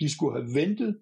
De 0.00 0.14
skulle 0.14 0.32
have 0.36 0.54
ventet 0.54 0.98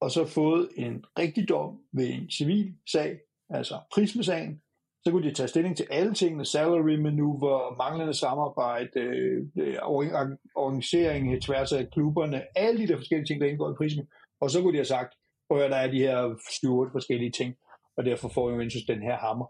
og 0.00 0.10
så 0.10 0.26
fået 0.26 0.68
en 0.76 1.04
rigtig 1.18 1.48
dom 1.48 1.78
ved 1.92 2.08
en 2.08 2.30
civil 2.30 2.74
sag, 2.92 3.18
altså 3.50 3.78
prismesagen, 3.94 4.62
så 5.04 5.10
kunne 5.10 5.28
de 5.28 5.34
tage 5.34 5.48
stilling 5.48 5.76
til 5.76 5.86
alle 5.90 6.14
tingene, 6.14 6.44
salary 6.44 6.94
maneuver, 6.94 7.76
manglende 7.76 8.14
samarbejde, 8.14 9.00
øh, 9.56 9.76
organisering 10.56 11.32
i 11.36 11.40
tværs 11.40 11.72
af 11.72 11.90
klubberne, 11.92 12.42
alle 12.56 12.80
de 12.80 12.88
der 12.88 12.96
forskellige 12.96 13.26
ting, 13.26 13.40
der 13.40 13.46
indgår 13.46 13.70
i 13.70 13.74
prismen. 13.78 14.06
Og 14.40 14.50
så 14.50 14.62
kunne 14.62 14.72
de 14.72 14.78
have 14.78 14.84
sagt, 14.84 15.14
prøv 15.48 15.60
at 15.60 15.70
der 15.70 15.76
er 15.76 15.90
de 15.90 15.98
her 15.98 16.34
7 16.60 16.90
forskellige 16.92 17.30
ting, 17.30 17.54
og 17.96 18.04
derfor 18.04 18.28
får 18.28 18.50
Juventus 18.50 18.82
den 18.82 19.02
her 19.02 19.16
hammer. 19.16 19.46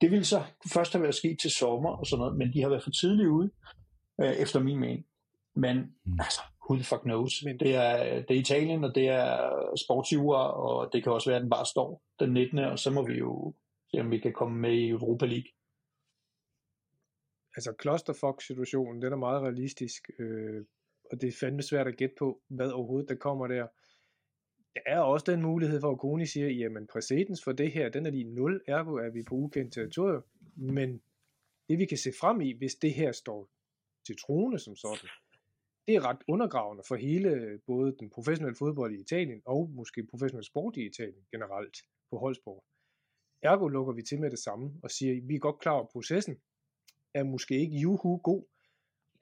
Det 0.00 0.10
ville 0.10 0.24
så 0.24 0.42
først 0.72 0.92
have 0.92 1.02
været 1.02 1.14
sket 1.14 1.38
til 1.40 1.50
sommer 1.50 1.90
og 1.90 2.06
sådan 2.06 2.20
noget, 2.20 2.38
men 2.38 2.52
de 2.52 2.60
har 2.62 2.68
været 2.68 2.82
for 2.82 2.90
tidligt 2.90 3.28
ude, 3.28 3.50
øh, 4.20 4.32
efter 4.32 4.60
min 4.60 4.80
mening. 4.80 5.04
Men 5.60 5.76
mm. 6.04 6.20
altså, 6.20 6.40
who 6.64 6.76
the 6.76 6.84
fuck 6.84 7.02
knows? 7.02 7.32
Men 7.44 7.60
det 7.60 7.74
er, 7.74 7.96
det 8.26 8.36
er 8.36 8.40
Italien, 8.40 8.84
og 8.84 8.94
det 8.94 9.08
er 9.08 9.32
sportsiver, 9.84 10.36
og 10.36 10.92
det 10.92 11.02
kan 11.02 11.12
også 11.12 11.30
være, 11.30 11.36
at 11.36 11.42
den 11.42 11.50
bare 11.50 11.66
står 11.66 12.02
den 12.20 12.32
19. 12.32 12.58
Og 12.58 12.78
så 12.78 12.90
må 12.90 13.06
vi 13.06 13.14
jo 13.18 13.54
se, 13.90 14.00
om 14.00 14.10
vi 14.10 14.18
kan 14.18 14.32
komme 14.32 14.58
med 14.58 14.72
i 14.72 14.88
Europa 14.88 15.26
League. 15.26 15.50
Altså, 17.56 17.74
clusterfuck-situationen, 17.82 19.02
den 19.02 19.12
er 19.12 19.16
meget 19.16 19.42
realistisk, 19.42 20.10
øh, 20.18 20.64
og 21.10 21.20
det 21.20 21.28
er 21.28 21.38
fandme 21.40 21.62
svært 21.62 21.86
at 21.86 21.96
gætte 21.96 22.14
på, 22.18 22.42
hvad 22.48 22.70
overhovedet 22.70 23.08
der 23.08 23.14
kommer 23.14 23.46
der. 23.46 23.66
Der 24.74 24.80
er 24.86 25.00
også 25.00 25.32
den 25.32 25.42
mulighed 25.42 25.80
for, 25.80 25.90
at 25.90 25.98
Koni 25.98 26.26
siger, 26.26 26.48
jamen 26.48 26.86
præcedens 26.92 27.44
for 27.44 27.52
det 27.52 27.72
her, 27.72 27.88
den 27.88 28.06
er 28.06 28.10
lige 28.10 28.34
0, 28.34 28.62
ergo 28.66 28.94
er 28.94 29.10
vi 29.10 29.22
på 29.28 29.34
ukendt 29.34 29.74
territorium, 29.74 30.22
men 30.56 31.02
det 31.68 31.78
vi 31.78 31.84
kan 31.84 31.98
se 31.98 32.10
frem 32.20 32.40
i, 32.40 32.58
hvis 32.58 32.74
det 32.74 32.94
her 32.94 33.12
står 33.12 33.50
til 34.06 34.16
trone 34.26 34.58
som 34.58 34.76
sådan, 34.76 35.08
det 35.90 35.96
er 35.96 36.04
ret 36.08 36.22
undergravende 36.28 36.82
for 36.88 36.96
hele 36.96 37.60
både 37.66 37.96
den 38.00 38.10
professionelle 38.10 38.56
fodbold 38.56 38.92
i 38.94 39.00
Italien 39.00 39.42
og 39.46 39.70
måske 39.78 40.06
professionel 40.10 40.44
sport 40.44 40.76
i 40.76 40.86
Italien 40.86 41.24
generelt 41.32 41.76
på 42.10 42.18
holdsport. 42.18 42.62
Ergo 43.42 43.68
lukker 43.68 43.92
vi 43.92 44.02
til 44.02 44.20
med 44.20 44.30
det 44.30 44.38
samme 44.38 44.66
og 44.82 44.90
siger, 44.90 45.26
vi 45.26 45.34
er 45.34 45.38
godt 45.38 45.58
klar 45.58 45.72
over, 45.72 45.84
at 45.84 45.88
processen 45.92 46.36
er 47.14 47.24
måske 47.24 47.54
ikke 47.58 47.76
juhu 47.76 48.16
god. 48.16 48.42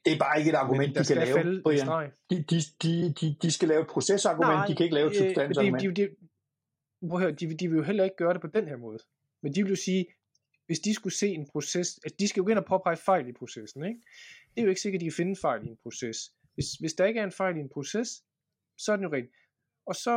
Det 0.05 0.13
er 0.13 0.19
bare 0.19 0.39
ikke 0.39 0.51
et 0.51 0.55
argument, 0.55 0.99
de 0.99 1.05
kan 1.05 1.17
lave, 1.17 1.63
Brian. 1.63 2.11
De, 2.31 2.37
de, 2.51 2.59
de, 2.83 3.15
de, 3.21 3.37
de 3.43 3.51
skal 3.51 3.69
lave 3.69 3.83
et 3.83 3.91
procesargument, 3.95 4.59
Nej, 4.59 4.67
de 4.67 4.75
kan 4.75 4.85
ikke 4.85 4.95
lave 4.95 5.11
et 5.11 5.17
øh, 5.17 5.23
substansargument. 5.23 5.83
De, 5.83 5.89
de, 5.89 6.09
de, 7.01 7.09
prøv 7.09 7.19
at 7.19 7.23
høre, 7.23 7.33
de, 7.33 7.57
de 7.61 7.69
vil 7.69 7.77
jo 7.77 7.83
heller 7.83 8.05
ikke 8.05 8.17
gøre 8.17 8.35
det 8.35 8.41
på 8.41 8.47
den 8.47 8.69
her 8.69 8.77
måde. 8.77 8.99
Men 9.43 9.55
de 9.55 9.63
vil 9.63 9.71
jo 9.71 9.77
sige, 9.77 10.07
hvis 10.67 10.81
de 10.81 10.95
skulle 10.95 11.15
se 11.15 11.29
en 11.29 11.47
proces, 11.53 12.01
at 12.05 12.13
de 12.21 12.29
skal 12.29 12.41
jo 12.41 12.45
gå 12.45 12.51
ind 12.51 12.59
og 12.59 12.65
påpege 12.65 12.97
fejl 12.97 13.29
i 13.29 13.33
processen, 13.33 13.85
ikke? 13.85 14.01
Det 14.51 14.61
er 14.61 14.63
jo 14.63 14.69
ikke 14.69 14.81
sikkert, 14.81 14.99
at 14.99 15.01
de 15.01 15.07
kan 15.07 15.17
finde 15.17 15.37
fejl 15.37 15.67
i 15.67 15.69
en 15.69 15.79
proces. 15.83 16.17
Hvis, 16.59 16.71
hvis 16.81 16.95
der 16.95 17.07
ikke 17.07 17.21
er 17.21 17.25
en 17.25 17.33
fejl 17.33 17.57
i 17.57 17.61
en 17.61 17.75
proces, 17.77 18.09
så 18.79 18.93
er 18.93 18.97
den 18.97 19.05
jo 19.05 19.13
rent. 19.13 19.31
Og 19.87 19.95
så 19.95 20.15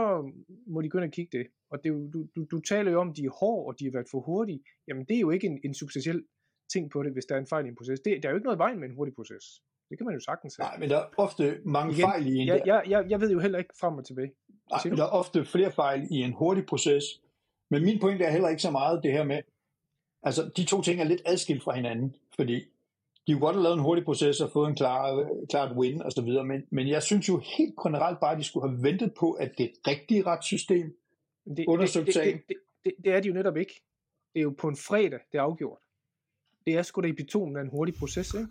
må 0.67 0.81
de 0.81 0.89
gå 0.89 0.97
ind 0.97 1.05
og 1.05 1.11
kigge 1.11 1.37
det. 1.37 1.47
Og 1.71 1.83
det 1.83 1.89
er 1.89 1.93
jo, 1.93 2.11
du, 2.13 2.27
du, 2.35 2.45
du 2.51 2.59
taler 2.59 2.91
jo 2.91 2.99
om, 3.01 3.09
at 3.09 3.17
de 3.17 3.25
er 3.25 3.35
hårde, 3.39 3.67
og 3.67 3.79
de 3.79 3.85
har 3.85 3.91
været 3.91 4.07
for 4.11 4.19
hurtige. 4.19 4.63
Jamen 4.87 5.05
det 5.05 5.15
er 5.15 5.19
jo 5.19 5.29
ikke 5.31 5.47
en, 5.47 5.59
en 5.63 5.73
substantiel 5.73 6.25
ting 6.73 6.91
på 6.91 7.03
det, 7.03 7.11
hvis 7.13 7.25
der 7.25 7.35
er 7.35 7.39
en 7.39 7.47
fejl 7.47 7.65
i 7.65 7.69
en 7.69 7.75
proces. 7.75 7.99
Det, 7.99 8.23
der 8.23 8.29
er 8.29 8.31
jo 8.33 8.37
ikke 8.37 8.49
noget 8.49 8.59
vejen 8.59 8.79
med 8.79 8.89
en 8.89 8.95
hurtig 8.95 9.15
proces. 9.15 9.45
Det 9.89 9.97
kan 9.97 10.05
man 10.05 10.13
jo 10.13 10.19
sagtens 10.19 10.55
have. 10.55 10.67
Nej, 10.67 10.79
men 10.79 10.89
der 10.89 10.97
er 10.97 11.07
ofte 11.17 11.61
mange 11.65 11.93
Igen, 11.93 12.03
fejl 12.03 12.27
i 12.27 12.35
en... 12.35 12.47
Jeg, 12.47 12.61
jeg, 12.65 12.83
jeg, 12.87 13.05
jeg 13.09 13.21
ved 13.21 13.31
jo 13.31 13.39
heller 13.39 13.59
ikke 13.59 13.73
frem 13.79 13.97
og 13.97 14.05
tilbage. 14.05 14.31
Nej, 14.71 14.79
men 14.85 14.97
der 14.97 15.03
er 15.03 15.13
ofte 15.21 15.45
flere 15.45 15.71
fejl 15.71 16.07
i 16.11 16.15
en 16.15 16.33
hurtig 16.33 16.65
proces. 16.65 17.03
Men 17.71 17.83
min 17.85 17.99
pointe 17.99 18.25
er 18.25 18.31
heller 18.31 18.49
ikke 18.49 18.61
så 18.61 18.71
meget 18.71 19.03
det 19.03 19.11
her 19.11 19.23
med... 19.23 19.41
Altså, 20.23 20.51
de 20.57 20.65
to 20.65 20.81
ting 20.81 21.01
er 21.01 21.03
lidt 21.03 21.21
adskilt 21.25 21.63
fra 21.63 21.75
hinanden, 21.75 22.15
fordi 22.35 22.65
de 23.27 23.33
kunne 23.33 23.41
godt 23.41 23.55
have 23.55 23.63
lavet 23.63 23.77
en 23.77 23.83
hurtig 23.83 24.05
proces 24.05 24.41
og 24.41 24.51
fået 24.51 24.69
en 24.69 24.75
klar, 24.75 25.29
klart 25.49 25.77
win 25.77 26.01
og 26.01 26.11
så 26.11 26.21
videre, 26.21 26.45
men, 26.45 26.61
men 26.69 26.87
jeg 26.87 27.03
synes 27.03 27.29
jo 27.29 27.41
helt 27.57 27.73
generelt 27.83 28.19
bare, 28.19 28.31
at 28.31 28.37
de 28.37 28.43
skulle 28.43 28.69
have 28.69 28.83
ventet 28.83 29.13
på, 29.19 29.31
at 29.31 29.51
det 29.57 29.71
rigtige 29.87 30.25
retssystem 30.25 30.97
det, 31.57 31.65
undersøgt 31.67 32.07
det, 32.07 32.15
det, 32.15 32.41
det, 32.47 32.57
det, 32.85 32.93
det, 33.03 33.13
er 33.13 33.19
de 33.19 33.27
jo 33.27 33.33
netop 33.33 33.57
ikke. 33.57 33.81
Det 34.33 34.39
er 34.39 34.43
jo 34.43 34.55
på 34.57 34.67
en 34.67 34.75
fredag, 34.75 35.19
det 35.31 35.37
er 35.37 35.41
afgjort. 35.41 35.79
Det 36.65 36.75
er 36.77 36.81
sgu 36.81 37.01
da 37.01 37.07
i 37.07 37.11
betonen 37.11 37.57
af 37.57 37.61
en 37.61 37.69
hurtig 37.69 37.95
proces, 37.99 38.33
ikke? 38.33 38.47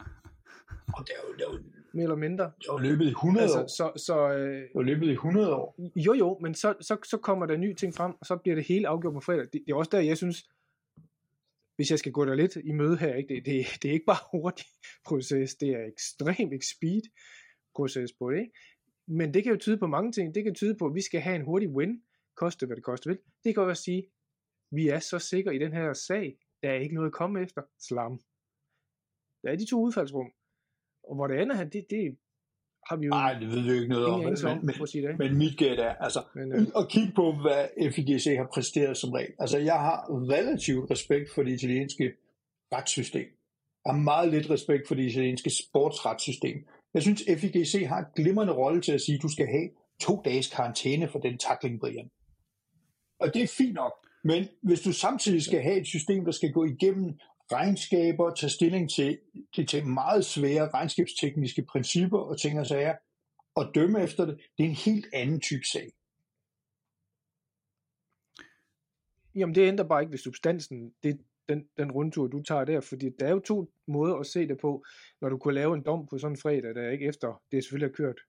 Og 0.95 1.07
det 1.07 1.15
er 1.17 1.29
jo, 1.29 1.35
det 1.35 1.43
er 1.43 1.53
jo 1.53 1.59
mere 1.93 2.03
eller 2.03 2.17
mindre. 2.17 2.45
Det 2.45 2.69
er 2.69 2.73
jo 2.73 2.79
løbet 2.79 3.05
i 3.05 3.09
100 3.09 3.43
altså, 3.43 3.61
år. 3.61 3.67
Så, 3.67 4.05
så, 4.05 4.29
øh, 4.29 4.55
det 4.55 4.69
er 4.75 4.81
løbet 4.81 5.07
i 5.07 5.13
100 5.13 5.55
år. 5.55 5.75
Jo 5.97 6.13
jo, 6.13 6.39
men 6.41 6.55
så, 6.55 6.75
så, 6.81 6.97
så 7.05 7.17
kommer 7.17 7.47
der 7.47 7.57
nye 7.57 7.75
ting 7.75 7.95
frem, 7.95 8.13
og 8.21 8.27
så 8.27 8.37
bliver 8.37 8.55
det 8.55 8.65
hele 8.65 8.89
afgjort 8.89 9.15
på 9.15 9.21
fredag. 9.21 9.45
Det, 9.53 9.53
det 9.53 9.73
er 9.73 9.75
også 9.75 9.91
der, 9.93 10.01
jeg 10.01 10.17
synes, 10.17 10.51
hvis 11.81 11.91
jeg 11.91 11.99
skal 11.99 12.13
gå 12.13 12.25
der 12.25 12.35
lidt 12.35 12.57
i 12.57 12.73
møde 12.73 12.97
her, 12.97 13.15
ikke? 13.15 13.35
Det, 13.35 13.47
det, 13.47 13.67
det 13.83 13.89
er 13.89 13.93
ikke 13.93 14.07
bare 14.07 14.25
hurtig 14.39 14.67
proces, 15.05 15.55
det 15.55 15.69
er 15.69 15.85
ekstremt 15.85 16.65
speed 16.65 17.03
proces 17.77 18.13
på 18.19 18.31
det. 18.31 18.39
Ikke? 18.41 18.53
Men 19.07 19.35
det 19.35 19.43
kan 19.43 19.53
jo 19.53 19.59
tyde 19.59 19.79
på 19.79 19.87
mange 19.87 20.13
ting. 20.13 20.35
Det 20.35 20.45
kan 20.45 20.55
tyde 20.55 20.77
på, 20.79 20.87
at 20.87 20.95
vi 20.95 21.01
skal 21.01 21.21
have 21.21 21.37
en 21.37 21.45
hurtig 21.45 21.69
win, 21.69 22.03
koste 22.37 22.67
hvad 22.67 22.77
det 22.77 22.85
koste 22.85 23.09
vil. 23.09 23.19
Det 23.45 23.55
kan 23.55 23.63
også 23.63 23.83
sige, 23.83 24.03
vi 24.71 24.89
er 24.89 24.99
så 24.99 25.19
sikre 25.19 25.55
i 25.55 25.59
den 25.59 25.73
her 25.73 25.93
sag, 25.93 26.39
der 26.63 26.71
er 26.71 26.81
ikke 26.85 26.95
noget 26.95 27.09
at 27.09 27.13
komme 27.13 27.43
efter. 27.43 27.63
Slam. 27.79 28.21
Der 29.43 29.51
er 29.53 29.57
de 29.57 29.67
to 29.71 29.81
udfaldsrum. 29.87 30.33
Og 31.03 31.15
hvor 31.15 31.27
det 31.27 31.35
andet 31.35 31.57
her, 31.59 31.65
det, 31.65 31.87
det 31.91 32.19
har 32.91 32.97
vi 32.97 33.07
jo 33.07 33.11
Nej, 33.11 33.33
det 33.35 33.49
ved 33.49 33.61
vi 33.61 33.73
ikke 33.73 33.89
noget 33.89 34.07
om. 34.07 34.21
Men, 34.21 34.37
men, 34.45 34.73
men, 34.95 35.19
men 35.19 35.39
mit 35.39 35.57
gæt 35.59 35.79
er, 35.79 35.95
altså, 35.95 36.23
men, 36.35 36.53
øh, 36.53 36.67
at 36.77 36.89
kigge 36.89 37.13
på, 37.17 37.33
hvad 37.33 37.93
FIGC 37.93 38.37
har 38.37 38.49
præsteret 38.55 38.97
som 38.97 39.11
regel. 39.11 39.33
Altså, 39.39 39.59
jeg 39.59 39.75
har 39.75 39.99
relativt 40.11 40.91
respekt 40.91 41.35
for 41.35 41.43
det 41.43 41.53
italienske 41.53 42.13
retssystem. 42.73 43.29
Jeg 43.85 43.93
har 43.93 44.01
meget 44.01 44.29
lidt 44.31 44.51
respekt 44.51 44.89
for 44.89 44.95
det 44.95 45.03
italienske 45.03 45.51
sportsretssystem. 45.51 46.57
Jeg 46.95 47.03
synes, 47.03 47.23
FIGC 47.39 47.87
har 47.89 47.99
en 47.99 48.05
glimrende 48.17 48.53
rolle 48.53 48.81
til 48.81 48.93
at 48.93 49.01
sige, 49.01 49.17
at 49.17 49.23
du 49.23 49.29
skal 49.29 49.47
have 49.47 49.69
to 50.01 50.23
dages 50.25 50.49
karantæne 50.49 51.09
for 51.09 51.19
den 51.19 51.39
takling, 51.39 51.81
Brian. 51.81 52.11
Og 53.21 53.35
det 53.35 53.43
er 53.43 53.47
fint 53.59 53.75
nok. 53.75 53.93
Men 54.25 54.49
hvis 54.63 54.81
du 54.81 54.93
samtidig 54.93 55.43
skal 55.43 55.63
have 55.63 55.81
et 55.81 55.87
system, 55.87 56.25
der 56.25 56.33
skal 56.33 56.53
gå 56.53 56.65
igennem 56.65 57.19
regnskaber, 57.53 58.35
tage 58.35 58.51
stilling 58.51 58.91
til, 58.91 59.19
til, 59.55 59.67
til 59.67 59.87
meget 59.87 60.25
svære 60.25 60.71
regnskabstekniske 60.71 61.63
principper 61.63 62.19
og 62.19 62.41
ting 62.41 62.61
og 62.61 62.67
sager, 62.67 62.95
og 63.55 63.75
dømme 63.75 64.03
efter 64.03 64.27
det, 64.27 64.41
det 64.59 64.65
er 64.65 64.69
en 64.69 64.75
helt 64.75 65.07
anden 65.13 65.41
type 65.41 65.65
sag. 65.73 65.93
Jamen 69.35 69.55
det 69.55 69.69
ændrer 69.69 69.85
bare 69.85 70.03
ikke 70.03 70.13
ved 70.13 70.19
substansen, 70.19 70.95
det, 71.03 71.21
den, 71.49 71.69
den 71.79 71.93
rundtur, 71.93 72.27
du 72.27 72.43
tager 72.43 72.65
der, 72.65 72.81
fordi 72.81 73.11
der 73.21 73.27
er 73.27 73.31
jo 73.31 73.39
to 73.39 73.73
måder 73.87 74.15
at 74.15 74.27
se 74.27 74.49
det 74.49 74.59
på, 74.59 74.85
når 75.21 75.29
du 75.29 75.39
kunne 75.39 75.55
lave 75.55 75.75
en 75.75 75.83
dom 75.83 76.07
på 76.07 76.19
sådan 76.19 76.33
en 76.33 76.41
fredag, 76.41 76.75
der 76.75 76.83
er 76.83 76.91
ikke 76.91 77.07
efter, 77.07 77.43
det 77.51 77.59
er 77.59 77.63
selvfølgelig 77.63 77.97
kørt. 77.97 78.21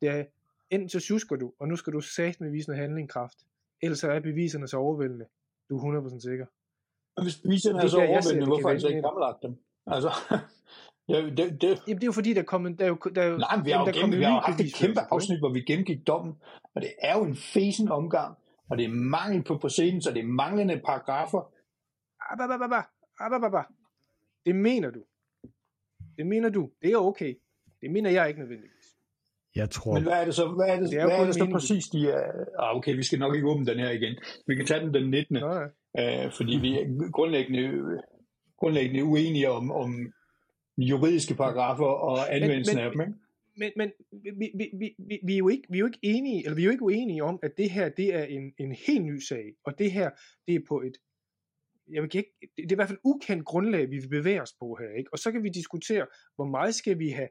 Det 0.00 0.08
er, 0.08 0.24
enten 0.70 0.88
så 0.88 1.00
susker 1.00 1.36
du, 1.36 1.52
og 1.58 1.68
nu 1.68 1.76
skal 1.76 1.92
du 1.92 2.00
sagt 2.00 2.40
med 2.40 2.50
vise 2.50 2.68
noget 2.68 2.82
handlingkraft, 2.82 3.38
ellers 3.82 4.04
er 4.04 4.20
beviserne 4.20 4.68
så 4.68 4.76
overvældende. 4.76 5.26
Du 5.68 5.78
er 5.78 6.00
100% 6.10 6.20
sikker. 6.20 6.46
Hvis 7.22 7.36
beviserne 7.36 7.82
er 7.82 7.86
så 7.86 7.98
overvældende, 7.98 8.46
hvorfor 8.46 8.68
har 8.68 8.74
de 8.74 8.80
så 8.80 8.88
ikke 8.88 9.02
fremlagt 9.02 9.42
dem? 9.42 9.52
Altså, 9.86 10.10
ja, 11.12 11.16
det, 11.36 11.62
det... 11.62 11.82
Jamen, 11.86 11.98
det 12.00 12.02
er 12.02 12.06
jo 12.06 12.12
fordi, 12.12 12.34
der 12.34 12.42
kom 12.42 12.66
en... 12.66 12.78
Der 12.78 12.84
er 12.84 12.88
jo, 12.88 12.98
der 13.14 13.22
er 13.22 13.38
Nej, 13.38 13.64
vi 13.64 13.70
har 13.70 13.86
jo 13.86 13.92
gennem, 13.94 14.18
vi 14.18 14.24
har 14.24 14.40
haft 14.40 14.60
et 14.60 14.74
kæmpe 14.74 15.00
afsnit, 15.10 15.38
hvor 15.38 15.52
vi 15.52 15.60
gennemgik 15.60 16.06
dommen, 16.06 16.34
og 16.74 16.82
det 16.82 16.92
er 16.98 17.18
jo 17.18 17.24
en 17.24 17.36
fesen 17.36 17.88
omgang, 17.88 18.36
og 18.70 18.78
det 18.78 18.84
er 18.84 18.94
mangel 18.94 19.42
på 19.44 19.58
præcedens, 19.58 20.06
og 20.06 20.14
det 20.14 20.20
er 20.20 20.26
manglende 20.26 20.80
paragrafer. 20.86 21.42
Det 24.46 24.56
mener 24.56 24.90
du. 24.90 25.02
Det 26.16 26.26
mener 26.26 26.48
du. 26.48 26.70
Det 26.82 26.92
er 26.92 26.96
okay. 26.96 27.34
Det 27.80 27.90
mener 27.90 28.10
jeg 28.10 28.28
ikke 28.28 28.40
nødvendigvis. 28.40 28.84
Jeg 29.54 29.70
tror... 29.70 29.94
Men 29.94 30.02
hvad 30.02 30.12
er 30.12 30.24
det 30.24 30.34
så, 30.34 30.48
hvad 30.48 30.68
er 30.68 30.80
det, 30.80 30.90
det 30.90 30.98
er 30.98 31.06
hvad 31.06 31.18
er 31.18 31.24
det 31.24 31.34
så 31.34 31.48
præcis, 31.52 31.84
de 31.84 32.10
er... 32.10 32.44
Ah, 32.58 32.76
okay, 32.76 32.96
vi 32.96 33.02
skal 33.02 33.18
nok 33.18 33.34
ikke 33.34 33.48
åbne 33.48 33.66
den 33.66 33.78
her 33.78 33.90
igen. 33.90 34.14
Vi 34.46 34.54
kan 34.54 34.66
tage 34.66 34.80
den 34.80 34.94
den 34.94 35.10
19. 35.10 35.36
Nå, 35.36 35.54
ja. 35.54 35.66
Uh, 35.98 36.32
fordi 36.32 36.56
vi 36.56 36.78
er 36.78 37.10
grundlæggende, 37.10 38.02
grundlæggende 38.58 39.04
uenige 39.04 39.50
om, 39.50 39.70
om 39.72 40.12
juridiske 40.78 41.34
paragrafer 41.34 41.86
og 41.86 42.34
anvendelsen 42.34 42.76
men, 42.76 42.84
men, 42.84 42.86
af 42.86 42.92
dem, 42.92 43.00
ikke? 43.00 43.12
Men, 43.56 43.72
men 43.76 43.92
vi, 44.40 44.50
vi, 44.54 44.70
vi, 44.98 45.18
vi, 45.24 45.34
er 45.34 45.38
jo 45.38 45.48
ikke, 45.48 45.62
vi 45.70 45.76
er 45.78 45.80
jo 45.80 45.86
ikke 45.86 45.98
enige, 46.02 46.44
eller 46.44 46.56
vi 46.56 46.62
er 46.62 46.64
jo 46.64 46.70
ikke 46.70 46.84
uenige 46.84 47.24
om, 47.24 47.38
at 47.42 47.52
det 47.56 47.70
her, 47.70 47.88
det 47.88 48.14
er 48.14 48.24
en, 48.24 48.52
en 48.58 48.72
helt 48.86 49.04
ny 49.04 49.18
sag, 49.18 49.44
og 49.64 49.78
det 49.78 49.92
her, 49.92 50.10
det 50.46 50.54
er 50.54 50.60
på 50.68 50.80
et, 50.80 50.96
jeg 51.92 52.02
vil 52.02 52.16
ikke, 52.16 52.32
det 52.40 52.64
er 52.64 52.72
i 52.72 52.74
hvert 52.74 52.88
fald 52.88 52.98
ukendt 53.04 53.44
grundlag, 53.44 53.90
vi 53.90 53.98
vil 53.98 54.08
bevæge 54.08 54.42
os 54.42 54.54
på 54.60 54.78
her, 54.80 54.98
ikke? 54.98 55.12
Og 55.12 55.18
så 55.18 55.32
kan 55.32 55.42
vi 55.42 55.48
diskutere, 55.48 56.06
hvor 56.36 56.44
meget 56.46 56.74
skal 56.74 56.98
vi 56.98 57.08
have 57.08 57.28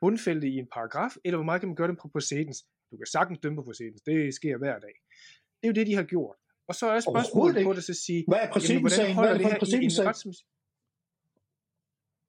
bundfældet 0.00 0.44
i 0.44 0.56
en 0.56 0.68
paragraf, 0.72 1.10
eller 1.24 1.36
hvor 1.36 1.44
meget 1.44 1.60
kan 1.60 1.68
man 1.68 1.76
gøre 1.76 1.88
det 1.88 1.98
på 2.02 2.08
præcedens. 2.08 2.58
Du 2.90 2.96
kan 2.96 3.06
sagtens 3.06 3.38
dømme 3.38 3.56
på 3.56 3.62
præcedens, 3.62 4.02
det 4.02 4.34
sker 4.34 4.56
hver 4.58 4.78
dag. 4.78 4.94
Det 5.60 5.64
er 5.64 5.68
jo 5.68 5.72
det, 5.72 5.86
de 5.86 5.94
har 5.94 6.02
gjort. 6.02 6.36
Og 6.70 6.74
så 6.74 6.86
er 6.86 7.00
spørgsmålet 7.00 7.64
på 7.64 7.72
det 7.72 7.84
så 7.84 7.92
at 7.92 7.96
sige, 7.96 8.24
hvad 8.28 8.38
er 8.42 8.50
præcedenssagen? 8.52 9.18
Hvad 9.18 9.28
er 9.28 9.32
det 9.32 9.42
for 9.42 9.48
en 9.48 9.58
præcedenssag? 9.58 10.14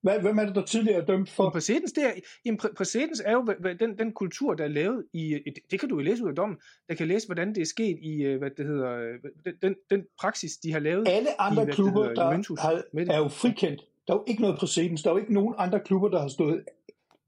Hvad, 0.01 0.19
hvem 0.19 0.37
er 0.39 0.45
det, 0.45 0.55
der 0.55 0.65
tidligere 0.65 1.01
er 1.01 1.05
dømt 1.05 1.29
for? 1.29 1.43
Jamen, 1.43 1.51
præcedens, 1.51 1.91
det 1.91 2.03
er, 2.03 2.11
jamen, 2.45 2.59
præ- 2.63 2.73
præcedens 2.73 3.21
er 3.25 3.31
jo 3.31 3.41
hvad, 3.59 3.75
den, 3.75 3.97
den 3.97 4.13
kultur, 4.13 4.53
der 4.53 4.63
er 4.63 4.67
lavet 4.67 5.05
i, 5.13 5.39
det 5.71 5.79
kan 5.79 5.89
du 5.89 5.95
jo 5.95 6.01
læse 6.01 6.23
ud 6.23 6.29
af 6.29 6.35
dommen, 6.35 6.57
der 6.89 6.95
kan 6.95 7.07
læse, 7.07 7.27
hvordan 7.27 7.55
det 7.55 7.61
er 7.61 7.65
sket 7.65 7.97
i, 8.01 8.23
øh, 8.23 8.37
hvad 8.39 8.49
det 8.57 8.65
hedder, 8.65 8.91
øh, 8.91 9.53
den, 9.61 9.75
den 9.89 10.05
praksis, 10.19 10.51
de 10.57 10.71
har 10.71 10.79
lavet. 10.79 11.07
Alle 11.07 11.41
andre 11.41 11.63
i, 11.63 11.71
klubber, 11.71 12.01
hedder, 12.01 12.13
der 12.15 12.23
har, 12.61 13.15
er 13.15 13.17
jo 13.17 13.27
frikendt. 13.27 13.81
Der 14.07 14.13
er 14.13 14.17
jo 14.17 14.23
ikke 14.27 14.41
noget 14.41 14.59
præcedens. 14.59 15.03
Der 15.03 15.09
er 15.09 15.13
jo 15.13 15.19
ikke 15.19 15.33
nogen 15.33 15.55
andre 15.57 15.79
klubber, 15.79 16.09
der 16.09 16.21
har 16.21 16.27
stået 16.27 16.63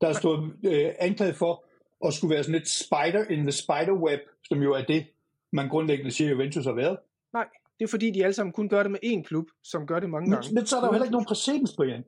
der 0.02 0.08
er 0.08 0.14
stået 0.14 0.54
øh, 0.66 0.94
anklaget 1.00 1.36
for 1.36 1.64
og 2.02 2.14
skulle 2.14 2.34
være 2.36 2.44
sådan 2.44 2.60
lidt 2.60 2.70
spider 2.70 3.24
in 3.30 3.42
the 3.42 3.52
spider 3.52 3.94
web, 3.94 4.20
som 4.44 4.62
jo 4.62 4.74
er 4.74 4.84
det, 4.84 5.06
man 5.54 5.70
grundlæggende 5.70 6.12
siger, 6.12 6.30
Juventus 6.30 6.66
har 6.66 6.74
været. 6.74 6.98
Nej, 7.34 7.48
det 7.80 7.86
er 7.86 7.90
fordi, 7.90 8.12
de 8.12 8.24
alle 8.24 8.34
sammen 8.34 8.54
kun 8.54 8.70
gør 8.70 8.84
det 8.84 8.92
med 8.92 9.00
én 9.06 9.24
klub, 9.24 9.48
som 9.64 9.88
gør 9.88 10.00
det 10.00 10.10
mange 10.10 10.30
Men, 10.30 10.40
gange. 10.40 10.54
men 10.54 10.66
så 10.66 10.76
er 10.78 10.82
der 10.82 10.88
jo 10.88 10.92
heller 10.92 11.06
ikke 11.06 11.12
nogen 11.12 11.26
præcedens, 11.26 11.76
Brian. 11.76 12.04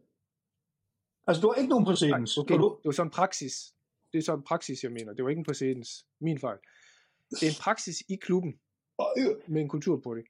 Altså, 1.27 1.41
du 1.41 1.47
har 1.47 1.55
ikke 1.55 1.69
nogen 1.69 1.83
Nej, 1.83 1.91
præcedens. 1.91 2.37
okay, 2.37 2.53
og 2.53 2.59
du, 2.59 2.77
det 2.77 2.85
var 2.85 2.91
sådan 2.91 3.07
en 3.07 3.11
praksis. 3.11 3.73
Det 4.13 4.17
er 4.17 4.23
sådan 4.23 4.39
en 4.39 4.43
praksis, 4.43 4.83
jeg 4.83 4.91
mener. 4.91 5.13
Det 5.13 5.23
var 5.23 5.29
ikke 5.29 5.39
en 5.39 5.45
præcedens. 5.45 6.05
Min 6.19 6.39
fejl. 6.39 6.57
Det 7.29 7.43
er 7.43 7.47
en 7.47 7.61
praksis 7.61 8.03
i 8.09 8.15
klubben 8.15 8.59
med 9.47 9.61
en 9.61 9.69
kultur 9.69 9.99
på 9.99 10.15
det. 10.15 10.25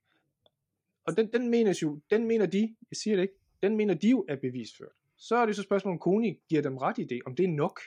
Og 1.08 1.18
den, 1.18 1.32
den 1.34 1.50
menes 1.50 1.82
jo, 1.82 2.00
den 2.12 2.28
mener 2.28 2.46
de, 2.46 2.76
jeg 2.92 2.98
siger 2.98 3.16
det 3.16 3.24
ikke, 3.24 3.34
den 3.64 3.76
mener 3.78 3.94
de 3.94 4.10
jo 4.10 4.26
er 4.30 4.36
bevisført. 4.36 4.92
Så 5.18 5.36
er 5.36 5.46
det 5.46 5.56
så 5.56 5.64
spørgsmålet, 5.64 5.96
om 5.96 6.00
Koni 6.00 6.40
giver 6.50 6.62
dem 6.62 6.78
ret 6.78 6.98
i 6.98 7.04
det, 7.04 7.22
om 7.26 7.36
det 7.36 7.44
er 7.44 7.48
nok 7.48 7.80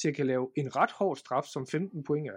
til 0.00 0.08
at 0.08 0.14
kan 0.14 0.26
lave 0.26 0.50
en 0.56 0.76
ret 0.76 0.90
hård 0.90 1.16
straf, 1.16 1.44
som 1.44 1.66
15 1.66 2.04
point 2.04 2.28
er. 2.28 2.36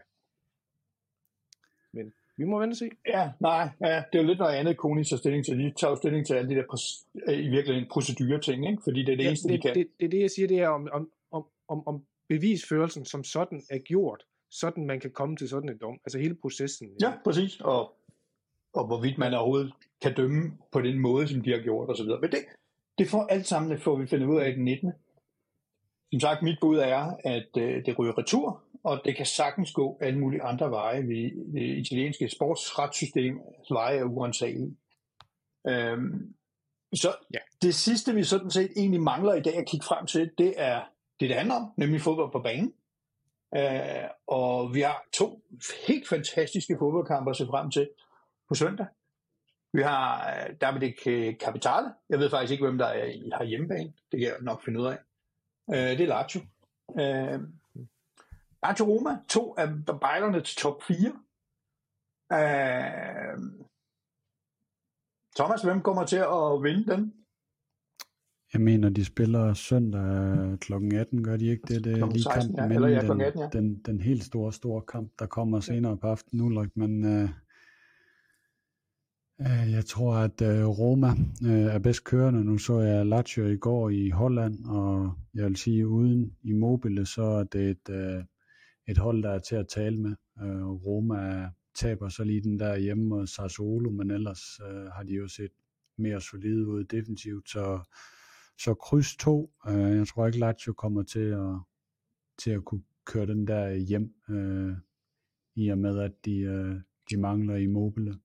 Vi 2.37 2.43
må 2.45 2.59
vente 2.59 2.73
og 2.73 2.77
se. 2.77 2.89
Ja, 3.07 3.31
nej, 3.39 3.69
ja, 3.81 3.95
det 4.11 4.17
er 4.19 4.21
jo 4.21 4.27
lidt 4.27 4.39
noget 4.39 4.55
andet, 4.55 4.77
Koni 4.77 5.03
tager 5.03 5.17
stilling 5.17 5.45
til. 5.45 5.59
De 5.59 5.73
tager 5.79 5.91
jo 5.91 5.95
stilling 5.95 6.25
til 6.27 6.33
alle 6.33 6.49
de 6.49 6.55
der 6.55 6.91
øh, 7.27 7.39
i 7.45 7.49
virkeligheden 7.49 7.89
procedureting, 7.91 8.69
ikke? 8.69 8.81
fordi 8.83 8.99
det 9.05 9.11
er 9.11 9.15
det 9.17 9.23
Ja, 9.23 9.29
eneste, 9.29 9.47
det, 9.47 9.57
de 9.63 9.67
kan. 9.67 9.75
det, 9.75 9.87
det, 9.99 10.05
er 10.05 10.09
det, 10.09 10.19
jeg 10.19 10.31
siger, 10.31 10.47
det 10.47 10.59
er 10.59 10.67
om, 10.67 10.87
om, 10.91 11.11
om, 11.31 11.43
om, 11.67 11.87
om 11.87 12.05
bevisførelsen 12.29 13.05
som 13.05 13.23
sådan 13.23 13.61
er 13.69 13.77
gjort, 13.77 14.23
sådan 14.51 14.85
man 14.85 14.99
kan 14.99 15.11
komme 15.11 15.35
til 15.35 15.49
sådan 15.49 15.69
en 15.69 15.77
dom. 15.77 15.99
Altså 16.05 16.19
hele 16.19 16.35
processen. 16.35 16.87
Ja, 17.01 17.11
præcis. 17.23 17.61
Og, 17.61 17.93
og 18.73 18.87
hvorvidt 18.87 19.17
man 19.17 19.33
overhovedet 19.33 19.73
kan 20.01 20.13
dømme 20.15 20.51
på 20.71 20.81
den 20.81 20.99
måde, 20.99 21.27
som 21.27 21.41
de 21.41 21.51
har 21.51 21.59
gjort 21.59 21.89
osv. 21.89 22.05
Men 22.05 22.31
det, 22.31 22.39
det 22.97 23.07
får 23.09 23.25
alt 23.27 23.47
sammen, 23.47 23.71
det 23.71 23.81
får 23.81 23.95
vi 23.95 24.07
finde 24.07 24.27
ud 24.27 24.39
af 24.41 24.49
i 24.49 24.53
den 24.53 24.63
19. 24.63 24.91
Som 26.13 26.19
sagt, 26.19 26.41
mit 26.43 26.57
bud 26.61 26.77
er, 26.77 27.15
at 27.23 27.47
øh, 27.57 27.85
det 27.85 27.99
ryger 27.99 28.17
retur, 28.17 28.63
og 28.83 29.01
det 29.05 29.17
kan 29.17 29.25
sagtens 29.25 29.71
gå 29.73 29.97
alle 30.01 30.19
mulige 30.19 30.41
andre 30.43 30.71
veje. 30.71 31.03
Vi, 31.03 31.33
det 31.53 31.77
italienske 31.77 32.29
sportsretssystem 32.29 33.39
veje 33.71 33.97
er 33.97 34.03
uansagelige. 34.03 34.77
Øhm, 35.67 36.35
så 36.95 37.15
Ja. 37.33 37.39
det 37.61 37.75
sidste, 37.75 38.13
vi 38.13 38.23
sådan 38.23 38.51
set 38.51 38.71
egentlig 38.75 39.01
mangler 39.01 39.33
i 39.33 39.41
dag 39.41 39.57
at 39.57 39.67
kigge 39.67 39.85
frem 39.85 40.05
til, 40.05 40.31
det 40.37 40.53
er 40.57 40.81
det, 41.19 41.29
det 41.29 41.37
handler 41.37 41.55
om, 41.55 41.71
nemlig 41.77 42.01
fodbold 42.01 42.31
på 42.31 42.39
banen. 42.39 42.73
Øh, 43.55 44.09
og 44.27 44.73
vi 44.73 44.81
har 44.81 45.03
to 45.13 45.43
helt 45.87 46.07
fantastiske 46.09 46.75
fodboldkampe 46.79 47.29
at 47.29 47.37
se 47.37 47.45
frem 47.45 47.71
til 47.71 47.89
på 48.47 48.55
søndag. 48.55 48.85
Vi 49.73 49.81
har 49.81 50.33
øh, 50.33 50.55
Davide 50.61 50.93
Capitale. 51.39 51.93
Jeg 52.09 52.19
ved 52.19 52.29
faktisk 52.29 52.51
ikke, 52.51 52.65
hvem 52.65 52.77
der 52.77 52.85
er 52.85 53.35
har 53.37 53.43
hjemmebane. 53.43 53.93
Det 54.11 54.19
kan 54.19 54.27
jeg 54.27 54.35
nok 54.41 54.65
finde 54.65 54.79
ud 54.79 54.85
af. 54.85 54.97
Øh, 55.73 55.97
det 55.97 56.01
er 56.01 56.07
Lazio. 56.07 56.41
Øh, 56.99 57.39
Lazio 58.63 58.85
Roma, 58.85 59.17
to 59.29 59.55
af 59.57 59.67
bejlerne 60.01 60.41
til 60.41 60.57
top 60.57 60.83
4. 60.83 60.97
Øh, 62.33 63.39
Thomas, 65.35 65.61
hvem 65.61 65.81
kommer 65.81 66.05
til 66.05 66.17
at 66.17 66.63
vinde 66.63 66.91
den? 66.91 67.13
Jeg 68.53 68.61
mener, 68.61 68.89
de 68.89 69.05
spiller 69.05 69.53
søndag 69.53 70.59
kl. 70.59 70.73
18, 70.73 71.23
gør 71.23 71.37
de 71.37 71.45
ikke 71.45 71.63
det? 71.67 71.83
Det 71.83 71.91
er 71.91 71.97
Klokken 71.97 72.15
lige 72.15 72.23
16, 72.23 72.41
kampen 72.41 72.55
ja. 72.55 72.67
mellem 72.67 72.83
Eller 72.83 73.01
ja, 73.01 73.13
den, 73.13 73.21
18, 73.21 73.41
ja. 73.41 73.49
den, 73.53 73.81
den 73.85 74.01
helt 74.01 74.23
store, 74.23 74.53
store 74.53 74.81
kamp, 74.81 75.11
der 75.19 75.25
kommer 75.25 75.59
senere 75.59 75.97
på 75.97 76.07
aftenen, 76.07 76.45
Ulrik. 76.45 76.77
Men 76.77 77.05
øh, 77.05 77.29
øh, 79.41 79.71
jeg 79.71 79.85
tror, 79.85 80.15
at 80.15 80.41
øh, 80.41 80.65
Roma 80.67 81.07
øh, 81.45 81.75
er 81.75 81.79
bedst 81.79 82.03
kørende. 82.03 82.43
Nu 82.43 82.57
så 82.57 82.79
jeg 82.79 83.05
Lazio 83.05 83.47
i 83.47 83.57
går 83.57 83.89
i 83.89 84.09
Holland, 84.09 84.65
og 84.65 85.13
jeg 85.33 85.45
vil 85.45 85.55
sige, 85.57 85.87
uden 85.87 86.35
Immobile, 86.43 87.05
så 87.05 87.23
er 87.23 87.43
det 87.43 87.69
et, 87.69 87.89
øh, 87.89 88.23
et 88.87 88.97
hold, 88.97 89.23
der 89.23 89.29
er 89.29 89.39
til 89.39 89.55
at 89.55 89.67
tale 89.67 89.97
med. 89.97 90.15
Øh, 90.41 90.67
Roma 90.67 91.49
taber 91.75 92.09
så 92.09 92.23
lige 92.23 92.41
den 92.41 92.59
der 92.59 92.77
hjemme 92.77 93.03
mod 93.03 93.27
Sassuolo, 93.27 93.89
men 93.89 94.11
ellers 94.11 94.59
øh, 94.69 94.85
har 94.85 95.03
de 95.03 95.13
jo 95.13 95.27
set 95.27 95.51
mere 95.97 96.21
solide 96.21 96.67
ud 96.67 96.83
defensivt, 96.83 97.49
så 97.49 97.79
så 98.57 98.73
kryds 98.73 99.15
to. 99.15 99.53
Øh, 99.67 99.97
jeg 99.97 100.07
tror 100.07 100.27
ikke, 100.27 100.39
Lazio 100.39 100.73
kommer 100.73 101.03
til 101.03 101.19
at, 101.19 101.59
til 102.37 102.51
at 102.51 102.65
kunne 102.65 102.83
køre 103.05 103.25
den 103.25 103.47
der 103.47 103.73
hjem, 103.73 104.15
øh, 104.29 104.77
i 105.55 105.69
og 105.69 105.77
med, 105.77 105.99
at 105.99 106.25
de, 106.25 106.37
øh, 106.37 106.75
de 107.09 107.17
mangler 107.17 107.55
Immobile. 107.55 108.19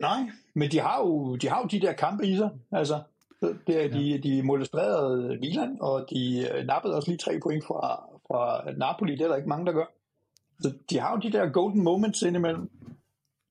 Nej, 0.00 0.30
men 0.54 0.70
de 0.70 0.80
har 0.80 1.00
jo 1.00 1.36
de, 1.36 1.48
har 1.48 1.60
jo 1.60 1.68
de 1.70 1.80
der 1.80 1.92
kampe 1.92 2.26
i 2.26 2.36
sig. 2.36 2.50
Altså, 2.70 3.02
det 3.40 3.84
er, 3.84 3.88
de, 3.88 4.18
de 4.22 4.42
molestrerede 4.42 5.38
Milan, 5.38 5.76
og 5.80 6.06
de 6.10 6.48
øh, 6.54 6.66
nappede 6.66 6.94
også 6.96 7.10
lige 7.10 7.18
tre 7.18 7.40
point 7.42 7.64
fra, 7.64 8.10
fra 8.26 8.72
Napoli. 8.72 9.12
Det 9.12 9.20
er 9.20 9.28
der 9.28 9.36
ikke 9.36 9.48
mange, 9.48 9.66
der 9.66 9.72
gør. 9.72 9.84
Så 10.60 10.72
de 10.90 10.98
har 10.98 11.12
jo 11.12 11.20
de 11.20 11.32
der 11.32 11.48
golden 11.52 11.84
moments 11.84 12.22
indimellem 12.22 12.70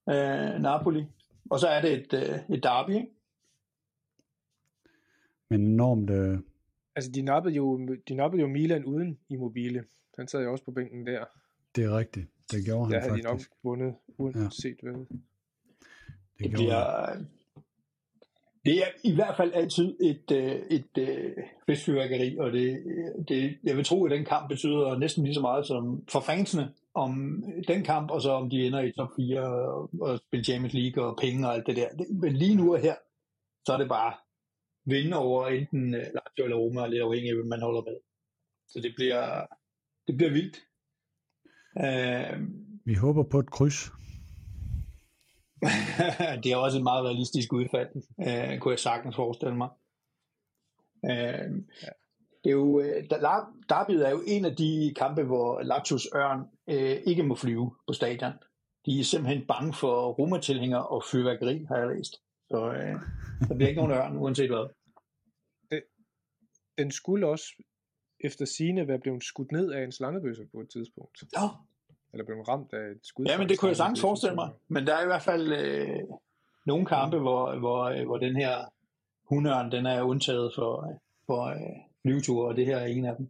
øh, 0.09 0.61
Napoli. 0.61 1.05
Og 1.49 1.59
så 1.59 1.67
er 1.67 1.81
det 1.81 1.93
et, 1.93 2.13
øh, 2.13 2.55
et 2.55 2.63
derby, 2.63 2.89
ikke? 2.89 3.07
Men 5.49 5.61
enormt, 5.61 6.09
øh, 6.09 6.39
Altså, 6.95 7.11
de 7.11 7.21
nappede, 7.21 7.55
jo, 7.55 7.87
de 8.07 8.15
nappede 8.15 8.41
jo 8.41 8.47
Milan 8.47 8.85
uden 8.85 9.17
Immobile. 9.29 9.83
Han 10.17 10.27
sad 10.27 10.43
jo 10.43 10.51
også 10.51 10.63
på 10.63 10.71
bænken 10.71 11.07
der. 11.07 11.25
det 11.75 11.83
er 11.83 11.97
rigtigt. 11.97 12.27
Det 12.51 12.65
gjorde 12.65 12.91
Der 12.91 12.99
han 12.99 13.09
havde 13.09 13.21
de 13.21 13.23
nok 13.23 13.33
faktisk. 13.33 13.51
vundet, 13.63 13.95
uanset 14.17 14.77
hvad. 14.81 14.93
Det 14.93 16.51
Det 16.51 16.59
han 16.59 17.29
det 18.67 18.77
er 18.83 18.87
i 19.03 19.15
hvert 19.15 19.37
fald 19.37 19.51
altid 19.53 19.97
et, 20.01 20.31
et, 20.31 20.71
et 20.71 20.97
øh, 20.97 21.33
festfyrværkeri, 21.65 22.37
og 22.37 22.51
det, 22.51 22.83
øh, 22.85 23.25
det, 23.27 23.57
jeg 23.63 23.77
vil 23.77 23.85
tro, 23.85 24.05
at 24.05 24.11
den 24.11 24.25
kamp 24.25 24.49
betyder 24.49 24.97
næsten 24.97 25.23
lige 25.23 25.33
så 25.33 25.41
meget 25.41 25.67
som 25.67 26.03
for 26.11 26.19
fansene 26.19 26.73
om 26.93 27.43
den 27.67 27.83
kamp, 27.83 28.11
og 28.11 28.21
så 28.21 28.31
om 28.31 28.49
de 28.49 28.67
ender 28.67 28.81
i 28.81 28.91
top 28.91 29.09
4 29.15 29.41
og, 29.41 29.89
og 30.01 30.17
spiller 30.17 30.43
Champions 30.43 30.73
League 30.73 31.03
og 31.05 31.17
penge 31.21 31.47
og 31.47 31.53
alt 31.53 31.67
det 31.67 31.75
der. 31.75 31.87
Men 32.21 32.33
lige 32.35 32.55
nu 32.55 32.73
og 32.73 32.79
her, 32.79 32.95
så 33.65 33.73
er 33.73 33.77
det 33.77 33.89
bare 33.89 34.13
vinde 34.85 35.17
over 35.17 35.47
enten 35.47 35.93
øh, 35.93 36.01
Lazio 36.01 36.43
eller 36.43 36.57
Roma, 36.57 36.87
lidt 36.87 37.03
afhængig 37.03 37.29
af, 37.29 37.35
hvem 37.35 37.47
man 37.47 37.61
holder 37.61 37.81
med. 37.81 37.97
Så 38.67 38.79
det 38.83 38.93
bliver, 38.95 39.45
det 40.07 40.17
bliver 40.17 40.31
vildt. 40.31 40.57
Uh, 41.83 42.47
Vi 42.85 42.93
håber 42.93 43.23
på 43.23 43.39
et 43.39 43.51
kryds. 43.51 43.96
det 46.43 46.51
er 46.51 46.55
også 46.55 46.77
et 46.77 46.83
meget 46.83 47.05
realistisk 47.05 47.53
udfald, 47.53 47.89
øh, 48.27 48.59
kunne 48.59 48.71
jeg 48.71 48.79
sagtens 48.79 49.15
forestille 49.15 49.55
mig. 49.55 49.69
Øh, 51.05 51.51
det 52.43 52.49
er 52.49 52.57
jo, 52.63 52.79
øh, 52.79 53.09
der- 53.09 53.53
derbyet 53.69 54.07
er 54.07 54.11
jo 54.11 54.21
en 54.27 54.45
af 54.45 54.55
de 54.55 54.93
kampe, 54.97 55.23
hvor 55.23 55.61
Lazios 55.61 56.07
Ørn 56.15 56.39
øh, 56.69 56.97
ikke 57.05 57.23
må 57.23 57.35
flyve 57.35 57.75
på 57.87 57.93
stadion. 57.93 58.33
De 58.85 58.99
er 58.99 59.03
simpelthen 59.03 59.47
bange 59.47 59.73
for 59.73 60.11
romatilhængere 60.11 60.87
og 60.87 61.03
fyrværkeri, 61.11 61.63
har 61.67 61.77
jeg 61.77 61.87
læst. 61.95 62.13
Så 62.49 62.71
øh, 62.71 62.95
der 63.47 63.55
bliver 63.55 63.69
ikke 63.69 63.81
nogen 63.81 63.97
ørn, 63.97 64.17
uanset 64.17 64.49
hvad. 64.49 64.67
Den 66.77 66.91
skulle 66.91 67.27
også 67.27 67.45
efter 68.19 68.45
sine 68.45 68.87
være 68.87 68.99
blevet 68.99 69.23
skudt 69.23 69.51
ned 69.51 69.71
af 69.71 69.83
en 69.83 69.91
slangebøsse 69.91 70.45
på 70.51 70.59
et 70.61 70.69
tidspunkt. 70.69 71.23
Ja, 71.35 71.47
Eller 72.13 72.25
blevet 72.25 72.47
ramt 72.47 72.73
af 72.73 72.91
et 72.91 72.99
skud. 73.03 73.25
ja 73.25 73.37
men 73.37 73.43
en 73.43 73.49
det 73.49 73.59
kunne 73.59 73.69
jeg 73.69 73.77
sagtens 73.77 74.01
forestille 74.01 74.35
mig. 74.35 74.49
Men 74.67 74.87
der 74.87 74.95
er 74.95 75.03
i 75.03 75.05
hvert 75.05 75.21
fald 75.21 75.51
øh, 75.53 75.99
nogle 76.65 76.85
kampe, 76.85 77.17
hvor, 77.19 77.59
hvor, 77.59 77.83
øh, 77.83 78.05
hvor 78.05 78.17
den 78.17 78.35
her 78.35 78.57
hundørn, 79.29 79.71
den 79.71 79.85
er 79.85 80.01
undtaget 80.01 80.51
for, 80.55 80.93
for 81.25 81.43
øh, 81.43 81.59
flyveture, 82.01 82.47
og 82.47 82.55
det 82.55 82.65
her 82.65 82.77
er 82.77 82.85
en 82.85 83.05
af 83.05 83.15
dem. 83.15 83.29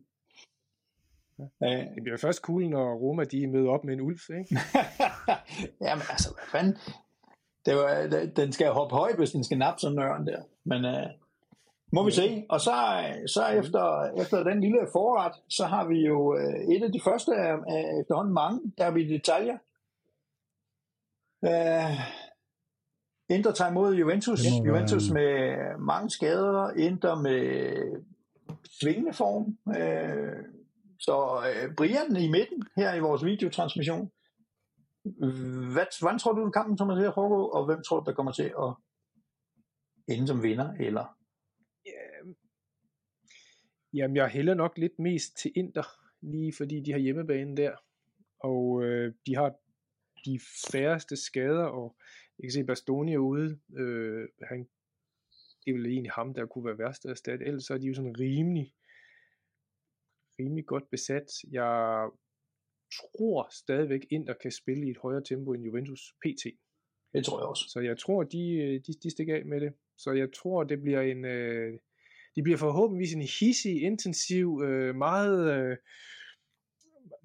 Øh, 1.63 1.69
Det 1.95 2.03
bliver 2.03 2.17
først 2.17 2.41
cool, 2.41 2.69
når 2.69 2.93
Roma 2.95 3.23
de 3.23 3.47
møder 3.47 3.69
op 3.71 3.83
med 3.83 3.93
en 3.93 4.01
ulv, 4.01 4.19
ikke? 4.39 4.59
Jamen 5.87 6.03
altså, 6.09 6.33
hvad 6.33 6.47
fanden? 6.51 6.77
Det 7.65 7.75
var, 7.75 8.07
den 8.35 8.51
skal 8.51 8.71
hoppe 8.71 8.95
højt, 8.95 9.17
hvis 9.17 9.31
den 9.31 9.43
skal 9.43 9.57
nappe 9.57 9.79
sådan 9.79 9.97
en 9.97 10.03
ørn 10.03 10.27
der. 10.27 10.41
Men 10.63 10.85
øh, 10.85 11.05
må 11.93 12.05
vi 12.05 12.11
se. 12.11 12.45
Og 12.49 12.61
så, 12.61 12.71
så 13.27 13.47
efter, 13.47 14.03
efter 14.21 14.43
den 14.43 14.61
lille 14.61 14.87
forret, 14.91 15.33
så 15.49 15.65
har 15.65 15.87
vi 15.87 15.99
jo 16.05 16.37
øh, 16.37 16.75
et 16.75 16.83
af 16.83 16.91
de 16.91 17.01
første 17.03 17.35
af, 17.35 17.53
efterhånden 18.01 18.33
mange, 18.33 18.59
der 18.77 18.85
er 18.85 18.91
vi 18.91 19.01
i 19.03 19.07
detaljer. 19.17 19.57
Øh, 21.45 21.99
Inter 23.29 23.51
tager 23.51 23.71
imod 23.71 23.95
Juventus. 23.95 24.39
Det 24.39 24.51
være 24.51 24.67
Juventus 24.67 25.07
en- 25.07 25.13
med 25.13 25.57
mange 25.79 26.09
skader. 26.09 26.69
Inter 26.71 27.15
med 27.15 27.41
svingende 28.81 29.13
form. 29.13 29.57
Øh, 29.77 30.43
så 30.99 31.43
øh, 31.49 31.75
Brian 31.75 32.15
i 32.15 32.27
midten 32.31 32.63
her 32.75 32.93
i 32.93 32.99
vores 32.99 33.25
videotransmission. 33.25 34.11
Hvad, 35.73 35.99
hvordan 36.01 36.19
tror 36.19 36.33
du, 36.33 36.49
kampen 36.49 36.77
kommer 36.77 36.95
til 36.95 37.03
at 37.05 37.13
foregå, 37.13 37.45
og 37.47 37.65
hvem 37.65 37.81
tror 37.87 37.99
du, 37.99 38.05
der 38.09 38.15
kommer 38.15 38.31
til 38.31 38.43
at 38.63 38.73
ende 40.07 40.27
som 40.27 40.43
vinder? 40.43 40.73
Eller? 40.79 41.16
Jamen, 43.97 44.15
jeg 44.15 44.29
hælder 44.29 44.53
nok 44.53 44.77
lidt 44.77 44.99
mest 44.99 45.37
til 45.37 45.51
Inter, 45.55 45.87
lige 46.21 46.53
fordi 46.53 46.81
de 46.81 46.91
har 46.91 46.99
hjemmebane 46.99 47.57
der. 47.57 47.75
Og 48.39 48.83
øh, 48.83 49.13
de 49.25 49.35
har 49.35 49.55
de 50.25 50.39
færreste 50.71 51.15
skader, 51.15 51.63
og 51.63 51.95
jeg 52.39 52.43
kan 52.43 52.51
se 52.51 52.63
Bastoni 52.63 53.13
er 53.13 53.17
ude. 53.17 53.59
Øh, 53.77 54.27
han, 54.43 54.59
det 55.65 55.71
er 55.71 55.73
vel 55.73 55.85
egentlig 55.85 56.11
ham, 56.11 56.33
der 56.33 56.45
kunne 56.45 56.65
være 56.65 56.77
værst 56.77 57.05
at 57.05 57.11
erstatte. 57.11 57.45
Ellers 57.45 57.63
så 57.63 57.73
er 57.73 57.77
de 57.77 57.87
jo 57.87 57.93
sådan 57.93 58.19
rimelig, 58.19 58.73
rimelig 60.39 60.65
godt 60.65 60.89
besat. 60.89 61.27
Jeg 61.51 62.09
tror 62.97 63.47
stadigvæk, 63.51 64.05
Inter 64.09 64.33
kan 64.33 64.51
spille 64.51 64.87
i 64.87 64.91
et 64.91 64.97
højere 64.97 65.23
tempo 65.23 65.53
end 65.53 65.63
Juventus 65.63 66.15
PT. 66.21 66.43
Det 67.13 67.25
tror 67.25 67.39
jeg 67.39 67.47
også. 67.47 67.65
Så 67.69 67.79
jeg 67.79 67.97
tror, 67.97 68.23
de, 68.23 68.51
øh, 68.51 68.81
de, 68.87 68.93
de 69.03 69.11
stikker 69.11 69.35
af 69.35 69.45
med 69.45 69.61
det. 69.61 69.73
Så 69.97 70.11
jeg 70.11 70.33
tror, 70.33 70.63
det 70.63 70.81
bliver 70.81 71.01
en... 71.01 71.25
Øh, 71.25 71.79
det 72.37 72.43
bliver 72.43 72.57
forhåbentligvis 72.57 73.13
en 73.13 73.27
hissig, 73.39 73.75
intensiv, 73.81 74.47
øh, 74.67 74.95
meget, 74.95 75.39
øh, 75.53 75.77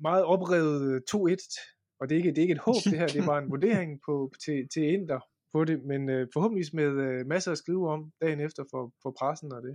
meget 0.07 0.25
oprevet 0.25 1.03
2-1. 1.11 1.99
Og 2.01 2.09
det 2.09 2.15
er, 2.15 2.19
ikke, 2.21 2.31
det 2.31 2.39
er 2.39 2.43
ikke 2.43 2.59
et 2.61 2.67
håb, 2.69 2.81
det 2.85 2.99
her. 2.99 3.07
Det 3.07 3.21
er 3.21 3.27
bare 3.27 3.43
en 3.43 3.51
vurdering 3.55 4.01
på, 4.07 4.33
til, 4.45 4.69
til 4.75 4.83
Inter 4.95 5.21
på 5.53 5.65
det. 5.65 5.85
Men 5.91 6.11
øh, 6.11 6.29
forhåbentligvis 6.33 6.73
med 6.73 6.91
øh, 7.07 7.27
masser 7.27 7.53
at 7.53 7.59
skrive 7.59 7.91
om 7.95 8.13
dagen 8.23 8.41
efter 8.41 8.63
for, 8.71 8.93
for 9.03 9.11
pressen 9.19 9.53
og 9.53 9.63
det. 9.63 9.75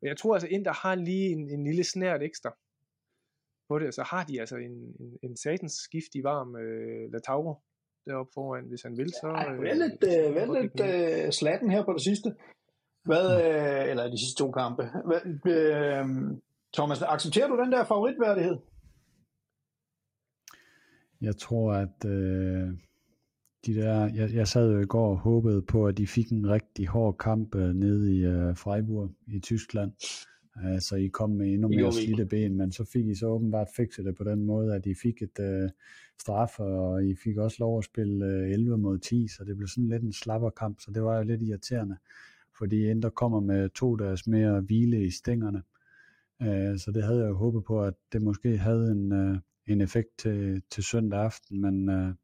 Men 0.00 0.08
jeg 0.08 0.16
tror 0.16 0.34
altså, 0.34 0.48
Inter 0.48 0.72
har 0.72 0.94
lige 0.94 1.28
en, 1.34 1.50
en 1.50 1.64
lille 1.64 1.84
snært 1.84 2.22
ekstra 2.22 2.50
på 3.68 3.78
det, 3.78 3.86
og 3.86 3.94
så 3.94 4.02
har 4.02 4.24
de 4.24 4.40
altså 4.40 4.56
en, 4.56 4.76
en, 5.00 5.10
en 5.22 5.36
satans 5.36 5.72
skiftig 5.72 6.24
varm 6.24 6.56
øh, 6.56 7.12
Latauro 7.12 7.52
deroppe 8.06 8.32
foran, 8.34 8.68
hvis 8.68 8.82
han 8.82 8.96
vil, 8.96 9.10
så... 9.20 9.28
Ja, 9.28 9.52
vel 9.52 9.76
lidt, 9.84 10.02
øh, 10.12 10.34
vel 10.38 10.48
lidt 10.62 10.78
øh, 10.90 11.32
slatten 11.32 11.70
her 11.70 11.84
på 11.84 11.92
det 11.92 12.02
sidste. 12.02 12.28
Hvad, 13.06 13.26
øh, 13.44 13.90
eller 13.90 14.10
de 14.10 14.18
sidste 14.18 14.38
to 14.38 14.50
kampe. 14.50 14.90
Hvad, 15.04 15.20
øh, 15.52 16.06
Thomas, 16.74 17.02
accepterer 17.02 17.48
du 17.48 17.58
den 17.62 17.72
der 17.72 17.84
favoritværdighed? 17.84 18.56
Jeg 21.20 21.36
tror, 21.36 21.72
at 21.72 22.04
øh, 22.06 22.68
de 23.66 23.74
der, 23.74 24.14
jeg, 24.14 24.34
jeg 24.34 24.48
sad 24.48 24.72
jo 24.72 24.80
i 24.80 24.86
går 24.86 25.10
og 25.10 25.18
håbede 25.18 25.62
på, 25.62 25.86
at 25.86 25.96
de 25.96 26.06
fik 26.06 26.30
en 26.30 26.48
rigtig 26.48 26.86
hård 26.86 27.16
kamp 27.18 27.54
øh, 27.54 27.74
nede 27.74 28.14
i 28.16 28.24
øh, 28.24 28.56
Freiburg 28.56 29.10
i 29.26 29.40
Tyskland. 29.40 29.92
Uh, 30.64 30.78
så 30.78 30.96
I 30.96 31.06
kom 31.06 31.30
med 31.30 31.46
endnu 31.52 31.68
mere 31.68 31.92
slidte 31.92 32.26
ben, 32.26 32.56
men 32.56 32.72
så 32.72 32.84
fik 32.84 33.06
I 33.06 33.14
så 33.14 33.26
åbenbart 33.26 33.68
fikset 33.76 34.04
det 34.04 34.16
på 34.16 34.24
den 34.24 34.44
måde, 34.44 34.74
at 34.74 34.86
I 34.86 34.94
fik 35.02 35.22
et 35.22 35.38
uh, 35.38 35.70
straf, 36.20 36.60
og 36.60 37.04
I 37.04 37.14
fik 37.24 37.36
også 37.36 37.56
lov 37.60 37.78
at 37.78 37.84
spille 37.84 38.26
uh, 38.26 38.50
11 38.50 38.78
mod 38.78 38.98
10, 38.98 39.28
så 39.28 39.44
det 39.44 39.56
blev 39.56 39.68
sådan 39.68 39.88
lidt 39.88 40.02
en 40.02 40.12
slapper 40.12 40.50
kamp, 40.50 40.80
så 40.80 40.90
det 40.90 41.02
var 41.02 41.16
jo 41.16 41.22
lidt 41.22 41.42
irriterende, 41.42 41.96
fordi 42.58 42.90
Inter 42.90 43.10
kommer 43.10 43.40
med 43.40 43.68
to 43.68 43.96
dages 43.96 44.26
mere 44.26 44.60
hvile 44.60 45.04
i 45.04 45.10
stængerne. 45.10 45.62
Uh, 46.40 46.78
så 46.78 46.90
det 46.94 47.02
havde 47.02 47.20
jeg 47.20 47.28
jo 47.28 47.36
håbet 47.36 47.64
på, 47.64 47.82
at 47.82 47.94
det 48.12 48.22
måske 48.22 48.58
havde 48.58 48.90
en, 48.92 49.12
øh, 49.12 49.38
en 49.66 49.80
effekt 49.80 50.08
til, 50.18 50.62
til 50.70 50.84
søndag 50.84 51.20
aften, 51.20 51.60
men, 51.60 51.88
øh, 51.88 52.14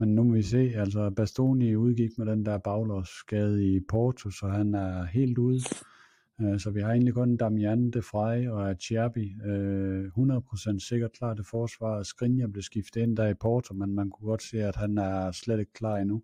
men 0.00 0.14
nu 0.14 0.22
må 0.22 0.34
vi 0.34 0.42
se, 0.42 0.72
altså 0.74 1.10
Bastoni 1.10 1.76
udgik 1.76 2.10
med 2.18 2.26
den 2.26 2.46
der 2.46 2.58
baglårsskade 2.58 3.74
i 3.74 3.80
Porto, 3.88 4.30
så 4.30 4.48
han 4.48 4.74
er 4.74 5.04
helt 5.04 5.38
ude. 5.38 5.60
Øh, 6.40 6.60
så 6.60 6.70
vi 6.70 6.80
har 6.80 6.90
egentlig 6.90 7.14
kun 7.14 7.36
Damian 7.36 7.90
De 7.90 8.02
Frey 8.02 8.48
og 8.48 8.70
Acerbi 8.70 9.34
100% 10.16 10.78
sikkert 10.88 11.12
klar 11.12 11.34
til 11.34 11.44
forsvaret. 11.44 12.06
Skriniar 12.06 12.46
blev 12.46 12.62
skiftet 12.62 13.00
ind 13.00 13.16
der 13.16 13.28
i 13.28 13.34
Porto, 13.34 13.74
men 13.74 13.94
man 13.94 14.10
kunne 14.10 14.28
godt 14.28 14.42
se, 14.42 14.62
at 14.62 14.76
han 14.76 14.98
er 14.98 15.32
slet 15.32 15.60
ikke 15.60 15.72
klar 15.72 15.96
endnu. 15.96 16.22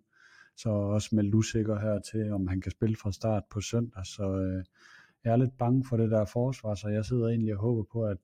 Så 0.61 0.69
også 0.69 1.15
meldt 1.15 1.35
usikker 1.35 1.79
her 1.79 1.99
til, 1.99 2.31
om 2.31 2.47
han 2.47 2.61
kan 2.61 2.71
spille 2.71 2.95
fra 2.95 3.11
start 3.11 3.43
på 3.49 3.61
søndag. 3.61 4.05
Så 4.05 4.23
øh, 4.23 4.63
jeg 5.23 5.33
er 5.33 5.37
lidt 5.37 5.57
bange 5.57 5.85
for 5.89 5.97
det 5.97 6.11
der 6.11 6.25
forsvar, 6.25 6.75
så 6.75 6.87
jeg 6.87 7.05
sidder 7.05 7.27
egentlig 7.27 7.53
og 7.53 7.59
håber 7.59 7.83
på, 7.91 8.05
at 8.05 8.17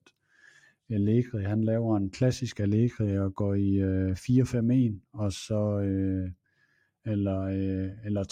Allegri, 0.90 1.42
han 1.42 1.64
laver 1.64 1.96
en 1.96 2.10
klassisk 2.10 2.60
Allegri 2.60 3.18
og 3.18 3.34
går 3.34 3.54
i 3.54 3.74
øh, 3.74 4.12
4-5-1, 4.12 5.08
og 5.12 5.32
så 5.32 5.80
øh, 5.80 6.30
eller, 7.04 7.40
øh, 7.40 7.90
eller 8.04 8.24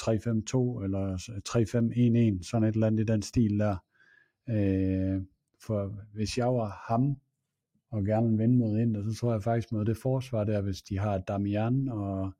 3-5-2, 0.80 0.84
eller 0.84 1.12
øh, 1.12 2.38
3-5-1-1, 2.38 2.48
sådan 2.50 2.68
et 2.68 2.74
eller 2.74 2.86
andet 2.86 3.00
i 3.00 3.12
den 3.12 3.22
stil 3.22 3.58
der. 3.58 3.76
Øh, 4.48 5.22
for 5.60 5.94
hvis 6.14 6.38
jeg 6.38 6.46
var 6.46 6.84
ham, 6.88 7.16
og 7.90 8.04
gerne 8.04 8.28
vil 8.28 8.38
vinde 8.38 8.58
mod 8.58 8.78
Inter, 8.78 9.02
så 9.02 9.20
tror 9.20 9.32
jeg 9.32 9.42
faktisk 9.42 9.72
mod 9.72 9.84
det 9.84 9.96
forsvar 9.96 10.44
der, 10.44 10.60
hvis 10.60 10.82
de 10.82 10.98
har 10.98 11.18
Damian 11.18 11.88
og 11.88 12.32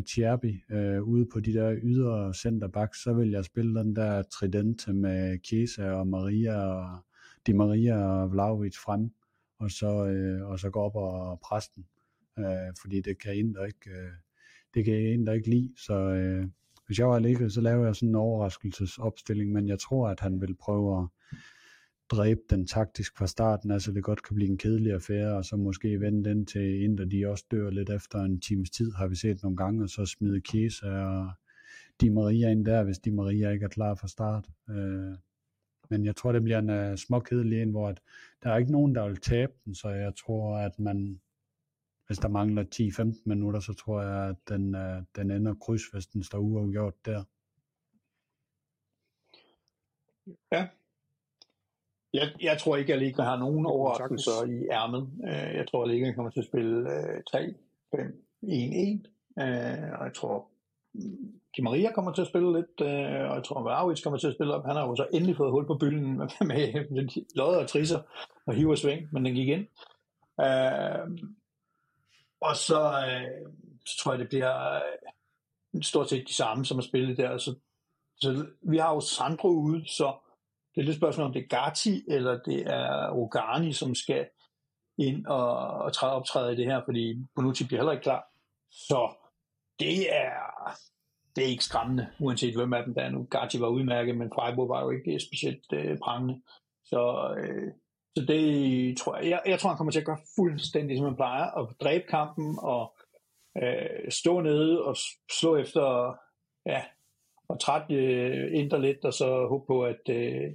Cherby 0.00 0.62
øh, 0.70 1.02
ude 1.02 1.26
på 1.32 1.40
de 1.40 1.52
der 1.52 1.78
ydre 1.82 2.34
centerbacks, 2.34 3.02
så 3.02 3.12
vil 3.12 3.30
jeg 3.30 3.44
spille 3.44 3.80
den 3.80 3.96
der 3.96 4.22
tridente 4.22 4.92
med 4.92 5.38
Chiesa 5.44 5.90
og 5.90 6.06
Maria 6.06 6.64
og 6.64 7.04
Di 7.46 7.52
Maria 7.52 8.04
og 8.04 8.32
Vlaovic 8.32 8.76
frem, 8.76 9.10
og 9.58 9.70
så, 9.70 10.06
øh, 10.06 10.50
og 10.50 10.58
så 10.58 10.70
gå 10.70 10.80
op 10.80 10.96
og 10.96 11.40
presse 11.40 11.70
den, 11.74 11.86
øh, 12.38 12.74
fordi 12.80 13.00
det 13.00 13.18
kan 13.18 13.36
Inter 13.36 13.64
ikke, 13.64 13.90
øh, 13.90 14.12
det 14.74 14.84
kan 14.84 14.94
jeg 14.94 15.26
der 15.26 15.32
ikke 15.32 15.50
lide, 15.50 15.72
så 15.76 15.94
øh, 15.94 16.46
hvis 16.86 16.98
jeg 16.98 17.08
var 17.08 17.14
Allegri, 17.14 17.50
så 17.50 17.60
laver 17.60 17.84
jeg 17.84 17.96
sådan 17.96 18.08
en 18.08 18.14
overraskelsesopstilling, 18.14 19.52
men 19.52 19.68
jeg 19.68 19.78
tror, 19.78 20.08
at 20.08 20.20
han 20.20 20.40
vil 20.40 20.54
prøve 20.54 21.02
at 21.02 21.08
dræbe 22.16 22.40
den 22.50 22.66
taktisk 22.66 23.18
fra 23.18 23.26
starten, 23.26 23.70
altså 23.70 23.92
det 23.92 24.04
godt 24.04 24.22
kan 24.22 24.34
blive 24.34 24.50
en 24.50 24.58
kedelig 24.58 24.92
affære, 24.92 25.36
og 25.36 25.44
så 25.44 25.56
måske 25.56 26.00
vende 26.00 26.30
den 26.30 26.46
til 26.46 26.82
Inter, 26.82 27.04
de 27.04 27.26
også 27.26 27.44
dør 27.50 27.70
lidt 27.70 27.90
efter 27.90 28.18
en 28.18 28.40
times 28.40 28.70
tid, 28.70 28.92
har 28.92 29.06
vi 29.06 29.16
set 29.16 29.42
nogle 29.42 29.56
gange, 29.56 29.82
og 29.82 29.88
så 29.88 30.06
smide 30.06 30.40
Chiesa 30.40 30.86
og 30.86 31.30
Di 32.00 32.08
Maria 32.08 32.50
ind 32.50 32.64
der, 32.64 32.84
hvis 32.84 32.98
Di 32.98 33.10
Maria 33.10 33.50
ikke 33.50 33.64
er 33.64 33.68
klar 33.68 33.94
fra 33.94 34.08
start. 34.08 34.48
Øh, 34.70 35.14
men 35.90 36.04
jeg 36.04 36.16
tror, 36.16 36.32
det 36.32 36.42
bliver 36.42 36.58
en 36.58 36.90
uh, 36.90 36.96
småkedelig 36.96 37.62
en, 37.62 37.70
hvor 37.70 37.88
at 37.88 38.00
der 38.42 38.50
er 38.50 38.56
ikke 38.56 38.72
nogen, 38.72 38.94
der 38.94 39.08
vil 39.08 39.16
tabe 39.16 39.52
den, 39.64 39.74
så 39.74 39.88
jeg 39.88 40.14
tror, 40.14 40.56
at 40.56 40.78
man 40.78 41.20
hvis 42.06 42.18
der 42.18 42.28
mangler 42.28 42.64
10-15 43.14 43.22
minutter, 43.26 43.60
så 43.60 43.72
tror 43.72 44.02
jeg, 44.02 44.28
at 44.28 44.36
den, 44.48 44.74
uh, 44.74 45.02
den 45.16 45.30
ender 45.30 45.54
kryds, 45.54 45.86
hvis 45.86 46.06
den 46.06 46.22
står 46.22 46.38
uafgjort 46.38 46.94
der. 47.04 47.24
Ja. 50.52 50.68
Jeg, 52.12 52.28
jeg 52.40 52.58
tror 52.58 52.76
ikke, 52.76 52.92
at 52.92 52.98
Liga 52.98 53.22
har 53.22 53.38
nogen 53.38 53.66
overraskelser 53.66 54.44
i 54.46 54.68
ærmet. 54.70 55.02
Uh, 55.02 55.54
jeg 55.56 55.64
tror, 55.70 55.82
at 55.82 55.90
Liga 55.90 56.12
kommer 56.12 56.30
til 56.30 56.40
at 56.40 56.46
spille 56.46 56.80
uh, 56.80 57.38
3-5-1-1. 57.94 57.98
Uh, 59.36 60.00
og 60.00 60.04
jeg 60.06 60.12
tror, 60.14 60.48
Di 61.56 61.62
Maria 61.62 61.92
kommer 61.92 62.12
til 62.12 62.22
at 62.22 62.28
spille 62.28 62.52
lidt, 62.52 62.80
uh, 62.80 63.30
og 63.30 63.36
jeg 63.36 63.44
tror, 63.44 63.62
Vlaovic 63.62 64.02
kommer 64.02 64.18
til 64.18 64.28
at 64.28 64.34
spille 64.34 64.54
op. 64.54 64.66
Han 64.66 64.76
har 64.76 64.88
jo 64.88 64.96
så 64.96 65.06
endelig 65.12 65.36
fået 65.36 65.50
hul 65.50 65.66
på 65.66 65.74
bylden 65.74 66.16
med, 66.50 67.06
lodder 67.36 67.60
og 67.62 67.68
trisser 67.68 68.00
og 68.46 68.54
hiver 68.54 68.74
sving, 68.74 69.08
men 69.12 69.24
den 69.24 69.34
gik 69.34 69.48
ind. 69.48 69.66
Uh, 70.38 71.28
og 72.42 72.56
så, 72.56 72.80
øh, 73.08 73.46
så 73.86 73.98
tror 73.98 74.12
jeg, 74.12 74.18
det 74.18 74.28
bliver 74.28 74.74
øh, 74.74 75.82
stort 75.82 76.08
set 76.08 76.28
de 76.28 76.34
samme, 76.34 76.64
som 76.64 76.78
at 76.78 76.84
spille 76.84 77.16
der. 77.16 77.38
Så, 77.38 77.54
så 78.16 78.46
vi 78.62 78.78
har 78.78 78.94
jo 78.94 79.00
Sandro 79.00 79.48
ude, 79.48 79.86
så 79.86 80.14
det 80.74 80.80
er 80.80 80.84
lidt 80.84 80.96
spørgsmål, 80.96 81.26
om 81.26 81.32
det 81.32 81.42
er 81.42 81.64
Gatti, 81.64 82.02
eller 82.08 82.38
det 82.42 82.60
er 82.66 83.10
Rogani, 83.10 83.72
som 83.72 83.94
skal 83.94 84.28
ind 84.98 85.26
og, 85.26 85.56
og 85.68 85.92
træde 85.92 86.12
optræde 86.12 86.52
i 86.52 86.56
det 86.56 86.66
her, 86.66 86.80
fordi 86.84 87.26
Bonucci 87.34 87.66
bliver 87.66 87.80
heller 87.80 87.92
ikke 87.92 88.02
klar. 88.02 88.24
Så 88.70 89.14
det 89.78 90.14
er, 90.14 90.32
det 91.36 91.44
er 91.44 91.48
ikke 91.48 91.64
skræmmende, 91.64 92.08
uanset 92.20 92.56
hvem 92.56 92.72
af 92.72 92.84
dem 92.84 92.94
der 92.94 93.02
er 93.02 93.10
nu. 93.10 93.26
Gatti 93.30 93.60
var 93.60 93.68
udmærket, 93.68 94.16
men 94.16 94.32
Freiburg 94.34 94.68
var 94.68 94.82
jo 94.82 94.90
ikke 94.90 95.20
specielt 95.20 95.72
øh, 95.72 95.98
prangende. 95.98 96.42
Så 96.84 97.34
øh, 97.38 97.72
så 98.16 98.24
det 98.24 98.98
tror 98.98 99.16
jeg, 99.16 99.30
jeg, 99.30 99.40
jeg 99.46 99.58
tror, 99.58 99.68
han 99.68 99.76
kommer 99.76 99.92
til 99.92 100.00
at 100.00 100.06
gøre 100.06 100.26
fuldstændig, 100.36 100.96
som 100.96 101.06
han 101.06 101.16
plejer, 101.16 101.50
og 101.50 101.74
dræbe 101.80 102.04
kampen 102.08 102.58
og 102.58 102.96
øh, 103.62 104.10
stå 104.10 104.40
nede 104.40 104.84
og 104.84 104.96
slå 105.40 105.56
efter, 105.56 106.16
ja, 106.66 106.82
og 107.48 107.60
træt 107.60 107.92
øh, 107.92 108.48
indre 108.52 108.80
lidt, 108.80 109.04
og 109.04 109.12
så 109.12 109.46
håbe 109.46 109.64
på, 109.66 109.84
at, 109.84 110.08
øh, 110.10 110.50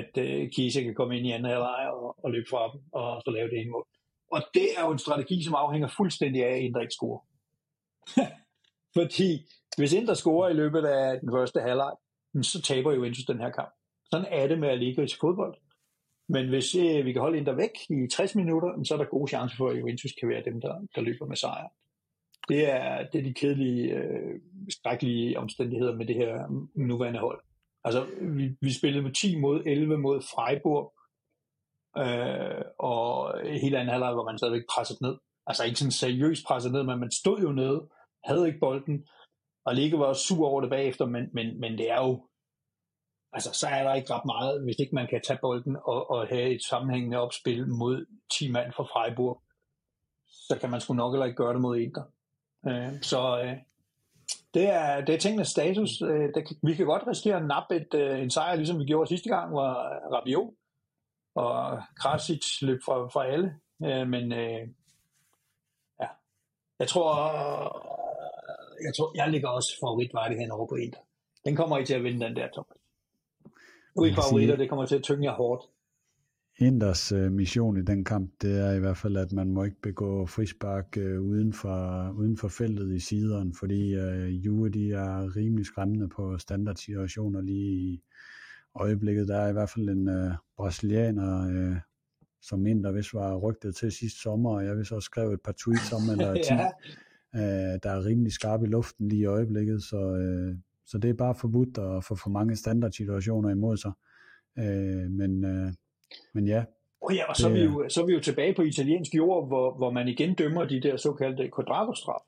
at 0.00 0.18
øh, 0.18 0.50
Kise 0.50 0.82
kan 0.82 0.94
komme 0.94 1.16
ind 1.16 1.26
i 1.26 1.30
anden 1.30 1.50
halvleg 1.50 1.90
og, 1.92 2.24
og 2.24 2.30
løbe 2.30 2.46
fra 2.50 2.72
dem, 2.72 2.80
og 2.92 3.22
så 3.24 3.30
lave 3.30 3.50
det 3.50 3.58
ene 3.60 3.70
mål. 3.70 3.86
Og 4.32 4.42
det 4.54 4.68
er 4.76 4.84
jo 4.84 4.92
en 4.92 4.98
strategi, 4.98 5.42
som 5.42 5.54
afhænger 5.54 5.88
fuldstændig 5.88 6.44
af, 6.44 6.54
at 6.56 6.62
Indre 6.62 6.82
ikke 6.82 6.94
scorer. 6.94 7.20
Fordi 8.98 9.30
hvis 9.76 9.92
Indre 9.92 10.16
scorer 10.16 10.48
i 10.48 10.54
løbet 10.62 10.84
af 10.84 11.20
den 11.20 11.30
første 11.32 11.60
halvleg, 11.60 11.92
så 12.42 12.62
taber 12.62 12.90
jo 12.90 12.96
Juventus 12.96 13.24
den 13.24 13.40
her 13.40 13.50
kamp. 13.50 13.72
Sådan 14.10 14.26
er 14.30 14.46
det 14.46 14.58
med 14.58 14.68
at 14.68 14.78
ligge 14.78 15.04
i 15.04 15.08
fodbold. 15.20 15.56
Men 16.28 16.48
hvis 16.48 16.74
øh, 16.74 17.04
vi 17.04 17.12
kan 17.12 17.22
holde 17.22 17.38
Inter 17.38 17.52
væk 17.52 17.70
i 17.90 18.08
60 18.12 18.34
minutter, 18.34 18.84
så 18.84 18.94
er 18.94 18.98
der 18.98 19.04
gode 19.04 19.28
chancer 19.28 19.56
for, 19.56 19.68
at 19.68 19.78
Juventus 19.78 20.12
kan 20.20 20.28
være 20.28 20.44
dem, 20.44 20.60
der, 20.60 20.74
der 20.94 21.00
løber 21.00 21.26
med 21.26 21.36
sejr. 21.36 21.68
Det 22.48 22.70
er, 22.70 23.06
det 23.06 23.18
er 23.18 23.22
de 23.22 23.34
kedelige, 23.34 23.94
øh, 23.94 24.40
skrækkelige 24.68 25.38
omstændigheder 25.38 25.96
med 25.96 26.06
det 26.06 26.16
her 26.16 26.66
nuværende 26.74 27.20
hold. 27.20 27.40
Altså, 27.84 28.06
vi, 28.20 28.56
vi 28.60 28.72
spillede 28.72 29.02
med 29.02 29.12
10 29.12 29.38
mod 29.38 29.62
11 29.66 29.98
mod 29.98 30.22
Freiburg, 30.22 30.94
øh, 31.98 32.64
og 32.78 33.40
hele 33.60 33.78
anden 33.78 33.92
halvleg 33.92 34.16
var 34.16 34.24
man 34.24 34.38
stadigvæk 34.38 34.66
presset 34.70 35.00
ned. 35.00 35.16
Altså 35.46 35.64
ikke 35.64 35.78
sådan 35.78 35.92
seriøst 35.92 36.46
presset 36.46 36.72
ned, 36.72 36.82
men 36.82 36.98
man 37.00 37.10
stod 37.10 37.40
jo 37.40 37.52
nede, 37.52 37.88
havde 38.24 38.46
ikke 38.46 38.60
bolden, 38.60 39.06
og 39.64 39.74
Ligge 39.74 39.98
var 39.98 40.12
sur 40.12 40.48
over 40.48 40.60
det 40.60 40.70
bagefter, 40.70 41.06
men, 41.06 41.28
men, 41.32 41.60
men 41.60 41.78
det 41.78 41.90
er 41.90 42.00
jo 42.00 42.28
altså, 43.32 43.50
så 43.52 43.66
er 43.66 43.82
der 43.82 43.94
ikke 43.94 44.14
ret 44.14 44.24
meget, 44.24 44.62
hvis 44.62 44.76
ikke 44.78 44.94
man 44.94 45.06
kan 45.06 45.20
tage 45.26 45.38
bolden 45.42 45.76
og, 45.76 46.10
og 46.10 46.26
have 46.26 46.54
et 46.54 46.62
sammenhængende 46.64 47.18
opspil 47.18 47.68
mod 47.68 48.06
10 48.32 48.50
mand 48.50 48.72
fra 48.72 48.84
Freiburg, 48.84 49.42
så 50.26 50.58
kan 50.60 50.70
man 50.70 50.80
sgu 50.80 50.94
nok 50.94 51.12
heller 51.12 51.26
ikke 51.26 51.36
gøre 51.36 51.52
det 51.52 51.60
mod 51.60 51.76
Inter. 51.76 52.02
Øh, 52.66 53.02
så 53.02 53.42
øh, 53.44 53.56
det, 54.54 54.68
er, 54.68 55.04
det 55.04 55.14
er 55.14 55.18
tingenes 55.18 55.48
status. 55.48 56.02
Øh, 56.02 56.34
det, 56.34 56.58
vi 56.62 56.74
kan 56.74 56.86
godt 56.86 57.06
risikere 57.06 57.36
at 57.36 57.46
nappe 57.46 57.76
et, 57.76 57.94
øh, 57.94 58.22
en 58.22 58.30
sejr, 58.30 58.56
ligesom 58.56 58.78
vi 58.78 58.84
gjorde 58.84 59.08
sidste 59.08 59.28
gang, 59.28 59.50
hvor 59.50 59.68
Rabiot 60.16 60.54
og 61.34 61.82
Krasic 61.96 62.62
løb 62.62 62.80
fra, 62.84 63.08
fra 63.08 63.26
alle. 63.26 63.54
Øh, 63.84 64.08
men 64.08 64.32
øh, 64.32 64.68
ja, 66.00 66.06
jeg 66.78 66.88
tror, 66.88 67.14
jeg 68.84 68.94
tror, 68.96 69.12
jeg 69.16 69.30
ligger 69.30 69.48
også 69.48 69.76
favoritvejde 69.80 70.34
hen 70.34 70.50
over 70.50 70.66
på 70.66 70.74
Inter. 70.74 71.00
Den 71.44 71.56
kommer 71.56 71.76
ikke 71.76 71.88
til 71.88 71.94
at 71.94 72.04
vinde 72.04 72.26
den 72.26 72.36
der, 72.36 72.48
Thomas. 72.52 72.78
Nu 73.96 74.02
er 74.02 74.06
I 74.06 74.14
favoritter, 74.14 74.56
det 74.56 74.68
kommer 74.68 74.86
til 74.86 74.96
at 74.96 75.02
tynge 75.02 75.24
jer 75.24 75.34
hårdt. 75.34 75.62
Inders 76.58 77.12
øh, 77.12 77.32
mission 77.32 77.76
i 77.76 77.82
den 77.82 78.04
kamp, 78.04 78.30
det 78.42 78.58
er 78.58 78.72
i 78.72 78.78
hvert 78.78 78.96
fald, 78.96 79.16
at 79.16 79.32
man 79.32 79.52
må 79.52 79.64
ikke 79.64 79.80
begå 79.82 80.26
frispark 80.26 80.96
øh, 80.96 81.22
uden, 81.22 81.52
for, 81.52 82.10
uden 82.10 82.36
for 82.36 82.48
feltet 82.48 82.94
i 82.94 82.98
sideren, 82.98 83.54
fordi 83.54 83.94
øh, 83.94 84.44
Juve 84.46 84.68
de 84.68 84.92
er 84.92 85.36
rimelig 85.36 85.66
skræmmende 85.66 86.08
på 86.08 86.38
standardsituationer 86.38 87.40
lige 87.40 87.72
i 87.72 88.02
øjeblikket. 88.74 89.28
Der 89.28 89.36
er 89.36 89.48
i 89.48 89.52
hvert 89.52 89.70
fald 89.70 89.88
en 89.88 90.08
øh, 90.08 90.32
brasilianer, 90.56 91.48
øh, 91.48 91.76
som 92.42 92.66
Inder 92.66 92.92
vist 92.92 93.14
var 93.14 93.36
rygtet 93.36 93.76
til 93.76 93.92
sidste 93.92 94.20
sommer, 94.20 94.50
og 94.50 94.64
jeg 94.64 94.76
vil 94.76 94.86
så 94.86 95.00
skrev 95.00 95.30
et 95.32 95.40
par 95.40 95.54
tweets 95.64 95.92
om, 95.92 96.10
eller 96.10 96.34
10, 96.34 96.40
Ja. 96.54 97.72
øh, 97.74 97.78
der 97.82 97.90
er 97.90 98.04
rimelig 98.04 98.32
skarp 98.32 98.62
i 98.62 98.66
luften 98.66 99.08
lige 99.08 99.22
i 99.22 99.24
øjeblikket, 99.24 99.82
så, 99.82 100.16
øh, 100.16 100.56
så 100.86 100.98
det 100.98 101.10
er 101.10 101.14
bare 101.14 101.34
forbudt 101.34 101.78
at 101.78 102.04
få 102.04 102.14
for 102.14 102.30
mange 102.30 102.56
standardsituationer 102.56 103.50
imod 103.50 103.76
sig. 103.76 103.92
Øh, 104.58 105.10
men, 105.10 105.44
øh, 105.44 105.72
men 106.32 106.46
ja, 106.48 106.64
Oh 107.00 107.16
ja, 107.16 107.28
og 107.28 107.36
så 107.36 107.48
er, 107.48 107.52
vi 107.52 107.58
Det- 107.60 107.64
jo, 107.66 107.88
så 107.88 108.02
er 108.02 108.06
vi 108.06 108.12
jo 108.12 108.20
tilbage 108.20 108.54
på 108.54 108.62
italiensk 108.62 109.14
jord, 109.14 109.46
hvor, 109.46 109.74
hvor 109.76 109.90
man 109.90 110.08
igen 110.08 110.34
dømmer 110.34 110.64
de 110.64 110.80
der 110.80 110.96
såkaldte 110.96 111.50
quadrato-straffe. 111.56 112.26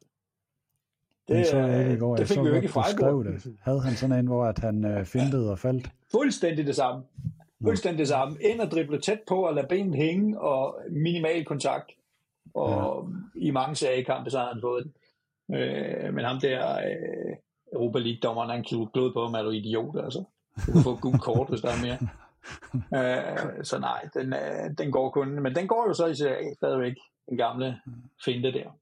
Det, 1.29 1.37
det 1.37 1.47
så 1.47 1.59
jeg 1.59 1.81
ikke 1.81 1.95
i 1.95 1.99
går. 1.99 2.13
det 2.13 2.21
Jeg 2.21 2.29
fik 2.29 2.35
så 2.35 2.43
vi 2.43 2.49
jo 2.49 2.55
ikke 2.55 2.65
i 2.65 2.69
Freiburg. 2.69 3.25
det. 3.25 3.57
Havde 3.63 3.81
han 3.81 3.95
sådan 3.97 4.19
en, 4.19 4.27
hvor 4.27 4.45
at 4.45 4.59
han 4.59 4.85
øh, 4.85 5.05
fintede 5.05 5.51
og 5.51 5.59
faldt? 5.59 5.91
Fuldstændig 6.17 6.67
det 6.67 6.77
samme. 6.77 7.05
Fuldstændig 7.63 7.99
det 7.99 8.09
samme. 8.09 8.37
Ind 8.41 8.61
og 8.61 8.71
drible 8.71 9.01
tæt 9.01 9.21
på 9.29 9.47
og 9.47 9.55
lade 9.55 9.67
benet 9.69 9.95
hænge 9.97 10.41
og 10.41 10.79
minimal 10.91 11.45
kontakt. 11.45 11.93
Og 12.55 13.09
ja. 13.35 13.41
i 13.47 13.51
mange 13.51 13.75
seriekampe, 13.77 14.31
så 14.31 14.39
har 14.39 14.53
han 14.53 14.61
fået 14.61 14.85
den. 14.85 14.93
Øh, 15.57 16.15
men 16.15 16.25
ham 16.25 16.41
der 16.41 16.77
øh, 16.77 17.37
Europa 17.73 17.99
League-dommeren, 17.99 18.51
han 18.51 18.63
glod 18.63 19.13
på 19.13 19.23
ham, 19.25 19.35
er 19.35 19.43
du 19.43 19.51
idiot, 19.51 19.97
altså. 20.05 20.25
Du 20.67 20.73
kan 20.73 20.83
få 20.83 20.93
et 20.95 21.01
gult 21.01 21.21
kort, 21.23 21.49
hvis 21.49 21.61
der 21.61 21.69
er 21.69 21.83
mere. 21.87 21.99
øh, 22.99 23.65
så 23.65 23.79
nej, 23.81 24.09
den, 24.15 24.33
øh, 24.33 24.79
den 24.79 24.93
går 24.93 25.11
kun. 25.11 25.43
Men 25.43 25.55
den 25.55 25.69
går 25.69 25.85
jo 25.89 25.95
så 25.95 26.07
i 26.07 26.15
serie 26.15 26.55
stadigvæk, 26.55 26.95
den 27.29 27.37
gamle 27.39 27.81
finte 28.25 28.53
der. 28.53 28.79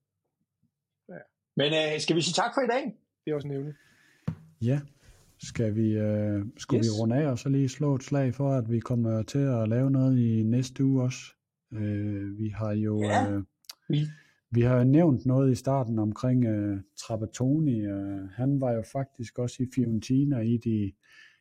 Ja. 1.09 1.19
Men 1.57 1.73
øh, 1.73 2.01
skal 2.01 2.17
vi 2.17 2.21
sige 2.21 2.35
tak 2.35 2.51
for 2.57 2.61
i 2.61 2.67
dag? 2.79 2.85
Det 3.25 3.31
er 3.31 3.35
også 3.35 3.49
nævnt. 3.49 3.77
Ja. 4.63 4.81
Skal 5.43 5.75
vi, 5.77 5.93
øh, 5.93 6.45
skulle 6.59 6.79
yes. 6.79 6.87
Yes. 6.87 6.97
vi 6.97 7.01
runde 7.03 7.17
af 7.17 7.27
og 7.31 7.39
så 7.39 7.49
lige 7.49 7.69
slå 7.69 7.95
et 7.95 8.03
slag 8.03 8.35
for, 8.35 8.53
at 8.53 8.71
vi 8.71 8.81
kommer 8.81 9.23
til 9.23 9.39
at 9.39 9.69
lave 9.69 9.91
noget 9.91 10.19
i 10.19 10.43
næste 10.43 10.85
uge 10.85 11.03
også? 11.03 11.21
Øh, 11.73 12.39
vi 12.39 12.49
har 12.49 12.73
jo 12.73 13.03
Ja. 13.03 13.31
øh, 13.33 13.43
Vi, 13.89 14.07
vi 14.51 14.61
har 14.61 14.77
jo 14.77 14.85
nævnt 14.85 15.27
noget 15.27 15.53
i 15.53 15.55
starten 15.55 15.99
omkring 15.99 16.45
øh, 16.45 16.81
Trapattoni. 16.99 17.81
Øh, 17.81 18.29
han 18.31 18.61
var 18.61 18.73
jo 18.73 18.83
faktisk 18.93 19.39
også 19.39 19.63
i 19.63 19.67
Fiorentina 19.75 20.39
i 20.39 20.57
de, 20.57 20.93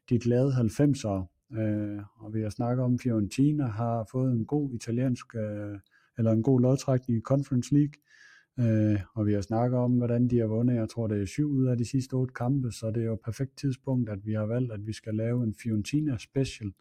de 0.10 0.20
glade 0.20 0.52
90'ere. 0.54 1.33
Øh, 1.58 2.02
og 2.16 2.34
vi 2.34 2.42
har 2.42 2.50
snakket 2.50 2.84
om, 2.84 2.94
at 2.94 3.02
Fiorentina 3.02 3.66
har 3.66 4.08
fået 4.12 4.32
en 4.32 4.46
god 4.46 4.74
italiensk, 4.74 5.36
øh, 5.36 5.80
eller 6.18 6.32
en 6.32 6.44
god 6.44 6.62
lodtrækning 6.62 7.18
i 7.18 7.22
Conference 7.22 7.74
League. 7.74 7.94
Øh, 8.60 9.00
og 9.14 9.26
vi 9.26 9.34
har 9.34 9.42
snakket 9.42 9.80
om, 9.80 9.98
hvordan 9.98 10.28
de 10.28 10.40
har 10.40 10.48
vundet. 10.48 10.76
Jeg 10.76 10.90
tror, 10.90 11.08
det 11.08 11.22
er 11.22 11.26
syv 11.26 11.52
ud 11.52 11.68
af 11.68 11.78
de 11.78 11.86
sidste 11.86 12.14
otte 12.14 12.34
kampe, 12.34 12.72
så 12.72 12.92
det 12.92 13.02
er 13.02 13.06
jo 13.06 13.14
et 13.14 13.20
perfekt 13.26 13.58
tidspunkt, 13.58 14.10
at 14.10 14.26
vi 14.26 14.34
har 14.34 14.46
valgt, 14.46 14.72
at 14.72 14.88
vi 14.88 14.94
skal 14.94 15.16
lave 15.16 15.44
en 15.44 15.56
Fiorentina 15.64 16.18
special 16.18 16.72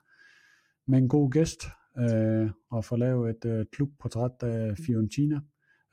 med 0.86 0.98
en 0.98 1.08
god 1.08 1.30
gæst, 1.30 1.64
øh, 1.98 2.50
og 2.70 2.84
få 2.84 2.96
lavet 2.96 3.30
et 3.30 3.44
øh, 3.44 3.66
klubportræt 3.72 4.42
af 4.42 4.76
Fiorentina, 4.78 5.40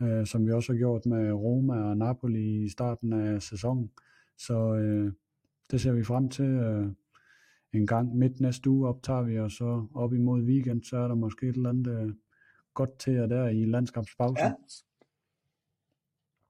øh, 0.02 0.26
som 0.26 0.46
vi 0.46 0.52
også 0.52 0.74
har 0.74 0.78
gjort 0.78 1.06
med 1.06 1.32
Roma 1.32 1.82
og 1.82 1.98
Napoli 1.98 2.64
i 2.64 2.70
starten 2.70 3.14
af 3.14 3.42
sæsonen. 3.42 3.92
Så 4.38 4.74
øh, 4.74 5.14
det 5.72 5.82
ser 5.82 5.92
vi 5.92 6.04
frem 6.04 6.30
til. 6.30 6.46
Øh, 6.46 6.88
en 7.74 7.88
gang 7.88 8.16
midt 8.16 8.40
næste 8.40 8.70
uge 8.70 8.90
optager 8.90 9.22
vi, 9.22 9.40
og 9.40 9.52
så 9.52 9.86
op 9.96 10.14
imod 10.14 10.42
weekend, 10.44 10.84
så 10.84 10.98
er 10.98 11.08
der 11.08 11.16
måske 11.16 11.48
et 11.50 11.56
eller 11.56 11.70
andet 11.70 12.02
øh, 12.02 12.14
godt 12.74 13.00
til 13.00 13.14
jer 13.14 13.26
der 13.26 13.48
i 13.48 13.66
landskabspausen. 13.66 14.46
ja. 14.46 14.54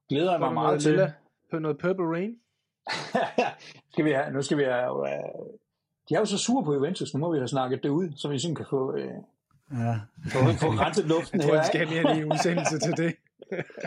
Glæder 0.10 0.32
jeg 0.32 0.40
mig 0.40 0.54
meget 0.54 0.82
til. 0.82 0.92
lilla, 0.92 1.14
på 1.52 1.60
noget 1.60 1.78
Purple 1.78 2.06
Rain. 2.06 2.36
skal 3.92 4.06
vi 4.06 4.12
have, 4.12 4.32
nu 4.34 4.42
skal 4.42 4.58
vi 4.58 4.64
have... 4.64 5.10
Øh, 5.10 5.24
de 6.10 6.16
er 6.16 6.20
jo 6.20 6.26
så 6.26 6.38
sure 6.38 6.66
på 6.66 6.74
Juventus, 6.74 7.14
nu 7.14 7.20
må 7.20 7.32
vi 7.32 7.38
have 7.38 7.48
snakket 7.48 7.84
det 7.84 7.90
ud, 7.90 8.10
så 8.16 8.28
vi 8.30 8.40
sådan 8.40 8.56
kan 8.56 8.66
få, 8.70 8.96
øh, 8.96 9.12
Ja, 9.72 9.94
få, 10.34 10.40
få 10.62 10.68
renset 10.68 11.06
luften 11.06 11.40
Jeg 11.40 11.48
tror, 11.48 11.56
her. 11.56 11.62
vi 11.62 11.68
skal 11.68 11.88
have 11.88 12.04
mere 12.04 12.14
lige 12.16 12.26
en 12.26 12.32
udsendelse 12.32 12.80
til 12.80 12.92
det. 12.98 13.16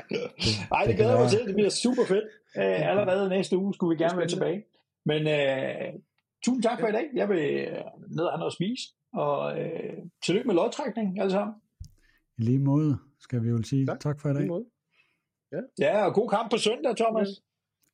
Nej, 0.73 0.85
det 0.87 0.97
glæder 0.97 1.11
jeg 1.13 1.21
mig 1.21 1.31
til. 1.31 1.47
Det 1.47 1.55
bliver 1.55 1.71
super 1.71 2.05
fedt. 2.09 2.25
Øh, 2.57 2.91
allerede 2.91 3.29
næste 3.29 3.57
uge 3.57 3.75
skulle 3.75 3.97
vi 3.99 4.03
gerne 4.05 4.19
være 4.19 4.29
tilbage. 4.29 4.65
Men 5.05 5.21
øh, 5.27 6.01
tusind 6.45 6.63
tak 6.63 6.81
for 6.81 6.87
i 6.87 6.93
dag. 6.93 7.05
Jeg 7.15 7.29
vil 7.29 7.39
øh, 7.39 7.77
ned 8.11 8.25
og 8.25 8.33
have 8.33 8.39
noget 8.39 8.51
at 8.51 8.53
spise. 8.53 8.83
Og 9.15 9.61
øh, 9.61 9.99
tillykke 10.25 10.47
med 10.47 10.55
lodtrækning 10.55 11.21
alle 11.21 11.31
sammen. 11.33 11.55
i 12.39 12.43
lige 12.43 12.59
måde 12.59 12.99
skal 13.21 13.43
vi 13.43 13.49
jo 13.49 13.63
sige 13.63 13.87
tak, 13.87 14.01
Tak. 14.01 14.21
for 14.21 14.29
i 14.29 14.33
dag. 14.35 14.43
en 14.43 14.49
måde. 14.49 14.65
Ja, 15.79 16.07
og 16.07 16.15
god 16.15 16.29
kamp 16.31 16.51
på 16.51 16.57
søndag, 16.59 16.97
Thomas. 16.97 17.29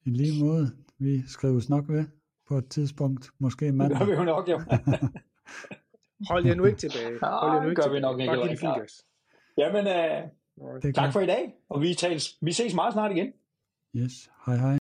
I 0.06 0.10
lige 0.10 0.44
måde. 0.44 0.66
Vi 0.98 1.22
skrives 1.26 1.68
nok 1.68 1.84
ved 1.88 2.04
på 2.48 2.58
et 2.58 2.68
tidspunkt, 2.68 3.30
måske 3.38 3.66
Det 3.66 3.74
mandag. 3.74 3.98
gør 3.98 4.06
vi 4.06 4.12
jo 4.12 4.24
nok, 4.24 4.48
jo. 4.48 4.58
Hold 6.30 6.46
jer 6.46 6.54
nu 6.54 6.64
ikke 6.64 6.78
tilbage. 6.78 7.18
Hold 7.22 7.52
jer 7.52 7.60
nu 7.62 7.64
det 7.64 7.70
ikke 7.70 7.82
gør 7.82 7.88
vi 7.88 7.96
tilbage. 7.96 8.00
nok 8.00 8.20
ikke, 8.20 8.62
Bare. 8.62 8.86
Jamen, 9.58 9.86
øh. 9.86 10.28
Det 10.82 10.94
tak 10.94 11.04
godt. 11.04 11.12
for 11.12 11.20
i 11.20 11.26
dag. 11.26 11.54
Og 11.68 11.80
vi, 11.80 11.94
tales, 11.94 12.38
vi 12.42 12.52
ses 12.52 12.74
meget 12.74 12.92
snart 12.92 13.10
igen. 13.16 13.32
Yes. 13.96 14.30
Hej 14.46 14.56
hej. 14.56 14.78